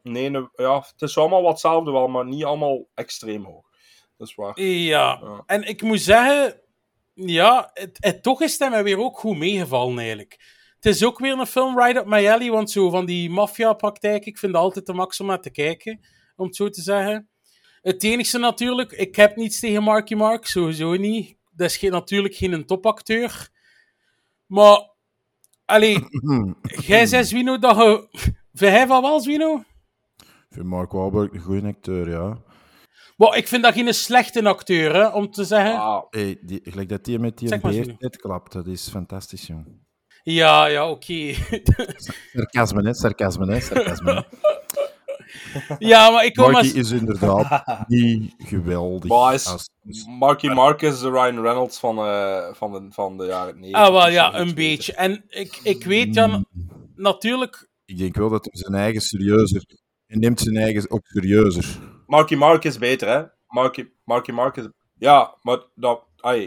Nee, 0.04 0.30
ne- 0.30 0.50
ja, 0.56 0.76
het 0.76 1.02
is 1.02 1.18
allemaal 1.18 1.42
wat 1.42 1.52
hetzelfde 1.52 1.92
wel, 1.92 2.08
maar 2.08 2.26
niet 2.26 2.44
allemaal 2.44 2.88
extreem 2.94 3.46
hoog. 3.46 3.70
Dat 4.18 4.28
is 4.28 4.36
waar. 4.36 4.62
Ja. 4.62 5.20
Ja. 5.22 5.44
En 5.46 5.64
ik 5.64 5.82
moet 5.82 6.02
zeggen. 6.02 6.62
Ja, 7.14 7.70
het, 7.74 7.98
het, 8.00 8.24
toch 8.24 8.42
is 8.42 8.60
het 8.60 8.70
mij 8.70 8.84
weer 8.84 9.00
ook 9.00 9.20
goed 9.20 9.38
meegevallen 9.38 9.98
eigenlijk. 9.98 10.40
Het 10.80 10.86
is 10.86 11.04
ook 11.04 11.20
weer 11.20 11.40
een 11.40 11.46
film 11.46 11.80
right 11.80 11.98
up 11.98 12.06
my 12.06 12.28
alley, 12.28 12.52
want 12.52 12.72
zo 12.72 12.90
van 12.90 13.06
die 13.06 13.30
maffia-praktijk, 13.30 14.26
ik 14.26 14.38
vind 14.38 14.54
het 14.54 14.62
altijd 14.62 14.86
de 14.86 14.94
max 14.94 15.20
om 15.20 15.28
naar 15.28 15.42
te 15.42 15.52
kijken, 15.52 16.00
om 16.36 16.46
het 16.46 16.56
zo 16.56 16.70
te 16.70 16.82
zeggen. 16.82 17.30
Het 17.86 18.04
enigste 18.04 18.38
natuurlijk, 18.38 18.92
ik 18.92 19.16
heb 19.16 19.36
niets 19.36 19.60
tegen 19.60 19.84
Marky 19.84 20.16
Mark, 20.16 20.46
sowieso 20.46 20.94
niet. 20.94 21.38
Dat 21.52 21.70
is 21.70 21.78
geen, 21.78 21.92
natuurlijk 21.92 22.36
geen 22.36 22.66
topacteur. 22.66 23.50
Maar, 24.46 24.90
allee, 25.66 26.04
jij 26.88 27.06
zei 27.06 27.24
Zwino 27.24 27.60
dat 27.60 27.76
je... 27.76 28.08
Vind 28.54 28.72
jij 28.72 28.88
van 28.88 29.02
wel, 29.02 29.20
Zwino? 29.20 29.64
Ik 30.18 30.26
vind 30.50 30.66
Mark 30.66 30.92
Wahlberg 30.92 31.34
een 31.34 31.40
goede 31.40 31.68
acteur, 31.68 32.10
ja. 32.10 32.38
Maar 33.18 33.38
ik 33.38 33.48
vind 33.48 33.64
dat 33.64 33.74
geen 33.74 33.94
slechte 33.94 34.44
acteur, 34.44 34.94
hè, 34.94 35.08
om 35.08 35.32
te 35.32 35.44
zeggen. 35.44 35.80
Ah, 35.80 36.04
Hey, 36.10 36.38
die, 36.42 36.60
gelijk 36.64 36.90
dat 36.90 37.06
die 37.06 37.20
met 37.20 37.38
die 37.38 37.48
Zeg 37.48 37.62
beer 37.62 38.10
klapt, 38.10 38.52
dat 38.52 38.68
is 38.68 38.90
fantastisch, 38.90 39.48
jong. 39.48 39.84
Ja, 40.24 40.66
ja, 40.66 40.90
oké. 40.90 41.34
Sarcasme, 42.34 42.84
hè? 42.84 42.94
Sarcasme, 42.94 43.54
hè? 43.54 43.60
Sarcasme. 43.60 44.26
ja, 45.80 46.10
maar 46.10 46.26
ik 46.26 46.36
maar... 46.36 46.52
Marky 46.52 46.68
is 46.68 46.92
inderdaad 46.92 47.64
niet 47.88 48.34
geweldig. 48.38 49.10
maar 49.10 49.34
is 49.34 49.48
als- 49.48 49.70
Marky 50.20 50.48
Mark 50.48 50.82
is 50.82 51.00
de 51.00 51.10
Ryan 51.10 51.42
Reynolds 51.42 51.80
van, 51.80 51.98
eh, 51.98 52.48
van, 52.54 52.72
de, 52.72 52.86
van 52.90 53.18
de 53.18 53.26
jaren 53.26 53.60
90. 53.60 53.82
Ah, 53.82 53.92
wel, 53.92 54.10
ja, 54.10 54.34
een 54.40 54.54
beetje. 54.56 54.94
En 54.94 55.24
ik, 55.28 55.60
ik 55.64 55.84
weet, 55.86 56.14
Jan, 56.16 56.46
natuurlijk... 56.96 57.70
Ik 57.86 57.98
denk 57.98 58.16
wel 58.16 58.30
dat 58.30 58.46
hij 58.52 58.62
zijn 58.62 58.74
eigen 58.82 59.02
serieuzer... 59.02 59.64
Hij 60.08 60.18
neemt 60.18 60.40
zijn 60.40 60.58
eigen 60.58 60.92
ook 60.92 61.06
serieuzer. 61.06 61.80
Marky 62.08 62.36
Mark 62.36 62.64
is 62.64 62.78
beter, 62.78 63.08
hè? 63.10 63.24
Marky, 63.48 63.86
Marky 64.04 64.32
Mark 64.32 64.56
is... 64.58 64.68
Ja, 64.98 65.36
maar 65.42 65.60
dat... 65.76 66.04
Ai, 66.18 66.46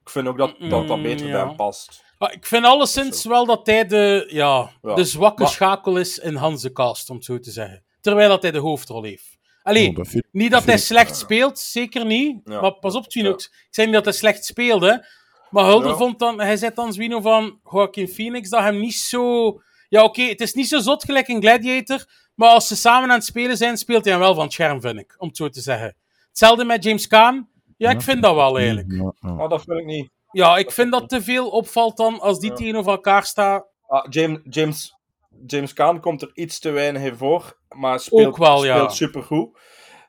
ik 0.00 0.10
vind 0.10 0.26
ook 0.26 0.38
dat 0.38 0.54
dat, 0.58 0.88
dat 0.88 1.02
beter 1.02 1.26
Mm, 1.26 1.32
bij 1.32 1.40
ja. 1.40 1.46
hem 1.46 1.56
past. 1.56 2.04
Maar 2.18 2.32
ik 2.32 2.46
vind 2.46 2.64
alleszins 2.64 3.24
wel 3.24 3.46
dat 3.46 3.66
hij 3.66 3.86
de, 3.86 4.28
ja, 4.32 4.70
Ja. 4.82 4.94
de 4.94 5.04
zwakke 5.04 5.42
Maar- 5.42 5.52
schakel 5.52 5.96
is 5.98 6.18
in 6.18 6.34
Hans 6.34 6.72
cast, 6.72 7.10
om 7.10 7.16
het 7.16 7.24
zo 7.24 7.38
te 7.38 7.50
zeggen. 7.50 7.84
Terwijl 8.08 8.28
dat 8.28 8.42
hij 8.42 8.50
de 8.50 8.58
hoofdrol 8.58 9.02
heeft. 9.02 9.36
Allee, 9.62 9.88
Oh, 9.88 9.96
dat 9.96 10.08
vind- 10.08 10.24
niet 10.32 10.50
dat 10.50 10.64
hij 10.64 10.74
ik- 10.74 10.80
slecht 10.80 11.16
speelt, 11.16 11.58
zeker 11.58 12.04
niet. 12.06 12.40
Ja. 12.44 12.60
Maar 12.60 12.72
pas 12.72 12.94
op, 12.94 13.04
Zwino. 13.08 13.30
Ik 13.30 13.48
zei 13.70 13.86
niet 13.86 13.96
dat 13.96 14.04
hij 14.04 14.14
slecht 14.14 14.44
speelde. 14.44 15.06
Maar 15.50 15.64
Hulder 15.64 15.90
Ja. 15.90 15.96
vond 15.96 16.18
dan, 16.18 16.40
hij 16.40 16.56
zei 16.56 16.70
dan 16.74 16.92
Zwino 16.92 17.20
van 17.20 17.60
Joaquin 17.70 18.08
Phoenix 18.08 18.48
dat 18.48 18.60
hem 18.62 18.78
niet 18.80 18.94
zo... 18.94 19.52
Ja, 19.88 20.04
oké, 20.04 20.22
het 20.22 20.40
is 20.40 20.52
niet 20.54 20.68
zo 20.68 20.78
zot 20.78 21.04
gelijk 21.04 21.28
in 21.28 21.40
Gladiator. 21.40 22.04
Maar 22.34 22.48
als 22.50 22.66
ze 22.68 22.76
samen 22.76 23.08
aan 23.10 23.16
het 23.16 23.24
spelen 23.24 23.56
zijn, 23.56 23.76
speelt 23.76 24.04
hij 24.04 24.12
hem 24.12 24.22
wel 24.22 24.34
van 24.34 24.44
het 24.44 24.52
scherm, 24.52 24.80
vind 24.80 24.98
ik. 24.98 25.14
Om 25.18 25.28
het 25.28 25.36
zo 25.36 25.48
te 25.48 25.60
zeggen. 25.60 25.96
Hetzelfde 26.28 26.64
met 26.64 26.84
James 26.84 27.06
Caan. 27.06 27.48
Ja, 27.76 27.90
ik 27.90 28.02
vind 28.02 28.22
dat 28.22 28.34
wel 28.34 28.58
eigenlijk. 28.58 29.12
Ah, 29.20 29.48
dat 29.50 29.62
vind 29.62 29.78
ik 29.78 29.84
niet. 29.86 30.10
Ja, 30.32 30.56
ik 30.56 30.70
vind 30.70 30.92
dat 30.92 31.08
te 31.08 31.22
veel 31.22 31.48
opvalt 31.48 31.96
dan 31.96 32.20
als 32.20 32.38
die 32.40 32.52
tegenover 32.52 32.90
elkaar 32.92 33.24
staan. 33.24 33.64
Ah, 33.86 34.06
James, 34.10 34.38
James, 34.50 34.94
James 35.46 35.72
Caan 35.72 36.00
komt 36.00 36.22
er 36.22 36.30
iets 36.34 36.58
te 36.58 36.70
weinig 36.70 37.02
in 37.02 37.16
voor, 37.16 37.58
maar 37.68 38.00
speelt, 38.00 38.36
wel, 38.36 38.64
ja. 38.64 38.74
speelt 38.76 38.94
supergoed. 38.94 39.58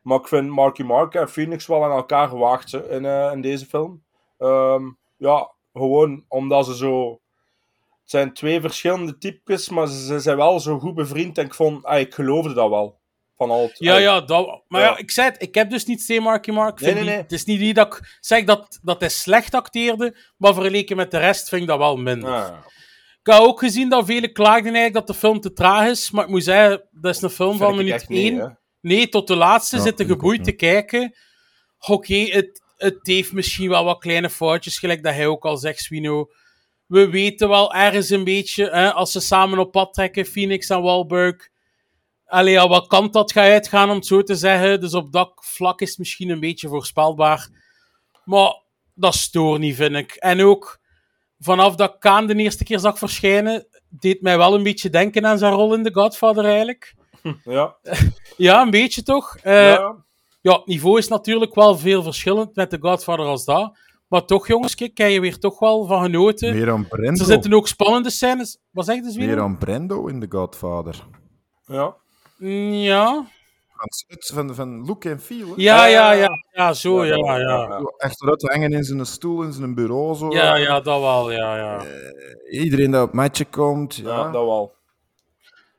Maar 0.02 0.20
ik 0.20 0.28
vind 0.28 0.50
Marky 0.50 0.84
Mark 0.84 1.16
en 1.16 1.30
Phoenix 1.30 1.68
wel 1.68 1.84
aan 1.84 1.92
elkaar 1.92 2.28
gewaagd 2.28 2.74
in, 2.74 3.06
eh, 3.06 3.32
in 3.34 3.42
deze 3.42 3.66
film. 3.66 4.04
Ehm, 4.38 4.84
ja, 5.18 5.52
gewoon 5.74 6.26
omdat 6.28 6.66
ze 6.66 6.76
zo... 6.76 7.12
Het 8.02 8.18
zijn 8.18 8.34
twee 8.34 8.62
verschillende 8.62 9.18
types, 9.18 9.70
maar 9.70 9.88
ze, 9.88 10.20
zijn 10.20 10.38
wel 10.38 10.60
zo 10.60 10.80
goed 10.80 10.94
bevriend. 10.96 11.38
En 11.38 11.46
ik 11.46 11.54
vond... 11.54 11.86
Ah, 11.86 12.00
ik 12.00 12.14
geloofde 12.14 12.54
dat 12.54 12.70
wel. 12.70 12.98
Van 13.38 13.50
al 13.50 13.70
Ja, 13.74 13.98
ja, 13.98 14.22
dat, 14.22 14.62
maar 14.68 14.82
ja. 14.82 14.88
Ja. 14.90 14.98
ik 14.98 15.12
zei 15.12 15.30
het, 15.30 15.42
ik 15.42 15.56
heb 15.56 15.70
dus 15.70 15.86
niet 15.86 16.06
tegen 16.06 16.24
Marky 16.24 16.52
Mark. 16.52 16.80
Nee, 16.80 16.90
vind 16.90 16.94
nee, 16.94 17.04
die- 17.04 17.14
nee. 17.14 17.22
Het 17.22 17.32
is 17.32 17.46
niet 17.46 17.60
die 17.60 17.74
dat 17.74 17.88
ik 17.96 18.18
zeg 18.20 18.44
dat, 18.44 18.80
dat 18.82 19.00
hij 19.00 19.10
slecht 19.10 19.54
acteerde, 19.54 20.16
maar 20.38 20.54
vergeleken 20.54 20.96
met 20.96 21.12
de 21.12 21.18
rest 21.18 21.50
vind 21.50 21.62
ik 21.62 21.68
dat 21.68 21.78
wel 21.78 21.98
minder. 21.98 22.30
ah, 22.34 22.58
Ik 23.30 23.36
had 23.36 23.48
ook 23.48 23.60
gezien 23.60 23.90
dat 23.90 24.06
velen 24.06 24.34
klaagden 24.34 24.74
eigenlijk 24.74 24.94
dat 24.94 25.08
de 25.08 25.14
film 25.14 25.40
te 25.40 25.54
traag 25.54 25.88
is, 25.88 26.12
maar 26.12 26.24
ik 26.24 26.30
moet 26.30 26.44
zeggen, 26.44 26.84
dat 26.92 27.16
is 27.16 27.22
een 27.22 27.30
film 27.30 27.58
van 27.58 27.76
minuut 27.76 27.94
echt 27.94 28.10
niet, 28.10 28.32
1. 28.32 28.40
hè. 28.40 28.48
Nee, 28.82 29.10
tot 29.10 29.28
de 29.28 29.36
laatste 29.36 29.76
Ja, 29.76 29.82
zitten 29.82 30.06
geboeid 30.06 30.44
te 30.44 30.52
kijken. 30.52 31.16
Oké, 31.88 32.16
het, 32.16 32.62
het 32.78 33.00
heeft 33.02 33.32
misschien 33.32 33.70
wel 33.70 33.84
wat 33.84 34.00
kleine 34.00 34.30
foutjes, 34.30 34.80
gelijk 34.80 35.04
dat 35.04 35.14
hij 35.14 35.28
ook 35.28 35.46
al 35.46 35.58
zegt, 35.58 35.80
Swino. 35.80 36.32
We 36.86 37.10
weten 37.10 37.50
wel 37.50 37.74
ergens 37.74 38.10
een 38.10 38.24
beetje, 38.24 38.70
hè, 38.70 38.94
als 38.94 39.12
ze 39.12 39.20
samen 39.20 39.60
op 39.60 39.72
pad 39.72 39.94
trekken, 39.94 40.26
Phoenix 40.26 40.70
en 40.70 40.82
Wahlberg. 40.82 41.50
Allee, 42.26 42.54
ja, 42.54 42.68
wat 42.68 42.88
kant 42.88 43.14
dat 43.14 43.32
gaat 43.32 43.50
uitgaan, 43.50 43.90
om 43.90 43.96
het 43.96 44.06
zo 44.06 44.24
te 44.24 44.36
zeggen. 44.36 44.80
Dus 44.80 44.94
op 44.94 45.12
dat 45.12 45.32
vlak 45.36 45.82
is 45.82 45.90
het 45.90 45.98
misschien 45.98 46.30
een 46.30 46.40
beetje 46.40 46.68
voorspelbaar. 46.68 47.50
Maar 48.24 48.62
dat 48.94 49.16
stoort 49.16 49.60
niet, 49.60 49.76
vind 49.76 49.96
ik. 49.96 50.16
En 50.16 50.42
ook, 50.42 50.79
vanaf 51.40 51.76
dat 51.76 51.94
ik 51.94 52.00
Kaan 52.00 52.28
de 52.28 52.36
eerste 52.36 52.64
keer 52.64 52.80
zag 52.80 52.98
verschijnen, 52.98 53.68
deed 53.90 54.22
mij 54.22 54.38
wel 54.38 54.56
een 54.56 54.64
beetje 54.64 54.90
denken 54.90 55.26
aan 55.26 55.38
zijn 55.38 55.54
rol 55.54 55.74
in 55.74 55.84
The 55.84 55.94
Godfather, 55.94 56.46
eigenlijk. 56.46 56.94
Ja. 57.44 57.76
Ja, 58.38 58.62
een 58.62 58.70
beetje 58.70 59.04
toch? 59.04 59.38
Eh, 59.38 59.54
ja. 59.54 59.96
ja, 60.42 60.54
het 60.54 60.66
niveau 60.66 60.98
is 60.98 61.08
natuurlijk 61.08 61.56
wel 61.56 61.78
veel 61.78 62.04
verschillend 62.04 62.56
met 62.56 62.70
The 62.70 62.78
Godfather 62.82 63.26
als 63.26 63.46
dat. 63.46 63.78
Maar 64.08 64.26
toch, 64.26 64.48
jongens, 64.48 64.76
kijk, 64.76 64.98
heb 64.98 65.10
je 65.10 65.20
weer 65.20 65.38
toch 65.40 65.60
wel 65.60 65.86
van 65.86 66.04
genoten. 66.04 66.54
Meer 66.56 66.72
aan 66.72 66.88
Brendo. 66.88 67.20
Er 67.20 67.26
zitten 67.26 67.54
ook 67.54 67.68
spannende 67.68 68.10
scènes. 68.10 68.58
Wat 68.72 68.86
zeg 68.86 68.96
je 68.96 69.02
dus 69.02 69.16
Meer 69.16 69.28
weer? 69.28 69.40
aan 69.40 69.58
Brendo 69.58 70.08
in 70.08 70.20
The 70.20 70.26
Godfather. 70.30 70.96
Ja. 71.66 71.96
Ja. 72.72 73.26
Van, 73.80 73.88
het- 74.08 74.32
van, 74.34 74.56
van 74.56 74.86
look 74.86 75.06
en 75.06 75.20
feel. 75.20 75.48
hè. 75.48 75.54
Ja, 75.56 75.84
Ah, 75.84 75.92
ja, 75.92 76.12
ja. 76.12 76.20
ja. 76.22 76.30
Ja, 76.52 76.74
zo, 76.74 77.06
ja, 77.06 77.16
Ja, 77.16 77.38
ja. 77.38 77.82
Achteruit 77.98 78.42
hangen 78.42 78.72
in 78.74 78.84
zijn 78.84 79.06
stoel, 79.06 79.44
in 79.44 79.54
zijn 79.54 79.76
bureau. 79.76 80.16
Zo. 80.16 80.32
Ja, 80.32 80.56
ja, 80.56 80.80
dat 80.80 81.00
wel, 81.00 81.32
ja, 81.32 81.58
ja. 81.58 81.84
Iedereen 82.52 82.92
dat 82.92 83.08
op 83.08 83.14
matje 83.14 83.46
komt. 83.46 83.96
Ja. 83.96 84.04
Ja, 84.10 84.24
dat 84.32 84.46
wel. 84.46 84.74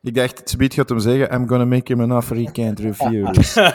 Ik 0.03 0.15
dacht, 0.15 0.39
het 0.39 0.51
speed 0.51 0.75
gaat 0.75 0.89
hem 0.89 0.99
zeggen, 0.99 1.35
I'm 1.35 1.49
gonna 1.49 1.65
make 1.65 1.93
him 1.93 2.01
an 2.11 2.17
offer 2.17 2.37
he 2.37 2.53
can't 2.53 2.79
refuse. 2.79 3.75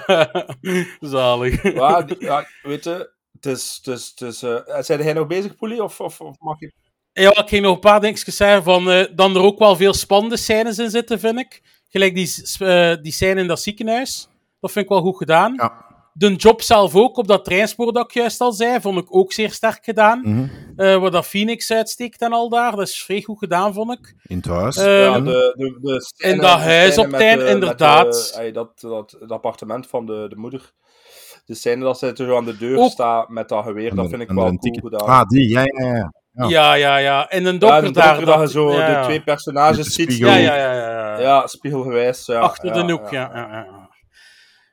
Zalig. 1.00 1.74
Ja, 1.74 2.06
weet 2.62 2.84
je, 2.84 3.12
het 3.32 3.46
is, 3.46 3.80
het 3.84 3.96
is, 3.96 4.12
het 4.16 4.22
is, 4.22 4.44
eh, 4.44 4.56
zijn 4.80 5.04
jij 5.04 5.14
nog 5.14 5.28
bezig, 5.28 5.56
Poelie? 5.56 5.84
Of, 5.84 6.00
of, 6.00 6.22
of 6.22 6.36
mag 6.40 6.60
je... 6.60 6.72
Ja, 7.14 7.30
ik 7.38 7.48
ging 7.50 7.62
nog 7.64 7.74
een 7.74 7.80
paar 7.80 8.02
dingetjes 8.02 8.36
zeggen 8.36 8.64
van 8.64 8.90
eh, 8.92 9.06
dan 9.16 9.36
er 9.36 9.42
ook 9.42 9.60
wel 9.60 9.76
veel 9.76 9.94
spannende 9.94 10.38
scènes 10.38 10.80
in 10.80 10.90
zitten, 10.90 11.20
vind 11.20 11.40
ik. 11.40 11.62
Gelijk 11.96 12.16
die, 12.16 12.44
eh, 12.60 12.96
die 13.02 13.12
scène 13.12 13.42
in 13.42 13.48
dat 13.48 13.62
ziekenhuis. 13.62 14.30
Dat 14.60 14.72
vind 14.72 14.86
ik 14.86 14.92
wel 14.92 15.02
goed 15.02 15.18
gedaan. 15.18 15.54
Ja. 15.54 15.84
De 16.14 16.36
job 16.36 16.62
zelf 16.62 16.96
ook, 16.96 17.18
op 17.18 17.28
dat 17.28 17.46
treinspoor 17.46 17.94
dat 17.94 18.04
ik 18.06 18.12
juist 18.12 18.42
al 18.42 18.52
zei, 18.52 18.82
vond 18.82 18.98
ik 19.00 19.06
ook 19.10 19.32
zeer 19.32 19.52
sterk 19.52 19.84
gedaan. 19.84 20.22
Mhm. 20.24 20.48
Eh, 20.76 20.98
waar 20.98 21.12
dat 21.12 21.26
Phoenix 21.26 21.72
uitsteekt 21.72 22.22
en 22.22 22.32
al 22.32 22.50
daar. 22.50 22.76
Dat 22.76 22.88
is 22.88 23.04
vrij 23.04 23.22
goed 23.22 23.38
gedaan, 23.38 23.74
vond 23.74 23.92
ik. 23.92 24.16
In 24.24 24.38
het 24.38 24.46
huis. 24.46 24.78
Ehm, 24.78 24.88
ja, 24.88 25.20
de, 25.20 25.54
de, 25.58 25.78
de 25.82 26.02
scène- 26.02 26.34
in 26.34 26.40
dat 26.42 26.58
de 26.58 26.64
huis 26.64 26.98
op 26.98 27.08
met 27.08 27.22
inderdaad. 27.40 28.34
de- 28.36 28.52
dat, 28.52 28.80
dat, 28.80 29.18
het 29.20 29.32
appartement 29.32 29.88
van 29.88 30.06
de, 30.06 30.26
de 30.30 30.36
moeder. 30.36 30.74
De 31.46 31.56
scène 31.56 31.84
dat 31.84 32.00
zij 32.00 32.16
zo 32.16 32.36
aan 32.38 32.46
de 32.46 32.58
deur 32.58 32.78
Ook- 32.78 32.92
staat 32.92 33.30
met 33.30 33.50
dat 33.50 33.64
geweer, 33.64 33.96
dat 33.96 34.10
vind 34.10 34.22
ik 34.22 34.30
wel 34.30 34.58
cool 34.58 34.80
gedaan. 34.82 35.08
Ah, 35.08 35.24
die, 35.28 35.50
ja, 35.50 35.62
ja, 35.64 35.96
ja. 35.96 36.14
Ja. 36.36 36.48
Ja, 36.48 36.74
ja, 36.74 36.98
ja. 36.98 37.30
En 37.30 37.46
een 37.46 37.54
ja, 37.54 37.60
dokter 37.60 37.84
de 37.84 37.92
daar. 37.92 38.16
donker 38.16 38.26
dat 38.26 38.40
je 38.40 38.48
zo 38.58 38.72
ja, 38.72 38.86
de 38.86 38.92
ja. 38.92 39.04
twee 39.04 39.24
personages 39.24 39.94
ziet. 39.94 40.18
Ja, 40.18 40.36
ja, 40.36 40.56
ja. 40.56 40.74
ja, 40.74 40.90
ja. 40.90 41.20
Ja, 41.20 41.48
spiegelgewijs. 41.48 42.26
Ja, 42.26 42.40
Achter 42.40 42.68
ja, 42.68 42.74
de 42.74 42.84
noek, 42.84 43.10
ja. 43.10 43.32
Ja, 43.34 43.48
ja, 43.52 43.64
ja. 43.64 43.90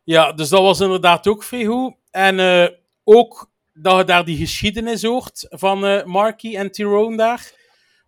Ja, 0.05 0.33
dus 0.33 0.49
dat 0.49 0.61
was 0.61 0.81
inderdaad 0.81 1.27
ook 1.27 1.43
vrij 1.43 1.65
goed. 1.65 1.95
En 2.11 2.39
eh, 2.39 2.69
ook 3.05 3.51
dat 3.73 3.97
je 3.99 4.05
daar 4.05 4.25
die 4.25 4.37
geschiedenis 4.37 5.03
hoort 5.03 5.47
van 5.49 5.87
eh 5.87 6.05
Marky 6.05 6.57
en 6.57 6.71
Tyrone 6.71 7.17
daar, 7.17 7.51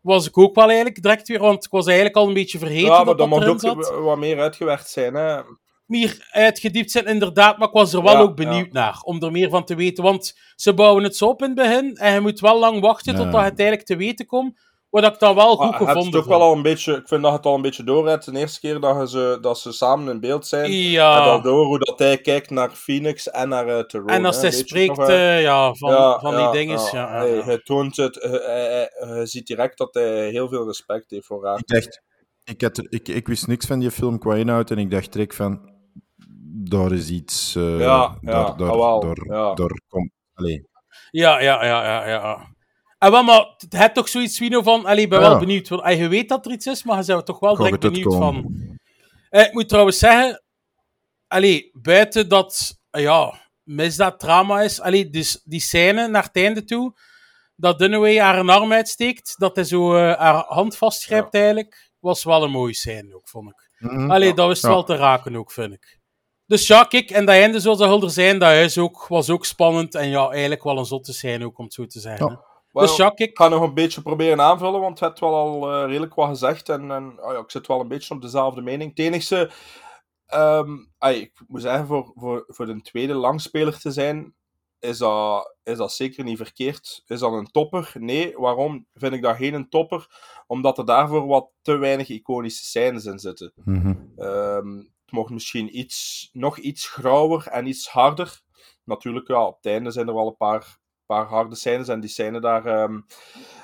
was 0.00 0.26
ik 0.26 0.38
ook 0.38 0.54
wel 0.54 0.66
eigenlijk 0.66 1.02
direct 1.02 1.28
weer, 1.28 1.38
want 1.38 1.64
ik 1.64 1.70
was 1.70 1.86
eigenlijk 1.86 2.16
al 2.16 2.26
een 2.28 2.34
beetje 2.34 2.58
vergeten 2.58 2.84
Ja, 2.84 2.96
maar 2.96 3.04
dat 3.04 3.06
dat 3.06 3.18
dat 3.18 3.28
mag 3.28 3.38
erin 3.40 3.52
ook 3.52 3.60
zat. 3.60 3.90
wat 4.00 4.18
meer 4.18 4.40
uitgewerkt 4.40 4.88
zijn. 4.88 5.14
Hè. 5.14 5.40
Meer 5.86 6.28
uitgediept 6.30 6.90
zijn, 6.90 7.04
inderdaad, 7.06 7.58
maar 7.58 7.68
ik 7.68 7.74
was 7.74 7.92
er 7.92 8.02
wel 8.02 8.12
Ja, 8.12 8.20
ook 8.20 8.36
benieuwd 8.36 8.72
naar, 8.72 9.00
om 9.02 9.22
er 9.22 9.30
meer 9.32 9.50
van 9.50 9.64
te 9.64 9.74
weten. 9.74 10.04
Want 10.04 10.34
ze 10.56 10.74
bouwen 10.74 11.04
het 11.04 11.16
zo 11.16 11.26
op 11.28 11.40
in 11.42 11.46
het 11.46 11.56
begin, 11.56 11.96
en 11.96 12.12
je 12.14 12.20
moet 12.20 12.40
wel 12.40 12.58
lang 12.58 12.80
wachten 12.80 13.12
Ja. 13.12 13.18
totdat 13.18 13.40
je 13.40 13.46
het 13.48 13.58
eigenlijk 13.58 13.88
te 13.88 13.96
weten 13.96 14.26
komt, 14.26 14.60
wat 14.90 15.04
ik 15.04 15.18
dan 15.18 15.34
wel 15.34 15.56
goed 15.56 15.58
Maar 15.70 15.78
het 15.78 15.88
is 15.88 15.94
gevonden 15.94 16.20
ook 16.20 16.26
wel 16.26 16.42
al 16.42 16.52
een 16.52 16.62
beetje, 16.62 16.94
ik 16.96 17.08
vind 17.08 17.22
dat 17.22 17.32
het 17.32 17.46
al 17.46 17.54
een 17.54 17.62
beetje 17.62 17.84
doorrijdt. 17.84 18.24
De 18.24 18.38
eerste 18.38 18.60
keer 18.60 18.80
dat, 18.80 19.10
ze, 19.10 19.38
dat 19.40 19.58
ze 19.58 19.72
samen 19.72 20.12
in 20.14 20.20
beeld 20.20 20.46
zijn. 20.46 20.72
Ja. 20.72 21.18
En 21.18 21.24
dan 21.24 21.42
door 21.42 21.64
hoe 21.66 21.78
dat 21.78 21.98
hij 21.98 22.18
kijkt 22.18 22.50
naar 22.50 22.70
Phoenix 22.70 23.30
en 23.30 23.48
naar 23.48 23.68
uh. 23.68 23.82
En 24.06 24.24
als 24.24 24.36
hè. 24.36 24.42
hij 24.42 24.50
spreekt 24.50 24.96
nog, 24.96 25.08
eh, 25.08 25.42
ja, 25.42 25.74
van, 25.74 26.20
van 26.20 26.36
die 26.36 26.50
dingen. 26.50 26.78
Ja, 26.80 26.88
ja, 26.92 27.08
Hij, 27.10 27.34
ja. 27.34 27.42
hij 27.44 27.58
toont 27.58 27.96
het, 27.96 28.14
hij, 28.14 28.30
hij- 28.30 28.90
hij- 28.92 29.18
je 29.18 29.26
ziet 29.26 29.46
direct 29.46 29.78
dat 29.78 29.94
hij 29.94 30.28
heel 30.30 30.48
veel 30.48 30.66
respect 30.66 31.10
heeft 31.10 31.26
voor 31.26 31.46
haar. 31.46 31.58
Ik 31.58 31.66
dacht, 31.66 32.02
ik, 32.44 32.60
had 32.60 32.86
ik, 32.88 33.08
ik 33.08 33.26
wist 33.26 33.46
niks 33.46 33.66
van 33.66 33.78
die 33.78 33.90
film 33.90 34.18
qua 34.18 34.34
inhoud 34.34 34.70
en 34.70 34.78
ik 34.78 34.90
dacht 34.90 35.12
direct 35.12 35.34
van, 35.34 35.72
daar 36.70 36.92
is 36.92 37.08
iets, 37.10 37.54
eh 37.56 37.78
Ja, 37.78 38.18
daar, 38.20 38.56
daar, 38.56 38.70
ah, 38.70 39.00
daar, 39.00 39.26
ja. 39.26 39.54
daar 39.54 39.80
komt, 39.88 40.10
allee. 40.34 40.68
Ja, 41.10 41.40
ja, 41.40 41.64
ja, 41.64 41.84
ja, 41.84 42.08
ja. 42.08 42.52
En 42.98 43.10
wel, 43.10 43.22
maar 43.22 43.54
het 43.56 43.72
hebt 43.72 43.94
toch 43.94 44.08
zoiets, 44.08 44.38
Wino, 44.38 44.62
van... 44.62 44.84
Allee, 44.86 45.04
ik 45.04 45.10
ben 45.10 45.20
Ja. 45.20 45.28
wel 45.28 45.38
benieuwd. 45.38 45.68
Want, 45.68 45.96
je 45.96 46.08
weet 46.08 46.28
dat 46.28 46.46
er 46.46 46.52
iets 46.52 46.66
is, 46.66 46.84
maar 46.84 46.98
je 46.98 47.04
bent 47.06 47.26
toch 47.26 47.38
wel 47.38 47.56
direct 47.56 47.80
benieuwd 47.80 48.14
van... 48.14 48.54
Eh, 49.30 49.42
ik 49.42 49.52
moet 49.52 49.68
trouwens 49.68 49.98
zeggen... 49.98 50.42
Allee, 51.28 51.70
buiten 51.72 52.28
dat... 52.28 52.78
Ja, 52.90 53.34
misdaad, 53.62 54.18
drama 54.20 54.60
is... 54.62 54.80
Allee, 54.80 55.10
dus 55.10 55.40
die 55.44 55.60
scène 55.60 56.08
naar 56.08 56.22
het 56.22 56.36
einde 56.36 56.64
toe... 56.64 56.92
Dat 57.56 57.78
Dunaway 57.78 58.18
haar 58.18 58.38
een 58.38 58.50
arm 58.50 58.72
uitsteekt. 58.72 59.34
Dat 59.38 59.54
hij 59.56 59.64
zo 59.64 59.94
eh, 59.96 60.18
haar 60.18 60.44
hand 60.46 60.76
vastgrijpt 60.76 61.34
eigenlijk. 61.34 61.90
Was 62.00 62.24
wel 62.24 62.42
een 62.42 62.50
mooie 62.50 62.74
scène 62.74 63.14
ook, 63.14 63.28
vond 63.28 63.50
ik. 63.50 63.70
Mhm. 63.78 64.10
Allee, 64.10 64.34
dat 64.34 64.46
was 64.46 64.60
Ja. 64.60 64.68
wel 64.68 64.84
te 64.84 64.96
raken 64.96 65.36
ook, 65.36 65.52
vind 65.52 65.72
ik. 65.72 65.98
Dus 66.46 66.66
ja, 66.66 66.84
kijk, 66.84 67.10
en 67.10 67.26
dat 67.26 67.34
einde 67.34 67.60
zoals 67.60 67.78
dat 67.78 67.88
Hulder 67.88 68.10
zijn, 68.10 68.38
dat 68.38 68.48
huis 68.48 68.78
ook, 68.78 69.06
was 69.06 69.30
ook 69.30 69.44
spannend. 69.44 69.94
En 69.94 70.08
ja, 70.08 70.30
eigenlijk 70.30 70.62
wel 70.64 70.78
een 70.78 70.84
zotte 70.84 71.12
scène 71.12 71.44
ook, 71.44 71.58
om 71.58 71.64
het 71.64 71.74
zo 71.74 71.86
te 71.86 72.00
zeggen. 72.00 72.28
hè. 72.28 72.36
Wel, 72.70 72.86
Dus 72.86 72.96
ja, 72.96 73.08
kijk. 73.10 73.30
Ik 73.30 73.38
ga 73.38 73.48
nog 73.48 73.62
een 73.62 73.74
beetje 73.74 74.02
proberen 74.02 74.40
aanvullen, 74.40 74.80
want 74.80 75.00
het 75.00 75.08
hebt 75.08 75.20
wel 75.20 75.34
al 75.34 75.72
eh, 75.72 75.86
redelijk 75.86 76.14
wat 76.14 76.28
gezegd. 76.28 76.68
En, 76.68 76.90
en 76.90 77.22
oh 77.22 77.32
ja, 77.32 77.38
ik 77.38 77.50
zit 77.50 77.66
wel 77.66 77.80
een 77.80 77.88
beetje 77.88 78.14
op 78.14 78.22
dezelfde 78.22 78.60
mening. 78.62 78.90
Het 78.90 78.98
enigste, 78.98 79.50
ehm, 80.26 80.70
ai, 80.98 81.20
ik 81.20 81.32
moet 81.46 81.62
zeggen, 81.62 81.86
voor, 81.86 82.12
voor, 82.14 82.44
voor 82.46 82.66
de 82.66 82.80
tweede 82.80 83.14
langspeler 83.14 83.78
te 83.78 83.90
zijn, 83.90 84.34
is 84.78 84.98
dat, 84.98 85.56
is 85.62 85.76
dat 85.76 85.92
zeker 85.92 86.24
niet 86.24 86.36
verkeerd. 86.36 87.02
Is 87.06 87.20
dat 87.20 87.32
een 87.32 87.50
topper? 87.50 87.92
Nee. 87.94 88.32
Waarom 88.36 88.86
vind 88.94 89.12
ik 89.12 89.22
dat 89.22 89.36
geen 89.36 89.54
een 89.54 89.68
topper? 89.68 90.06
Omdat 90.46 90.78
er 90.78 90.84
daarvoor 90.84 91.26
wat 91.26 91.50
te 91.62 91.76
weinig 91.76 92.08
iconische 92.08 92.64
scènes 92.64 93.04
in 93.04 93.18
zitten. 93.18 93.52
Het 94.16 94.86
mocht 95.14 95.30
misschien 95.30 95.78
iets, 95.78 96.28
nog 96.32 96.58
iets 96.58 96.88
grauwer 96.88 97.46
en 97.46 97.66
iets 97.66 97.88
harder. 97.88 98.40
Natuurlijk, 98.84 99.28
ja, 99.28 99.46
op 99.46 99.56
het 99.56 99.66
einde 99.66 99.90
zijn 99.90 100.08
er 100.08 100.14
wel 100.14 100.26
een 100.26 100.36
paar, 100.36 100.78
paar 101.06 101.26
harde 101.26 101.54
scènes. 101.54 101.88
En 101.88 102.00
die 102.00 102.10
scène 102.10 102.40
daar 102.40 102.66
ehm, 102.66 103.00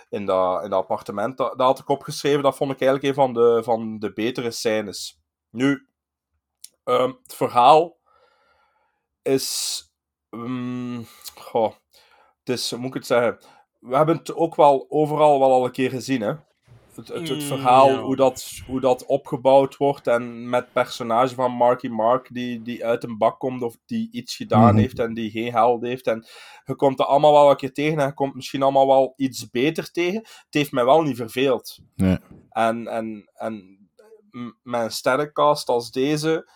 in, 0.08 0.26
dat, 0.26 0.64
in 0.64 0.72
appartement, 0.72 1.36
dat, 1.36 1.54
had 1.56 1.78
ik 1.78 1.88
opgeschreven. 1.88 2.42
Dat 2.42 2.56
vond 2.56 2.72
ik 2.72 2.80
eigenlijk 2.80 3.08
een 3.08 3.22
van 3.22 3.32
de, 3.32 3.60
van 3.64 3.98
de 3.98 4.12
betere 4.12 4.50
scènes. 4.50 5.20
Nu, 5.50 5.88
ehm, 6.84 7.12
het 7.22 7.34
verhaal 7.34 7.96
is... 9.22 9.82
mm, 10.30 11.06
goh, 11.34 11.72
hoe 12.44 12.78
moet 12.78 12.88
ik 12.88 12.94
het 12.94 13.06
zeggen? 13.06 13.38
We 13.78 13.96
hebben 13.96 14.16
het 14.16 14.34
ook 14.34 14.54
wel 14.54 14.86
overal 14.88 15.38
wel 15.38 15.52
al 15.52 15.64
een 15.64 15.72
keer 15.72 15.90
gezien, 15.90 16.20
hè? 16.20 16.34
Het, 17.00 17.08
het, 17.08 17.28
het 17.28 17.38
Mm, 17.38 17.44
verhaal, 17.46 17.88
ja. 17.88 18.00
hoe, 18.02 18.16
dat, 18.16 18.60
hoe 18.66 18.80
dat 18.80 19.06
opgebouwd 19.06 19.76
wordt 19.76 20.06
en 20.06 20.48
met 20.48 20.72
personage 20.72 21.34
van 21.34 21.52
Marky 21.52 21.88
Mark 21.88 22.28
die, 22.32 22.62
die 22.62 22.84
uit 22.86 23.04
een 23.04 23.18
bak 23.18 23.38
komt 23.38 23.62
of 23.62 23.76
die 23.86 24.08
iets 24.12 24.36
gedaan 24.36 24.68
Mhm. 24.74 24.76
heeft 24.76 24.98
en 24.98 25.14
die 25.14 25.30
geen 25.30 25.52
held 25.52 25.82
heeft. 25.82 26.06
En 26.06 26.26
je 26.64 26.74
komt 26.74 26.98
er 26.98 27.04
allemaal 27.04 27.32
wel 27.32 27.50
een 27.50 27.56
keer 27.56 27.72
tegen 27.72 27.98
en 27.98 28.06
je 28.06 28.14
komt 28.14 28.34
misschien 28.34 28.62
allemaal 28.62 28.86
wel 28.86 29.12
iets 29.16 29.50
beter 29.50 29.90
tegen. 29.90 30.20
Het 30.20 30.46
heeft 30.50 30.72
mij 30.72 30.84
wel 30.84 31.02
niet 31.02 31.16
verveeld. 31.16 31.78
Nee. 31.96 32.18
En, 32.50 32.86
en, 32.86 33.30
en 33.34 33.78
m- 34.30 34.50
met 34.62 34.80
een 34.80 34.90
sterrencast 34.92 35.68
als 35.68 35.90
deze 35.90 36.50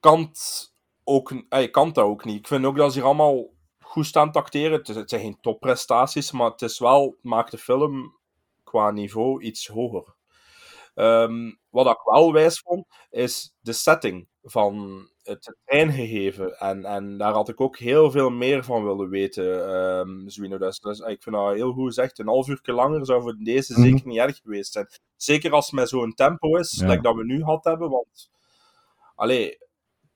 kan, 0.00 0.20
het 0.20 0.72
ook, 1.04 1.32
eh, 1.48 1.70
kan 1.70 1.92
dat 1.92 2.04
ook 2.04 2.24
niet. 2.24 2.38
Ik 2.38 2.46
vind 2.46 2.64
ook 2.64 2.76
dat 2.76 2.92
ze 2.92 2.98
hier 2.98 3.06
allemaal 3.06 3.44
goed 3.80 4.06
staan 4.06 4.32
te 4.32 4.38
acteren. 4.38 4.78
Het 4.84 5.10
zijn 5.10 5.22
geen 5.22 5.38
topprestaties, 5.40 6.30
maar 6.32 6.50
het 6.50 6.62
is 6.62 6.78
wel, 6.78 7.16
maakt 7.22 7.50
de 7.50 7.58
film 7.58 8.16
qua 8.72 8.90
niveau 8.90 9.42
iets 9.42 9.66
hoger. 9.66 10.14
Ehm, 10.94 11.52
wat 11.70 11.86
ik 11.86 12.00
wel 12.04 12.32
wijs 12.32 12.60
vond, 12.60 12.86
is 13.10 13.54
de 13.60 13.72
setting 13.72 14.28
van 14.42 15.06
het 15.22 15.56
treingegeven. 15.64 16.58
En, 16.58 16.84
en 16.84 17.18
daar 17.18 17.32
had 17.32 17.48
ik 17.48 17.60
ook 17.60 17.78
heel 17.78 18.10
veel 18.10 18.30
meer 18.30 18.64
van 18.64 18.84
willen 18.84 19.08
weten. 19.08 19.68
ehm 19.74 20.28
Zwino. 20.28 20.58
Dus, 20.58 20.78
dus 20.80 20.98
ik 20.98 21.22
vind 21.22 21.34
dat 21.36 21.54
heel 21.54 21.72
goed 21.72 21.86
gezegd. 21.86 22.18
Een 22.18 22.26
half 22.26 22.48
uur 22.48 22.60
langer 22.62 23.06
zou 23.06 23.22
voor 23.22 23.36
deze 23.38 23.72
Mhm. 23.72 23.82
zeker 23.82 24.06
niet 24.06 24.18
erg 24.18 24.36
geweest 24.42 24.72
zijn. 24.72 24.86
Zeker 25.16 25.52
als 25.52 25.66
het 25.66 25.74
met 25.74 25.88
zo'n 25.88 26.14
tempo 26.14 26.56
is, 26.56 26.70
Ja. 26.80 26.86
like 26.88 27.02
dat 27.02 27.14
we 27.14 27.24
nu 27.24 27.38
gehad 27.38 27.64
hebben. 27.64 27.90
Want, 27.90 28.30
allee, 29.14 29.58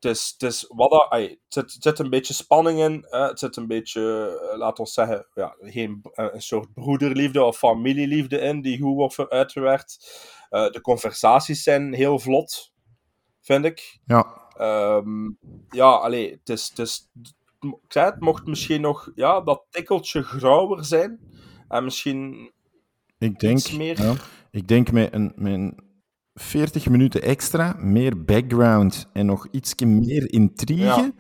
het 0.06 0.16
is, 0.16 0.34
het 0.38 0.52
is 0.52 0.64
wat 0.68 0.90
dat, 0.90 1.06
het, 1.08 1.38
zit, 1.48 1.72
het 1.72 1.82
zit 1.82 1.98
een 1.98 2.10
beetje 2.10 2.34
spanning 2.34 2.78
in. 2.78 3.06
hè. 3.08 3.18
het 3.18 3.38
zit 3.38 3.56
een 3.56 3.66
beetje, 3.66 4.36
eh, 4.52 4.58
laten 4.58 4.84
we 4.84 4.90
zeggen, 4.90 5.26
ja, 5.34 5.56
geen, 5.60 6.00
eh, 6.12 6.26
een 6.32 6.42
soort 6.42 6.74
broederliefde 6.74 7.42
of 7.42 7.58
familieliefde 7.58 8.38
in, 8.38 8.62
die 8.62 8.80
goed 8.80 9.14
wordt 9.14 9.30
uitgewerkt. 9.30 10.20
Eh, 10.50 10.70
de 10.70 10.80
conversaties 10.80 11.62
zijn 11.62 11.94
heel 11.94 12.18
vlot, 12.18 12.72
vind 13.40 13.64
ik. 13.64 14.00
Ja. 14.04 14.44
Ehm, 14.56 15.30
ja, 15.68 15.90
allee, 15.90 16.30
het 16.30 16.48
is, 16.48 16.68
het 16.68 16.78
is, 16.78 17.10
ik 17.60 17.92
zei 17.92 18.06
het, 18.06 18.20
mocht 18.20 18.46
misschien 18.46 18.80
nog 18.80 19.10
ja, 19.14 19.40
dat 19.40 19.64
tikkeltje 19.70 20.22
grauwer 20.22 20.84
zijn. 20.84 21.20
En 21.68 21.84
misschien 21.84 22.52
Ik 23.18 23.38
denk, 23.38 23.58
iets 23.58 23.72
meer... 23.72 24.02
ja, 24.02 24.14
ik 24.50 24.68
denk 24.68 24.92
met 24.92 25.12
een, 25.12 25.32
met 25.36 25.52
een 25.52 25.85
40 26.38 26.88
minuten 26.88 27.22
extra, 27.22 27.76
meer 27.78 28.24
background 28.24 29.08
en 29.12 29.26
nog 29.26 29.46
iets 29.50 29.74
meer 29.84 30.32
intrigue, 30.32 30.84
Ja. 30.84 31.12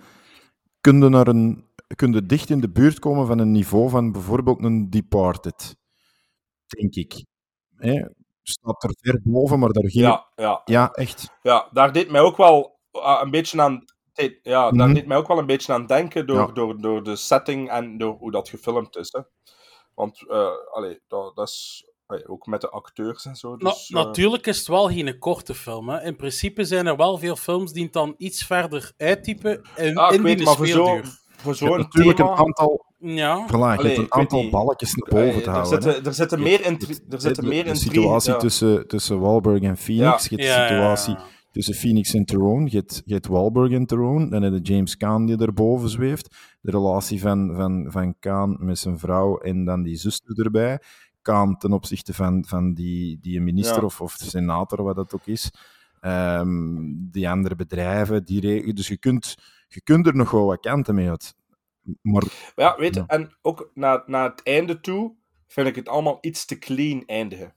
kun 0.80 1.02
je 1.02 1.08
naar 1.08 1.26
een 1.28 1.64
kun 1.96 2.12
je 2.12 2.26
dicht 2.26 2.50
in 2.50 2.60
de 2.60 2.70
buurt 2.70 2.98
komen 2.98 3.26
van 3.26 3.38
een 3.38 3.52
niveau 3.52 3.88
van 3.88 4.12
bijvoorbeeld 4.12 4.64
een 4.64 4.90
Departed. 4.90 5.76
Denk 6.66 6.94
ik. 6.94 7.24
Hè? 7.76 8.04
Staat 8.42 8.82
er 8.84 8.90
ver 9.00 9.20
boven, 9.24 9.58
maar 9.58 9.68
daar 9.72 9.90
ging 9.90 10.04
Ja, 10.04 10.26
ja. 10.34 10.60
ja, 10.64 10.90
echt. 10.92 11.30
Ja, 11.42 11.68
daar 11.72 11.92
deed 11.92 12.10
mij 12.10 12.20
ook 12.20 12.36
wel 12.36 12.78
ah, 12.90 13.22
een 13.22 13.30
beetje 13.30 13.62
aan. 13.62 13.84
Ja, 14.42 14.70
daar 14.70 14.86
Mhm. 14.86 14.94
deed 14.94 15.06
mij 15.06 15.16
ook 15.16 15.28
wel 15.28 15.38
een 15.38 15.46
beetje 15.46 15.72
aan 15.72 15.86
denken 15.86 16.26
door, 16.26 16.36
Ja. 16.36 16.46
door, 16.52 16.80
door 16.80 17.02
de 17.04 17.16
setting 17.16 17.70
en 17.70 17.98
door 17.98 18.14
hoe 18.18 18.30
dat 18.30 18.48
gefilmd 18.48 18.96
is. 18.96 19.12
Hè. 19.12 19.20
Want, 19.94 20.28
eh 20.28 20.48
allee, 20.72 21.00
dat, 21.08 21.36
dat 21.36 21.48
is 21.48 21.85
ook 22.26 22.46
met 22.46 22.60
de 22.60 22.68
acteurs 22.70 23.24
en 23.26 23.36
zo. 23.36 23.56
Na- 23.56 23.70
Dus, 23.70 23.88
eh, 23.90 23.94
natuurlijk 24.04 24.46
is 24.46 24.58
het 24.58 24.66
wel 24.66 24.88
geen 24.88 25.18
korte 25.18 25.54
film. 25.54 25.88
Hè. 25.88 26.02
In 26.02 26.16
principe 26.16 26.64
zijn 26.64 26.86
er 26.86 26.96
wel 26.96 27.18
veel 27.18 27.36
films 27.36 27.72
die 27.72 27.82
het 27.84 27.92
dan 27.92 28.14
iets 28.18 28.44
verder 28.44 28.92
uittypen. 28.96 29.60
In, 29.76 29.86
ik 29.96 30.10
in 30.10 30.22
weet, 30.22 30.36
die 30.36 30.46
maar 30.46 30.56
voor 30.56 30.66
zo'n 30.66 30.86
speelduur. 30.86 31.04
voor 31.36 31.54
Je 31.54 31.58
hebt 31.64 31.72
zo'n 31.72 31.78
natuurlijk 31.78 32.16
thema. 32.16 32.30
een 32.30 32.36
aantal, 32.36 32.84
Ja. 32.98 33.44
Allee, 33.52 33.98
een 33.98 34.12
aantal 34.12 34.50
balletjes 34.50 34.94
naar 34.94 35.08
boven 35.24 35.42
te 35.42 35.48
er 35.48 35.54
houden. 35.56 35.82
zitten, 35.82 36.04
er 36.04 36.14
zitten 36.14 36.38
Je 36.38 36.44
meer, 36.44 36.52
hebt 36.62 36.66
intri- 36.68 36.92
er 36.94 37.00
de- 37.08 37.20
zitten 37.20 37.42
de, 37.42 37.48
meer 37.48 37.64
de 37.64 37.70
intrigue. 37.70 37.94
situatie 38.00 38.32
ja. 38.32 38.38
tussen, 38.38 38.88
tussen 38.88 39.20
Wahlberg 39.20 39.60
en 39.62 39.76
Phoenix, 39.76 40.28
Ja. 40.28 40.36
je 40.36 40.42
hebt 40.42 40.48
Ja, 40.56 40.68
de 40.68 40.74
ja, 40.74 40.80
ja. 40.80 40.96
situatie 40.96 41.34
tussen 41.50 41.74
Phoenix 41.74 42.14
en 42.14 42.24
Tyrone. 42.24 42.70
Je 42.70 42.76
hebt, 42.76 43.02
je 43.04 43.12
hebt 43.14 43.26
Wahlberg 43.26 43.72
en 43.72 43.86
Tyrone. 43.86 44.28
Dan 44.30 44.42
heb 44.42 44.52
je 44.52 44.60
James 44.60 44.96
Caan 44.96 45.26
die 45.26 45.36
erboven 45.38 45.88
zweeft. 45.88 46.36
De 46.60 46.70
relatie 46.70 47.20
van, 47.20 47.52
van, 47.56 47.86
van 47.88 48.18
Caan 48.20 48.56
met 48.60 48.78
zijn 48.78 48.98
vrouw 48.98 49.38
en 49.38 49.64
dan 49.64 49.82
die 49.82 49.96
zuster 49.96 50.44
erbij. 50.44 50.80
Caan 51.26 51.56
ten 51.58 51.72
opzichte 51.72 52.14
van, 52.14 52.44
van 52.48 52.74
die, 52.74 53.18
die 53.20 53.40
minister 53.40 53.76
Ja. 53.80 53.84
of, 53.84 54.00
of 54.00 54.12
senator, 54.12 54.82
wat 54.82 54.96
dat 54.96 55.14
ook 55.14 55.26
is. 55.26 55.52
Ehm, 56.00 56.92
die 56.96 57.28
andere 57.30 57.56
bedrijven. 57.56 58.24
Die 58.24 58.40
re- 58.40 58.72
dus 58.72 58.88
je 58.88 58.96
kunt, 58.98 59.34
je 59.68 59.80
kunt 59.82 60.06
er 60.06 60.16
nog 60.16 60.30
wel 60.30 60.46
wat 60.46 60.60
kanten 60.60 60.94
mee 60.94 61.08
uit. 61.08 61.34
Maar 62.02 62.22
ja, 62.56 62.76
weet 62.78 62.94
je, 62.94 63.00
Ja. 63.00 63.06
en 63.06 63.36
ook 63.42 63.70
naar, 63.74 64.02
naar 64.06 64.30
het 64.30 64.42
einde 64.42 64.80
toe 64.80 65.14
vind 65.46 65.66
ik 65.68 65.74
het 65.74 65.88
allemaal 65.88 66.18
iets 66.20 66.44
te 66.44 66.58
clean 66.58 67.02
eindigen. 67.06 67.54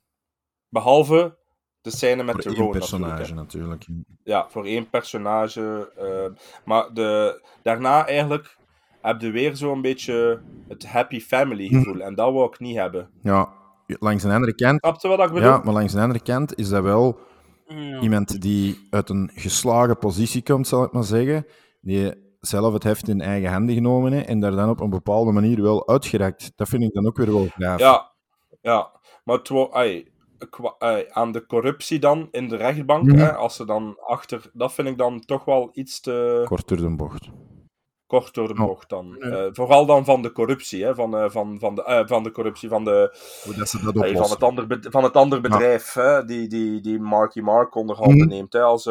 Behalve 0.70 1.38
de 1.82 1.90
scène 1.92 2.24
met 2.24 2.34
voor 2.34 2.44
de 2.44 2.50
één 2.50 2.58
Ron 2.60 2.72
personage 2.72 3.34
natuurlijk. 3.34 3.86
Ja, 4.24 4.50
voor 4.50 4.66
één 4.66 4.90
personage. 4.90 5.92
eh, 5.98 6.44
maar 6.66 6.94
de, 6.94 7.42
daarna 7.64 8.06
eigenlijk 8.08 8.58
heb 9.02 9.22
je 9.22 9.32
weer 9.32 9.56
zo'n 9.56 9.82
beetje 9.82 10.42
het 10.68 10.86
happy 10.86 11.20
family 11.20 11.68
Hm. 11.68 11.76
gevoel. 11.78 12.02
En 12.02 12.16
dat 12.16 12.32
wil 12.32 12.46
ik 12.46 12.60
niet 12.60 12.76
hebben. 12.76 13.10
Ja, 13.24 13.50
langs 14.00 14.24
de 14.24 14.34
andere 14.34 14.56
kant 14.56 14.80
Snap 14.80 15.02
je 15.02 15.08
wat 15.08 15.20
ik 15.20 15.34
bedoel? 15.34 15.50
Ja, 15.50 15.62
maar 15.64 15.74
langs 15.74 15.94
de 15.94 16.02
andere 16.02 16.22
kant 16.22 16.58
is 16.58 16.70
dat 16.70 16.84
wel 16.84 17.20
Ja. 17.68 18.00
iemand 18.00 18.42
die 18.42 18.88
uit 18.90 19.10
een 19.10 19.32
geslagen 19.34 19.98
positie 19.98 20.44
komt, 20.44 20.68
zal 20.68 20.84
ik 20.84 20.92
maar 20.92 21.04
zeggen. 21.04 21.46
Die 21.82 22.14
zelf 22.40 22.74
het 22.74 22.84
heft 22.84 23.08
in 23.08 23.22
eigen 23.22 23.52
handen 23.52 23.76
genomen 23.76 24.12
heeft 24.12 24.28
en 24.28 24.40
daar 24.40 24.52
dan 24.52 24.70
op 24.70 24.80
een 24.80 24.90
bepaalde 24.90 25.32
manier 25.32 25.62
wel 25.62 25.88
uitgeraakt. 25.88 26.52
Dat 26.56 26.70
vind 26.70 26.84
ik 26.84 26.94
dan 26.94 27.08
ook 27.08 27.18
weer 27.18 27.32
wel 27.34 27.48
gaaf. 27.58 27.80
Ja, 27.80 28.12
ja. 28.62 28.92
maar 29.24 29.38
het 29.38 29.50
wo- 29.50 29.70
ai, 29.72 30.12
kwa- 30.50 30.76
ai, 30.78 31.06
aan 31.10 31.32
de 31.32 31.46
corruptie 31.46 32.00
dan 32.00 32.28
in 32.32 32.48
de 32.48 32.56
rechtbank, 32.56 33.04
Mhm. 33.08 33.18
hè, 33.18 33.34
als 33.36 33.56
ze 33.56 33.66
dan 33.66 33.98
achter... 34.06 34.50
Dat 34.54 34.74
vind 34.74 34.88
ik 34.88 34.98
dan 34.98 35.20
toch 35.20 35.46
wel 35.46 35.70
iets 35.74 36.00
te 36.02 36.42
Kort 36.46 36.68
door 36.68 36.78
de 36.78 36.96
bocht. 36.96 37.30
Kort 38.10 38.34
door 38.34 38.48
de 38.48 38.54
Ja. 38.54 38.66
bocht 38.66 38.90
dan. 38.90 39.18
Eh, 39.18 39.48
vooral 39.52 39.86
dan 39.86 40.06
van 40.06 40.22
de 40.22 40.32
corruptie, 40.32 40.84
hè, 40.84 40.96
van, 40.96 41.16
eh, 41.18 41.30
van, 41.30 41.60
van, 41.60 41.76
de, 41.76 41.84
eh, 41.84 42.08
van 42.08 42.24
de 42.24 42.32
corruptie 42.32 42.70
van, 42.70 42.84
de, 42.84 43.18
Hoe 43.44 43.56
dat 43.56 43.70
ze 43.70 43.82
dat 43.84 43.94
van, 43.94 44.30
het, 44.30 44.44
ander 44.44 44.80
van 44.92 45.04
het 45.04 45.16
andere 45.16 45.42
bedrijf, 45.42 45.94
hè, 45.94 46.26
die, 46.26 46.48
die, 46.48 46.82
die 46.82 47.00
Marky 47.00 47.40
Mark 47.40 47.76
onder 47.76 47.96
handen 47.96 48.18
Mhm. 48.18 48.28
neemt. 48.28 48.54
Hè, 48.54 48.62
als, 48.62 48.84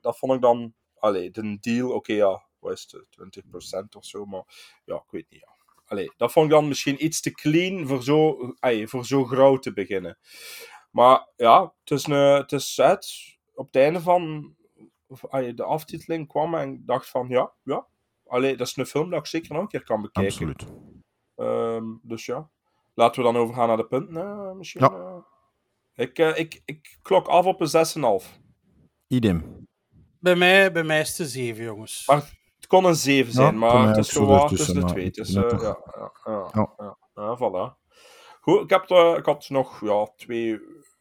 dat 0.00 0.18
vond 0.18 0.32
ik 0.32 0.40
dan... 0.40 0.74
Allee, 0.98 1.30
de 1.30 1.56
deal, 1.60 1.90
oké, 1.90 2.12
ja, 2.12 2.42
wat 2.58 2.72
is 2.72 2.88
het, 2.90 3.04
20% 3.10 3.96
of 3.96 4.04
zo, 4.04 4.24
maar 4.24 4.42
ja, 4.84 4.94
ik 4.94 5.10
weet 5.10 5.26
niet. 5.30 5.40
Ja. 5.40 5.48
Allee, 5.86 6.12
dat 6.16 6.32
vond 6.32 6.46
ik 6.46 6.52
dan 6.52 6.68
misschien 6.68 7.04
iets 7.04 7.20
te 7.20 7.30
clean 7.30 7.86
voor 7.86 8.02
zo, 8.02 8.36
ai, 8.58 8.88
voor 8.88 9.04
zo 9.06 9.24
grauw 9.24 9.56
te 9.56 9.72
beginnen. 9.72 10.18
Maar 10.90 11.28
ja, 11.36 11.72
het 11.84 11.90
is, 11.90 12.06
een, 12.06 12.14
het 12.16 12.52
is 12.52 12.76
het. 12.76 13.08
Op 13.54 13.66
het 13.66 13.76
einde 13.76 14.00
van 14.00 14.54
de 15.54 15.64
aftiteling 15.64 16.28
kwam 16.28 16.54
en 16.54 16.72
ik 16.72 16.86
dacht 16.86 17.08
van 17.08 17.28
ja, 17.28 17.52
ja. 17.62 17.86
Allee, 18.30 18.56
dat 18.56 18.66
is 18.66 18.76
een 18.76 18.86
film 18.86 19.10
dat 19.10 19.18
ik 19.18 19.26
zeker 19.26 19.52
nog 19.52 19.62
een 19.62 19.68
keer 19.68 19.84
kan 19.84 20.02
bekijken. 20.02 20.32
Absoluut. 20.32 20.66
Ehm, 21.36 21.84
dus 22.02 22.26
ja, 22.26 22.50
laten 22.94 23.22
we 23.24 23.32
dan 23.32 23.42
overgaan 23.42 23.68
naar 23.68 23.76
de 23.76 23.86
punten. 23.86 24.14
hè, 24.14 24.54
misschien. 24.54 24.80
Ja. 24.80 24.90
eh. 24.90 25.16
Ik, 25.94 26.18
eh, 26.18 26.38
ik, 26.38 26.62
ik 26.64 26.98
klok 27.02 27.26
af 27.28 27.44
op 27.46 27.60
een 27.60 27.68
6,5. 28.22 28.38
Idem. 29.06 29.66
Bij 30.18 30.36
mij, 30.36 30.72
bij 30.72 30.82
mij 30.84 31.00
is 31.00 31.08
het 31.08 31.18
een 31.18 31.26
7, 31.26 31.64
jongens. 31.64 32.06
Maar 32.06 32.16
het 32.56 32.66
kon 32.66 32.84
een 32.84 32.94
7 32.94 33.32
zijn, 33.32 33.58
maar 33.58 33.86
het 33.88 33.96
is 33.96 34.08
zo 34.12 34.20
zo 34.20 34.26
wat 34.26 34.42
ertussen, 34.42 34.66
tussen 34.66 34.86
de 34.86 34.92
twee. 34.92 35.04
eh, 35.10 35.50
het 35.50 35.60
ja, 35.62 35.78
ja, 36.00 36.12
ja, 36.24 36.48
Ja. 36.54 36.74
ja, 36.78 36.96
ja, 37.14 37.36
voilà. 37.38 37.78
Goed, 38.40 38.60
ik, 38.62 38.70
heb 38.70 38.86
de- 38.86 39.14
ik 39.18 39.24
had 39.24 39.48
nog 39.48 39.80
ja, 39.80 40.10
twee 40.16 40.60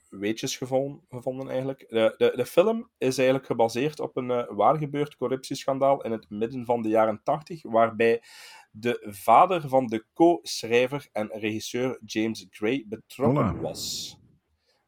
weetjes 0.09 0.57
gevonden, 0.57 1.05
gevonden 1.09 1.49
eigenlijk. 1.49 1.85
De, 1.89 2.13
de, 2.17 2.33
de 2.35 2.45
film 2.45 2.89
is 2.97 3.17
eigenlijk 3.17 3.47
gebaseerd 3.47 3.99
op 3.99 4.17
een 4.17 4.31
eh, 4.31 4.43
waargebeurd 4.49 5.15
corruptieschandaal 5.15 6.01
in 6.01 6.11
het 6.11 6.29
midden 6.29 6.65
van 6.65 6.81
de 6.81 6.89
jaren 6.89 7.21
80, 7.23 7.61
waarbij 7.63 8.23
de 8.71 9.05
vader 9.09 9.69
van 9.69 9.87
de 9.87 10.05
co-schrijver 10.13 11.09
en 11.11 11.29
regisseur 11.31 11.99
James 12.05 12.47
Gray 12.49 12.85
betrokken 12.87 13.61
was. 13.61 14.17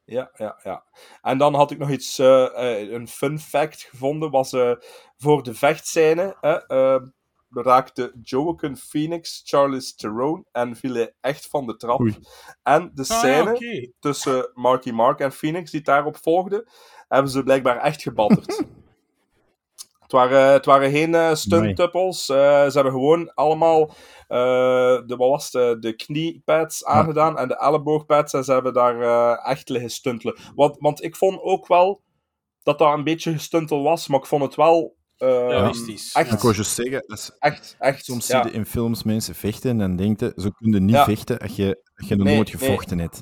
Ja, 0.05 0.31
ja, 0.33 0.59
ja. 0.63 0.85
En 1.21 1.37
dan 1.37 1.53
had 1.53 1.71
ik 1.71 1.77
nog 1.77 1.89
iets, 1.89 2.19
eh, 2.19 2.81
eh, 2.81 2.91
een 2.91 3.07
fun 3.07 3.39
fact 3.39 3.81
gevonden, 3.81 4.31
was 4.31 4.55
voor 5.17 5.43
de 5.43 5.53
vechtscène, 5.53 6.37
hè, 6.41 6.67
eh, 6.67 7.01
raakte 7.53 8.13
Joaquin 8.21 8.77
Phoenix 8.77 9.41
Charles 9.45 9.95
Theron 9.95 10.45
en 10.51 10.75
viel 10.75 11.07
echt 11.21 11.47
van 11.47 11.65
de 11.65 11.75
trap. 11.75 11.99
Oei. 11.99 12.17
En 12.63 12.91
de 12.93 13.01
Ah, 13.01 13.07
ja, 13.07 13.17
scène 13.19 13.93
tussen 13.99 14.51
Marky 14.53 14.91
Mark 14.91 15.19
en 15.19 15.31
Phoenix, 15.31 15.71
die 15.71 15.81
daarop 15.81 16.17
volgde, 16.17 16.67
hebben 17.07 17.31
ze 17.31 17.43
blijkbaar 17.43 17.77
echt 17.77 18.01
gebatterd. 18.01 18.47
het, 19.99 20.11
waren, 20.11 20.51
het 20.53 20.65
waren 20.65 20.91
geen 20.91 21.37
stunt-tuppels. 21.37 22.29
eh, 22.29 22.35
ze 22.65 22.71
hebben 22.73 22.91
gewoon 22.93 23.33
allemaal 23.33 23.87
eh, 24.27 25.01
de, 25.05 25.15
wat 25.17 25.29
was 25.29 25.51
het, 25.51 25.81
de 25.81 25.95
kniepads 25.95 26.85
aangedaan 26.85 27.37
en 27.37 27.47
de 27.47 27.57
elleboogpads. 27.57 28.33
En 28.33 28.43
ze 28.43 28.51
hebben 28.53 28.73
daar 28.73 29.33
echt 29.37 29.69
liggen 29.69 29.91
stuntelen. 29.91 30.35
Want, 30.55 30.75
want 30.79 31.03
ik 31.03 31.15
vond 31.15 31.41
ook 31.41 31.67
wel 31.67 32.01
dat 32.63 32.77
dat 32.79 32.93
een 32.93 33.03
beetje 33.03 33.31
gestuntel 33.33 33.83
was, 33.83 34.07
maar 34.07 34.19
ik 34.19 34.25
vond 34.25 34.43
het 34.43 34.55
wel... 34.55 34.99
eh, 35.21 35.47
Realistisch. 35.47 36.13
Echt, 36.13 36.31
Ik 36.31 36.39
wou 36.39 36.53
juist 36.55 36.71
zeggen, 36.73 37.03
dat 37.07 37.17
is- 37.17 37.31
echt, 37.39 37.75
echt. 37.79 38.05
soms 38.05 38.27
ja. 38.27 38.41
zie 38.41 38.51
je 38.51 38.57
in 38.57 38.65
films 38.65 39.03
mensen 39.03 39.35
vechten 39.35 39.69
en 39.69 39.77
dan 39.77 39.95
denk 39.95 40.19
je, 40.19 40.33
zo 40.35 40.49
kun 40.49 40.71
je 40.71 40.79
niet 40.79 40.95
Ja. 40.95 41.03
vechten 41.03 41.39
als 41.39 41.55
je, 41.55 41.81
als 41.95 42.07
je 42.07 42.15
nog 42.15 42.25
Nee, 42.25 42.35
nooit 42.35 42.53
nee. 42.53 42.61
gevochten 42.69 42.99
hebt. 42.99 43.21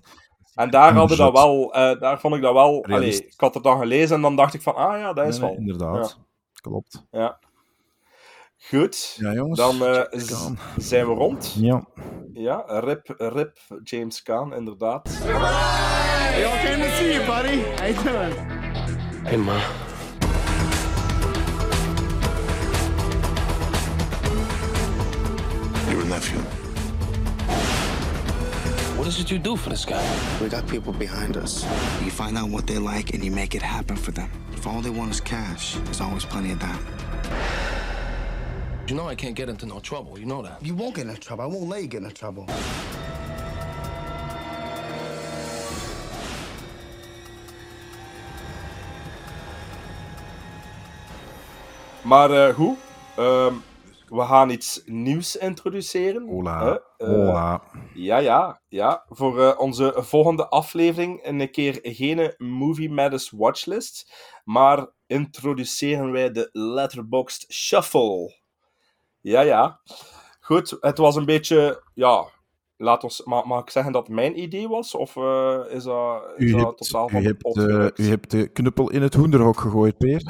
En 0.55 0.69
daar 0.69 0.93
hadden 0.93 1.17
dat 1.17 1.31
wel, 1.31 1.73
eh, 1.73 1.99
daar 1.99 2.19
vond 2.19 2.35
ik 2.35 2.41
dat 2.41 2.53
wel. 2.53 2.85
Allee, 2.85 3.15
ik 3.25 3.33
had 3.39 3.53
het 3.53 3.63
dan 3.63 3.79
gelezen 3.79 4.15
en 4.15 4.21
dan 4.21 4.35
dacht 4.35 4.53
ik 4.53 4.61
van, 4.61 4.75
ah 4.75 4.99
ja, 4.99 5.13
dat 5.13 5.27
is 5.27 5.39
Nee, 5.39 5.49
nee, 5.49 5.57
wel. 5.57 5.59
inderdaad. 5.67 6.19
Klopt. 6.61 7.05
Ja. 7.11 7.39
Goed. 8.69 9.15
Ja, 9.19 9.33
jongens. 9.33 9.59
Dan 9.59 9.85
eh, 9.85 10.19
zijn 10.77 11.05
we 11.07 11.13
rond. 11.13 11.55
Ja. 11.59 11.85
Ja, 12.33 12.63
rip, 12.67 13.13
rip 13.17 13.57
James 13.83 14.21
Caan, 14.23 14.53
inderdaad. 14.53 15.09
Hey, 15.23 16.45
all 16.45 16.63
came 16.63 16.83
to 16.83 16.89
see 16.95 17.13
you, 17.13 17.25
buddy. 17.25 17.61
How 17.61 17.87
you 17.87 18.03
doing? 18.03 18.33
Hey, 19.23 19.37
Ma. 19.37 19.57
Your 25.99 26.07
nephew. 26.07 26.39
What 28.97 29.05
is 29.09 29.19
it 29.19 29.29
you 29.29 29.37
do 29.37 29.57
for 29.57 29.69
this 29.69 29.83
guy? 29.83 30.01
We 30.41 30.47
got 30.47 30.65
people 30.65 30.93
behind 30.93 31.35
us. 31.35 31.65
You 32.01 32.09
find 32.09 32.37
out 32.37 32.49
what 32.49 32.67
they 32.67 32.77
like 32.77 33.13
and 33.13 33.21
you 33.21 33.31
make 33.31 33.53
it 33.53 33.61
happen 33.61 33.97
for 33.97 34.11
them. 34.11 34.29
If 34.53 34.65
all 34.65 34.79
they 34.79 34.89
want 34.91 35.11
is 35.11 35.19
cash, 35.19 35.75
there's 35.83 35.99
always 35.99 36.23
plenty 36.23 36.53
of 36.53 36.59
that. 36.61 36.79
You 38.87 38.95
know 38.95 39.09
I 39.09 39.15
can't 39.15 39.35
get 39.35 39.49
into 39.49 39.65
no 39.65 39.81
trouble. 39.81 40.17
You 40.17 40.25
know 40.25 40.41
that. 40.41 40.65
You 40.65 40.73
won't 40.73 40.95
get 40.95 41.05
into 41.05 41.19
trouble. 41.19 41.43
I 41.43 41.47
won't 41.47 41.67
let 41.67 41.81
you 41.81 41.89
get 41.89 42.03
into 42.03 42.15
trouble. 42.15 42.45
Maar 52.01 52.31
eh 52.31 52.55
hoe? 52.55 52.75
Ehm, 53.17 53.55
we 54.09 54.21
gaan 54.25 54.49
iets 54.49 54.81
nieuws 54.85 55.35
introduceren. 55.35 56.27
Hola. 56.27 56.81
Eh, 56.97 57.07
Hola. 57.07 57.63
Ja, 57.93 58.17
ja, 58.17 58.61
ja. 58.67 59.05
Voor 59.09 59.41
eh, 59.41 59.59
onze 59.59 59.93
volgende 59.95 60.47
aflevering 60.47 61.25
een 61.25 61.51
keer 61.51 61.79
geen 61.81 62.33
Movie 62.37 62.89
Matters 62.91 63.29
watchlist, 63.29 64.13
maar 64.43 64.87
introduceren 65.07 66.11
wij 66.11 66.31
de 66.31 66.49
Letterboxd 66.51 67.53
Shuffle. 67.53 68.37
Ja, 69.21 69.41
ja. 69.41 69.79
Goed, 70.39 70.77
het 70.79 70.97
was 70.97 71.15
een 71.15 71.25
beetje, 71.25 71.83
ja, 71.93 72.27
laat 72.81 73.03
ons, 73.03 73.23
mag, 73.23 73.45
mag 73.45 73.61
ik 73.61 73.69
zeggen 73.69 73.91
dat 73.91 74.07
mijn 74.07 74.39
idee 74.39 74.67
was? 74.67 74.95
Of 74.95 75.15
eh, 75.15 75.59
is 75.69 75.83
dat, 75.83 76.23
is 76.37 76.45
U 76.45 76.51
dat 76.51 76.61
hebt, 76.61 76.77
totaal 76.77 77.07
u, 77.07 77.11
van 77.11 77.21
de 77.21 77.27
hebt, 77.27 77.41
pot 77.41 77.57
eh, 77.57 78.05
u 78.05 78.09
hebt 78.09 78.31
de 78.31 78.47
knuppel 78.47 78.89
in 78.89 79.01
het 79.01 79.13
hoenderhok 79.13 79.59
gegooid, 79.59 79.97
Peer. 79.97 80.21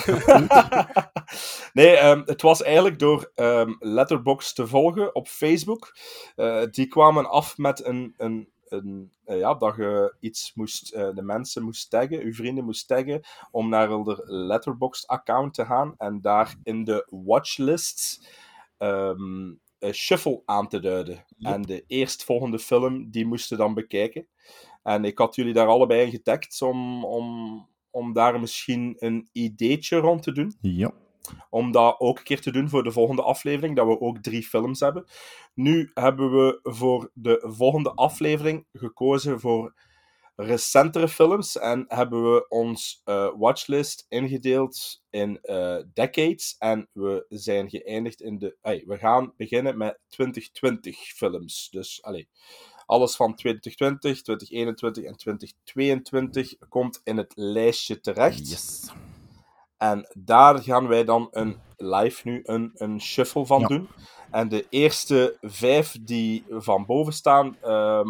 nee, 1.74 1.96
ehm, 1.96 2.22
het 2.26 2.42
was 2.42 2.64
eigenlijk 2.64 3.00
door 3.00 3.32
ehm 3.36 3.74
Letterboxd 3.80 4.56
te 4.56 4.68
volgen 4.68 5.16
op 5.16 5.28
Facebook. 5.28 5.96
Eh, 6.36 6.64
die 6.72 6.88
kwamen 6.88 7.30
af 7.30 7.58
met 7.58 7.86
een, 7.86 8.14
een, 8.18 8.50
een 8.68 9.12
ja, 9.26 9.54
dat 9.54 9.76
je 9.76 10.16
iets 10.20 10.52
moest, 10.56 10.94
de 10.94 11.22
mensen 11.22 11.64
moest 11.64 11.90
taggen, 11.90 12.22
uw 12.22 12.34
vrienden 12.34 12.64
moest 12.64 12.88
taggen, 12.88 13.22
om 13.52 13.70
naar 13.70 13.90
hun 13.90 14.22
Letterboxd-account 14.26 15.54
te 15.54 15.66
gaan 15.66 15.94
en 15.98 16.22
daar 16.22 16.56
in 16.64 16.84
de 16.84 17.08
watchlists 17.10 18.28
ehm, 18.78 19.52
shuffle 19.92 20.42
aan 20.46 20.68
te 20.68 20.80
duiden. 20.80 21.26
En 21.40 21.62
de 21.62 21.84
eerstvolgende 21.88 22.60
film, 22.60 23.10
die 23.10 23.26
moesten 23.26 23.58
dan 23.58 23.74
bekijken. 23.74 24.28
En 24.84 25.06
ik 25.06 25.18
had 25.18 25.36
jullie 25.36 25.54
daar 25.54 25.68
allebei 25.68 26.02
in 26.02 26.12
getagd 26.12 26.62
om, 26.62 27.06
om, 27.06 27.68
om 27.92 28.14
daar 28.14 28.40
misschien 28.40 28.96
een 29.00 29.30
ideetje 29.32 29.98
rond 29.98 30.24
te 30.24 30.32
doen. 30.32 30.56
Ja. 30.62 30.92
Om 31.50 31.72
dat 31.72 32.00
ook 32.00 32.18
een 32.18 32.24
keer 32.24 32.42
te 32.42 32.52
doen 32.52 32.70
voor 32.70 32.84
de 32.84 32.92
volgende 32.92 33.22
aflevering, 33.22 33.76
dat 33.76 33.88
we 33.88 34.00
ook 34.00 34.18
drie 34.18 34.44
films 34.44 34.80
hebben. 34.80 35.06
Nu 35.54 35.92
hebben 35.94 36.32
we 36.32 36.60
voor 36.64 37.12
de 37.14 37.44
volgende 37.48 37.92
aflevering 37.94 38.66
gekozen 38.74 39.40
voor 39.40 39.74
recentere 40.42 41.08
films 41.08 41.58
en 41.58 41.86
hebben 41.88 42.34
we 42.34 42.48
ons 42.48 43.02
eh, 43.04 43.30
watchlist 43.38 44.06
ingedeeld 44.10 45.02
in 45.10 45.40
eh, 45.42 45.78
decades. 45.94 46.56
En 46.60 46.90
we 46.94 47.26
zijn 47.30 47.70
geëindigd 47.70 48.22
in 48.22 48.38
de. 48.38 48.58
we 48.86 48.98
gaan 48.98 49.34
beginnen 49.38 49.78
met 49.78 50.00
2020 50.08 50.98
films. 50.98 51.68
Dus 51.72 52.02
alles 52.86 53.16
van 53.16 53.36
2020, 53.36 54.22
2021 54.22 55.04
en 55.04 55.16
2022 55.16 56.56
komt 56.70 57.02
in 57.04 57.18
het 57.18 57.32
lijstje 57.36 58.00
terecht. 58.00 58.50
Yes. 58.50 58.92
En 59.78 60.08
daar 60.18 60.60
gaan 60.60 60.88
wij 60.88 61.04
dan 61.04 61.28
een 61.32 61.58
live 61.78 62.28
nu 62.28 62.40
een, 62.44 62.72
een 62.74 63.02
shuffle 63.02 63.46
van 63.46 63.60
Ja. 63.60 63.68
doen. 63.68 63.90
En 64.32 64.50
de 64.50 64.66
eerste 64.70 65.38
vijf 65.42 65.96
die 66.02 66.44
van 66.50 66.86
boven 66.86 67.14
staan, 67.14 67.58
ehm, 67.62 68.08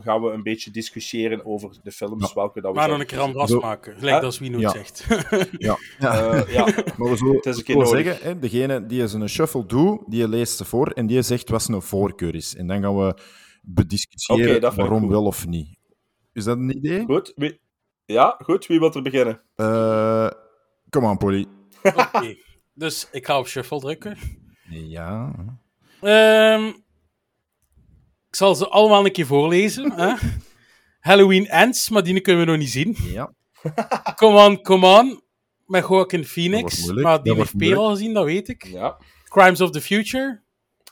gaan 0.00 0.22
we 0.22 0.30
een 0.30 0.42
beetje 0.42 0.70
discussiëren 0.70 1.46
over 1.46 1.70
de 1.82 1.92
films. 1.92 2.32
Welke 2.34 2.60
dat 2.60 2.70
we 2.72 2.78
Maar 2.78 2.88
dan 2.88 3.00
een 3.00 3.06
keer 3.06 3.20
aan 3.20 3.58
maken. 3.60 3.98
Gelijk 3.98 4.22
als 4.22 4.38
Wino 4.38 4.58
Ja. 4.58 4.70
zegt. 4.70 5.06
Ja. 5.58 5.78
Eh, 5.98 6.52
ja. 6.52 6.64
Maar 6.98 7.10
we 7.10 7.16
zullen 7.16 7.34
Het 7.36 7.46
is 7.46 7.56
een 7.56 7.64
keer 7.64 7.76
wel 7.76 7.84
nodig. 7.84 8.04
zeggen, 8.04 8.26
hè, 8.28 8.38
degene 8.38 8.86
die 8.86 9.00
eens 9.00 9.12
een 9.12 9.28
shuffle 9.28 9.66
doet, 9.66 10.00
die 10.06 10.28
leest 10.28 10.56
ze 10.56 10.64
voor 10.64 10.90
en 10.90 11.06
die 11.06 11.22
zegt 11.22 11.48
wat 11.48 11.62
zijn 11.62 11.82
voorkeur 11.82 12.34
is. 12.34 12.56
En 12.56 12.66
dan 12.66 12.82
gaan 12.82 12.96
we 12.96 13.14
bediscussiëren 13.62 14.74
waarom 14.76 15.08
wel 15.08 15.24
of 15.24 15.46
niet. 15.46 15.76
Is 16.32 16.44
dat 16.44 16.56
een 16.56 16.76
idee? 16.76 17.04
Goed, 17.04 17.32
wie... 17.36 17.60
Ja, 18.04 18.38
goed. 18.44 18.66
Wie 18.66 18.78
wil 18.78 18.92
er 18.94 19.02
beginnen? 19.02 19.40
Eh 19.54 20.30
Kom 20.90 21.06
aan, 21.06 21.16
Polly. 21.18 21.46
Oké. 21.82 22.36
Dus 22.74 23.08
ik 23.12 23.26
ga 23.26 23.38
op 23.38 23.46
shuffle 23.48 23.80
drukken. 23.80 24.16
Ja. 24.70 25.32
Ehm, 26.00 26.66
ik 28.28 28.36
zal 28.36 28.54
ze 28.54 28.68
allemaal 28.68 29.04
een 29.04 29.12
keer 29.12 29.26
voorlezen. 29.26 29.92
Hè? 29.92 30.14
Halloween 31.08 31.46
Ends, 31.46 31.88
maar 31.88 32.02
die 32.02 32.20
kunnen 32.20 32.44
we 32.44 32.50
nog 32.50 32.60
niet 32.60 32.70
zien. 32.70 32.96
Ja. 33.00 33.32
Come 34.16 34.44
on, 34.46 34.62
come 34.62 34.86
on. 34.86 35.22
Met 35.66 35.88
Joaquin 35.88 36.24
Phoenix. 36.24 36.84
Maar 36.86 37.02
dat 37.02 37.24
die 37.24 37.34
wordt 37.34 37.52
heeft 37.52 37.64
Peer 37.64 37.76
al 37.76 37.90
gezien, 37.90 38.14
dat 38.14 38.24
weet 38.24 38.48
ik. 38.48 38.66
Ja. 38.66 39.00
Crimes 39.24 39.60
of 39.60 39.70
the 39.70 39.80
Future. 39.80 40.40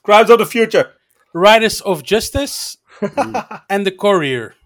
Crimes 0.03 0.31
of 0.31 0.37
the 0.37 0.47
Future. 0.47 0.99
Riders 1.33 1.83
of 1.83 2.09
Justice. 2.09 2.77
en 3.67 3.83
The 3.83 3.95
Courier. 3.95 4.57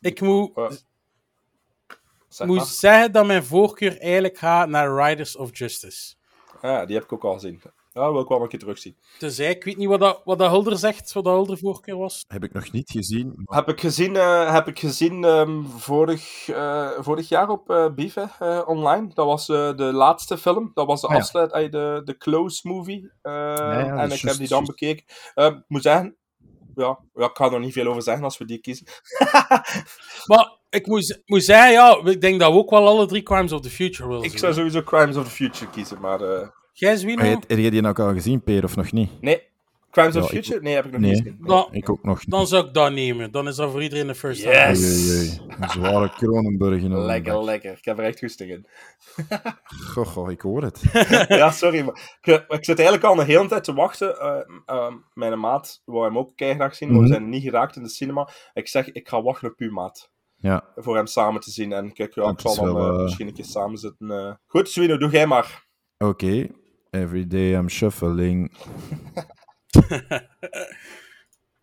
Ik 0.00 0.20
moet, 0.20 0.52
Zeg 2.28 2.46
moet 2.46 2.66
zeggen 2.66 3.12
dat 3.12 3.26
mijn 3.26 3.44
voorkeur 3.44 3.98
eigenlijk 3.98 4.38
gaat 4.38 4.68
naar 4.68 5.08
Riders 5.08 5.36
of 5.36 5.58
Justice. 5.58 6.14
Ja, 6.62 6.86
die 6.86 6.94
heb 6.94 7.04
ik 7.04 7.12
ook 7.12 7.24
al 7.24 7.32
gezien. 7.32 7.62
Ja, 7.98 8.12
wil 8.12 8.20
ik 8.20 8.28
wel 8.28 8.42
een 8.42 8.48
keer 8.48 8.58
terugzien. 8.58 8.96
Dus 9.18 9.38
ik 9.38 9.64
weet 9.64 9.76
niet 9.76 9.88
wat, 9.88 10.00
dat, 10.00 10.20
wat 10.24 10.38
dat 10.38 10.50
Hulder 10.50 10.76
zegt, 10.78 11.12
wat 11.12 11.24
dat 11.24 11.34
Hulder 11.34 11.58
voorkeur 11.58 11.96
was. 11.96 12.24
Heb 12.28 12.44
ik 12.44 12.52
nog 12.52 12.72
niet 12.72 12.90
gezien. 12.90 13.32
maar- 13.44 13.56
Heb 13.58 13.68
ik 13.68 13.80
gezien, 13.80 14.16
eh, 14.16 14.52
heb 14.52 14.68
ik 14.68 14.78
gezien 14.78 15.24
ehm, 15.24 15.64
vorig, 15.64 16.48
eh, 16.48 16.90
vorig 16.98 17.28
jaar 17.28 17.48
op 17.48 17.70
eh 17.70 17.86
Bive 17.94 18.28
eh, 18.38 18.62
online. 18.66 19.10
Dat 19.14 19.26
was 19.26 19.48
eh, 19.48 19.76
de 19.76 19.84
laatste 19.92 20.38
film. 20.38 20.70
Dat 20.74 20.86
was 20.86 21.00
de 21.00 21.06
Ah, 21.06 21.12
ja. 21.12 21.18
afsluit, 21.20 21.72
de, 21.72 22.00
de 22.04 22.16
close 22.16 22.68
movie. 22.68 23.10
Eh, 23.22 23.32
ja, 23.32 23.96
en 23.96 24.10
ik 24.12 24.20
heb 24.20 24.36
die 24.36 24.48
dan 24.48 24.64
bekeken. 24.64 25.04
Eh, 25.34 25.46
ik 25.46 25.64
moet 25.68 25.82
zeggen, 25.82 26.16
ja, 26.74 26.98
ja, 27.14 27.24
ik 27.24 27.36
ga 27.36 27.44
er 27.44 27.50
nog 27.50 27.60
niet 27.60 27.72
veel 27.72 27.86
over 27.86 28.02
zeggen 28.02 28.24
als 28.24 28.38
we 28.38 28.44
die 28.44 28.58
kiezen. 28.60 28.86
Maar 30.26 30.56
ik 30.70 30.86
moet, 30.86 31.22
moet 31.26 31.44
zeggen, 31.44 31.72
ja, 31.72 32.00
ik 32.04 32.20
denk 32.20 32.40
dat 32.40 32.52
we 32.52 32.58
ook 32.58 32.70
wel 32.70 32.86
alle 32.88 33.06
drie 33.06 33.22
Crimes 33.22 33.52
of 33.52 33.60
the 33.60 33.70
Future 33.70 34.08
willen 34.08 34.24
ik 34.24 34.38
zou 34.38 34.52
sowieso 34.52 34.82
Crimes 34.82 35.16
of 35.16 35.24
the 35.24 35.30
Future 35.30 35.70
kiezen, 35.70 36.00
maar... 36.00 36.20
eh, 36.80 36.88
Jij, 36.88 36.96
Zwino? 36.96 37.22
Heb 37.24 37.44
je 37.58 37.70
die 37.70 37.80
nou 37.80 37.96
al 38.02 38.12
gezien, 38.12 38.42
Peer, 38.42 38.64
of 38.64 38.76
nog 38.76 38.92
niet? 38.92 39.10
nee, 39.20 39.46
Crimes 39.90 40.14
Ja, 40.14 40.20
of 40.20 40.28
Future? 40.28 40.60
Nee, 40.60 40.74
heb 40.74 40.84
ik 40.84 40.90
nog 40.92 41.00
Nee, 41.00 41.10
niet 41.10 41.22
gezien. 41.22 41.36
Nou, 41.40 41.68
ik 41.70 41.88
ook 41.90 42.02
nog 42.04 42.18
niet. 42.18 42.30
Dan 42.30 42.46
zou 42.46 42.66
ik 42.66 42.74
dat 42.74 42.92
nemen. 42.92 43.30
Dan 43.30 43.48
is 43.48 43.56
dat 43.56 43.70
voor 43.70 43.82
iedereen 43.82 44.06
de 44.06 44.14
first 44.14 44.42
time. 44.42 44.54
Yes! 44.54 44.80
Oei, 44.80 45.18
oei, 45.18 45.38
oei. 45.48 45.56
Een 45.60 45.68
zware 45.70 46.10
Kronenburg 46.10 46.82
in 46.82 46.98
Lekker, 46.98 47.44
lekker. 47.44 47.72
Ik 47.72 47.84
heb 47.84 47.98
er 47.98 48.04
echt 48.04 48.18
goesting 48.18 48.50
in. 48.50 48.66
Goh, 49.92 50.06
goh, 50.06 50.30
ik 50.30 50.40
hoor 50.40 50.62
het. 50.62 50.82
ja, 51.28 51.50
sorry, 51.50 51.84
maar 51.84 52.18
ik, 52.22 52.44
ik 52.48 52.64
zit 52.64 52.78
eigenlijk 52.78 53.04
al 53.04 53.20
een 53.20 53.26
hele 53.26 53.48
tijd 53.48 53.64
te 53.64 53.72
wachten. 53.74 54.20
Eh, 54.20 54.40
eh, 54.66 54.92
mijn 55.14 55.40
maat 55.40 55.82
wou 55.84 56.04
hem 56.04 56.18
ook 56.18 56.32
keihard 56.36 56.76
zien, 56.76 56.88
maar 56.88 56.98
we 56.98 57.04
Mhm. 57.04 57.12
zijn 57.12 57.28
niet 57.28 57.42
geraakt 57.42 57.76
in 57.76 57.82
de 57.82 57.88
cinema. 57.88 58.28
Ik 58.54 58.68
zeg, 58.68 58.92
ik 58.92 59.08
ga 59.08 59.22
wachten 59.22 59.48
op 59.50 59.58
uw 59.58 59.72
maat. 59.72 60.10
Ja. 60.36 60.64
Voor 60.76 60.96
hem 60.96 61.06
samen 61.06 61.40
te 61.40 61.50
zien. 61.50 61.72
En 61.72 61.92
kijk, 61.92 62.14
ja, 62.14 62.28
ik 62.30 62.40
zal 62.40 62.54
dan 62.54 62.74
wel, 62.74 62.88
eh, 62.88 62.94
eh, 62.96 63.02
misschien 63.02 63.26
een 63.26 63.34
keer 63.34 63.44
samen 63.44 63.78
zitten. 63.78 64.10
eh. 64.10 64.32
Goed, 64.46 64.68
Swino, 64.68 64.96
doe 64.96 65.10
jij 65.10 65.26
maar. 65.26 65.66
Oké. 65.98 66.46
Every 66.90 67.26
day 67.26 67.54
I'm 67.54 67.68
shuffling. 67.68 68.50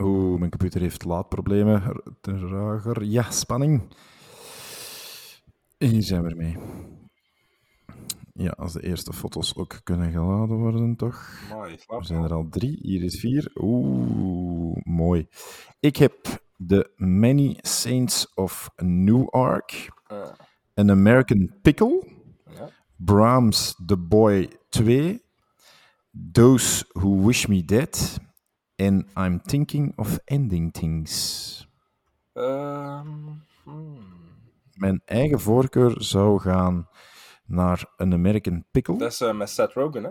Oeh, 0.04 0.40
mijn 0.40 0.50
computer 0.50 0.82
heeft 0.82 1.06
laadproblemen. 1.06 2.02
Trager. 2.22 3.04
Ja, 3.04 3.32
spanning. 3.32 3.82
Hier 5.78 6.04
zijn 6.04 6.24
we 6.24 6.30
ermee. 6.30 6.58
Ja, 8.34 8.50
als 8.50 8.74
de 8.74 8.84
eerste 8.84 9.14
foto's 9.14 9.56
ook 9.56 9.80
kunnen 9.84 10.12
geladen 10.12 10.58
worden, 10.58 10.96
toch? 10.96 11.40
Mooi, 11.52 11.78
Er 11.88 12.06
zijn 12.06 12.24
er 12.24 12.34
al 12.34 12.48
drie. 12.50 12.78
Hier 12.82 13.04
is 13.04 13.20
vier. 13.20 13.52
Oeh, 13.56 14.78
mooi. 14.84 15.28
Ik 15.80 15.96
heb 15.98 16.16
The 16.68 16.92
Many 16.96 17.58
Saints 17.62 18.34
of 18.34 18.70
Newark. 18.76 19.90
Eh, 20.08 20.32
An 20.74 20.90
American 20.92 21.52
Pickle. 21.62 22.15
Brahms 22.98 23.76
The 23.86 23.98
Boy 23.98 24.50
2. 24.70 25.20
Those 26.32 26.86
Who 26.94 27.26
Wish 27.26 27.48
Me 27.48 27.66
Dead. 27.66 28.18
En 28.76 29.08
I'm 29.18 29.42
Thinking 29.42 29.94
of 29.98 30.20
Ending 30.26 30.74
Things. 30.74 31.68
ehm, 32.34 33.08
hmm. 33.64 33.98
Mijn 34.74 35.02
eigen 35.06 35.40
voorkeur 35.40 35.96
zou 35.98 36.40
gaan 36.40 36.88
naar 37.46 37.94
An 37.98 38.14
American 38.14 38.66
Pickle. 38.72 38.98
Dat 38.98 39.12
is 39.12 39.22
eh, 39.22 39.34
met 39.34 39.50
Seth 39.50 39.74
Rogen, 39.74 40.04
hè? 40.04 40.10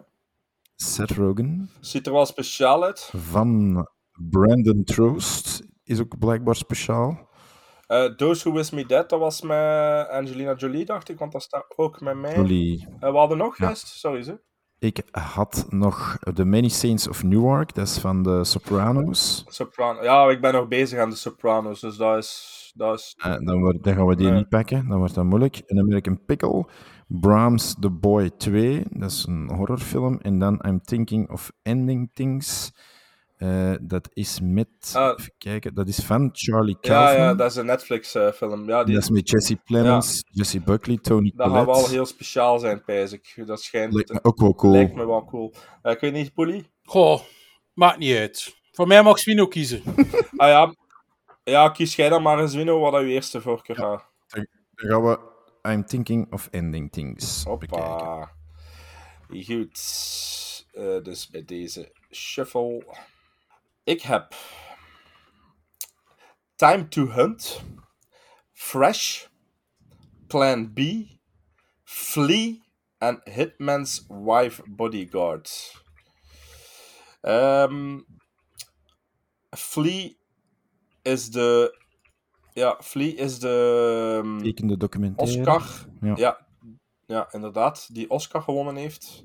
Seth 0.77 1.11
Rogen. 1.11 1.71
Ziet 1.81 2.07
er 2.07 2.13
wel 2.13 2.27
speciaal 2.27 2.85
uit. 2.85 3.11
Van 3.17 3.89
Brandon 4.13 4.85
Troost 4.85 5.63
is 5.83 6.01
ook 6.01 6.19
blijkbaar 6.19 6.57
speciaal. 6.57 7.29
Eh, 7.87 8.05
Those 8.05 8.43
Who 8.49 8.59
Wish 8.59 8.71
Me 8.71 8.87
Dead, 8.87 9.09
dat 9.09 9.21
was 9.21 9.43
met 9.43 10.09
Angelina 10.09 10.55
Jolie, 10.55 10.85
dacht 10.85 11.09
ik, 11.09 11.19
want 11.19 11.33
dat 11.33 11.43
staat 11.43 11.73
ook 11.77 12.01
met 12.01 12.17
mij. 12.17 12.35
Jolie. 12.37 12.87
Eh, 13.01 13.11
we 13.11 13.17
hadden 13.17 13.39
nog 13.39 13.59
Ja. 13.59 13.69
rest, 13.69 13.87
sorry 13.87 14.23
ze. 14.23 14.41
Ik 14.79 15.03
had 15.11 15.67
nog 15.69 16.19
The 16.35 16.45
Many 16.45 16.69
Saints 16.69 17.09
of 17.09 17.23
Newark, 17.23 17.75
dat 17.75 17.87
is 17.87 17.99
van 17.99 18.23
de 18.23 18.45
Sopranos. 18.45 19.45
Soprano. 19.49 20.03
Ja, 20.03 20.29
ik 20.31 20.41
ben 20.41 20.53
nog 20.53 20.69
bezig 20.69 20.99
aan 20.99 21.11
de 21.11 21.17
Sopranos, 21.17 21.81
dus 21.81 21.97
dat 21.97 22.17
is. 22.17 22.53
Dat 22.77 22.99
is... 22.99 23.15
Eh, 23.17 23.37
dan, 23.39 23.61
wordt- 23.61 23.85
dan 23.85 23.95
gaan 23.95 24.07
we 24.07 24.17
die 24.17 24.31
niet 24.31 24.49
pakken, 24.49 24.89
dan 24.89 24.99
wordt 24.99 25.15
dat 25.15 25.25
moeilijk. 25.25 25.63
An 25.67 25.79
American 25.79 26.25
Pickle, 26.25 26.67
Brahms 27.09 27.75
The 27.81 27.91
Boy 27.91 28.31
2, 28.31 28.85
dat 28.91 29.11
is 29.11 29.25
een 29.29 29.51
horrorfilm. 29.55 30.19
En 30.23 30.39
dan 30.39 30.65
I'm 30.67 30.81
Thinking 30.81 31.31
of 31.31 31.53
Ending 31.63 32.11
Things. 32.15 32.73
Eh, 33.37 33.75
dat 33.81 34.09
is 34.13 34.41
met, 34.43 34.69
Ah. 34.95 35.19
even 35.19 35.33
kijken, 35.39 35.75
dat 35.75 35.89
is 35.89 35.99
van 35.99 36.29
Charlie 36.33 36.77
Ja, 36.81 36.89
Kaufman. 36.89 37.25
ja, 37.25 37.35
dat 37.35 37.51
is 37.51 37.57
een 37.57 37.67
Netflix-film. 37.67 38.69
ja, 38.69 38.85
die... 38.85 38.95
Dat 38.95 39.03
is 39.03 39.11
met 39.11 39.31
Jesse 39.31 39.57
Plemons, 39.57 40.25
Jesse 40.31 40.61
Buckley, 40.61 40.99
Tony 40.99 41.33
Dat 41.37 41.47
gaat 41.51 41.55
wel 41.65 41.65
Collette. 41.65 41.93
heel 41.93 42.07
speciaal 42.07 42.59
zijn, 42.59 42.85
pijs 42.85 43.13
ik. 43.13 43.43
Dat 43.47 43.63
schijnt... 43.63 43.93
Lijkt 43.95 44.13
me 44.13 44.19
ook 44.23 44.41
wel 44.41 44.55
cool. 44.55 44.73
Lijkt 44.73 44.95
me 44.95 45.07
wel 45.07 45.25
cool. 45.25 45.55
Eh, 45.83 45.93
ik 45.93 46.01
weet 46.01 46.13
niet, 46.13 46.33
Polly? 46.35 46.65
Goh, 46.83 47.21
maakt 47.73 47.99
niet 47.99 48.17
uit. 48.17 48.55
Voor 48.73 48.87
mij 48.87 49.03
mag 49.03 49.19
Swino 49.19 49.47
kiezen. 49.47 49.83
Ah 50.37 50.49
ja. 50.49 50.75
Ja, 51.45 51.69
kies 51.69 51.97
jij 51.97 52.09
dan 52.09 52.23
maar 52.23 52.41
eens, 52.41 52.55
Wino, 52.55 52.79
wat 52.79 53.01
je 53.03 53.09
eerste 53.09 53.41
voorkeur 53.41 53.77
gaat. 53.77 54.05
Dan 54.29 54.47
dan 54.75 54.91
gaan 54.91 55.03
we 55.03 55.19
I'm 55.71 55.85
Thinking 55.87 56.33
of 56.33 56.49
Ending 56.51 56.93
Things 56.93 57.43
bekijken. 57.45 57.79
Hoppa. 57.79 58.33
Goed. 59.29 59.81
Eh, 60.73 61.03
dus 61.03 61.29
bij 61.31 61.45
deze 61.45 61.93
shuffle. 62.11 62.85
Ik 63.85 64.01
heb 64.01 64.35
Time 66.57 66.89
to 66.89 67.07
Hunt, 67.07 67.63
Fresh, 68.53 69.27
Plan 70.27 70.73
B, 70.73 70.81
Flea 71.83 72.55
en 72.99 73.21
Hitman's 73.25 74.07
Wife 74.09 74.63
Bodyguard. 74.69 75.83
Ehm 77.21 78.01
Flea 79.57 80.11
is 81.03 81.31
de. 81.31 81.79
Ja, 82.53 82.79
Flea 82.83 83.17
is 83.17 83.39
de. 83.39 84.21
ehm, 84.23 84.39
Tekende 84.39 84.77
documentaire. 84.77 85.39
Oscar. 85.39 85.87
Ja. 86.01 86.17
Ja. 86.17 86.47
ja. 87.07 87.33
inderdaad. 87.33 87.95
Die 87.95 88.11
Oscar 88.11 88.43
gewonnen 88.43 88.77
heeft. 88.77 89.25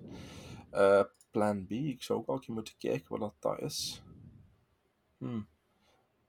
Eh, 0.72 1.04
Plan 1.32 1.66
B. 1.66 1.72
Ik 1.72 2.04
zou 2.04 2.20
ook 2.20 2.28
al 2.28 2.34
een 2.34 2.40
keer 2.42 2.54
moeten 2.54 2.78
kijken 2.78 3.06
wat 3.08 3.20
dat, 3.20 3.36
dat 3.40 3.60
is. 3.62 4.02
Hmm. 5.20 5.48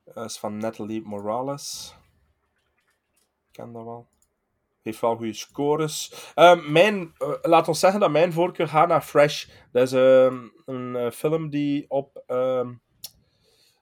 Dat 0.04 0.24
is 0.24 0.38
van 0.38 0.56
Natalie 0.56 1.02
Morales. 1.02 1.94
Ik 3.46 3.52
ken 3.52 3.72
dat 3.72 3.84
wel. 3.84 4.08
Heeft 4.82 5.00
wel 5.00 5.16
goede 5.16 5.32
scores. 5.32 6.30
Eh, 6.34 6.68
mijn, 6.68 7.14
eh, 7.18 7.28
laat 7.42 7.68
ons 7.68 7.80
zeggen 7.80 8.00
dat 8.00 8.10
mijn 8.10 8.32
voorkeur 8.32 8.68
gaat 8.68 8.88
naar 8.88 9.02
Fresh. 9.02 9.48
Dat 9.72 9.82
is 9.82 9.92
ehm, 9.92 10.48
een 10.64 10.96
eh, 10.96 11.10
film 11.10 11.50
die 11.50 11.90
op, 11.90 12.22
ehm, 12.26 12.72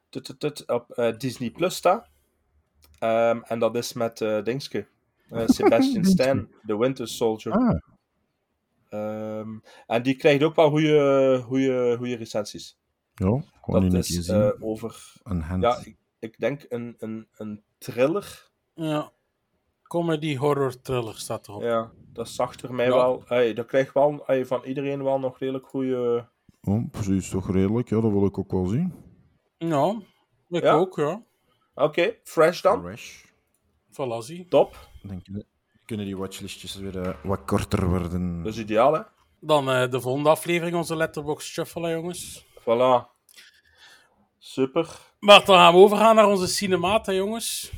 tut, 0.09 0.25
tut, 0.25 0.41
tut, 0.41 0.69
op 0.69 0.91
eh, 0.91 1.17
Disney 1.17 1.51
Plus 1.51 1.75
staat. 1.75 2.09
Ehm, 2.99 3.41
en 3.43 3.59
dat 3.59 3.77
is 3.77 3.93
met 3.93 4.21
eh 4.21 4.43
Dingske. 4.43 4.87
Eh, 5.31 5.47
Sebastian 5.57 6.05
Stan, 6.05 6.49
The 6.67 6.79
Winter 6.79 7.09
Soldier. 7.09 7.53
Ah, 7.53 7.81
en 9.87 10.03
die 10.03 10.17
krijgt 10.17 10.43
ook 10.43 10.55
wel 10.55 10.71
goede, 10.71 11.41
goede, 11.47 11.97
goede 11.97 12.17
recensies. 12.17 12.79
Ja, 13.19 13.43
gewoon 13.61 13.91
Dat 13.91 14.09
is 14.09 14.29
eh, 14.29 14.51
over... 14.61 15.13
Een 15.23 15.41
hand. 15.41 15.63
Ja, 15.63 15.79
ik, 15.85 15.97
ik 16.19 16.39
denk 16.39 16.65
een, 16.69 16.95
een, 16.99 17.29
een 17.33 17.63
thriller. 17.79 18.51
Ja. 18.75 19.13
Comedy, 19.83 20.37
horror, 20.37 20.81
thriller 20.81 21.15
staat 21.19 21.49
erop. 21.49 21.63
Ja, 21.63 21.91
dat 22.13 22.29
zag 22.29 22.61
er 22.61 22.75
mij 22.75 22.87
Ja. 22.87 22.95
wel... 22.95 23.23
Hey, 23.27 23.55
dat 23.55 23.67
krijgt 23.67 23.95
wel 23.95 24.23
hey, 24.27 24.47
van 24.47 24.63
iedereen 24.65 25.03
wel 25.03 25.19
nog 25.19 25.39
redelijk 25.39 25.67
goede... 25.67 26.29
Oh, 26.63 26.91
precies, 26.91 27.29
toch 27.29 27.51
redelijk. 27.51 27.89
Ja, 27.89 28.01
dat 28.01 28.11
wil 28.11 28.27
ik 28.27 28.39
ook 28.39 28.51
wel 28.51 28.67
zien. 28.67 28.95
Ja, 29.59 30.01
ik 30.49 30.63
Ja? 30.63 30.75
ook, 30.75 30.97
ja. 30.97 31.23
Oké, 31.75 32.15
fresh 32.23 32.63
dan. 32.63 32.81
Fresh. 32.83 33.25
Zie. 34.19 34.49
Top. 34.49 34.89
Dan 35.03 35.23
kunnen, 35.23 35.47
kunnen 35.85 36.07
die 36.07 36.17
watchlistjes 36.17 36.77
weer 36.77 37.01
eh, 37.01 37.15
wat 37.25 37.45
korter 37.45 37.89
worden. 37.89 38.43
Dat 38.43 38.53
is 38.53 38.59
ideaal, 38.59 38.95
hè? 38.95 39.01
Dan 39.41 39.71
eh, 39.71 39.91
de 39.91 40.01
volgende 40.01 40.29
aflevering, 40.29 40.77
onze 40.77 40.97
Letterboxd 40.97 41.49
Shuffle, 41.49 41.87
hè, 41.87 41.93
jongens. 41.93 42.47
Voilà. 42.69 43.09
Super. 44.39 44.89
Maar 45.19 45.45
dan 45.45 45.57
gaan 45.57 45.73
we 45.73 45.79
overgaan 45.79 46.15
naar 46.15 46.27
onze 46.27 46.47
cinemaat, 46.47 47.07
hè, 47.07 47.13
jongens. 47.13 47.71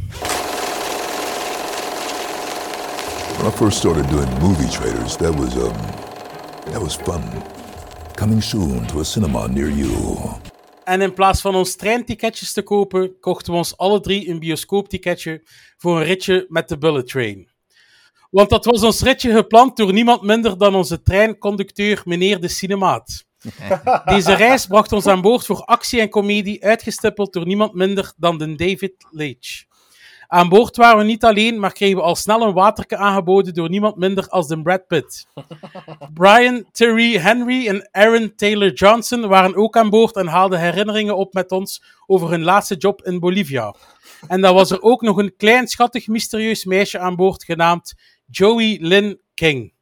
When 3.36 3.52
I 3.52 3.56
first 3.56 3.78
started 3.78 4.08
doing 4.08 4.38
movie 4.38 4.68
trailers, 4.68 5.16
that 5.16 5.34
was 5.34 5.54
um, 5.54 5.76
that 6.72 6.82
was 6.82 6.96
fun. 6.96 7.22
Coming 8.14 8.42
soon 8.42 8.86
to 8.86 9.00
a 9.00 9.04
cinema 9.04 9.46
near 9.46 9.70
you. 9.70 10.18
En 10.84 11.00
in 11.00 11.14
plaats 11.14 11.40
van 11.40 11.54
ons 11.54 11.76
treinticketjes 11.76 12.52
te 12.52 12.62
kopen, 12.62 13.20
kochten 13.20 13.52
we 13.52 13.58
ons 13.58 13.76
alle 13.76 14.00
drie 14.00 14.28
een 14.28 14.38
bioscoopticketje 14.38 15.42
voor 15.76 15.96
een 15.96 16.04
ritje 16.04 16.46
met 16.48 16.68
de 16.68 16.78
Bullet 16.78 17.08
Train. 17.08 17.48
Want 18.30 18.50
dat 18.50 18.64
was 18.64 18.82
ons 18.82 19.02
ritje 19.02 19.32
gepland 19.32 19.76
door 19.76 19.92
niemand 19.92 20.22
minder 20.22 20.58
dan 20.58 20.74
onze 20.74 21.02
treinconducteur, 21.02 22.02
meneer 22.04 22.40
de 22.40 22.48
Cinemaat. 22.48 23.28
Deze 24.04 24.34
reis 24.34 24.66
bracht 24.66 24.92
ons 24.92 25.06
aan 25.06 25.20
boord 25.20 25.46
voor 25.46 25.64
actie 25.64 26.00
en 26.00 26.08
comedie, 26.08 26.64
uitgestippeld 26.64 27.32
door 27.32 27.46
niemand 27.46 27.74
minder 27.74 28.12
dan 28.16 28.38
de 28.38 28.54
David 28.54 28.94
Leitch. 29.10 29.64
Aan 30.26 30.48
boord 30.48 30.76
waren 30.76 30.98
we 30.98 31.04
niet 31.04 31.24
alleen, 31.24 31.60
maar 31.60 31.72
kregen 31.72 31.96
we 31.96 32.02
al 32.02 32.16
snel 32.16 32.42
een 32.42 32.52
waterke 32.52 32.96
aangeboden 32.96 33.54
door 33.54 33.68
niemand 33.68 33.96
minder 33.96 34.28
als 34.28 34.48
de 34.48 34.62
Brad 34.62 34.86
Pitt. 34.86 35.26
Brian, 36.14 36.64
Terry, 36.72 37.18
Henry 37.18 37.68
en 37.68 37.88
Aaron 37.92 38.34
Taylor 38.36 38.72
Johnson 38.72 39.28
waren 39.28 39.56
ook 39.56 39.76
aan 39.76 39.90
boord 39.90 40.16
en 40.16 40.26
haalden 40.26 40.60
herinneringen 40.60 41.16
op 41.16 41.34
met 41.34 41.50
ons 41.50 41.82
over 42.06 42.30
hun 42.30 42.42
laatste 42.42 42.74
job 42.74 43.04
in 43.04 43.18
Bolivia. 43.18 43.74
En 44.28 44.40
dan 44.40 44.54
was 44.54 44.70
er 44.70 44.82
ook 44.82 45.02
nog 45.02 45.16
een 45.16 45.36
klein, 45.36 45.68
schattig, 45.68 46.06
mysterieus 46.06 46.64
meisje 46.64 46.98
aan 46.98 47.16
boord 47.16 47.44
genaamd 47.44 47.94
Joey 48.26 48.78
Lynn 48.80 49.20
King. 49.34 49.72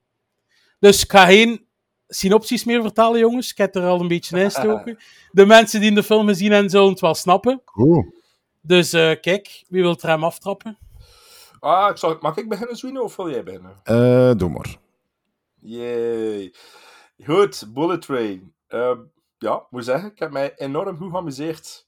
Dus 0.79 1.03
ik 1.03 1.11
ga 1.11 1.27
geen 1.27 1.68
synopsis 2.09 2.65
meer 2.65 2.83
vertalen, 2.83 3.19
jongens. 3.21 3.51
Ik 3.51 3.59
heb 3.59 3.75
er 3.75 3.85
al 3.87 4.01
een 4.01 4.09
beetje 4.09 4.37
in 4.41 4.45
gestoken. 4.51 4.99
De 5.31 5.47
mensen 5.47 5.81
die 5.81 5.89
in 5.89 5.95
de 5.95 6.03
film 6.03 6.27
gezien 6.27 6.53
hebben, 6.53 6.71
zullen 6.71 6.89
het 6.91 7.01
wel 7.01 7.15
snappen. 7.15 7.63
Cool. 7.65 8.13
Dus 8.61 8.93
eh, 8.93 9.21
kijk, 9.21 9.65
wie 9.69 9.83
wil 9.83 9.97
er 10.01 10.09
hem 10.09 10.25
aftrappen? 10.25 10.79
Ah, 11.61 11.91
ik 11.91 11.97
zal, 11.97 12.17
mag 12.21 12.37
ik 12.37 12.49
beginnen, 12.49 12.77
Zwino, 12.77 13.03
of 13.03 13.17
wil 13.17 13.31
jij 13.31 13.43
beginnen? 13.43 13.81
Eh, 13.85 14.33
doe 14.37 14.49
maar. 14.49 14.77
Yay. 15.61 16.55
Goed, 17.25 17.65
Bullet 17.75 18.03
Train. 18.03 18.55
Ehm, 18.69 18.99
ja, 19.39 19.55
ik 19.57 19.67
moet 19.71 19.85
zeggen, 19.85 20.11
ik 20.11 20.19
heb 20.19 20.31
mij 20.31 20.57
enorm 20.57 20.97
goed 20.97 21.11
geamuseerd. 21.11 21.87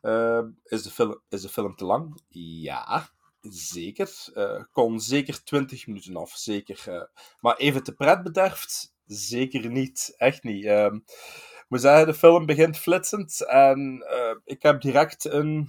Ehm, 0.00 0.46
is, 0.64 0.82
de 0.82 0.90
film, 0.90 1.20
is 1.28 1.40
de 1.42 1.48
film 1.48 1.76
te 1.76 1.84
lang? 1.84 2.20
Ja, 2.28 3.08
zeker. 3.50 4.10
Eh, 4.34 4.62
kon 4.72 5.00
zeker 5.00 5.44
20 5.44 5.86
minuten 5.86 6.16
af, 6.16 6.30
zeker. 6.36 6.82
eh. 6.86 7.02
maar 7.40 7.56
even 7.56 7.82
te 7.82 7.92
pret 7.94 8.22
bederft, 8.22 8.94
zeker 9.08 9.70
niet. 9.70 10.14
Echt 10.16 10.42
niet. 10.42 10.64
Ehm, 10.64 10.94
ik 10.94 11.64
moet 11.68 11.80
zeggen, 11.80 12.06
de 12.06 12.14
film 12.14 12.46
begint 12.46 12.78
flitsend 12.78 13.46
en 13.46 14.04
eh, 14.08 14.36
ik 14.44 14.62
heb 14.62 14.80
direct 14.80 15.24
een 15.24 15.68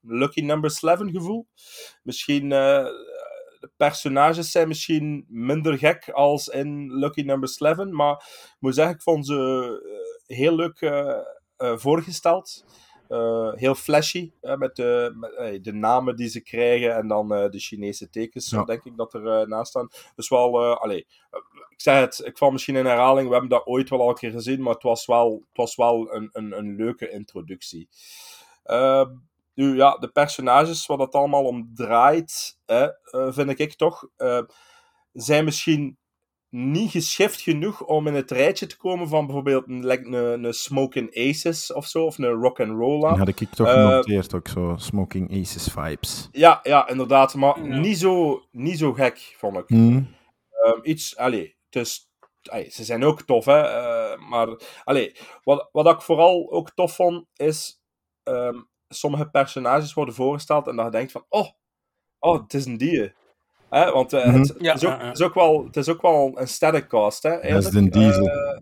lucky 0.00 0.40
number 0.40 0.78
11 0.82 0.98
gevoel. 1.10 1.46
Misschien... 2.02 2.52
eh, 2.52 2.86
de 3.64 3.70
personages 3.76 4.50
zijn 4.50 4.68
misschien 4.68 5.24
minder 5.28 5.78
gek 5.78 6.08
als 6.08 6.48
in 6.48 6.98
Lucky 6.98 7.20
Number 7.20 7.56
11, 7.58 7.88
maar 7.90 8.12
ik 8.14 8.56
moet 8.58 8.74
zeggen, 8.74 8.94
ik 8.94 9.02
vond 9.02 9.26
ze 9.26 9.36
eh, 10.26 10.36
heel 10.36 10.54
leuk 10.54 10.92
voorgesteld. 11.56 12.64
Eh, 13.08 13.52
heel 13.52 13.74
flashy, 13.74 14.32
hè, 14.40 14.56
met, 14.56 14.76
de, 14.76 15.12
met 15.16 15.34
eh, 15.34 15.62
de 15.62 15.72
namen 15.72 16.16
die 16.16 16.28
ze 16.28 16.40
krijgen 16.40 16.94
en 16.94 17.08
dan 17.08 17.34
eh, 17.34 17.50
de 17.50 17.58
Chinese 17.58 18.10
tekens, 18.10 18.50
Ja. 18.50 18.64
denk 18.64 18.84
ik, 18.84 18.96
dat 18.96 19.14
er 19.14 19.48
naast 19.48 19.70
staan. 19.70 19.88
Dus 20.14 20.28
wel, 20.28 20.78
allee, 20.78 21.06
ik 21.68 21.80
zeg 21.80 22.00
het, 22.00 22.20
ik 22.24 22.38
val 22.38 22.50
misschien 22.50 22.76
in 22.76 22.86
herhaling, 22.86 23.26
we 23.26 23.32
hebben 23.32 23.50
dat 23.50 23.66
ooit 23.66 23.90
wel 23.90 24.00
al 24.00 24.08
een 24.08 24.14
keer 24.14 24.30
gezien, 24.30 24.62
maar 24.62 24.74
het 24.74 24.82
was 24.82 25.06
wel, 25.06 25.32
het 25.48 25.56
was 25.56 25.76
wel 25.76 26.14
een, 26.14 26.28
een, 26.32 26.58
een 26.58 26.76
leuke 26.76 27.10
introductie. 27.10 27.88
Ehm, 28.62 29.10
nu 29.54 29.76
ja, 29.76 29.96
de 29.96 30.08
personages, 30.08 30.86
wat 30.86 30.98
het 30.98 31.14
allemaal 31.14 31.44
om 31.44 31.70
draait, 31.74 32.58
hè, 32.66 32.88
vind 33.32 33.58
ik 33.60 33.74
toch, 33.74 34.08
zijn 35.12 35.44
misschien 35.44 35.98
niet 36.56 36.90
geschift 36.90 37.40
genoeg 37.40 37.84
om 37.84 38.06
in 38.06 38.14
het 38.14 38.30
rijtje 38.30 38.66
te 38.66 38.76
komen 38.76 39.08
van 39.08 39.24
bijvoorbeeld 39.26 39.68
een, 39.68 39.86
like 39.86 40.06
een, 40.06 40.44
een 40.44 40.54
Smoking 40.54 41.16
Aces 41.16 41.72
of 41.72 41.86
zo, 41.86 42.04
of 42.04 42.18
een 42.18 42.30
Rock 42.30 42.60
and 42.60 42.70
Rolla. 42.70 43.08
Die 43.08 43.18
had 43.18 43.28
ik 43.28 43.48
toch 43.50 43.66
Eh, 43.66 43.72
genoteerd, 43.72 44.34
ook 44.34 44.48
zo. 44.48 44.74
Smoking 44.76 45.30
Aces 45.40 45.68
vibes. 45.72 46.28
ja, 46.32 46.60
ja, 46.62 46.88
inderdaad, 46.88 47.34
maar 47.34 47.60
niet, 47.60 47.98
zo, 47.98 48.42
niet 48.50 48.78
zo 48.78 48.92
gek, 48.92 49.34
vond 49.36 49.56
ik. 49.56 49.64
Hmm. 49.66 50.14
Ehm, 50.50 50.78
iets, 50.82 51.16
allee, 51.16 51.56
het 51.70 51.82
is, 51.86 52.10
allee, 52.42 52.70
ze 52.70 52.84
zijn 52.84 53.04
ook 53.04 53.22
tof, 53.22 53.44
hè, 53.44 53.60
eh, 53.60 54.28
maar 54.28 54.48
allee, 54.84 55.16
wat, 55.42 55.68
wat 55.72 55.88
ik 55.88 56.00
vooral 56.00 56.50
ook 56.50 56.70
tof 56.70 56.94
vond, 56.94 57.26
is 57.36 57.82
ehm, 58.22 58.60
sommige 58.88 59.30
personages 59.30 59.94
worden 59.94 60.14
voorgesteld 60.14 60.66
en 60.66 60.76
dat 60.76 60.84
je 60.84 60.90
denkt 60.90 61.12
van, 61.12 61.24
oh, 61.28 61.48
oh 62.18 62.42
het 62.42 62.54
is 62.54 62.64
een 62.64 62.76
die. 62.76 63.12
Hè, 63.74 63.90
want 63.92 64.12
eh, 64.12 64.26
Mhm. 64.26 64.38
het, 64.38 64.54
Ja, 64.58 64.74
is 64.74 64.84
ook, 64.84 65.00
is 65.02 65.22
ook 65.22 65.34
wel, 65.34 65.64
het 65.64 65.76
is 65.76 65.88
ook 65.88 66.02
wel 66.02 66.32
een 66.34 66.48
sterrencast, 66.48 67.22
hè. 67.22 67.52
Dat 67.52 67.64
is 67.64 67.70
de 67.70 67.88
diesel. 67.88 68.28
Eh, 68.28 68.58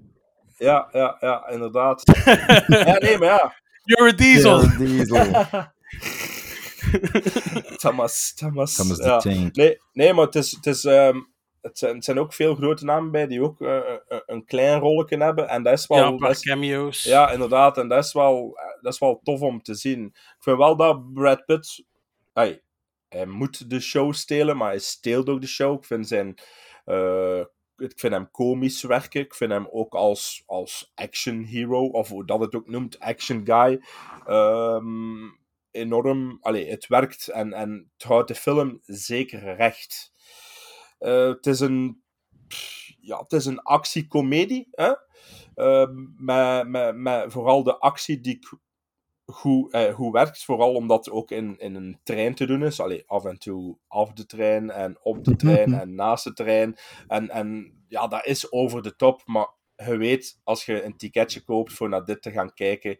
ja, 0.57 0.89
ja, 0.93 1.17
ja, 1.21 1.49
inderdaad. 1.49 2.03
ja, 2.67 2.99
nee, 2.99 3.19
maar 3.19 3.29
ja. 3.29 3.55
You're 3.85 4.13
a 4.13 4.17
diesel. 4.17 4.61
Ja, 4.63 4.77
diesel. 4.79 5.25
Thomas, 7.83 8.35
Thomas. 8.35 8.75
Thomas 8.77 8.97
the 8.99 9.05
ja. 9.05 9.19
Tank. 9.19 9.55
Nee, 9.57 9.79
nee, 9.93 10.13
maar 10.13 10.25
het, 10.25 10.35
is, 10.35 10.51
het, 10.51 10.67
is, 10.67 10.85
ehm, 10.85 11.17
het, 11.61 11.79
zijn, 11.79 11.95
het 11.95 12.05
zijn 12.05 12.19
ook 12.19 12.33
veel 12.33 12.55
grote 12.55 12.85
namen 12.85 13.11
bij 13.11 13.27
die 13.27 13.43
ook 13.43 13.61
eh, 13.61 13.79
een- 14.09 14.23
een 14.27 14.45
klein 14.45 14.79
rolletje 14.81 15.17
hebben. 15.17 15.49
En 15.49 15.63
dat 15.63 15.73
is 15.73 15.87
wel... 15.87 15.99
Ja, 15.99 16.07
een 16.07 16.17
paar 16.17 16.29
dat 16.29 16.37
is- 16.37 16.43
cameo's. 16.43 17.03
ja, 17.03 17.31
inderdaad. 17.31 17.79
En 17.79 17.89
dat 17.89 18.05
is, 18.05 18.13
wel, 18.13 18.59
dat 18.81 18.93
is 18.93 18.99
wel 18.99 19.21
tof 19.23 19.41
om 19.41 19.63
te 19.63 19.75
zien. 19.75 20.05
Ik 20.05 20.37
vind 20.39 20.57
wel 20.57 20.77
dat 20.77 21.13
Brad 21.13 21.45
Pitt... 21.45 21.85
Hij, 22.33 22.63
hij 23.13 23.27
moet 23.27 23.71
de 23.71 23.81
show 23.81 24.13
stelen, 24.13 24.57
maar 24.57 24.69
hij 24.69 24.79
steelt 24.79 25.29
ook 25.29 25.41
de 25.41 25.47
show. 25.47 25.77
Ik 25.79 25.85
vind 25.85 26.09
zijn... 26.09 26.39
eh, 26.85 27.39
ik 27.77 27.93
vind 27.99 28.13
hem 28.13 28.31
komisch 28.31 28.83
werken. 28.83 29.21
Ik 29.21 29.35
vind 29.35 29.51
hem 29.51 29.69
ook 29.71 29.95
als, 29.95 30.43
als 30.47 30.93
action 30.95 31.43
hero, 31.43 31.87
of 31.87 32.09
hoe 32.09 32.27
dat 32.27 32.41
het 32.41 32.55
ook 32.55 32.69
noemt, 32.69 32.99
action 33.01 33.47
guy. 33.47 33.83
ehm, 34.27 35.29
enorm... 35.71 36.39
Allee, 36.41 36.71
het 36.71 36.87
werkt 36.87 37.29
en, 37.29 37.53
en 37.53 37.91
het 37.93 38.03
houdt 38.03 38.29
de 38.29 38.35
film 38.35 38.81
zeker 38.83 39.55
recht. 39.57 40.13
Eh, 40.99 41.27
het 41.27 41.47
is 41.47 41.61
een... 41.61 42.03
Ja, 43.01 43.19
het 43.19 43.33
is 43.33 43.45
een 43.45 43.63
actiecomedie, 43.63 44.69
hè? 44.71 44.93
Eh, 45.55 45.89
met, 46.17 46.69
met, 46.69 46.97
met 46.97 47.33
vooral 47.33 47.63
de 47.63 47.79
actie 47.79 48.21
die 48.21 48.37
ik 48.37 48.59
goed, 49.27 49.73
eh, 49.73 49.94
goed 49.94 50.12
werkt. 50.12 50.44
Vooral 50.44 50.74
omdat 50.74 51.05
het 51.05 51.15
ook 51.15 51.31
in, 51.31 51.59
in 51.59 51.74
een 51.74 52.01
trein 52.03 52.35
te 52.35 52.47
doen 52.47 52.65
is. 52.65 52.81
Allee, 52.81 53.05
af 53.07 53.24
en 53.24 53.39
toe 53.39 53.78
af 53.89 54.12
de 54.12 54.27
trein 54.27 54.70
en 54.70 54.99
op 55.03 55.24
de 55.24 55.36
trein 55.36 55.74
en 55.81 55.94
naast 55.94 56.24
de 56.24 56.32
trein. 56.32 56.77
En, 57.09 57.31
en 57.31 57.73
ja, 57.89 58.07
dat 58.07 58.27
is 58.27 58.53
over 58.53 58.82
de 58.82 58.97
top. 58.97 59.23
Maar 59.27 59.49
je 59.77 59.97
weet, 59.97 60.40
als 60.44 60.66
je 60.66 60.82
een 60.82 60.97
ticketje 60.97 61.40
koopt 61.40 61.73
voor 61.73 61.89
naar 61.89 62.05
dit 62.05 62.23
te 62.23 62.31
gaan 62.31 62.55
kijken, 62.55 62.99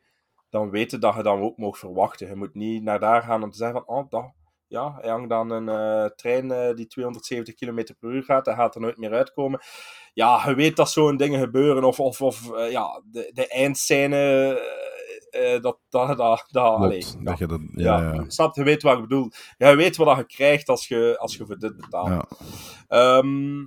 dan 0.51 0.71
weet 0.71 0.91
je 0.91 0.99
dat 0.99 1.15
je 1.15 1.23
dan 1.23 1.41
ook 1.41 1.57
mag 1.57 1.79
verwachten. 1.79 2.29
Je 2.29 2.35
moet 2.35 2.55
niet 2.55 2.83
naar 2.83 3.01
daar 3.01 3.23
gaan 3.23 3.43
om 3.43 3.51
te 3.51 3.57
zeggen 3.57 3.83
van, 3.85 3.97
oh, 3.97 4.11
dat, 4.11 4.33
ja, 4.73 4.99
hij 5.01 5.11
hangt 5.11 5.29
dan 5.29 5.51
een 5.51 5.69
eh, 5.69 6.11
trein 6.17 6.51
eh, 6.51 6.75
die 6.75 6.87
270 6.87 7.55
km 7.55 7.95
per 7.99 8.11
uur 8.11 8.23
gaat, 8.23 8.47
hij 8.47 8.55
gaat 8.55 8.75
er 8.75 8.81
nooit 8.81 8.97
meer 8.97 9.13
uitkomen. 9.13 9.61
Ja, 10.15 10.49
je 10.49 10.55
weet 10.55 10.77
dat 10.77 10.91
zo'n 10.91 11.17
dingen 11.17 11.41
gebeuren, 11.41 11.85
of, 11.85 12.01
of, 12.01 12.23
of 12.23 12.53
eh, 12.53 12.71
ja, 12.71 13.03
de, 13.05 13.31
de 13.33 13.49
eindscène, 13.49 14.17
eh, 15.33 15.61
dat, 15.61 15.79
dat, 15.89 16.17
dat, 16.17 16.17
Klopt, 16.17 17.39
je 17.39 17.47
dat, 17.47 17.61
ja, 17.75 18.01
ja, 18.01 18.13
ja. 18.15 18.25
snap 18.27 18.55
je, 18.55 18.63
weet 18.63 18.83
wat 18.83 18.95
ik 18.95 19.01
bedoel. 19.01 19.31
Ja, 19.59 19.69
je 19.69 19.77
weet 19.77 19.97
wat 19.97 20.17
je 20.17 20.25
krijgt 20.25 20.69
als 20.69 20.89
je, 20.89 21.17
als 21.19 21.37
je 21.37 21.47
voor 21.47 21.59
dit 21.59 21.77
betaalt. 21.77 22.09
Ja. 22.09 22.25
Ehm, 22.89 23.65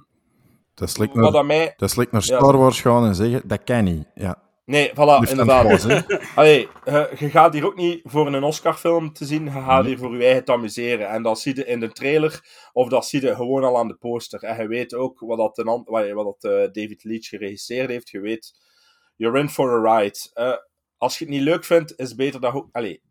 Dat 0.73 0.97
like 0.97 1.19
Wat 1.19 1.33
naar, 1.33 1.45
mij- 1.45 1.73
dat 1.77 1.97
like 1.97 2.09
naar 2.11 2.23
Star 2.23 2.57
Wars 2.57 2.81
gaan 2.81 3.05
en 3.05 3.15
zeggen, 3.15 3.41
dat 3.47 3.63
kan 3.63 3.83
niet. 3.83 4.07
Ja, 4.15 4.43
Nee, 4.65 4.89
voilà, 4.91 4.95
De 4.95 5.27
inderdaad. 5.29 6.05
Allee, 6.35 6.67
je, 6.85 7.11
je 7.17 7.29
gaat 7.29 7.53
hier 7.53 7.65
ook 7.65 7.75
niet 7.75 7.99
voor 8.03 8.27
een 8.27 8.43
Oscar-film 8.43 9.13
te 9.13 9.25
zien, 9.25 9.43
je 9.43 9.51
gaat 9.51 9.81
Nee. 9.83 9.87
hier 9.89 9.97
voor 9.97 10.17
je 10.17 10.23
eigen 10.25 10.45
te 10.45 10.51
amuseren. 10.51 11.09
En 11.09 11.23
dat 11.23 11.39
zie 11.39 11.55
je 11.55 11.65
in 11.65 11.79
de 11.79 11.91
trailer, 11.91 12.43
of 12.73 12.89
dat 12.89 13.05
zie 13.05 13.21
je 13.21 13.35
gewoon 13.35 13.63
al 13.63 13.77
aan 13.77 13.87
de 13.87 13.95
poster. 13.95 14.43
En 14.43 14.61
je 14.61 14.67
weet 14.67 14.95
ook 14.95 15.19
wat, 15.19 15.37
dat 15.37 15.57
een, 15.57 15.83
wat, 16.15 16.39
dat, 16.39 16.51
eh, 16.51 16.71
David 16.71 17.03
Leitch 17.03 17.29
geregisseerd 17.29 17.89
heeft. 17.89 18.09
Je 18.09 18.19
weet, 18.19 18.53
you're 19.15 19.39
in 19.39 19.49
for 19.49 19.87
a 19.87 19.97
ride. 19.97 20.17
Eh, 20.33 20.51
als 20.97 21.17
je 21.19 21.25
het 21.25 21.33
niet 21.33 21.43
leuk 21.43 21.63
vindt, 21.63 21.99
is 21.99 22.07
het 22.07 22.17
beter 22.17 22.41
dat 22.41 22.51
je 22.51 22.57
ook... 22.57 22.69
Allee, 22.71 23.01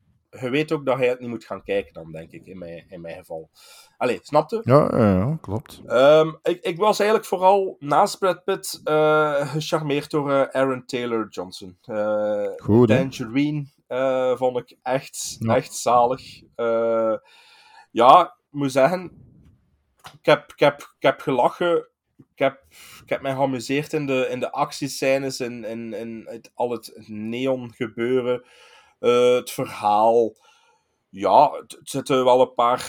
je 0.41 0.51
weet 0.51 0.73
ook 0.73 0.87
dat 0.87 0.99
je 0.99 1.05
het 1.05 1.21
niet 1.21 1.29
moet 1.29 1.45
gaan 1.45 1.63
kijken 1.63 1.93
dan, 1.93 2.13
denk 2.13 2.31
ik, 2.31 2.47
in 2.47 2.59
mijn, 2.59 2.85
in 2.89 3.01
mijn 3.01 3.17
geval. 3.17 3.51
Allee, 3.97 4.19
snapte? 4.23 4.61
Ja, 4.65 4.89
ja, 4.99 5.13
ja, 5.19 5.39
klopt. 5.41 5.81
Ehm, 5.87 6.33
ik, 6.43 6.61
ik 6.63 6.77
was 6.77 6.99
eigenlijk 6.99 7.29
vooral 7.29 7.77
naast 7.79 8.19
Brad 8.19 8.45
Pitt 8.45 8.81
eh, 8.85 9.53
gecharmeerd 9.53 10.11
door 10.11 10.33
eh, 10.33 10.61
Aaron 10.61 10.87
Taylor 10.87 11.29
Johnson. 11.29 11.79
Eh, 11.83 12.47
Goed? 12.57 12.89
Tangerine 12.89 13.67
vond 14.37 14.57
ik 14.57 14.77
echt, 14.83 15.37
Ja. 15.39 15.57
echt 15.57 15.75
zalig. 15.75 16.23
Ja, 17.91 18.23
ik 18.25 18.59
moet 18.59 18.73
zeggen, 18.73 19.11
ik 20.13 20.27
heb, 20.27 20.53
ik 20.53 20.59
heb, 20.59 20.81
ik 20.81 21.03
heb 21.03 21.21
gelachen. 21.21 21.89
Ik 22.17 22.39
heb, 22.39 22.65
ik 23.03 23.09
heb 23.09 23.21
mij 23.23 23.35
geamuseerd 23.35 23.93
in 23.93 24.07
de, 24.07 24.27
in 24.31 24.41
de 24.41 24.53
actiescènes, 24.53 25.41
in, 25.41 25.65
in, 25.65 25.93
in 25.93 26.27
het, 26.29 26.51
al 26.55 26.71
het 26.71 26.93
neon 27.07 27.73
gebeuren, 27.73 28.45
eh, 28.99 29.35
het 29.35 29.51
verhaal. 29.51 30.37
Ja, 31.11 31.51
het, 31.51 31.79
zitten 31.83 32.25
wel 32.25 32.41
een 32.41 32.55
paar 32.55 32.85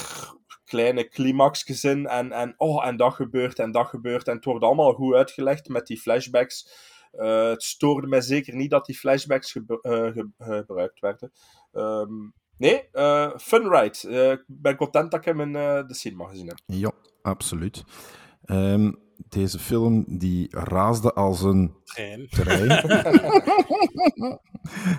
kleine 0.66 1.08
climaxjes 1.08 1.84
in. 1.84 2.08
En, 2.08 2.32
en, 2.32 2.54
oh, 2.58 2.86
en 2.86 2.98
dat 2.98 3.14
gebeurt 3.14 3.60
en 3.60 3.72
dat 3.72 3.88
gebeurt. 3.88 4.28
En 4.28 4.36
het 4.36 4.46
wordt 4.46 4.64
allemaal 4.64 4.94
goed 4.94 5.14
uitgelegd 5.14 5.68
met 5.68 5.88
die 5.88 6.00
flashbacks. 6.00 6.70
Eh, 7.12 7.48
het 7.48 7.64
stoorde 7.64 8.08
mij 8.08 8.22
zeker 8.22 8.56
niet 8.56 8.70
dat 8.70 8.86
die 8.86 8.96
flashbacks 8.98 9.56
eh, 9.56 9.62
ge- 9.84 10.30
gebruikt 10.38 11.00
werden. 11.00 11.32
Ehm, 11.72 12.30
nee, 12.58 12.90
fun 13.38 13.70
ride. 13.70 14.32
Ik 14.32 14.44
ben 14.48 14.76
content 14.76 15.12
dat 15.12 15.20
ik 15.20 15.26
hem 15.26 15.42
in 15.42 15.54
de 15.88 15.94
cinema 15.94 16.28
gezien 16.28 16.48
heb. 16.48 16.58
Ja, 16.66 16.92
absoluut. 17.22 17.84
Ehm, 18.46 18.92
deze 19.30 19.60
film 19.60 20.04
die 20.08 20.48
raasde 20.50 21.14
als 21.14 21.42
een 21.42 21.76
Trein. 22.30 22.84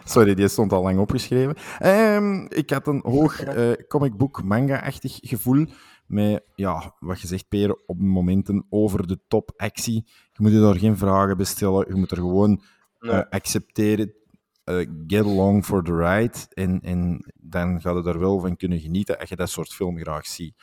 Sorry, 0.04 0.34
die 0.34 0.48
stond 0.48 0.72
al 0.72 0.82
lang 0.82 0.98
opgeschreven. 0.98 1.54
Ehm, 1.78 2.46
ik 2.48 2.70
had 2.70 2.86
een 2.86 3.00
hoog 3.04 3.40
eh 3.42 3.72
comic 3.88 4.16
book 4.16 4.42
manga-achtig 4.44 5.18
gevoel. 5.20 5.66
Met, 6.06 6.44
ja, 6.54 6.94
wat 6.98 7.20
je 7.20 7.26
zegt, 7.26 7.48
Peer, 7.48 7.78
op 7.86 8.00
momenten 8.00 8.66
over 8.68 9.06
de 9.06 9.18
top 9.28 9.52
actie. 9.56 10.04
Je 10.32 10.42
moet 10.42 10.52
je 10.52 10.60
daar 10.60 10.78
geen 10.78 10.96
vragen 10.96 11.36
bij 11.36 11.46
stellen. 11.46 11.84
Je 11.88 11.94
moet 11.94 12.10
er 12.10 12.16
gewoon 12.16 12.62
Nee. 13.00 13.12
eh, 13.12 13.22
accepteren. 13.30 14.12
eh, 14.64 14.86
get 15.06 15.24
along 15.24 15.64
for 15.64 15.82
the 15.84 15.96
ride. 15.96 16.34
En, 16.52 16.80
en 16.80 17.24
dan 17.34 17.80
ga 17.80 17.90
je 17.90 18.02
er 18.02 18.18
wel 18.18 18.40
van 18.40 18.56
kunnen 18.56 18.80
genieten 18.80 19.18
als 19.18 19.28
je 19.28 19.36
dat 19.36 19.50
soort 19.50 19.72
film 19.72 19.98
graag 19.98 20.26
ziet. 20.26 20.54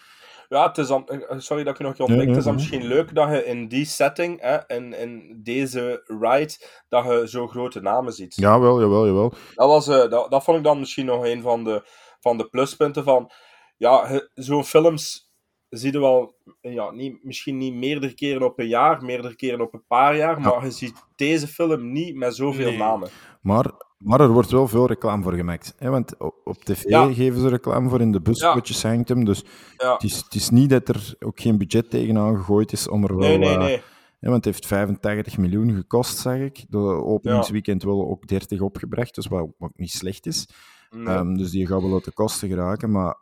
Ja, 0.54 0.68
het 0.68 0.78
is 0.78 0.88
dan, 0.88 1.08
eh, 1.08 1.40
sorry 1.40 1.64
dat 1.64 1.74
ik 1.74 1.78
je 1.78 1.84
nog 1.84 2.00
ontdek. 2.00 2.18
Nee, 2.18 2.18
nee, 2.18 2.28
het 2.28 2.38
is 2.38 2.44
dan 2.44 2.56
nee. 2.56 2.64
misschien 2.64 2.88
leuk 2.88 3.16
dat 3.16 3.30
je 3.30 3.46
in 3.46 3.68
die 3.68 3.86
setting, 3.86 4.42
hè, 4.42 4.58
in, 4.76 4.94
in 4.94 5.40
deze 5.44 6.04
ride, 6.20 6.54
dat 6.90 7.06
je 7.06 7.24
zo 7.26 7.48
grote 7.48 7.82
namen 7.82 8.14
ziet. 8.14 8.36
Jawel, 8.36 8.82
jawel, 8.82 9.06
jawel. 9.06 9.34
Dat, 9.56 9.68
was, 9.68 9.88
eh, 9.88 10.10
dat, 10.10 10.32
dat 10.32 10.44
vond 10.44 10.58
ik 10.58 10.64
dan 10.64 10.80
misschien 10.80 11.06
nog 11.06 11.26
een 11.26 11.42
van 11.42 11.64
de, 11.64 11.82
van 12.20 12.38
de 12.38 12.50
pluspunten 12.50 13.04
van... 13.04 13.32
Ja, 13.78 14.12
je- 14.12 14.30
zo'n 14.34 14.64
films 14.64 15.33
zie 15.78 15.92
je 15.92 16.00
wel... 16.00 16.36
Ja, 16.62 16.92
niet, 16.92 17.24
misschien 17.24 17.58
niet 17.58 17.74
meerdere 17.74 18.14
keren 18.14 18.42
op 18.44 18.60
een 18.60 18.68
jaar, 18.68 19.04
meerdere 19.04 19.36
keren 19.36 19.62
op 19.62 19.74
een 19.74 19.84
paar 19.88 20.16
jaar, 20.18 20.42
maar 20.42 20.64
je 20.66 20.72
ziet 20.72 20.94
deze 21.16 21.48
film 21.48 21.92
niet 21.92 22.16
met 22.16 22.36
zoveel 22.36 22.70
Nee. 22.70 22.78
namen. 22.78 23.10
Maar, 23.42 23.72
maar 23.98 24.20
er 24.22 24.30
wordt 24.32 24.52
wel 24.52 24.68
veel 24.68 24.88
reclame 24.88 25.24
voor 25.24 25.34
gemaakt. 25.34 25.76
Hè? 25.78 25.90
Want 25.90 26.18
op 26.44 26.64
tv 26.64 26.84
Ja. 26.84 27.14
geven 27.14 27.40
ze 27.42 27.48
reclame 27.50 27.90
voor, 27.90 28.02
in 28.02 28.12
de 28.12 28.22
buspotjes 28.22 28.84
hangt 28.84 29.10
hem. 29.10 29.26
Dus 29.26 29.44
Ja. 29.78 29.94
het, 29.94 30.04
is, 30.04 30.18
het 30.18 30.34
is 30.36 30.50
niet 30.50 30.70
dat 30.70 30.88
er 30.90 31.14
ook 31.20 31.40
geen 31.42 31.58
budget 31.58 31.90
tegenaan 31.90 32.36
gegooid 32.38 32.72
is 32.72 32.88
om 32.88 33.04
er 33.04 33.18
wel... 33.18 33.28
Nee, 33.28 33.38
nee, 33.38 33.50
eh, 33.54 33.58
nee. 33.60 33.82
hè, 34.20 34.30
want 34.30 34.36
het 34.36 34.46
heeft 34.46 34.66
85 34.68 35.38
miljoen 35.38 35.72
gekost, 35.76 36.18
zag 36.18 36.38
ik. 36.38 36.66
De 36.70 36.78
openingsweekend 37.04 37.84
wel 37.84 38.08
ook 38.10 38.28
30 38.28 38.62
opgebracht, 38.62 39.16
dus 39.16 39.28
wat, 39.28 39.48
wat 39.58 39.72
niet 39.76 39.92
slecht 39.92 40.26
is. 40.26 40.50
Nee. 40.90 41.06
Ehm, 41.16 41.34
dus 41.34 41.52
die 41.52 41.68
gaat 41.68 41.82
wel 41.82 41.94
uit 41.94 42.06
de 42.06 42.14
kosten 42.14 42.50
geraken, 42.50 42.92
maar 42.92 43.18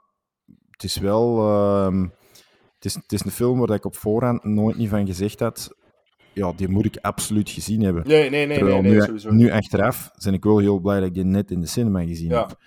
het 0.71 0.83
is 0.83 0.97
wel... 0.97 1.37
ehm, 1.49 2.07
het, 2.81 2.85
is, 2.85 2.95
het 2.95 3.11
is 3.11 3.23
een 3.25 3.31
film 3.31 3.59
waar 3.59 3.75
ik 3.75 3.85
op 3.85 3.95
voorhand 3.95 4.43
nooit 4.43 4.77
niet 4.77 4.89
van 4.89 5.05
gezegd 5.05 5.39
had... 5.39 5.75
Ja, 6.33 6.53
die 6.55 6.67
moet 6.67 6.85
ik 6.85 6.97
absoluut 7.01 7.49
gezien 7.49 7.81
hebben. 7.81 8.07
Nee, 8.07 8.29
nee, 8.29 8.45
nee, 8.45 8.57
Terwijl 8.57 8.81
nee, 8.81 8.91
nee, 8.91 8.99
nu, 8.99 9.05
sowieso. 9.05 9.31
nu 9.31 9.51
achteraf 9.51 10.11
ben 10.23 10.33
ik 10.33 10.43
wel 10.43 10.57
heel 10.57 10.79
blij 10.79 10.99
dat 10.99 11.07
ik 11.07 11.13
die 11.13 11.23
net 11.23 11.51
in 11.51 11.59
de 11.61 11.67
cinema 11.67 12.01
gezien 12.03 12.29
Ja. 12.29 12.39
heb. 12.47 12.59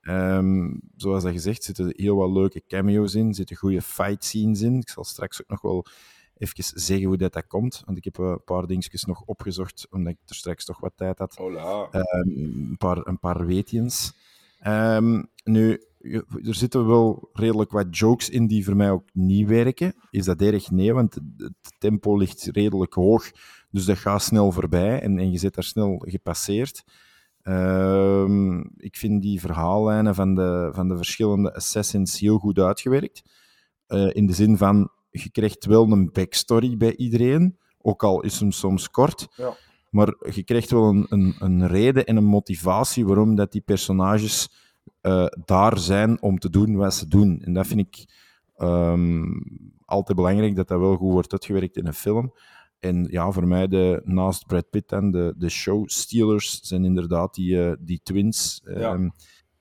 Ehm, 0.00 0.70
zoals 0.96 1.22
dat 1.22 1.32
gezegd, 1.32 1.62
zitten 1.62 1.92
heel 1.96 2.16
wat 2.16 2.30
leuke 2.30 2.62
cameo's 2.68 3.14
in, 3.14 3.34
zitten 3.34 3.56
goede 3.56 3.82
fight 3.82 4.24
scenes 4.24 4.60
in. 4.60 4.74
Ik 4.74 4.88
zal 4.88 5.04
straks 5.04 5.40
ook 5.42 5.48
nog 5.48 5.60
wel 5.62 5.84
even 6.36 6.64
zeggen 6.80 7.06
hoe 7.06 7.16
dat, 7.16 7.32
dat 7.32 7.46
komt, 7.46 7.82
want 7.86 7.98
ik 7.98 8.04
heb 8.04 8.18
eh, 8.18 8.24
een 8.26 8.44
paar 8.44 8.66
dingetjes 8.66 9.04
nog 9.04 9.22
opgezocht, 9.26 9.86
omdat 9.90 10.12
ik 10.12 10.18
er 10.26 10.34
straks 10.34 10.64
toch 10.64 10.80
wat 10.80 10.92
tijd 10.96 11.18
had. 11.18 11.36
Ehm, 11.38 12.28
een, 12.28 12.76
paar, 12.78 13.06
een 13.06 13.18
paar 13.18 13.46
weetjes. 13.46 14.12
Ehm, 14.60 15.22
nu, 15.44 15.82
er 16.44 16.54
zitten 16.54 16.86
wel 16.86 17.28
redelijk 17.32 17.70
wat 17.70 17.98
jokes 17.98 18.28
in 18.28 18.46
die 18.46 18.64
voor 18.64 18.76
mij 18.76 18.90
ook 18.90 19.08
niet 19.12 19.48
werken. 19.48 19.94
Is 20.10 20.24
dat 20.24 20.40
erg? 20.40 20.70
Nee, 20.70 20.94
want 20.94 21.14
het 21.36 21.74
tempo 21.78 22.16
ligt 22.16 22.48
redelijk 22.52 22.94
hoog. 22.94 23.30
Dus 23.70 23.84
dat 23.84 23.98
gaat 23.98 24.22
snel 24.22 24.52
voorbij 24.52 25.00
en, 25.00 25.18
en 25.18 25.30
je 25.30 25.38
zit 25.38 25.54
daar 25.54 25.64
snel 25.64 26.02
gepasseerd. 26.06 26.84
Ehm, 27.42 28.60
ik 28.76 28.96
vind 28.96 29.22
die 29.22 29.40
verhaallijnen 29.40 30.14
van 30.14 30.34
de, 30.34 30.70
van 30.72 30.88
de 30.88 30.96
verschillende 30.96 31.54
assassins 31.54 32.20
heel 32.20 32.38
goed 32.38 32.58
uitgewerkt. 32.58 33.22
Eh, 33.86 34.14
in 34.14 34.26
de 34.26 34.32
zin 34.32 34.56
van, 34.56 34.90
je 35.10 35.30
krijgt 35.30 35.64
wel 35.64 35.92
een 35.92 36.10
backstory 36.12 36.76
bij 36.76 36.96
iedereen, 36.96 37.58
ook 37.78 38.02
al 38.02 38.20
is 38.20 38.40
hem 38.40 38.50
soms 38.50 38.90
kort. 38.90 39.28
Ja. 39.36 39.56
Maar 39.90 40.14
je 40.34 40.42
krijgt 40.42 40.70
wel 40.70 40.88
een, 40.88 41.06
een, 41.08 41.34
een 41.38 41.66
reden 41.66 42.06
en 42.06 42.16
een 42.16 42.24
motivatie 42.24 43.06
waarom 43.06 43.34
dat 43.34 43.52
die 43.52 43.60
personages 43.60 44.48
eh, 45.00 45.26
daar 45.44 45.78
zijn 45.78 46.22
om 46.22 46.38
te 46.38 46.50
doen 46.50 46.76
wat 46.76 46.94
ze 46.94 47.08
doen. 47.08 47.40
En 47.44 47.52
dat 47.52 47.66
vind 47.66 47.80
ik 47.80 48.06
ehm, 48.56 49.24
altijd 49.84 50.16
belangrijk, 50.16 50.56
dat 50.56 50.68
dat 50.68 50.78
wel 50.80 50.96
goed 50.96 51.12
wordt 51.12 51.32
uitgewerkt 51.32 51.76
in 51.76 51.86
een 51.86 51.94
film. 51.94 52.32
En 52.78 53.06
ja, 53.10 53.30
voor 53.30 53.46
mij, 53.46 53.68
de, 53.68 54.00
naast 54.04 54.46
Brad 54.46 54.70
Pitt 54.70 54.92
en 54.92 55.10
de, 55.10 55.34
de 55.36 55.48
show-stealers, 55.48 56.60
zijn 56.60 56.84
inderdaad 56.84 57.34
die, 57.34 57.64
eh, 57.66 57.72
die 57.80 58.00
twins, 58.02 58.60
Ja. 58.64 58.92
ehm, 58.92 59.08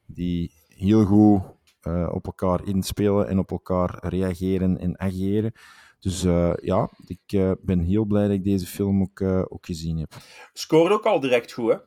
die 0.05 0.51
heel 0.67 1.05
goed 1.05 1.41
eh, 1.81 2.09
op 2.13 2.25
elkaar 2.25 2.67
inspelen 2.67 3.27
en 3.27 3.39
op 3.39 3.51
elkaar 3.51 3.97
reageren 4.01 4.77
en 4.79 4.99
ageren. 4.99 5.51
Dus 5.99 6.21
ja, 6.61 6.89
ik 7.05 7.55
ben 7.61 7.79
heel 7.79 8.05
blij 8.05 8.23
dat 8.27 8.35
ik 8.35 8.43
deze 8.43 8.65
film 8.65 9.01
ook, 9.01 9.21
ook 9.21 9.65
gezien 9.65 9.97
heb. 9.97 10.13
Scoort 10.53 10.91
ook 10.91 11.05
al 11.05 11.19
direct 11.19 11.51
goed, 11.51 11.71
hè? 11.71 11.77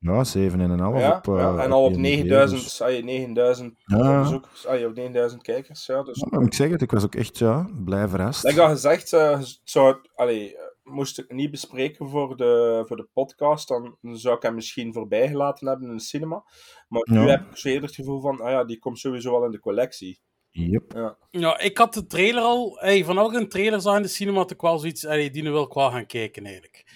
Ja, 0.00 0.24
7,5 0.24 0.98
Ja, 1.00 1.16
op... 1.16 1.28
eh, 1.28 1.34
ja, 1.36 1.56
en 1.62 1.72
al 1.72 1.84
op 1.84 1.90
IMDb, 1.92 2.00
9000, 2.00 2.62
dus- 2.62 2.80
ah, 2.82 3.02
9000 3.04 3.78
Ja. 3.84 4.20
bezoekers, 4.20 4.66
ah, 4.66 4.84
op 4.84 4.94
9000 4.94 5.42
kijkers. 5.42 5.86
Ja, 5.86 6.02
dus. 6.02 6.24
Ja, 6.30 6.40
ik 6.40 6.54
zeggen, 6.54 6.78
ik 6.78 6.90
was 6.90 7.04
ook 7.04 7.14
echt 7.14 7.38
ja, 7.38 7.68
blij 7.84 8.08
verrast. 8.08 8.42
Like 8.44 8.56
dat 8.56 8.70
gezegd, 8.70 9.12
eh, 9.12 9.40
zou 9.64 9.86
het, 9.92 10.10
allee, 10.14 10.56
eh, 10.56 10.62
moest 10.82 11.18
ik 11.18 11.24
het 11.28 11.36
niet 11.36 11.50
bespreken 11.50 12.08
voor 12.08 12.36
de, 12.36 12.82
voor 12.86 12.96
de 12.96 13.08
podcast, 13.12 13.68
dan 13.68 13.96
zou 14.02 14.36
ik 14.36 14.42
hem 14.42 14.54
misschien 14.54 14.92
voorbij 14.92 15.28
gelaten 15.28 15.66
hebben 15.68 15.88
in 15.90 15.96
de 15.96 16.02
cinema. 16.02 16.44
Maar 16.88 17.02
nu 17.10 17.20
Ja. 17.20 17.26
heb 17.26 17.40
ik 17.50 17.56
zo 17.56 17.68
eerder 17.68 17.86
het 17.86 17.94
gevoel 17.94 18.20
van, 18.20 18.40
ah 18.40 18.50
ja, 18.50 18.64
die 18.64 18.78
komt 18.78 18.98
sowieso 18.98 19.30
wel 19.30 19.44
in 19.44 19.50
de 19.50 19.60
collectie. 19.60 20.20
Yep. 20.50 20.92
Ja. 20.94 21.16
Ja, 21.30 21.58
ik 21.58 21.78
had 21.78 21.94
de 21.94 22.06
trailer 22.06 22.42
al. 22.42 22.76
Hey, 22.80 23.04
vanaf 23.04 23.32
ik 23.32 23.38
een 23.40 23.48
trailer 23.48 23.80
zag 23.80 23.96
in 23.96 24.02
de 24.02 24.08
cinema, 24.08 24.36
had 24.38 24.50
ik 24.50 24.60
wel 24.60 24.78
zoiets. 24.78 25.02
Hey, 25.02 25.30
die 25.30 25.42
nu 25.42 25.50
wil 25.50 25.62
ik 25.62 25.72
wel 25.72 25.90
gaan 25.90 26.06
kijken 26.06 26.44
eigenlijk. 26.44 26.87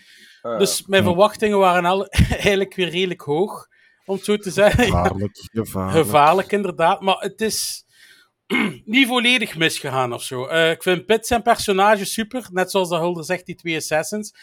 Dus 0.43 0.87
mijn 0.87 1.03
Ja. 1.03 1.09
verwachtingen 1.09 1.59
waren 1.59 1.85
al, 1.85 2.07
eigenlijk 2.31 2.75
weer 2.75 2.89
redelijk 2.89 3.21
hoog, 3.21 3.67
om 4.05 4.15
het 4.15 4.25
zo 4.25 4.37
te 4.37 4.51
zeggen. 4.51 4.85
Gevaarlijk, 4.85 5.39
gevaarlijk. 5.53 5.97
Gevaarlijk, 6.07 6.53
inderdaad. 6.53 7.01
Maar 7.01 7.17
het 7.19 7.41
is 7.41 7.85
niet 8.85 9.07
volledig 9.07 9.57
misgegaan 9.57 10.13
of 10.13 10.23
zo. 10.23 10.47
Eh, 10.47 10.71
ik 10.71 10.83
vind 10.83 11.07
Pitt 11.07 11.27
zijn 11.27 11.43
personage 11.43 12.05
super, 12.05 12.47
net 12.53 12.71
zoals 12.71 12.89
de 12.89 12.97
Hulder 12.97 13.25
zegt, 13.25 13.47
die 13.47 13.55
twee 13.55 13.77
assassins. 13.77 14.35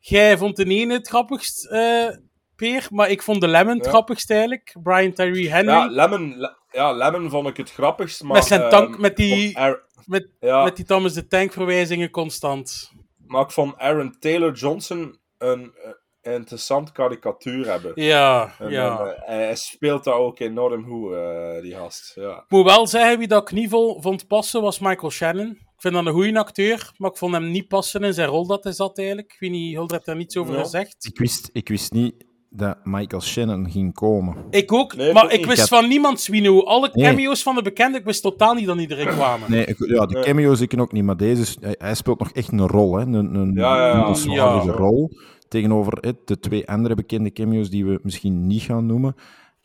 Jij 0.00 0.38
vond 0.38 0.56
de 0.56 0.64
ene 0.64 0.92
het 0.92 1.08
grappigst, 1.08 1.66
eh, 1.66 2.08
Peer, 2.56 2.86
maar 2.90 3.10
ik 3.10 3.22
vond 3.22 3.40
de 3.40 3.48
Lemon 3.48 3.74
het 3.76 3.84
Ja. 3.84 3.90
grappigst 3.90 4.30
eigenlijk. 4.30 4.76
Brian 4.82 5.12
Tyree 5.12 5.50
Henry. 5.50 5.70
Ja, 5.72 5.86
Lemon, 5.86 6.36
Le- 6.36 6.56
ja, 6.70 6.92
Lemon 6.92 7.30
vond 7.30 7.48
ik 7.48 7.56
het 7.56 7.72
grappigst, 7.72 8.22
maar... 8.22 8.32
met 8.32 8.44
zijn 8.44 8.60
ehm, 8.60 8.70
tank, 8.70 8.98
met 8.98 9.16
die, 9.16 9.58
met, 10.06 10.28
Ja. 10.40 10.64
met 10.64 10.76
die 10.76 10.84
Thomas 10.84 11.12
de 11.12 11.26
Tank 11.26 11.52
verwijzingen 11.52 12.10
constant. 12.10 12.90
Maar 13.26 13.42
ik 13.42 13.50
vond 13.50 13.76
Aaron 13.76 14.16
Taylor 14.18 14.52
Johnson 14.52 15.18
een 15.38 15.74
eh, 16.22 16.34
interessant 16.34 16.92
karikatuur 16.92 17.66
hebben. 17.66 17.92
Ja, 17.94 18.54
En, 18.58 18.70
ja. 18.70 19.06
eh, 19.06 19.26
hij 19.26 19.56
speelt 19.56 20.04
daar 20.04 20.14
ook 20.14 20.38
enorm 20.38 20.84
goed, 20.84 21.12
eh, 21.12 21.60
die 21.60 21.74
gast. 21.74 22.12
Ja. 22.14 22.36
Ik 22.36 22.44
moet 22.48 22.64
wel 22.64 22.86
zeggen, 22.86 23.18
wie 23.18 23.28
dat 23.28 23.42
ik 23.42 23.50
niet 23.56 23.70
vond 23.70 24.26
passen, 24.26 24.62
was 24.62 24.78
Michael 24.78 25.10
Shannon. 25.10 25.48
Ik 25.50 25.84
vind 25.84 25.94
dat 25.94 26.06
een 26.06 26.12
goede 26.12 26.38
acteur, 26.38 26.92
maar 26.96 27.10
ik 27.10 27.16
vond 27.16 27.32
hem 27.32 27.50
niet 27.50 27.68
passen 27.68 28.02
in 28.04 28.14
zijn 28.14 28.28
rol 28.28 28.46
dat 28.46 28.64
hij 28.64 28.72
zat 28.72 28.98
eigenlijk. 28.98 29.32
Ik 29.32 29.40
weet 29.40 29.50
niet, 29.50 29.74
Hulder 29.74 29.92
heeft 29.94 30.06
daar 30.06 30.16
niets 30.16 30.36
over 30.36 30.54
Ja. 30.54 30.60
gezegd. 30.62 31.04
Ik 31.04 31.18
wist, 31.18 31.50
ik 31.52 31.68
wist 31.68 31.92
niet 31.92 32.24
dat 32.50 32.76
Michael 32.84 33.22
Shannon 33.22 33.70
ging 33.70 33.94
komen. 33.94 34.36
Ik 34.50 34.72
ook, 34.72 34.96
Nee, 34.96 35.12
maar 35.12 35.24
ik 35.32 35.46
wist 35.46 35.50
Ik 35.62 35.68
had- 35.68 35.68
van 35.80 35.88
niemand 35.88 36.20
Swino. 36.20 36.62
Alle 36.64 36.90
Nee. 36.92 37.04
cameo's 37.06 37.42
van 37.42 37.54
de 37.54 37.62
bekenden, 37.62 38.00
ik 38.00 38.06
wist 38.06 38.22
totaal 38.22 38.54
niet 38.54 38.66
dat 38.66 38.76
die 38.78 38.90
erin 38.90 39.06
kwamen. 39.08 39.50
Nee, 39.50 39.64
ik- 39.64 39.86
ja, 39.88 40.06
de 40.06 40.20
cameo's 40.20 40.60
ik 40.60 40.80
ook 40.80 40.92
niet, 40.92 41.04
maar 41.04 41.16
deze 41.16 41.40
is, 41.42 41.56
hij, 41.60 41.74
hij 41.78 41.94
speelt 41.94 42.18
nog 42.18 42.30
echt 42.32 42.52
een 42.52 42.66
rol, 42.66 42.96
hè? 42.96 43.02
Een, 43.02 43.34
een, 43.34 43.52
Ja, 43.54 43.76
ja, 43.76 43.86
ja. 43.86 44.06
een 44.06 44.14
zwaardige 44.16 44.66
Ja. 44.66 44.72
rol. 44.76 45.10
Tegenover 45.48 45.98
hè, 46.00 46.10
de 46.24 46.38
twee 46.38 46.68
andere 46.68 46.94
bekende 46.94 47.32
cameo's 47.32 47.70
die 47.70 47.84
we 47.86 47.98
misschien 48.02 48.46
niet 48.46 48.62
gaan 48.62 48.86
noemen. 48.86 49.14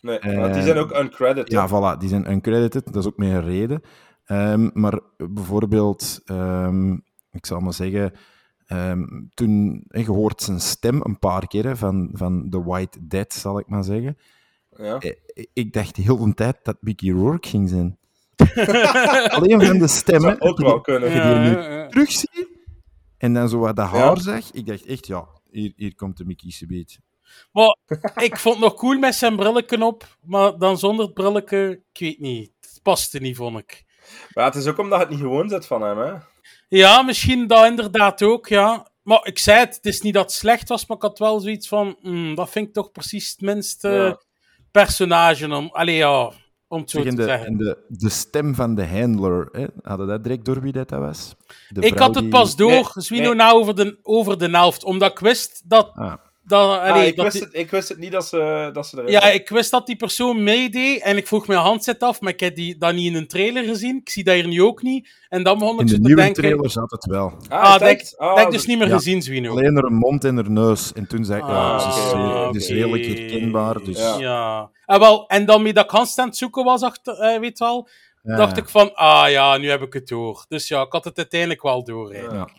Nee, 0.01 0.19
Eh, 0.19 0.39
maar 0.39 0.53
die 0.53 0.61
zijn 0.61 0.77
ook 0.77 0.97
uncredited. 0.97 1.51
Ja, 1.51 1.67
voilà, 1.69 1.97
die 1.99 2.09
zijn 2.09 2.31
uncredited, 2.31 2.85
dat 2.85 2.95
is 2.95 3.05
ook 3.07 3.17
met 3.17 3.29
een 3.29 3.43
reden. 3.43 3.81
Ehm, 4.25 4.69
maar 4.73 4.99
bijvoorbeeld, 5.17 6.21
ehm, 6.25 6.91
ik 7.31 7.45
zal 7.45 7.59
maar 7.59 7.73
zeggen, 7.73 8.13
ehm, 8.73 9.03
toen 9.33 9.83
je 9.87 10.05
hoort 10.11 10.41
zijn 10.41 10.59
stem 10.59 11.01
een 11.03 11.19
paar 11.19 11.47
keer 11.47 11.63
hè, 11.65 11.75
van, 11.75 12.09
van 12.13 12.47
The 12.49 12.63
White 12.63 13.07
Dead, 13.07 13.33
zal 13.33 13.59
ik 13.59 13.67
maar 13.67 13.83
zeggen. 13.83 14.17
Ja. 14.77 14.97
Eh, 14.97 15.11
Ik 15.53 15.73
dacht 15.73 15.95
heel 15.95 16.17
de 16.25 16.33
tijd 16.33 16.57
dat 16.63 16.77
Mickey 16.79 17.09
Rourke 17.11 17.47
ging 17.47 17.69
zijn. 17.69 17.97
Alleen 19.35 19.65
van 19.65 19.77
de 19.77 19.87
stemmen. 19.87 20.35
Zou 20.39 20.51
ook 20.51 20.57
wel 20.59 20.81
kunnen. 20.81 21.11
Ja, 21.11 21.33
die 21.33 21.49
nu 21.51 21.57
ja, 21.57 21.71
ja. 21.71 21.87
terugziet 21.87 22.47
en 23.17 23.33
dan 23.33 23.49
zo 23.49 23.57
wat 23.59 23.75
dat 23.75 23.89
Ja. 23.91 23.97
haar 23.97 24.17
zag. 24.19 24.51
Ik 24.51 24.65
dacht 24.65 24.85
echt, 24.85 25.07
ja, 25.07 25.27
hier, 25.51 25.73
hier 25.75 25.95
komt 25.95 26.17
de 26.17 26.25
Mickey 26.25 26.51
Subiet. 26.51 26.99
Maar 27.51 27.77
ik 28.15 28.37
vond 28.39 28.55
het 28.55 28.63
nog 28.63 28.73
cool 28.73 28.99
met 28.99 29.15
zijn 29.15 29.35
brilletje 29.35 29.85
op, 29.85 30.17
maar 30.21 30.57
dan 30.57 30.77
zonder 30.77 31.05
het 31.05 31.13
brilletje, 31.13 31.81
ik 31.93 31.99
weet 31.99 32.19
niet. 32.19 32.51
Het 32.61 32.79
paste 32.83 33.19
niet, 33.19 33.35
vond 33.35 33.57
ik. 33.57 33.83
Maar 34.33 34.45
het 34.45 34.55
is 34.55 34.67
ook 34.67 34.77
omdat 34.77 34.99
het 34.99 35.09
niet 35.09 35.19
gewoon 35.19 35.49
zit 35.49 35.65
van 35.65 35.81
hem, 35.81 35.97
hè. 35.97 36.13
Ja, 36.77 37.01
misschien 37.01 37.47
dat 37.47 37.65
inderdaad 37.65 38.21
ook, 38.23 38.47
ja. 38.47 38.87
Maar 39.03 39.19
ik 39.23 39.39
zei 39.39 39.59
het, 39.59 39.75
het 39.75 39.85
is 39.85 40.01
niet 40.01 40.13
dat 40.13 40.23
het 40.23 40.31
slecht 40.31 40.69
was, 40.69 40.85
maar 40.85 40.97
ik 40.97 41.03
had 41.03 41.19
wel 41.19 41.39
zoiets 41.39 41.67
van, 41.67 41.95
hmm, 42.01 42.35
dat 42.35 42.49
vind 42.49 42.67
ik 42.67 42.73
toch 42.73 42.91
precies 42.91 43.29
het 43.31 43.41
minste 43.41 43.89
Ja. 43.89 44.21
personage 44.71 45.55
om, 45.55 45.69
allee, 45.71 45.95
ja, 45.95 46.31
om 46.67 46.79
het 46.79 46.89
zo 46.89 46.97
en 46.97 47.09
te 47.09 47.15
de, 47.15 47.23
zeggen. 47.23 47.47
en 47.47 47.57
de, 47.57 47.85
de 47.87 48.09
stem 48.09 48.55
van 48.55 48.75
de 48.75 48.87
handler, 48.87 49.49
hè, 49.51 49.65
hadden 49.81 50.07
dat 50.07 50.23
direct 50.23 50.45
door 50.45 50.61
wie 50.61 50.71
dat, 50.71 50.89
dat 50.89 50.99
was? 50.99 51.35
De 51.69 51.81
ik 51.81 51.97
had 51.97 52.15
het 52.15 52.23
die- 52.23 52.31
pas 52.33 52.55
door, 52.55 52.69
Nee, 52.71 52.83
Zwino, 52.95 53.23
nee. 53.27 53.35
na 53.35 53.51
over 53.51 53.75
de, 53.75 53.99
over 54.03 54.37
de 54.37 54.49
helft, 54.49 54.83
omdat 54.83 55.11
ik 55.11 55.19
wist 55.19 55.61
dat, 55.69 55.91
Ah. 55.95 56.13
Dat, 56.45 56.69
Ah, 56.79 56.89
allee, 56.91 57.07
ik, 57.07 57.15
dat 57.15 57.25
wist 57.25 57.35
die- 57.37 57.45
het, 57.45 57.53
ik 57.55 57.71
wist 57.71 57.89
het 57.89 57.97
niet 57.97 58.11
dat 58.11 58.25
ze, 58.27 58.69
dat 58.73 58.87
ze 58.87 58.97
erin 58.97 59.11
Ja, 59.11 59.23
ik 59.23 59.49
wist 59.49 59.71
dat 59.71 59.85
die 59.87 59.95
persoon 59.95 60.43
meedeed 60.43 61.01
en 61.01 61.17
ik 61.17 61.27
vroeg 61.27 61.47
mijn 61.47 61.59
handset 61.59 62.03
af, 62.03 62.21
maar 62.21 62.33
ik 62.33 62.39
heb 62.39 62.55
die 62.55 62.77
dat 62.77 62.93
niet 62.93 63.05
in 63.05 63.15
een 63.15 63.27
trailer 63.27 63.63
gezien. 63.63 63.97
Ik 63.97 64.09
zie 64.09 64.23
dat 64.23 64.33
hier 64.33 64.47
nu 64.47 64.61
ook 64.63 64.81
niet. 64.81 65.09
En 65.29 65.43
dan 65.43 65.57
begon 65.59 65.73
In 65.75 65.79
ik 65.81 65.85
de 65.87 65.91
zo 65.91 65.95
te 65.95 66.01
nieuwe 66.07 66.21
denken... 66.21 66.41
trailer 66.43 66.69
zat 66.69 66.91
het 66.91 67.05
wel. 67.05 67.33
Ah, 67.47 67.71
dat 67.79 67.89
ik-? 67.89 68.13
Ah, 68.17 68.27
dat 68.27 68.37
heb 68.37 68.45
ik 68.45 68.51
dus 68.51 68.59
dat- 68.59 68.69
niet 68.69 68.77
meer 68.79 68.87
ja. 68.87 68.93
gezien, 68.95 69.21
Zwino. 69.21 69.51
Alleen 69.51 69.75
haar 69.75 69.91
mond 69.91 70.23
en 70.23 70.35
haar 70.35 70.51
neus. 70.51 70.93
En 70.93 71.07
toen 71.07 71.25
zei 71.25 71.41
ik, 71.41 71.47
ja, 71.47 71.79
ze 71.79 71.87
is, 71.87 72.11
Ah, 72.13 72.45
het 72.47 72.55
is 72.55 72.69
redelijk 72.69 73.05
herkenbaar. 73.05 73.83
Dus, 73.83 73.97
Ja. 73.97 74.17
Ja. 74.19 74.69
En, 74.85 74.99
wel, 74.99 75.27
en 75.27 75.45
dan 75.45 75.61
met 75.61 75.75
dat 75.75 75.93
ik 75.93 75.99
het 76.15 76.37
zoeken 76.37 76.63
was, 76.63 76.81
achter, 76.81 77.19
eh, 77.19 77.39
weet 77.39 77.57
je 77.57 77.63
wel, 77.63 77.87
Ja, 78.23 78.35
dacht 78.35 78.57
ik 78.57 78.69
van, 78.69 78.95
ah 78.95 79.29
ja, 79.29 79.57
nu 79.57 79.69
heb 79.69 79.81
ik 79.81 79.93
het 79.93 80.07
door. 80.07 80.45
Dus 80.47 80.67
ja, 80.67 80.81
ik 80.81 80.91
had 80.91 81.03
het 81.03 81.17
uiteindelijk 81.17 81.61
wel 81.61 81.83
door. 81.83 82.13
Het 82.13 82.49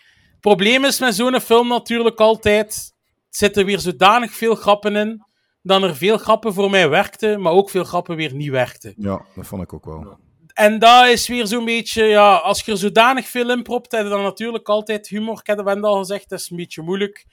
probleem 0.40 0.84
is 0.84 0.98
met 0.98 1.14
zo'n 1.14 1.40
film 1.40 1.68
natuurlijk 1.68 2.20
altijd, 2.20 2.93
zitten 3.36 3.64
weer 3.64 3.78
zodanig 3.78 4.32
veel 4.32 4.54
grappen 4.54 4.96
in, 4.96 5.24
dat 5.62 5.82
er 5.82 5.96
veel 5.96 6.18
grappen 6.18 6.54
voor 6.54 6.70
mij 6.70 6.88
werkten, 6.88 7.40
maar 7.40 7.52
ook 7.52 7.70
veel 7.70 7.84
grappen 7.84 8.16
weer 8.16 8.34
niet 8.34 8.50
werkten. 8.50 8.94
ja, 8.96 9.24
dat 9.34 9.46
vond 9.46 9.62
ik 9.62 9.72
ook 9.72 9.84
wel. 9.84 10.18
En 10.54 10.78
dat 10.78 11.06
is 11.06 11.28
weer 11.28 11.46
zo'n 11.46 11.64
beetje, 11.64 12.04
ja, 12.04 12.34
als 12.36 12.64
je 12.64 12.72
er 12.72 12.78
zodanig 12.78 13.26
veel 13.28 13.50
in 13.50 13.62
propt, 13.62 13.92
heb 13.92 14.02
je 14.04 14.10
dan 14.10 14.22
natuurlijk 14.22 14.68
altijd 14.68 15.08
humor. 15.08 15.38
Ik 15.38 15.46
heb 15.46 15.66
het 15.66 15.82
al 15.82 15.98
gezegd, 15.98 16.28
dat 16.28 16.40
is 16.40 16.50
een 16.50 16.56
beetje 16.56 16.82
moeilijk. 16.82 17.26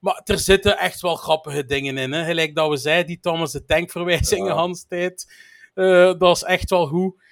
Maar 0.00 0.20
er 0.24 0.38
zitten 0.38 0.78
echt 0.78 1.00
wel 1.00 1.16
grappige 1.16 1.64
dingen 1.64 1.98
in. 1.98 2.12
Hè. 2.12 2.24
Gelijk 2.24 2.54
dat 2.54 2.68
we 2.68 2.76
zeiden, 2.76 3.06
die 3.06 3.20
Thomas 3.20 3.52
de 3.52 3.64
Tank 3.64 3.90
verwijzingen, 3.90 4.46
Ja. 4.46 4.54
Hans 4.54 4.86
tijd. 4.88 5.32
Eh, 5.74 6.14
dat 6.18 6.36
is 6.36 6.42
echt 6.42 6.70
wel 6.70 6.86
goed. 6.86 7.22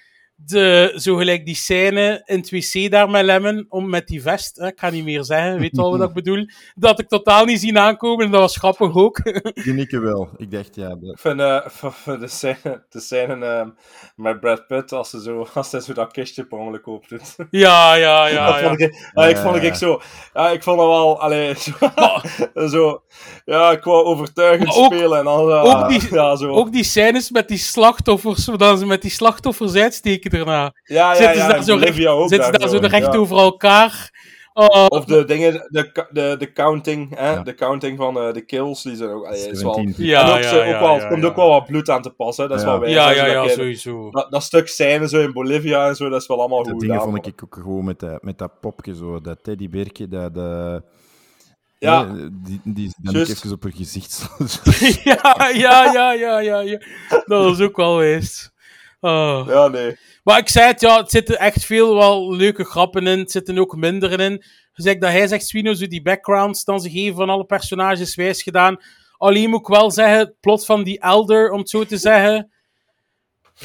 De, 0.45 0.93
zo 0.95 1.15
gelijk 1.15 1.45
die 1.45 1.55
scène 1.55 2.21
in 2.25 2.37
het 2.39 2.49
wc 2.49 2.91
daar 2.91 3.09
met 3.09 3.23
Lemon, 3.25 3.65
om 3.69 3.89
met 3.89 4.07
die 4.07 4.21
vest, 4.21 4.55
hè, 4.57 4.67
ik 4.67 4.79
ga 4.79 4.89
niet 4.89 5.03
meer 5.03 5.23
zeggen, 5.23 5.59
weet 5.59 5.75
wel 5.75 5.97
wat 5.97 6.07
ik 6.09 6.13
bedoel, 6.15 6.45
dat 6.75 6.99
ik 6.99 7.07
totaal 7.07 7.45
niet 7.45 7.59
zien 7.59 7.77
aankomen, 7.77 8.25
en 8.25 8.31
dat 8.31 8.39
was 8.41 8.57
grappig 8.57 8.95
ook. 8.95 9.23
Die 9.63 9.75
ik 9.75 9.89
wel. 9.91 10.29
Ik 10.37 10.51
dacht, 10.51 10.75
ja, 10.75 10.87
dat, 10.89 11.11
Ik 11.11 11.19
vind 11.19 11.39
eh, 11.39 11.59
v- 11.77 11.93
v- 11.93 12.19
de 12.19 12.27
scène, 12.27 12.85
de 12.89 12.99
scène 12.99 13.45
eh, 13.45 13.67
met 14.15 14.39
Brad 14.39 14.67
Pitt 14.67 14.91
als, 14.91 15.09
ze 15.09 15.21
zo, 15.21 15.47
als 15.53 15.71
hij 15.71 15.81
zo 15.81 15.93
dat 15.93 16.11
kistje 16.11 16.45
per 16.45 16.57
ongeluk 16.57 16.87
opdoet. 16.87 17.35
ja, 17.49 17.93
ja, 17.95 18.27
ja. 18.27 18.51
dat 18.51 18.59
ja. 18.59 18.67
vond 18.67 18.79
ik, 18.81 19.09
ah, 19.13 19.29
ik 19.29 19.37
vond 19.37 19.55
Ja. 19.55 19.61
ik 19.61 19.75
zo... 19.75 20.01
Ja, 20.33 20.49
ik 20.49 20.63
vond 20.63 20.79
het 20.79 20.87
wel... 20.87 21.19
Allee, 21.21 21.53
zo, 22.55 22.67
zo... 22.67 23.03
Ja, 23.45 23.71
ik 23.71 23.83
wou 23.83 24.03
overtuigend 24.05 24.75
ook- 24.75 24.93
spelen 24.93 25.19
en 25.19 25.27
al... 25.27 25.49
ja, 25.49 25.59
ook 25.61 25.89
die- 25.89 26.13
ja, 26.13 26.35
zo. 26.35 26.49
Ook 26.49 26.71
die 26.71 26.83
scènes 26.83 27.31
met 27.31 27.47
die 27.47 27.57
slachtoffers, 27.57 28.43
zodat 28.43 28.79
ze 28.79 28.85
met 28.85 29.01
die 29.01 29.11
slachtoffers 29.11 29.75
uitsteken 29.75 30.31
daarna. 30.37 30.73
ja, 30.83 31.13
ja, 31.13 31.15
zitten 31.15 31.35
ja, 31.37 31.45
ze 31.45 31.51
daar 31.51 31.63
zo 31.63 31.75
recht, 31.75 32.05
ook 32.07 32.29
zitten 32.29 32.53
ze 32.53 32.59
daar 32.59 32.69
zo 32.69 32.77
recht 32.77 33.13
ja. 33.13 33.19
over 33.19 33.37
elkaar. 33.37 34.11
Oh, 34.53 34.85
Of 34.89 35.05
de 35.05 35.25
dingen, 35.25 35.53
de, 35.69 36.07
de, 36.11 36.35
de 36.39 36.51
counting, 36.53 37.15
hè? 37.17 37.31
Ja. 37.31 37.41
de 37.43 37.53
counting 37.55 37.97
van 37.97 38.17
eh, 38.19 38.33
de 38.33 38.45
kills, 38.45 38.83
die 38.83 38.95
zijn 38.95 39.09
ook... 39.09 39.25
allee, 39.25 39.49
is 39.49 39.61
wel, 39.63 39.73
17. 39.73 40.05
Ja, 40.05 40.21
en 40.23 40.29
ook, 40.37 40.43
ja, 40.43 40.49
zo- 40.49 40.59
ook 40.59 40.65
ja, 40.65 40.79
wel, 40.79 40.95
ja, 40.95 41.07
komt 41.07 41.21
ja. 41.21 41.27
ook 41.27 41.35
wel 41.35 41.47
wat 41.49 41.65
bloed 41.65 41.89
aan 41.89 42.01
te 42.01 42.09
passen, 42.09 42.49
dat 42.49 42.57
is 42.57 42.63
Ja. 42.63 42.69
wel 42.69 42.79
wijs. 42.79 42.93
ja, 42.93 43.09
ja, 43.11 43.25
ja, 43.25 43.47
sowieso. 43.47 44.09
Dat, 44.11 44.31
dat 44.31 44.43
stuk 44.43 44.67
scène 44.67 45.07
zo 45.07 45.21
in 45.21 45.33
Bolivia 45.33 45.87
en 45.87 45.95
zo, 45.95 46.09
dat 46.09 46.21
is 46.21 46.27
wel 46.27 46.39
allemaal 46.39 46.63
de 46.63 46.69
goed 46.71 46.79
dingen 46.79 46.95
gedaan, 46.95 47.13
vond 47.13 47.27
ik 47.27 47.43
ook 47.43 47.53
gewoon 47.53 47.85
met 47.85 47.99
dat, 47.99 48.23
met 48.23 48.37
dat 48.37 48.59
popje, 48.59 48.95
zo, 48.95 49.21
dat 49.21 49.43
teddybeertje, 49.43 50.07
dat... 50.07 50.37
eh, 50.37 50.75
Ja. 51.79 52.03
die, 52.31 52.61
die 52.63 52.87
is 52.87 52.93
dan 53.01 53.15
even 53.15 53.51
op 53.51 53.63
haar 53.63 53.71
gezicht. 53.75 54.27
ja, 55.03 55.49
ja, 55.53 55.91
ja, 55.93 56.11
ja, 56.13 56.39
ja, 56.39 56.59
ja. 56.59 56.77
Dat 57.09 57.43
was 57.43 57.59
ook 57.61 57.77
wel 57.77 57.91
geweest. 57.93 58.52
Oh. 59.03 59.43
Ja, 59.47 59.67
nee. 59.67 59.97
Maar 60.23 60.37
ik 60.37 60.49
zei 60.49 60.67
het, 60.67 60.81
ja, 60.81 60.97
het 60.97 61.11
zitten 61.11 61.39
echt 61.39 61.65
veel 61.65 61.95
wel 61.95 62.35
leuke 62.35 62.63
grappen 62.63 63.07
in. 63.07 63.19
Het 63.19 63.31
zitten 63.31 63.57
ook 63.57 63.75
minder 63.75 64.19
in. 64.19 64.43
Dus 64.73 64.85
dat 64.85 65.01
hij 65.11 65.27
zegt, 65.27 65.47
Swino, 65.47 65.73
zo 65.73 65.87
die 65.87 66.01
backgrounds 66.01 66.63
dan 66.63 66.79
ze 66.81 66.89
geven 66.89 67.15
van 67.15 67.29
alle 67.29 67.45
personages 67.45 68.15
wijs 68.15 68.43
gedaan. 68.43 68.77
Alleen 69.17 69.49
moet 69.49 69.59
ik 69.59 69.67
wel 69.67 69.91
zeggen, 69.91 70.17
het 70.17 70.39
plot 70.39 70.65
van 70.65 70.83
die 70.83 70.99
Elder, 70.99 71.51
om 71.51 71.59
het 71.59 71.69
zo 71.69 71.83
te 71.85 71.97
zeggen. 71.97 72.51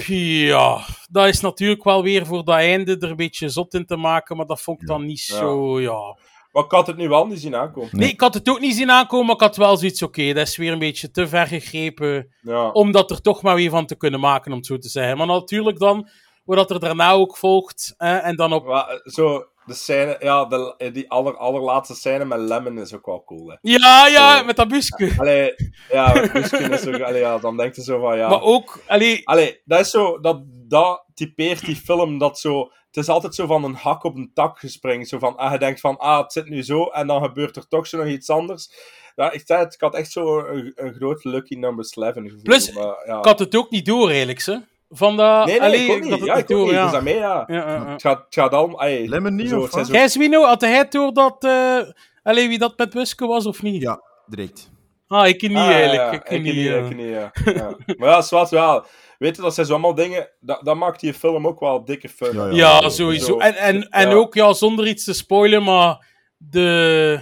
Ja, 0.07 0.85
dat 1.11 1.27
is 1.27 1.41
natuurlijk 1.41 1.85
wel 1.85 2.03
weer 2.03 2.27
voor 2.27 2.45
dat 2.45 2.55
einde 2.57 2.97
er 2.99 3.11
een 3.11 3.17
beetje 3.17 3.49
zot 3.49 3.75
in 3.75 3.87
te 3.87 3.97
maken, 3.97 4.37
maar 4.37 4.47
dat 4.47 4.61
vond 4.61 4.81
ik 4.81 4.87
dan 4.87 5.07
niet 5.07 5.25
Ja. 5.25 5.37
zo, 5.37 5.81
ja. 5.81 6.17
Maar 6.53 6.65
ik 6.65 6.71
had 6.71 6.87
het 6.87 6.97
nu 6.97 7.09
wel 7.09 7.27
niet 7.27 7.41
zien 7.41 7.57
aankomen. 7.57 7.91
Nee, 7.93 8.09
ik 8.09 8.21
had 8.21 8.35
het 8.35 8.49
ook 8.49 8.61
niet 8.61 8.75
zien 8.75 8.91
aankomen, 8.91 9.27
maar 9.27 9.35
ik 9.35 9.41
had 9.41 9.57
wel 9.57 9.77
zoiets, 9.77 10.03
oké, 10.03 10.33
dat 10.33 10.47
is 10.47 10.57
weer 10.57 10.73
een 10.73 10.79
beetje 10.79 11.11
te 11.11 11.29
ver 11.29 11.47
gegrepen 11.47 12.35
Ja. 12.41 12.71
om 12.71 12.93
dat 12.93 13.11
er 13.11 13.21
toch 13.21 13.43
maar 13.43 13.55
weer 13.55 13.71
van 13.71 13.87
te 13.87 13.97
kunnen 13.97 14.21
maken, 14.21 14.51
om 14.51 14.57
het 14.57 14.67
zo 14.67 14.79
te 14.79 14.89
zeggen. 14.89 15.17
Maar 15.17 15.27
natuurlijk 15.27 15.79
dan, 15.79 16.09
wat 16.45 16.71
er 16.71 16.81
daarna 16.81 17.11
ook 17.11 17.37
volgt, 17.37 17.95
hè, 17.97 18.17
en 18.17 18.37
dan 18.37 18.53
op... 18.53 18.67
Maar, 18.67 18.89
eh, 18.89 19.13
zo, 19.13 19.47
de 19.65 19.75
scène, 19.75 20.17
ja, 20.21 20.45
de, 20.45 20.75
eh, 20.79 20.93
die 20.93 21.11
aller, 21.11 21.37
allerlaatste 21.37 21.95
scène 21.95 22.25
met 22.25 22.39
Lemon 22.39 22.79
is 22.79 22.95
ook 22.95 23.07
wel 23.07 23.25
cool, 23.25 23.49
hè. 23.49 23.57
Ja, 23.61 24.07
ja, 24.07 24.39
Zo. 24.39 24.45
met 24.45 24.57
dat 24.57 24.69
busje. 24.69 25.15
Allee, 25.19 25.55
ja, 25.93 26.13
met 26.33 26.53
is 26.53 26.87
ook, 26.87 27.01
allee, 27.01 27.21
ja, 27.21 27.39
dan 27.39 27.57
denk 27.57 27.75
je 27.75 27.83
zo 27.83 28.01
van, 28.01 28.17
ja... 28.17 28.29
Maar 28.29 28.43
ook, 28.43 28.81
allee, 28.87 29.29
Allee, 29.29 29.61
dat 29.65 29.81
is 29.81 29.91
zo, 29.91 30.21
dat, 30.21 30.43
dat 30.47 31.05
typeert 31.15 31.65
die 31.67 31.77
film, 31.77 32.19
dat 32.19 32.39
zo... 32.39 32.71
Het 32.91 32.97
is 32.97 33.09
altijd 33.09 33.35
zo 33.35 33.47
van 33.47 33.65
een 33.65 33.75
hak 33.75 34.05
op 34.05 34.17
een 34.17 34.31
tak 34.35 34.59
gespringt. 34.59 35.09
Zo 35.09 35.19
van, 35.19 35.37
ah, 35.37 35.53
je 35.53 35.59
denkt 35.59 35.81
van, 35.81 35.97
ah, 35.97 36.19
het 36.23 36.33
zit 36.33 36.49
nu 36.49 36.63
zo, 36.63 36.85
en 36.85 37.07
dan 37.07 37.23
gebeurt 37.23 37.57
er 37.57 37.69
toch 37.69 37.87
zo 37.87 37.99
nog 37.99 38.07
iets 38.07 38.31
anders. 38.31 38.71
Ja, 39.17 39.31
ik 39.31 39.43
zei 39.45 39.61
het, 39.65 39.75
ik 39.75 39.81
had 39.81 39.95
echt 39.95 40.13
zo 40.13 40.39
een, 40.39 40.73
een 40.75 40.95
groot 40.95 41.25
lucky 41.25 41.55
number 41.55 41.93
11 41.95 42.13
gevoel. 42.15 42.43
Plus, 42.43 42.73
maar, 42.73 43.03
ja. 43.07 43.19
ik 43.19 43.25
had 43.25 43.39
het 43.39 43.57
ook 43.57 43.71
niet 43.71 43.87
door, 43.87 44.09
eigenlijk, 44.09 44.41
ze. 44.41 44.61
Van 44.91 45.17
dat... 45.17 45.47
Nee, 45.47 45.59
nee, 45.59 45.69
allee, 45.69 45.87
ik 45.87 45.91
ook 45.91 46.01
niet. 46.01 46.11
had 46.11 46.19
het 46.19 46.29
Ja, 46.29 46.35
ik 46.35 46.51
ook 46.51 46.65
niet. 46.65 46.71
ja. 46.71 46.83
Dus 46.83 46.93
daarmee, 46.93 47.17
ja. 47.17 47.45
Ja. 47.47 47.91
Het 47.93 48.01
gaat, 48.01 48.25
het 48.25 48.35
gaat 48.35 48.53
allemaal... 48.53 48.89
Lemon 48.89 49.39
Jij, 49.87 50.09
Swino, 50.09 50.43
had 50.45 50.61
hij 50.61 50.77
het 50.77 50.93
door 50.93 51.13
dat... 51.13 51.45
eh 51.45 51.79
allee, 52.23 52.49
wie 52.49 52.59
dat 52.59 52.79
met 52.79 52.91
Buske 52.91 53.27
was, 53.27 53.47
of 53.47 53.63
niet? 53.63 53.83
ja, 53.83 54.03
direct. 54.27 54.71
Ah, 55.09 55.27
ik 55.27 55.43
niet, 55.43 55.57
Ah, 55.57 55.69
eigenlijk. 55.71 56.01
ja, 56.01 56.13
Ik, 56.13 56.29
ik 56.29 56.43
niet, 56.43 56.55
ik 56.91 56.97
niet, 56.97 57.09
ja. 57.09 57.33
ja. 57.45 57.77
Maar 57.99 58.09
ja, 58.09 58.21
zwart 58.23 58.51
wel. 58.51 58.85
Weet 59.19 59.37
je, 59.37 59.43
dat 59.43 59.55
zijn 59.55 59.67
zo 59.67 59.73
allemaal 59.73 59.95
dingen... 59.95 60.29
Dat, 60.41 60.65
dat 60.65 60.77
maakt 60.77 61.01
die 61.01 61.15
film 61.15 61.47
ook 61.47 61.61
wel 61.61 61.85
dikke 61.85 62.09
fun. 62.09 62.35
Ja, 62.35 62.47
ja. 62.47 62.55
Ja, 62.81 62.89
sowieso. 62.89 63.27
Zo. 63.27 63.39
En, 63.39 63.55
en, 63.55 63.89
en 63.89 64.09
Ja. 64.09 64.15
ook, 64.15 64.35
ja, 64.35 64.53
zonder 64.53 64.87
iets 64.87 65.05
te 65.05 65.13
spoilen, 65.13 65.63
maar 65.63 66.07
de, 66.37 67.21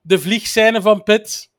de 0.00 0.18
vliegscène 0.18 0.82
van 0.82 1.02
Pitt, 1.02 1.50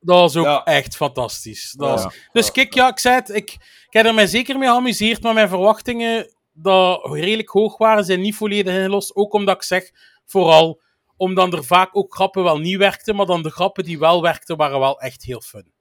dat 0.00 0.18
was 0.18 0.36
ook 0.36 0.44
Ja. 0.44 0.64
echt 0.64 0.96
fantastisch. 0.96 1.72
Dat 1.76 1.88
Ja. 1.98 2.04
was- 2.04 2.14
Dus 2.32 2.50
kijk, 2.52 2.74
ja, 2.74 2.88
ik 2.90 2.98
zei 2.98 3.14
het, 3.14 3.28
ik, 3.28 3.50
ik 3.86 3.92
heb 3.92 4.06
er 4.06 4.14
mij 4.14 4.26
zeker 4.26 4.58
mee 4.58 4.68
geamuseerd, 4.68 5.22
maar 5.22 5.34
mijn 5.34 5.48
verwachtingen, 5.48 6.34
dat 6.52 7.04
redelijk 7.12 7.48
hoog 7.48 7.76
waren, 7.78 8.04
zijn 8.04 8.20
niet 8.20 8.34
volledig 8.36 8.74
ingelost. 8.74 9.14
Ook 9.14 9.32
omdat 9.32 9.54
ik 9.56 9.62
zeg, 9.62 9.90
vooral 10.26 10.80
omdat 11.16 11.52
er 11.52 11.64
vaak 11.64 11.96
ook 11.96 12.14
grappen 12.14 12.42
wel 12.44 12.58
niet 12.58 12.76
werkten, 12.76 13.16
maar 13.16 13.26
dan 13.26 13.42
de 13.42 13.50
grappen 13.50 13.84
die 13.84 13.98
wel 13.98 14.22
werkten, 14.22 14.56
waren 14.56 14.78
wel 14.80 15.00
echt 15.00 15.22
heel 15.22 15.40
fun. 15.40 15.72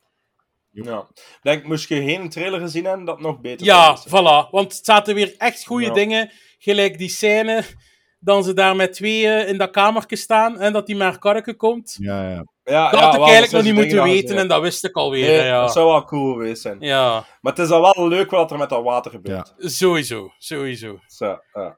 Ja. 0.84 1.07
Denk, 1.41 1.64
moest 1.64 1.89
je 1.89 2.03
geen 2.03 2.30
trailer 2.30 2.60
gezien 2.60 2.85
hebben, 2.85 3.06
dat 3.06 3.19
nog 3.19 3.39
beter 3.41 3.65
Ja, 3.65 3.97
voilà. 4.07 4.49
Want 4.51 4.73
het 4.76 4.85
zaten 4.85 5.15
weer 5.15 5.35
echt 5.38 5.65
goede 5.65 5.85
Ja. 5.85 5.93
dingen. 5.93 6.31
Gelijk 6.57 6.97
die 6.97 7.10
scène, 7.10 7.64
dan 8.19 8.43
ze 8.43 8.53
daar 8.53 8.76
met 8.76 8.93
tweeën 8.93 9.47
in 9.47 9.57
dat 9.57 9.72
kamertje 9.72 10.15
staan 10.15 10.60
en 10.60 10.73
dat 10.73 10.85
die 10.85 10.95
maar 10.95 11.19
karken 11.19 11.56
komt. 11.56 11.95
Ja, 11.99 12.30
ja. 12.30 12.43
Ja, 12.64 12.89
dat 12.89 12.99
ja, 12.99 13.06
had 13.06 13.14
ik 13.14 13.19
wel, 13.19 13.30
eigenlijk 13.30 13.51
nog 13.51 13.64
niet 13.64 13.84
moeten 13.84 14.03
weten 14.03 14.38
en 14.38 14.47
dat 14.47 14.61
wist 14.61 14.84
ik 14.84 14.95
alweer. 14.95 15.27
Nee, 15.27 15.45
ja. 15.45 15.61
dat 15.61 15.72
zou 15.72 15.85
wel 15.91 16.03
cool 16.03 16.34
geweest 16.34 16.61
zijn. 16.61 16.77
Ja, 16.80 17.26
Maar 17.41 17.51
het 17.53 17.61
is 17.61 17.68
dan 17.68 17.81
wel 17.81 18.07
leuk 18.07 18.31
wat 18.31 18.51
er 18.51 18.57
met 18.57 18.69
dat 18.69 18.84
water 18.84 19.11
gebeurt. 19.11 19.53
sowieso, 19.57 20.31
sowieso. 20.38 20.99
Zo, 21.07 21.39
ja. 21.53 21.77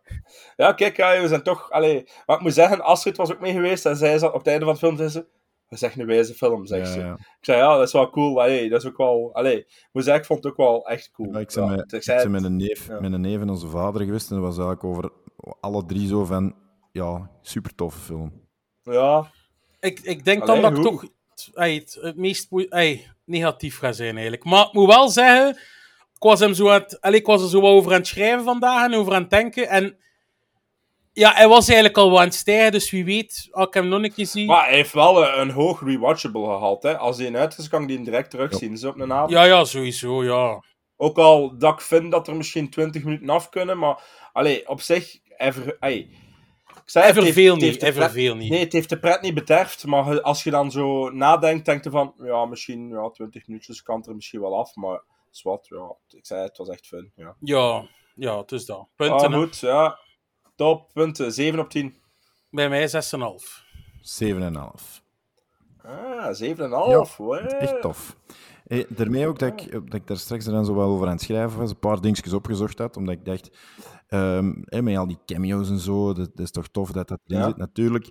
ja, 0.56 0.73
kijk, 0.73 0.98
ja, 0.98 1.22
we 1.22 1.28
zijn 1.28 1.44
toch... 1.44 1.69
Allee, 1.72 2.03
maar 2.26 2.36
ik 2.36 2.41
moet 2.41 2.53
zeggen, 2.53 2.82
Astrid 2.82 3.18
was 3.18 3.32
ook 3.32 3.40
mee 3.40 3.53
geweest 3.53 3.86
en 3.86 3.95
zij 3.95 4.18
zat 4.18 4.34
op 4.34 4.38
het 4.40 4.48
einde 4.48 4.64
van 4.65 4.73
het 4.73 4.84
film, 4.84 4.98
zei 4.98 5.10
ze... 5.10 5.26
Dat 5.72 5.81
is 5.81 5.88
echt 5.88 5.99
een 5.99 6.06
wijze 6.06 6.34
film, 6.34 6.65
zegt 6.65 6.88
Ja, 6.88 6.93
ze. 6.93 6.99
ja. 6.99 7.14
Ik 7.14 7.38
zei, 7.45 7.57
ja, 7.57 7.77
dat 7.77 7.88
is 7.88 7.93
wel 7.93 8.10
cool. 8.10 8.41
Allee, 8.41 8.69
dat 8.69 8.81
is 8.81 8.88
ook 8.88 8.98
wel... 8.98 9.30
Allee, 9.34 9.57
ik 9.57 9.89
moet 9.91 10.03
zeggen, 10.03 10.22
ik 10.22 10.27
vond 10.27 10.43
het 10.43 10.52
ook 10.52 10.57
wel 10.57 10.88
echt 10.88 11.11
cool. 11.11 11.34
Ja, 11.34 11.39
ik 11.39 11.52
ben 11.56 11.64
Ja, 11.64 11.69
met, 11.69 11.80
ik 11.80 11.91
ik 11.91 12.03
zei 12.03 12.27
met, 12.30 12.43
een 12.43 12.56
neef, 12.56 12.89
met 12.89 13.14
een 13.14 13.22
neef 13.22 13.41
en 13.41 13.49
onze 13.49 13.68
vader 13.68 14.06
geweest 14.06 14.30
en 14.30 14.35
dat 14.35 14.45
was 14.45 14.57
eigenlijk 14.57 14.84
over 14.84 15.11
alle 15.60 15.85
drie 15.85 16.07
zo 16.07 16.26
van, 16.26 16.56
ja, 16.91 17.30
super 17.41 17.76
toffe 17.76 17.99
film. 17.99 18.31
Ja. 18.84 19.31
Ik, 19.80 19.99
ik 19.99 20.26
denk 20.26 20.41
Allee, 20.41 20.61
dan 20.61 20.73
dat 20.73 20.85
ik 20.85 20.91
toch 20.91 21.02
het, 21.02 21.49
ey, 21.53 21.73
het, 21.76 21.98
het 22.02 22.18
meest 22.18 22.52
ey, 22.69 23.11
negatief 23.26 23.77
ga 23.77 23.91
zijn 23.91 24.14
eigenlijk. 24.14 24.43
Maar 24.43 24.65
ik 24.65 24.73
moet 24.73 24.88
wel 24.88 25.10
zeggen, 25.10 25.49
ik 26.15 26.27
was, 26.27 26.39
hem 26.39 26.53
zo 26.53 26.69
aan 26.69 26.81
het, 26.81 27.02
allee, 27.02 27.19
ik 27.19 27.26
was 27.26 27.41
er 27.41 27.49
zo 27.49 27.61
wat 27.61 27.72
over 27.72 27.91
aan 27.91 27.98
het 27.98 28.07
schrijven 28.07 28.43
vandaag 28.43 28.85
en 28.85 28.93
over 28.93 29.14
aan 29.14 29.22
het 29.22 29.30
denken. 29.30 29.69
En 29.69 29.98
ja, 31.13 31.33
hij 31.33 31.47
was 31.47 31.65
eigenlijk 31.67 31.97
al 31.97 32.19
aan 32.19 32.25
het 32.25 32.33
stijgen, 32.33 32.71
dus 32.71 32.91
wie 32.91 33.05
weet, 33.05 33.47
als 33.51 33.67
ik 33.67 33.73
hem 33.73 33.88
nog 33.88 34.03
een 34.03 34.13
keer 34.13 34.25
zie... 34.25 34.45
Maar 34.45 34.65
hij 34.65 34.75
heeft 34.75 34.93
wel 34.93 35.23
een, 35.27 35.39
een 35.39 35.49
hoog 35.51 35.81
rewatchable 35.83 36.43
gehaald. 36.45 36.83
Hè. 36.83 36.97
Als 36.97 37.17
hij 37.17 37.25
in 37.25 37.38
uit 37.38 37.57
is, 37.57 37.67
kan 37.67 37.81
ik 37.81 37.88
die 37.88 38.03
direct 38.03 38.29
terugzien. 38.29 38.77
Zo 38.77 38.89
op 38.89 38.99
een 38.99 39.13
avond. 39.13 39.31
Ja, 39.31 39.43
ja, 39.43 39.63
sowieso, 39.63 40.23
ja. 40.23 40.63
Ook 40.97 41.17
al 41.17 41.57
dat 41.57 41.73
ik 41.73 41.81
vind 41.81 42.11
dat 42.11 42.27
er 42.27 42.35
misschien 42.35 42.69
20 42.69 43.03
minuten 43.03 43.29
af 43.29 43.49
kunnen, 43.49 43.77
maar 43.77 44.03
allee, 44.33 44.69
op 44.69 44.81
zich, 44.81 45.19
hij, 45.23 45.53
ver, 45.53 45.67
ik 45.67 46.09
zei, 46.85 47.05
Hij 47.05 47.13
verveelt 47.13 47.61
heeft 47.61 47.71
niet, 47.73 47.81
hij 47.81 47.91
pret- 47.91 48.03
verveelt 48.03 48.38
niet. 48.38 48.49
Nee, 48.49 48.59
het 48.59 48.73
heeft 48.73 48.89
de 48.89 48.99
pret 48.99 49.21
niet 49.21 49.33
bederfd, 49.33 49.85
maar 49.85 50.21
als 50.21 50.43
je 50.43 50.49
dan 50.51 50.71
zo 50.71 51.09
nadenkt, 51.09 51.65
denk 51.65 51.83
je 51.83 51.89
van, 51.89 52.13
ja, 52.17 52.45
misschien 52.45 52.89
ja, 52.89 53.09
20 53.09 53.47
minuutjes 53.47 53.81
kan 53.81 53.97
het 53.97 54.07
er 54.07 54.15
misschien 54.15 54.41
wel 54.41 54.57
af, 54.57 54.75
maar 54.75 55.03
wat, 55.43 55.67
ja, 55.69 55.95
ik 56.17 56.25
zei, 56.25 56.41
het 56.41 56.57
was 56.57 56.69
echt 56.69 56.88
fun, 56.88 57.11
ja. 57.15 57.35
Ja, 57.39 57.88
ja, 58.15 58.38
het 58.38 58.51
is 58.51 58.65
dat. 58.65 58.77
Ah, 58.77 58.85
Punten, 58.95 59.31
hè. 59.31 59.38
goed, 59.38 59.59
ja. 59.59 59.99
Top, 60.61 60.89
punten, 60.93 61.31
7 61.31 61.59
op 61.59 61.69
10. 61.69 61.95
Bij 62.49 62.69
mij 62.69 62.89
6,5. 62.89 63.63
7,5. 64.01 65.01
Ah, 65.83 66.33
7,5, 66.33 66.89
Ja, 66.89 67.05
hoor. 67.17 67.38
echt 67.38 67.81
tof. 67.81 68.17
Hey, 68.67 68.85
daarmee 68.89 69.27
ook 69.27 69.39
dat 69.39 69.61
ik, 69.61 69.71
dat 69.71 69.93
ik 69.93 70.07
daar 70.07 70.17
straks 70.17 70.45
er 70.45 70.51
dan 70.51 70.65
zo 70.65 70.75
wel 70.75 70.88
over 70.89 71.05
aan 71.07 71.13
het 71.13 71.21
schrijven 71.21 71.59
was, 71.59 71.69
een 71.69 71.79
paar 71.79 72.01
dingetjes 72.01 72.33
opgezocht 72.33 72.77
had, 72.77 72.97
omdat 72.97 73.13
ik 73.15 73.25
dacht, 73.25 73.57
ehm, 74.07 74.53
hè, 74.65 74.81
met 74.81 74.97
al 74.97 75.07
die 75.07 75.19
cameo's 75.25 75.69
en 75.69 75.79
zo, 75.79 76.13
dat, 76.13 76.29
dat 76.35 76.45
is 76.45 76.51
toch 76.51 76.67
tof 76.67 76.91
dat 76.91 77.07
dat 77.07 77.19
erin 77.25 77.41
Ja. 77.41 77.47
zit. 77.47 77.57
Natuurlijk, 77.57 78.09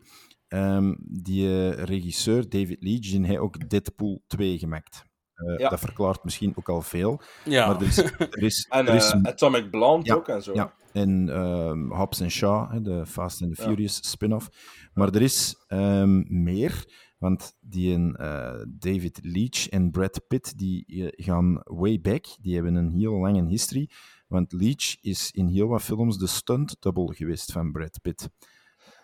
ehm, 0.49 0.95
die 1.01 1.47
eh, 1.47 1.71
regisseur 1.85 2.49
David 2.49 2.77
Leitch, 2.83 3.11
die 3.11 3.27
heeft 3.27 3.39
ook 3.41 3.69
Deadpool 3.71 4.23
2 4.27 4.59
gemaakt. 4.59 5.05
Eh, 5.35 5.59
Ja. 5.59 5.69
Dat 5.69 5.79
verklaart 5.81 6.25
misschien 6.25 6.53
ook 6.57 6.69
al 6.69 6.83
veel. 6.83 7.21
Ja. 7.45 7.67
Maar 7.67 7.77
er 7.81 7.87
is, 7.87 7.99
er 8.19 8.43
is, 8.43 8.67
En 8.71 8.89
er 8.89 8.95
is 8.95 9.11
eh, 9.11 9.21
Atomic 9.23 9.71
Blonde 9.71 10.07
ja, 10.07 10.15
ook 10.15 10.29
en 10.29 10.43
zo. 10.43 10.55
Ja, 10.55 10.73
en 10.93 11.29
ehm 11.29 11.91
Hobbs 11.91 12.23
and 12.23 12.31
Shaw, 12.31 12.83
de 12.85 13.07
Fast 13.07 13.43
and 13.43 13.55
the 13.55 13.63
Ja. 13.63 13.69
Furious 13.69 14.11
spin-off. 14.11 14.49
Maar 14.95 15.15
er 15.15 15.23
is 15.23 15.57
ehm, 15.69 16.43
meer, 16.43 16.85
want 17.19 17.57
die 17.61 18.17
eh, 18.17 18.63
David 18.69 19.19
Leitch 19.23 19.69
en 19.69 19.91
Brad 19.91 20.21
Pitt 20.29 20.59
die 20.59 20.85
eh, 20.87 21.25
gaan 21.25 21.63
way 21.65 22.01
back. 22.01 22.27
Die 22.41 22.55
hebben 22.55 22.75
een 22.75 22.91
heel 22.91 23.13
lange 23.13 23.47
history. 23.47 23.91
Want 24.27 24.53
Leitch 24.53 24.97
is 25.01 25.31
in 25.31 25.47
heel 25.47 25.67
wat 25.67 25.83
films 25.83 26.19
de 26.19 26.27
stunt-double 26.27 27.15
geweest 27.15 27.53
van 27.53 27.73
Brad 27.73 27.99
Pitt. 28.03 28.29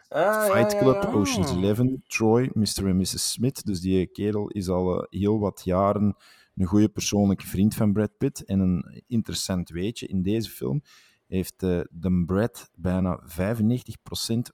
Ah, 0.09 0.45
Fight 0.45 0.79
Club, 0.79 1.03
ja. 1.03 1.13
Ocean's 1.13 1.51
Eleven, 1.51 2.03
Troy, 2.07 2.51
Mr. 2.55 2.87
en 2.87 2.97
Mrs. 2.97 3.33
Smith. 3.33 3.65
Dus 3.65 3.81
die 3.81 4.07
kerel 4.07 4.49
is 4.49 4.69
al 4.69 5.01
eh, 5.01 5.21
heel 5.21 5.39
wat 5.39 5.63
jaren 5.65 6.17
een 6.57 6.67
goede 6.67 6.89
persoonlijke 6.89 7.47
vriend 7.47 7.75
van 7.75 7.93
Brad 7.93 8.17
Pitt. 8.19 8.45
En 8.45 8.61
een 8.61 9.03
interessant 9.07 9.69
weetje, 9.69 10.07
in 10.07 10.23
deze 10.23 10.51
film 10.51 10.83
heeft 11.27 11.63
eh, 11.63 11.81
de 11.91 12.23
Brad 12.27 12.71
bijna 12.75 13.21
95% 13.23 13.25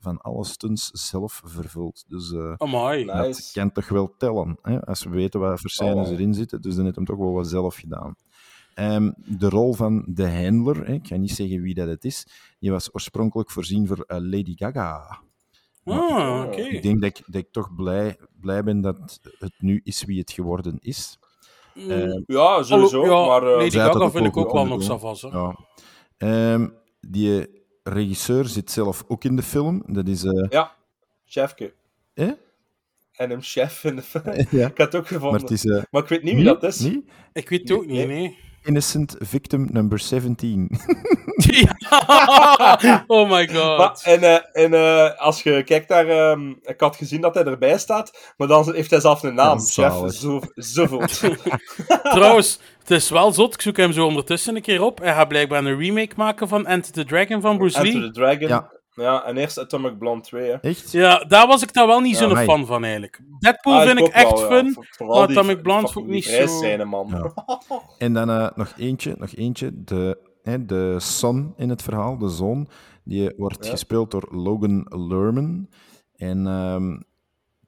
van 0.01 0.19
alle 0.21 0.45
stunts 0.45 0.91
zelf 0.91 1.41
vervuld. 1.45 2.05
Dus 2.09 2.33
eh, 2.33 2.55
Amai. 2.57 3.05
dat 3.05 3.27
Nice. 3.27 3.53
kan 3.53 3.73
toch 3.73 3.89
wel 3.89 4.15
tellen, 4.19 4.59
hè? 4.63 4.85
als 4.87 5.05
we 5.05 5.11
weten 5.11 5.41
wat 5.41 5.61
voor 5.61 5.71
scènes 5.71 6.07
Oh. 6.09 6.13
erin 6.13 6.35
zitten. 6.35 6.61
Dus 6.61 6.75
dan 6.75 6.85
heeft 6.85 6.97
hem 6.97 7.05
toch 7.05 7.17
wel 7.19 7.33
wat 7.33 7.49
zelf 7.49 7.75
gedaan. 7.77 8.15
Ehm, 8.75 9.11
de 9.17 9.49
rol 9.49 9.73
van 9.73 10.05
de 10.07 10.31
handler, 10.31 10.87
hè, 10.87 10.93
ik 10.93 11.07
ga 11.07 11.17
niet 11.17 11.31
zeggen 11.33 11.63
wie 11.63 11.75
dat 11.75 11.89
het 11.89 12.05
is, 12.05 12.27
die 12.59 12.71
was 12.71 12.95
oorspronkelijk 12.95 13.51
voorzien 13.51 13.87
voor 13.87 14.05
eh, 14.07 14.17
Lady 14.21 14.53
Gaga. 14.57 15.21
Ah, 15.85 16.45
oké. 16.47 16.61
Ik 16.61 16.83
denk 16.83 17.01
dat 17.01 17.19
ik, 17.19 17.23
dat 17.27 17.41
ik 17.43 17.53
toch 17.53 17.75
blij, 17.75 18.19
blij 18.41 18.63
ben 18.63 18.81
dat 18.81 19.21
het 19.39 19.53
nu 19.59 19.81
is 19.85 20.05
wie 20.05 20.19
het 20.19 20.31
geworden 20.33 20.77
is. 20.81 21.19
Mm. 21.75 21.91
Ehm, 21.91 22.23
Ja, 22.27 22.63
sowieso. 22.63 23.03
Allo- 23.03 23.21
ja, 23.21 23.27
maar, 23.27 23.43
eh, 23.53 23.57
Lady 23.57 23.71
Gaga 23.71 24.11
vind 24.11 24.27
ik 24.27 24.37
ook 24.37 24.53
wel 24.53 24.67
nog 24.67 24.83
savas. 24.83 25.23
hè. 25.23 25.29
Ja. 25.29 25.59
Ehm, 26.23 26.69
die 27.01 27.49
regisseur 27.83 28.45
zit 28.45 28.71
zelf 28.71 29.05
ook 29.09 29.25
in 29.25 29.37
de 29.37 29.43
film. 29.43 29.83
Dat 29.87 30.09
is... 30.09 30.25
eh, 30.25 30.47
Ja, 30.51 30.73
chefke. 31.25 31.75
hè? 32.15 32.31
En 33.13 33.31
hem 33.31 33.41
chef 33.43 33.85
in 33.85 33.97
de 33.97 34.03
film. 34.03 34.25
Ja. 34.51 34.67
Ik 34.69 34.79
had 34.79 34.93
het 34.93 34.95
ook 34.95 35.07
gevonden. 35.07 35.31
Maar 35.31 35.41
het 35.41 35.51
is... 35.51 35.65
eh, 35.65 35.83
Maar 35.91 36.03
ik 36.03 36.09
weet 36.09 36.23
niet 36.23 36.35
wie 36.35 36.45
dat 36.45 36.63
is. 36.63 36.79
niet? 36.81 37.05
Ik 37.33 37.49
weet 37.49 37.61
het 37.61 37.71
ook 37.79 37.87
niet, 37.87 38.07
nee. 38.07 38.39
Innocent 38.65 39.17
victim 39.19 39.69
number 39.71 39.99
17. 39.99 40.71
oh 43.07 43.31
my 43.31 43.49
god. 43.49 43.79
Maar, 43.79 44.01
en 44.03 44.23
eh, 44.23 44.65
en 44.65 44.75
eh, 44.75 45.21
als 45.21 45.43
je 45.43 45.63
kijkt 45.63 45.89
naar... 45.89 46.09
ehm, 46.09 46.51
ik 46.63 46.81
had 46.81 46.97
gezien 46.97 47.21
dat 47.21 47.35
hij 47.35 47.45
erbij 47.45 47.79
staat, 47.79 48.33
maar 48.37 48.49
dan 48.49 48.75
heeft 48.75 48.91
hij 48.91 49.01
zelf 49.01 49.23
een 49.23 49.35
naam. 49.35 49.61
Chef 49.61 49.95
zoveel. 50.55 51.03
Trouwens, 52.03 52.59
het 52.79 52.91
is 52.91 53.11
wel 53.11 53.33
zot. 53.33 53.55
Ik 53.55 53.61
zoek 53.61 53.77
hem 53.77 53.93
zo 53.93 54.07
ondertussen 54.07 54.57
een 54.57 54.63
keer 54.63 54.83
op. 54.83 54.99
Hij 54.99 55.15
gaat 55.15 55.29
blijkbaar 55.29 55.65
een 55.65 55.79
remake 55.79 56.15
maken 56.17 56.49
van 56.49 56.67
Enter 56.67 56.93
the 56.93 57.05
Dragon 57.05 57.41
van 57.41 57.59
Bruce 57.59 57.79
Enter 57.79 58.01
Lee. 58.01 58.11
the 58.11 58.13
Dragon. 58.21 58.49
Ja. 58.49 58.71
Ja. 58.95 59.25
en 59.25 59.37
eerst 59.37 59.59
Atomic 59.59 59.99
Blonde 59.99 60.25
2. 60.25 60.51
Hè. 60.51 60.55
Echt? 60.57 60.93
Ja, 60.93 61.25
daar 61.25 61.47
was 61.47 61.63
ik 61.63 61.73
daar 61.73 61.87
wel 61.87 62.01
niet 62.01 62.19
Ja, 62.19 62.29
zo'n 62.29 62.37
fan 62.37 62.67
van 62.67 62.83
eigenlijk. 62.83 63.21
Deadpool 63.39 63.73
Ah, 63.75 63.87
vind 63.87 63.99
ik 63.99 64.07
echt 64.07 64.31
wel, 64.31 64.51
fun. 64.51 64.77
Vooral 64.91 65.19
maar 65.19 65.27
die 65.27 65.39
Atomic 65.39 65.63
Blonde 65.63 65.89
vond 65.89 66.07
ik 66.07 66.13
niet 66.13 66.25
zo... 66.25 66.85
man. 66.85 67.09
Ja. 67.09 67.33
En 67.99 68.13
dan 68.13 68.31
eh, 68.31 68.49
nog 68.55 68.73
eentje, 68.77 69.15
nog 69.19 69.35
eentje. 69.35 69.83
De, 69.85 70.19
hè, 70.43 70.65
de 70.67 70.97
son 71.01 71.53
in 71.57 71.69
het 71.69 71.83
verhaal, 71.83 72.19
de 72.19 72.29
zoon, 72.29 72.69
die 73.05 73.33
wordt 73.37 73.65
Ja. 73.65 73.71
gespeeld 73.71 74.11
door 74.11 74.29
Logan 74.31 74.87
Lerman. 75.09 75.69
En 76.17 76.47
ehm, 76.47 77.01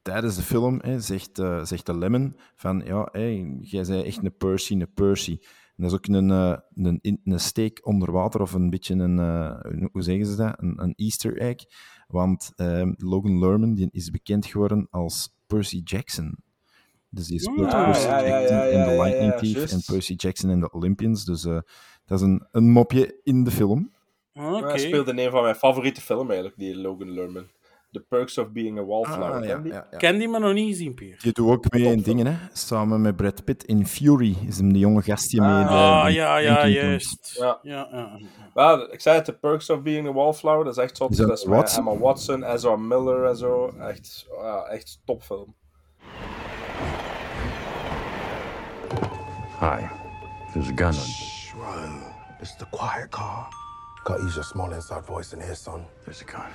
tijdens 0.03 0.37
de 0.37 0.43
film 0.43 0.79
hè, 0.83 1.01
zegt, 1.01 1.39
eh, 1.39 1.65
zegt 1.65 1.87
de 1.87 1.99
Lemon 1.99 2.37
van, 2.57 2.83
ja, 2.85 3.09
hey, 3.13 3.57
jij 3.61 3.85
zei 3.85 4.03
echt 4.03 4.25
een 4.25 4.37
Percy, 4.37 4.73
een 4.73 4.93
Percy. 4.95 5.39
En 5.77 5.83
dat 5.83 5.91
is 5.91 5.97
ook 5.97 6.07
een, 6.07 6.31
eh, 6.31 6.57
een, 6.75 7.21
een 7.25 7.41
steek 7.41 7.87
onder 7.87 8.13
water, 8.13 8.41
of 8.41 8.53
een 8.53 8.71
beetje 8.71 8.95
een, 8.95 9.19
eh, 9.19 9.89
hoe 9.93 10.03
zeggen 10.03 10.27
ze 10.27 10.37
dat? 10.37 10.55
Een, 10.57 10.83
een 10.83 10.95
easter 10.97 11.39
egg. 11.39 11.57
Want 12.07 12.53
ehm, 12.57 12.93
Logan 12.97 13.39
Lerman 13.39 13.75
die 13.75 13.89
is 13.91 14.11
bekend 14.11 14.47
geworden 14.47 14.87
als 14.91 15.35
Percy 15.47 15.81
Jackson. 15.85 16.37
Dus 17.09 17.27
die 17.27 17.41
speelt 17.41 17.73
Ah, 17.73 17.85
Percy 17.85 18.07
ja, 18.07 18.19
ja, 18.19 18.41
Jackson 18.41 18.57
ja, 18.57 18.65
in 18.65 18.85
The 18.85 19.03
Lightning 19.03 19.33
ja, 19.33 19.39
Thief 19.39 19.73
en 19.73 19.83
Percy 19.87 20.15
Jackson 20.17 20.51
in 20.51 20.61
The 20.61 20.73
Olympians. 20.73 21.25
Dus 21.25 21.45
eh, 21.45 21.59
dat 22.05 22.21
is 22.21 22.27
een, 22.27 22.47
een 22.51 22.71
mopje 22.71 23.21
in 23.23 23.45
de 23.45 23.51
film. 23.51 23.93
Oké. 24.33 24.67
Hij 24.67 24.79
speelde 24.79 25.11
in 25.11 25.19
een 25.19 25.31
van 25.31 25.43
mijn 25.43 25.55
favoriete 25.55 26.01
films 26.01 26.29
eigenlijk, 26.29 26.59
die 26.59 26.77
Logan 26.77 27.11
Lerman. 27.11 27.47
The 27.95 28.01
Perks 28.09 28.39
of 28.39 28.51
Being 28.53 28.79
a 28.79 28.85
Wallflower. 28.85 29.33
Ah, 29.33 29.45
ja, 29.45 29.53
ken 29.55 29.63
die? 29.63 29.73
ja, 29.73 29.87
ja. 29.91 29.97
ken 29.99 30.19
die 30.19 30.29
maar 30.29 30.41
nog 30.41 30.53
niet 30.53 30.69
gezien. 30.69 30.95
Je 31.19 31.33
doet 31.33 31.49
ook 31.51 31.73
mee 31.73 31.83
in 31.93 32.03
dingen, 32.03 32.27
hè? 32.27 32.37
samen 32.53 33.01
met 33.01 33.17
Brad 33.17 33.45
Pitt 33.45 33.65
in 33.65 33.87
Fury. 33.87 34.37
Is 34.47 34.57
hem 34.57 34.73
de 34.73 34.79
jonge 34.79 35.03
gastje 35.03 35.41
mee. 35.41 35.63
de- 35.65 35.69
Ah, 35.69 36.05
de 36.05 36.13
ja, 36.13 36.37
ja, 36.37 36.67
juist. 36.67 37.37
Ja. 37.39 37.59
Ja, 37.63 37.89
ja. 37.91 38.19
Wel, 38.55 38.93
ik 38.93 39.01
zei 39.01 39.17
het, 39.17 39.25
The 39.25 39.33
Perks 39.33 39.71
of 39.71 39.83
Being 39.83 40.09
a 40.09 40.13
Wallflower, 40.13 40.65
dat 40.65 40.77
is 40.77 40.83
echt 40.83 40.97
zot. 40.97 41.11
Is 41.11 41.17
dat 41.17 41.29
Dat 41.29 41.39
is 41.39 41.45
met 41.45 41.55
Watson? 41.57 41.87
Emma 41.87 41.99
Watson, 42.01 42.43
Ezra 42.45 42.77
Miller 42.77 43.25
en 43.25 43.37
zo. 43.37 43.69
Echt, 43.79 44.27
ja, 44.43 44.63
echt 44.65 45.01
topfilm. 45.05 45.55
Hi. 49.61 49.87
There's 50.53 50.69
a 50.69 50.75
gun 50.75 50.95
on. 50.95 51.61
Run. 51.61 52.03
It's 52.41 52.57
the 52.57 52.67
quiet 52.71 53.09
car. 53.11 53.49
Gotta 54.05 54.23
use 54.23 54.35
your 54.35 54.45
small 54.45 54.73
inside 54.73 55.05
voice 55.07 55.33
in 55.37 55.41
here, 55.41 55.55
son. 55.55 55.87
There's 56.05 56.23
a 56.23 56.27
gun. 56.27 56.51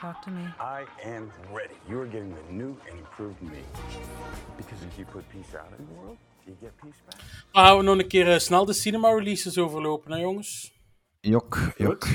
Talk 0.00 0.22
to 0.22 0.30
me. 0.30 0.44
I 0.60 0.84
am 1.02 1.30
ready. 1.52 1.74
You 1.88 2.00
are 2.00 2.06
getting 2.06 2.32
the 2.32 2.52
new 2.52 2.76
and 2.88 2.98
improved 2.98 3.42
me. 3.42 3.58
Because 4.56 4.82
if 4.84 4.96
you 4.98 5.04
put 5.04 5.28
peace 5.28 5.54
out 5.54 5.72
in 5.76 5.84
the 5.86 5.92
world, 5.92 6.16
Dan 7.52 7.64
gaan 7.64 7.76
we 7.76 7.82
nog 7.82 7.98
een 7.98 8.08
keer 8.08 8.32
eh, 8.32 8.38
snel 8.38 8.64
de 8.64 8.72
cinema 8.72 9.08
releases 9.10 9.58
overlopen, 9.58 10.12
hè, 10.12 10.18
jongens? 10.18 10.72
Jok, 11.20 11.58
jok. 11.76 12.06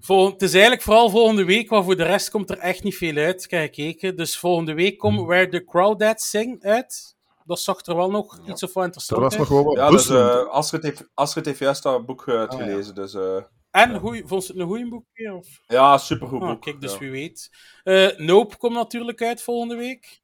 Vol- 0.00 0.30
het 0.30 0.42
is 0.42 0.52
eigenlijk 0.52 0.82
vooral 0.82 1.10
volgende 1.10 1.44
week, 1.44 1.70
maar 1.70 1.84
voor 1.84 1.96
de 1.96 2.02
rest 2.02 2.30
komt 2.30 2.50
er 2.50 2.58
echt 2.58 2.82
niet 2.82 2.96
veel 2.96 3.16
uit. 3.16 3.46
Gekeken. 3.48 4.16
Dus 4.16 4.38
volgende 4.38 4.74
week 4.74 4.98
komt 4.98 5.20
Where 5.26 5.48
the 5.48 5.64
Crawdads 5.64 6.30
Sing 6.30 6.62
uit. 6.62 7.16
Dat 7.44 7.60
zag 7.60 7.86
er 7.86 7.96
wel 7.96 8.10
nog 8.10 8.38
iets 8.48 8.62
of 8.62 8.72
wat 8.72 8.84
interessant 8.84 9.20
Er 9.20 9.24
was 9.28 9.36
nog 9.36 9.48
wel 9.48 9.64
wat 9.64 9.76
Ja, 9.76 9.90
dus 9.90 10.08
eh 10.08 10.46
Astrid, 10.48 10.82
heeft, 10.82 11.08
Astrid 11.14 11.44
heeft 11.46 11.58
juist 11.58 11.82
dat 11.82 12.06
boek 12.06 12.28
Ah, 12.28 12.34
eh, 12.34 12.40
uitgelezen. 12.40 12.94
Dus 12.94 13.14
eh, 13.14 13.42
En, 13.70 13.98
goeie, 13.98 14.22
vond 14.26 14.46
je 14.46 14.52
het 14.52 14.60
een 14.62 14.66
goeie 14.68 14.88
boek? 14.88 15.04
weer, 15.12 15.34
Of? 15.34 15.46
ja, 15.66 15.98
supergoed 15.98 16.42
Ah, 16.42 16.48
boek. 16.48 16.62
kijk, 16.62 16.80
dus 16.80 16.92
ja. 16.92 16.98
wie 16.98 17.10
weet. 17.10 17.50
Eh, 17.82 18.16
nope 18.16 18.56
komt 18.56 18.74
natuurlijk 18.74 19.22
uit 19.22 19.42
volgende 19.42 19.76
week. 19.76 20.20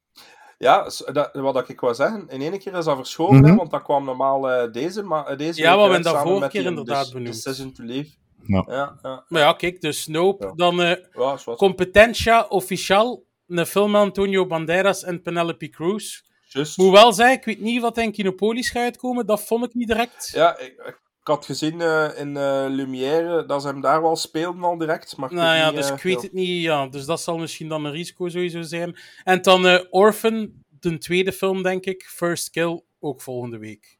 Ja, 0.57 0.89
dat, 1.13 1.29
wat 1.33 1.69
ik 1.69 1.79
wou 1.79 1.93
zeggen, 1.93 2.25
in 2.29 2.41
één 2.41 2.59
keer 2.59 2.73
is 2.73 2.85
dat 2.85 2.95
verschoven, 2.95 3.35
hè, 3.35 3.41
Mhm. 3.47 3.55
want 3.55 3.71
dat 3.71 3.81
kwam 3.81 4.05
normaal 4.05 4.49
eh, 4.49 4.71
deze, 4.71 5.03
maar, 5.03 5.25
eh, 5.27 5.37
deze 5.37 5.61
Ja, 5.61 5.75
wat 5.77 5.87
we 5.87 5.93
uit, 5.93 6.03
dat 6.03 6.21
vorige 6.21 6.49
keer 6.49 6.61
die 6.61 6.69
inderdaad 6.69 7.03
Dec- 7.05 7.13
benoemd. 7.13 7.43
Decision 7.43 7.71
to 7.71 7.83
Leave. 7.83 8.09
Ja. 8.43 8.65
Ja, 8.67 8.99
ja. 9.01 9.23
Maar 9.27 9.41
ja, 9.41 9.53
kijk, 9.53 9.81
dus 9.81 10.07
Nope. 10.07 10.51
Dan 10.55 10.81
eh 10.81 10.89
Ja, 11.13 11.37
wat. 11.45 11.57
Competencia 11.57 12.45
Official. 12.49 13.25
Een 13.47 13.65
film 13.65 13.91
met 13.91 14.01
Antonio 14.01 14.45
Banderas 14.47 15.03
en 15.03 15.21
Penelope 15.21 15.69
Cruz. 15.69 16.21
Juist. 16.47 16.77
Moet 16.77 16.91
wel 16.91 17.13
zeggen, 17.13 17.37
ik 17.37 17.45
weet 17.45 17.59
niet 17.61 17.81
wat 17.81 17.97
in 17.97 18.11
Kinopolis 18.11 18.69
gaat 18.69 18.83
uitkomen. 18.83 19.25
Dat 19.25 19.43
vond 19.43 19.65
ik 19.65 19.73
niet 19.73 19.87
direct. 19.87 20.29
Ja, 20.33 20.57
ik, 20.57 20.67
ik 20.85 20.99
had 21.27 21.45
gezien 21.45 21.81
eh, 21.81 22.19
in 22.19 22.37
eh, 22.37 22.65
Lumière 22.69 23.45
dat 23.45 23.61
ze 23.61 23.67
hem 23.67 23.81
daar 23.81 24.01
wel 24.01 24.15
speelden 24.15 24.63
al 24.63 24.77
direct, 24.77 25.17
maar 25.17 25.29
ik 25.29 25.35
Nou 25.35 25.57
ja, 25.57 25.65
niet, 25.65 25.75
dus 25.75 25.89
eh, 25.89 25.95
ik 25.95 26.01
weet 26.01 26.13
veel. 26.13 26.21
het 26.21 26.33
niet. 26.33 26.61
Ja, 26.61 26.87
dus 26.87 27.05
dat 27.05 27.21
zal 27.21 27.37
misschien 27.37 27.67
dan 27.67 27.85
een 27.85 27.91
risico 27.91 28.29
sowieso 28.29 28.61
zijn. 28.61 28.97
En 29.23 29.41
dan 29.41 29.67
eh, 29.67 29.83
Orphan, 29.89 30.51
de 30.79 30.97
tweede 30.97 31.31
film, 31.31 31.63
denk 31.63 31.85
ik. 31.85 32.03
First 32.03 32.49
Kill, 32.49 32.83
ook 32.99 33.21
volgende 33.21 33.57
week. 33.57 33.97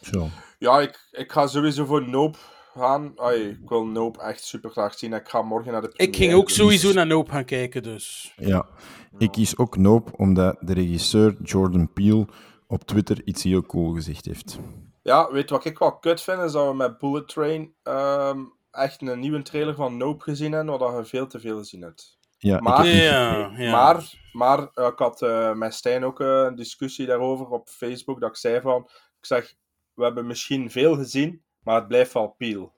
Zo. 0.00 0.28
Ja, 0.58 0.80
ik, 0.80 1.08
ik 1.10 1.32
ga 1.32 1.46
sowieso 1.46 1.84
voor 1.84 2.08
Nope 2.08 2.38
gaan. 2.74 3.12
Ai, 3.16 3.48
ik 3.48 3.68
wil 3.68 3.86
Nope 3.86 4.22
echt 4.22 4.44
super 4.44 4.70
graag 4.70 4.98
zien. 4.98 5.12
Ik 5.12 5.28
ga 5.28 5.42
morgen 5.42 5.72
naar 5.72 5.80
de 5.80 5.92
Ik 5.96 6.16
ging 6.16 6.34
ook 6.34 6.50
sowieso 6.50 6.92
naar 6.92 7.06
Nope 7.06 7.30
gaan 7.30 7.44
kijken, 7.44 7.82
dus... 7.82 8.32
Ja, 8.36 8.66
ik 9.18 9.30
kies 9.30 9.56
ook 9.56 9.76
Nope 9.76 10.16
omdat 10.16 10.56
de 10.60 10.72
regisseur 10.72 11.36
Jordan 11.42 11.92
Peele 11.92 12.26
op 12.66 12.84
Twitter 12.84 13.20
iets 13.24 13.42
heel 13.42 13.62
cool 13.62 13.94
gezegd 13.94 14.24
heeft. 14.24 14.58
Ja, 15.02 15.32
weet 15.32 15.48
je 15.48 15.54
wat 15.54 15.64
ik 15.64 15.78
wel 15.78 15.98
kut 15.98 16.22
vind? 16.22 16.42
Is 16.42 16.52
dat 16.52 16.68
we 16.68 16.74
met 16.74 16.98
Bullet 16.98 17.28
Train 17.28 17.74
ehm, 17.82 18.38
echt 18.70 19.02
een 19.02 19.20
nieuwe 19.20 19.42
trailer 19.42 19.74
van 19.74 19.96
Nope 19.96 20.22
gezien 20.22 20.52
hebben, 20.52 20.78
waar 20.78 20.96
je 20.96 21.04
veel 21.04 21.26
te 21.26 21.40
veel 21.40 21.58
gezien 21.58 21.82
hebt. 21.82 22.18
Ja, 22.38 22.56
ik 22.56 22.62
maar, 22.62 22.76
heb 22.76 22.86
niet 22.86 23.02
Ja, 23.02 23.50
ja. 23.56 23.70
maar, 23.70 24.12
maar 24.32 24.68
eh, 24.74 24.86
ik 24.86 24.98
had 24.98 25.22
eh, 25.22 25.54
met 25.54 25.74
Stijn 25.74 26.04
ook 26.04 26.20
eh, 26.20 26.44
een 26.46 26.54
discussie 26.54 27.06
daarover 27.06 27.46
op 27.46 27.68
Facebook, 27.68 28.20
dat 28.20 28.30
ik 28.30 28.36
zei 28.36 28.60
van, 28.60 28.82
ik 29.20 29.26
zeg, 29.26 29.54
we 29.94 30.04
hebben 30.04 30.26
misschien 30.26 30.70
veel 30.70 30.94
gezien, 30.96 31.42
maar 31.62 31.74
het 31.74 31.88
blijft 31.88 32.12
wel 32.12 32.34
Peel. 32.38 32.72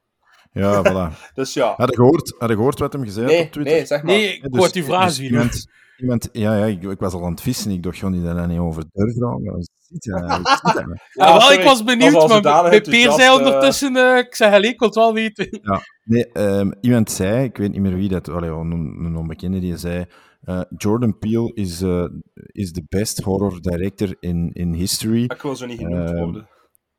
Ja, 0.53 0.83
voilà. 0.85 1.35
Dus 1.35 1.55
ja. 1.55 1.75
Had 1.77 1.89
je 1.89 1.97
gehoord, 1.97 2.35
had 2.39 2.49
je 2.49 2.55
gehoord 2.55 2.79
wat 2.79 2.93
hem 2.93 3.05
gezegd 3.05 3.27
Nee, 3.27 3.45
op 3.45 3.53
Twitter? 3.53 3.75
nee, 3.75 3.87
zeg 3.87 4.03
maar. 4.03 4.15
Nee, 4.15 4.37
ik 4.37 4.55
wou 4.57 4.71
die 4.71 4.85
vraag 4.85 5.11
zien. 5.11 5.31
Iemand, 5.31 5.67
iemand, 5.97 6.29
ja, 6.33 6.57
ja 6.57 6.65
ik, 6.65 6.83
ik 6.83 6.99
was 6.99 7.13
al 7.13 7.25
aan 7.25 7.31
het 7.31 7.41
vissen. 7.41 7.71
Ik 7.71 7.83
dacht, 7.83 7.99
gewoon 7.99 8.13
die 8.13 8.23
daar 8.23 8.49
niet 8.49 8.59
over 8.59 8.85
durven. 8.93 9.67
Nou? 9.99 10.43
Ja, 11.13 11.33
wel, 11.33 11.41
sorry, 11.41 11.59
ik 11.59 11.65
was 11.65 11.85
benieuwd, 11.85 12.29
maar 12.29 12.71
bij 12.71 12.81
Peer 12.81 13.11
zei 13.13 13.29
eh. 13.29 13.35
ondertussen... 13.35 13.97
eh, 13.97 14.19
ik 14.19 14.35
zeg, 14.35 14.63
ik 14.63 14.79
wil 14.79 14.89
het 14.89 14.97
wel 14.97 15.15
weten. 15.15 15.49
Ja, 15.63 15.81
nee, 16.05 16.33
ehm, 16.33 16.71
iemand 16.81 17.11
zei, 17.11 17.45
ik 17.45 17.57
weet 17.57 17.71
niet 17.73 17.81
meer 17.81 17.95
wie 17.97 18.09
dat, 18.09 18.29
allee, 18.29 18.51
een, 18.51 18.71
een 19.05 19.17
onbekende, 19.17 19.59
die 19.59 19.77
zei, 19.77 20.05
eh, 20.43 20.61
Jordan 20.77 21.19
Peele 21.19 21.53
is, 21.55 21.83
eh, 21.83 22.05
is 22.35 22.73
the 22.73 22.85
best 22.89 23.19
horror 23.21 23.61
director 23.61 24.17
in, 24.21 24.51
in 24.53 24.73
history. 24.73 25.23
Ik 25.25 25.43
wil 25.43 25.57
zo 25.57 25.67
niet 25.67 25.79
genoemd 25.79 26.11
Ehm, 26.11 26.17
worden. 26.25 26.49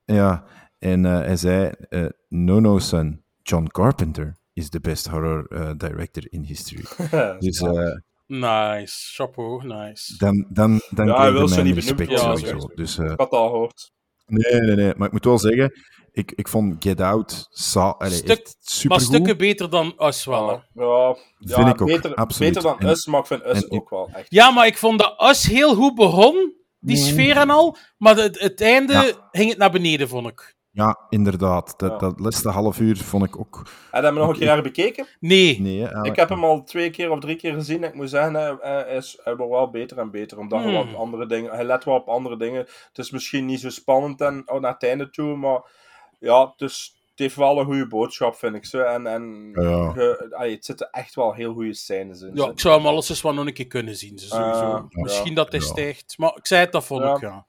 Ja, 0.05 0.43
en 0.79 1.05
eh, 1.05 1.17
hij 1.17 1.35
zei, 1.37 1.71
eh, 1.89 2.05
no, 2.29 2.59
no, 2.59 2.79
son, 2.79 3.23
John 3.41 3.67
Carpenter 3.71 4.35
is 4.53 4.69
the 4.69 4.79
best 4.79 5.07
horror 5.07 5.45
eh, 5.47 5.71
director 5.77 6.23
in 6.29 6.43
history. 6.43 6.83
dus 7.39 7.59
eh, 7.61 7.95
Nice, 8.39 9.13
chapeau, 9.13 9.63
nice. 9.65 10.17
dan, 10.17 10.45
dan, 10.49 10.81
dan 10.89 11.05
Ja, 11.07 11.11
hij 11.17 11.29
krijg 11.29 11.33
wil 11.33 11.47
mijn 11.47 11.65
niet 11.65 11.75
benoemd 11.75 11.99
respect 11.99 12.09
worden, 12.21 12.37
sowieso. 12.37 12.59
zeg. 12.67 12.75
Dus, 12.75 12.97
eh, 12.97 13.03
Ik 13.03 13.09
had 13.09 13.19
het 13.19 13.39
al 13.39 13.49
gehoord. 13.49 13.91
nee, 14.25 14.61
nee, 14.61 14.75
nee, 14.75 14.93
maar 14.97 15.07
ik 15.07 15.13
moet 15.13 15.25
wel 15.25 15.39
zeggen, 15.39 15.71
ik, 16.11 16.31
ik 16.31 16.47
vond 16.47 16.83
Get 16.83 17.01
Out 17.01 17.47
sa 17.49 17.89
allee, 17.89 18.13
Stuk- 18.17 18.29
echt 18.29 18.43
Maar 18.43 18.53
supergoed. 18.59 19.05
stukken 19.07 19.37
beter 19.37 19.69
dan 19.69 19.93
Us 19.97 20.25
wel, 20.25 20.47
hè. 20.47 20.53
Ja, 20.83 21.15
ja, 21.37 21.55
Vind 21.55 21.67
ik 21.67 21.81
ook, 21.81 21.87
beter, 21.87 22.13
absoluut. 22.15 22.53
beter 22.53 22.69
dan 22.69 22.79
En- 22.79 22.87
Us, 22.89 23.05
maar 23.05 23.19
ik 23.19 23.25
vind 23.25 23.45
Us 23.45 23.63
en- 23.67 23.71
ook 23.71 23.89
wel 23.89 24.09
echt. 24.13 24.25
Ja, 24.29 24.51
maar 24.51 24.65
ik 24.67 24.77
vond 24.77 24.99
dat 24.99 25.21
Us 25.29 25.43
heel 25.47 25.75
goed 25.75 25.95
begon, 25.95 26.53
die 26.79 26.97
sfeer 26.97 27.37
en 27.37 27.49
al, 27.49 27.77
maar 27.97 28.15
het, 28.15 28.39
het 28.39 28.61
einde 28.61 28.93
Ja. 28.93 29.27
ging 29.31 29.49
het 29.49 29.57
naar 29.57 29.71
beneden, 29.71 30.07
vond 30.09 30.27
ik. 30.27 30.55
Ja, 30.75 30.97
inderdaad. 31.09 31.73
Dat, 31.79 31.91
Ja. 31.91 31.97
dat 31.97 32.19
laatste 32.19 32.49
half 32.49 32.79
uur 32.79 32.97
vond 32.97 33.25
ik 33.25 33.39
ook... 33.39 33.57
Heb 33.91 34.01
je 34.01 34.07
hem 34.07 34.15
nog 34.17 34.29
een 34.29 34.37
keer 34.37 34.47
herbekeken? 34.47 35.07
Nee. 35.19 35.87
Ik 36.01 36.15
heb 36.15 36.29
hem 36.29 36.43
al 36.43 36.63
twee 36.63 36.89
keer 36.89 37.11
of 37.11 37.19
drie 37.19 37.35
keer 37.35 37.53
gezien. 37.53 37.83
en 37.83 37.89
Ik 37.89 37.95
moet 37.95 38.09
zeggen, 38.09 38.33
hij, 38.33 38.55
hij 38.59 38.95
is, 38.95 39.19
hij 39.23 39.35
wordt 39.35 39.51
wel 39.51 39.69
beter 39.69 39.97
en 39.97 40.11
beter. 40.11 40.37
Omdat 40.37 40.63
hij, 40.63 40.73
Hmm. 40.75 40.91
wat 40.91 40.99
andere 40.99 41.25
dingen, 41.25 41.51
hij 41.51 41.63
let 41.63 41.83
wel 41.83 41.95
op 41.95 42.07
andere 42.07 42.37
dingen. 42.37 42.59
Het 42.87 42.97
is 42.97 43.11
misschien 43.11 43.45
niet 43.45 43.59
zo 43.59 43.69
spannend 43.69 44.21
en, 44.21 44.43
oh, 44.45 44.59
naar 44.61 44.73
het 44.73 44.83
einde 44.83 45.09
toe, 45.09 45.35
maar 45.35 45.61
ja, 46.19 46.53
dus, 46.57 47.01
het 47.09 47.19
heeft 47.19 47.35
wel 47.35 47.59
een 47.59 47.65
goede 47.65 47.87
boodschap, 47.87 48.35
vind 48.35 48.55
ik. 48.55 48.65
Zo. 48.65 48.79
En, 48.79 49.07
en 49.07 49.51
Ja. 49.53 49.91
ge- 49.91 50.27
het 50.37 50.65
zitten 50.65 50.89
echt 50.91 51.15
wel 51.15 51.33
heel 51.33 51.53
goede 51.53 51.73
scènes 51.73 52.21
in. 52.21 52.31
Ja, 52.33 52.49
ik 52.49 52.59
zou 52.59 52.75
hem 52.77 52.85
alles 52.87 53.09
eens 53.09 53.21
wel 53.21 53.33
nog 53.33 53.45
een 53.45 53.53
keer 53.53 53.67
kunnen 53.67 53.95
zien. 53.95 54.19
Sowieso. 54.19 54.59
Ah, 54.59 54.83
Misschien 54.89 55.29
ja. 55.29 55.35
dat 55.35 55.51
hij 55.51 55.59
Ja. 55.61 55.65
stijgt. 55.65 56.17
Maar 56.17 56.33
ik 56.35 56.47
zei 56.47 56.61
het, 56.61 56.71
dat 56.71 56.85
vond 56.85 57.03
Ja. 57.03 57.13
ik, 57.15 57.21
ja. 57.21 57.45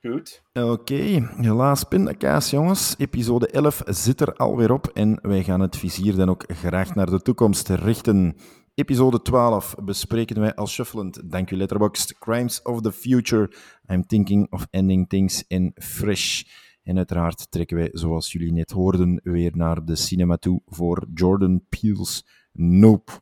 Goed. 0.00 0.42
Oké, 0.52 1.28
helaas 1.36 1.84
pindakaas, 1.84 2.50
jongens. 2.50 2.94
Episode 2.98 3.48
11 3.48 3.82
zit 3.86 4.20
er 4.20 4.34
alweer 4.34 4.72
op 4.72 4.86
en 4.86 5.18
wij 5.22 5.44
gaan 5.44 5.60
het 5.60 5.76
vizier 5.76 6.16
dan 6.16 6.28
ook 6.28 6.44
graag 6.46 6.94
naar 6.94 7.10
de 7.10 7.22
toekomst 7.22 7.68
richten. 7.68 8.36
Episode 8.74 9.22
12 9.22 9.74
bespreken 9.84 10.40
wij 10.40 10.54
als 10.54 10.72
shufflend, 10.72 11.30
dank 11.30 11.50
u 11.50 11.56
Letterboxd, 11.56 12.18
Crimes 12.18 12.62
of 12.62 12.80
the 12.80 12.92
Future, 12.92 13.52
I'm 13.86 14.06
Thinking 14.06 14.52
of 14.52 14.66
Ending 14.70 15.08
Things 15.08 15.44
in 15.46 15.72
Fresh. 15.74 16.42
En 16.82 16.96
uiteraard 16.96 17.50
trekken 17.50 17.76
wij, 17.76 17.88
zoals 17.92 18.32
jullie 18.32 18.52
net 18.52 18.70
hoorden, 18.70 19.20
weer 19.22 19.56
naar 19.56 19.84
de 19.84 19.96
cinema 19.96 20.36
toe 20.36 20.62
voor 20.66 21.06
Jordan 21.14 21.64
Peele's 21.68 22.26
Nope. 22.52 23.12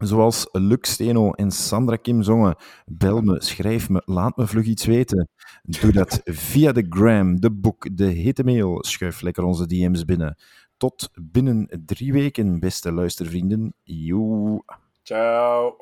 Zoals 0.00 0.48
Luc 0.52 0.86
Steno 0.86 1.30
en 1.30 1.50
Sandra 1.50 1.96
Kim 1.96 2.22
zongen. 2.22 2.56
Bel 2.86 3.20
me, 3.20 3.42
schrijf 3.42 3.88
me, 3.88 4.02
laat 4.04 4.36
me 4.36 4.46
vlug 4.46 4.64
iets 4.64 4.84
weten. 4.84 5.28
Doe 5.62 5.92
dat 5.92 6.20
via 6.24 6.72
de 6.72 6.86
gram, 6.88 7.40
de 7.40 7.50
boek, 7.50 7.96
de 7.96 8.04
hete 8.04 8.44
mail. 8.44 8.84
Schuif 8.84 9.20
lekker 9.20 9.44
onze 9.44 9.66
DM's 9.66 10.04
binnen. 10.04 10.36
Tot 10.76 11.10
binnen 11.22 11.82
drie 11.86 12.12
weken, 12.12 12.60
beste 12.60 12.92
luistervrienden. 12.92 13.74
Joe. 13.82 14.62
Ciao. 15.02 15.76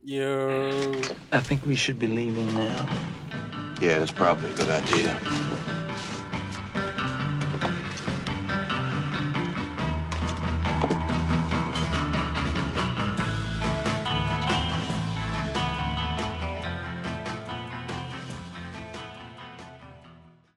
Yo. 0.00 0.60
I 1.32 1.40
think 1.46 1.64
we 1.64 1.74
should 1.74 1.98
be 1.98 2.08
leaving 2.08 2.52
now. 2.52 2.88
Yeah, 3.80 3.98
that's 3.98 4.12
probably 4.12 4.50
a 4.50 4.54
good 4.54 4.68
idea. 4.68 5.83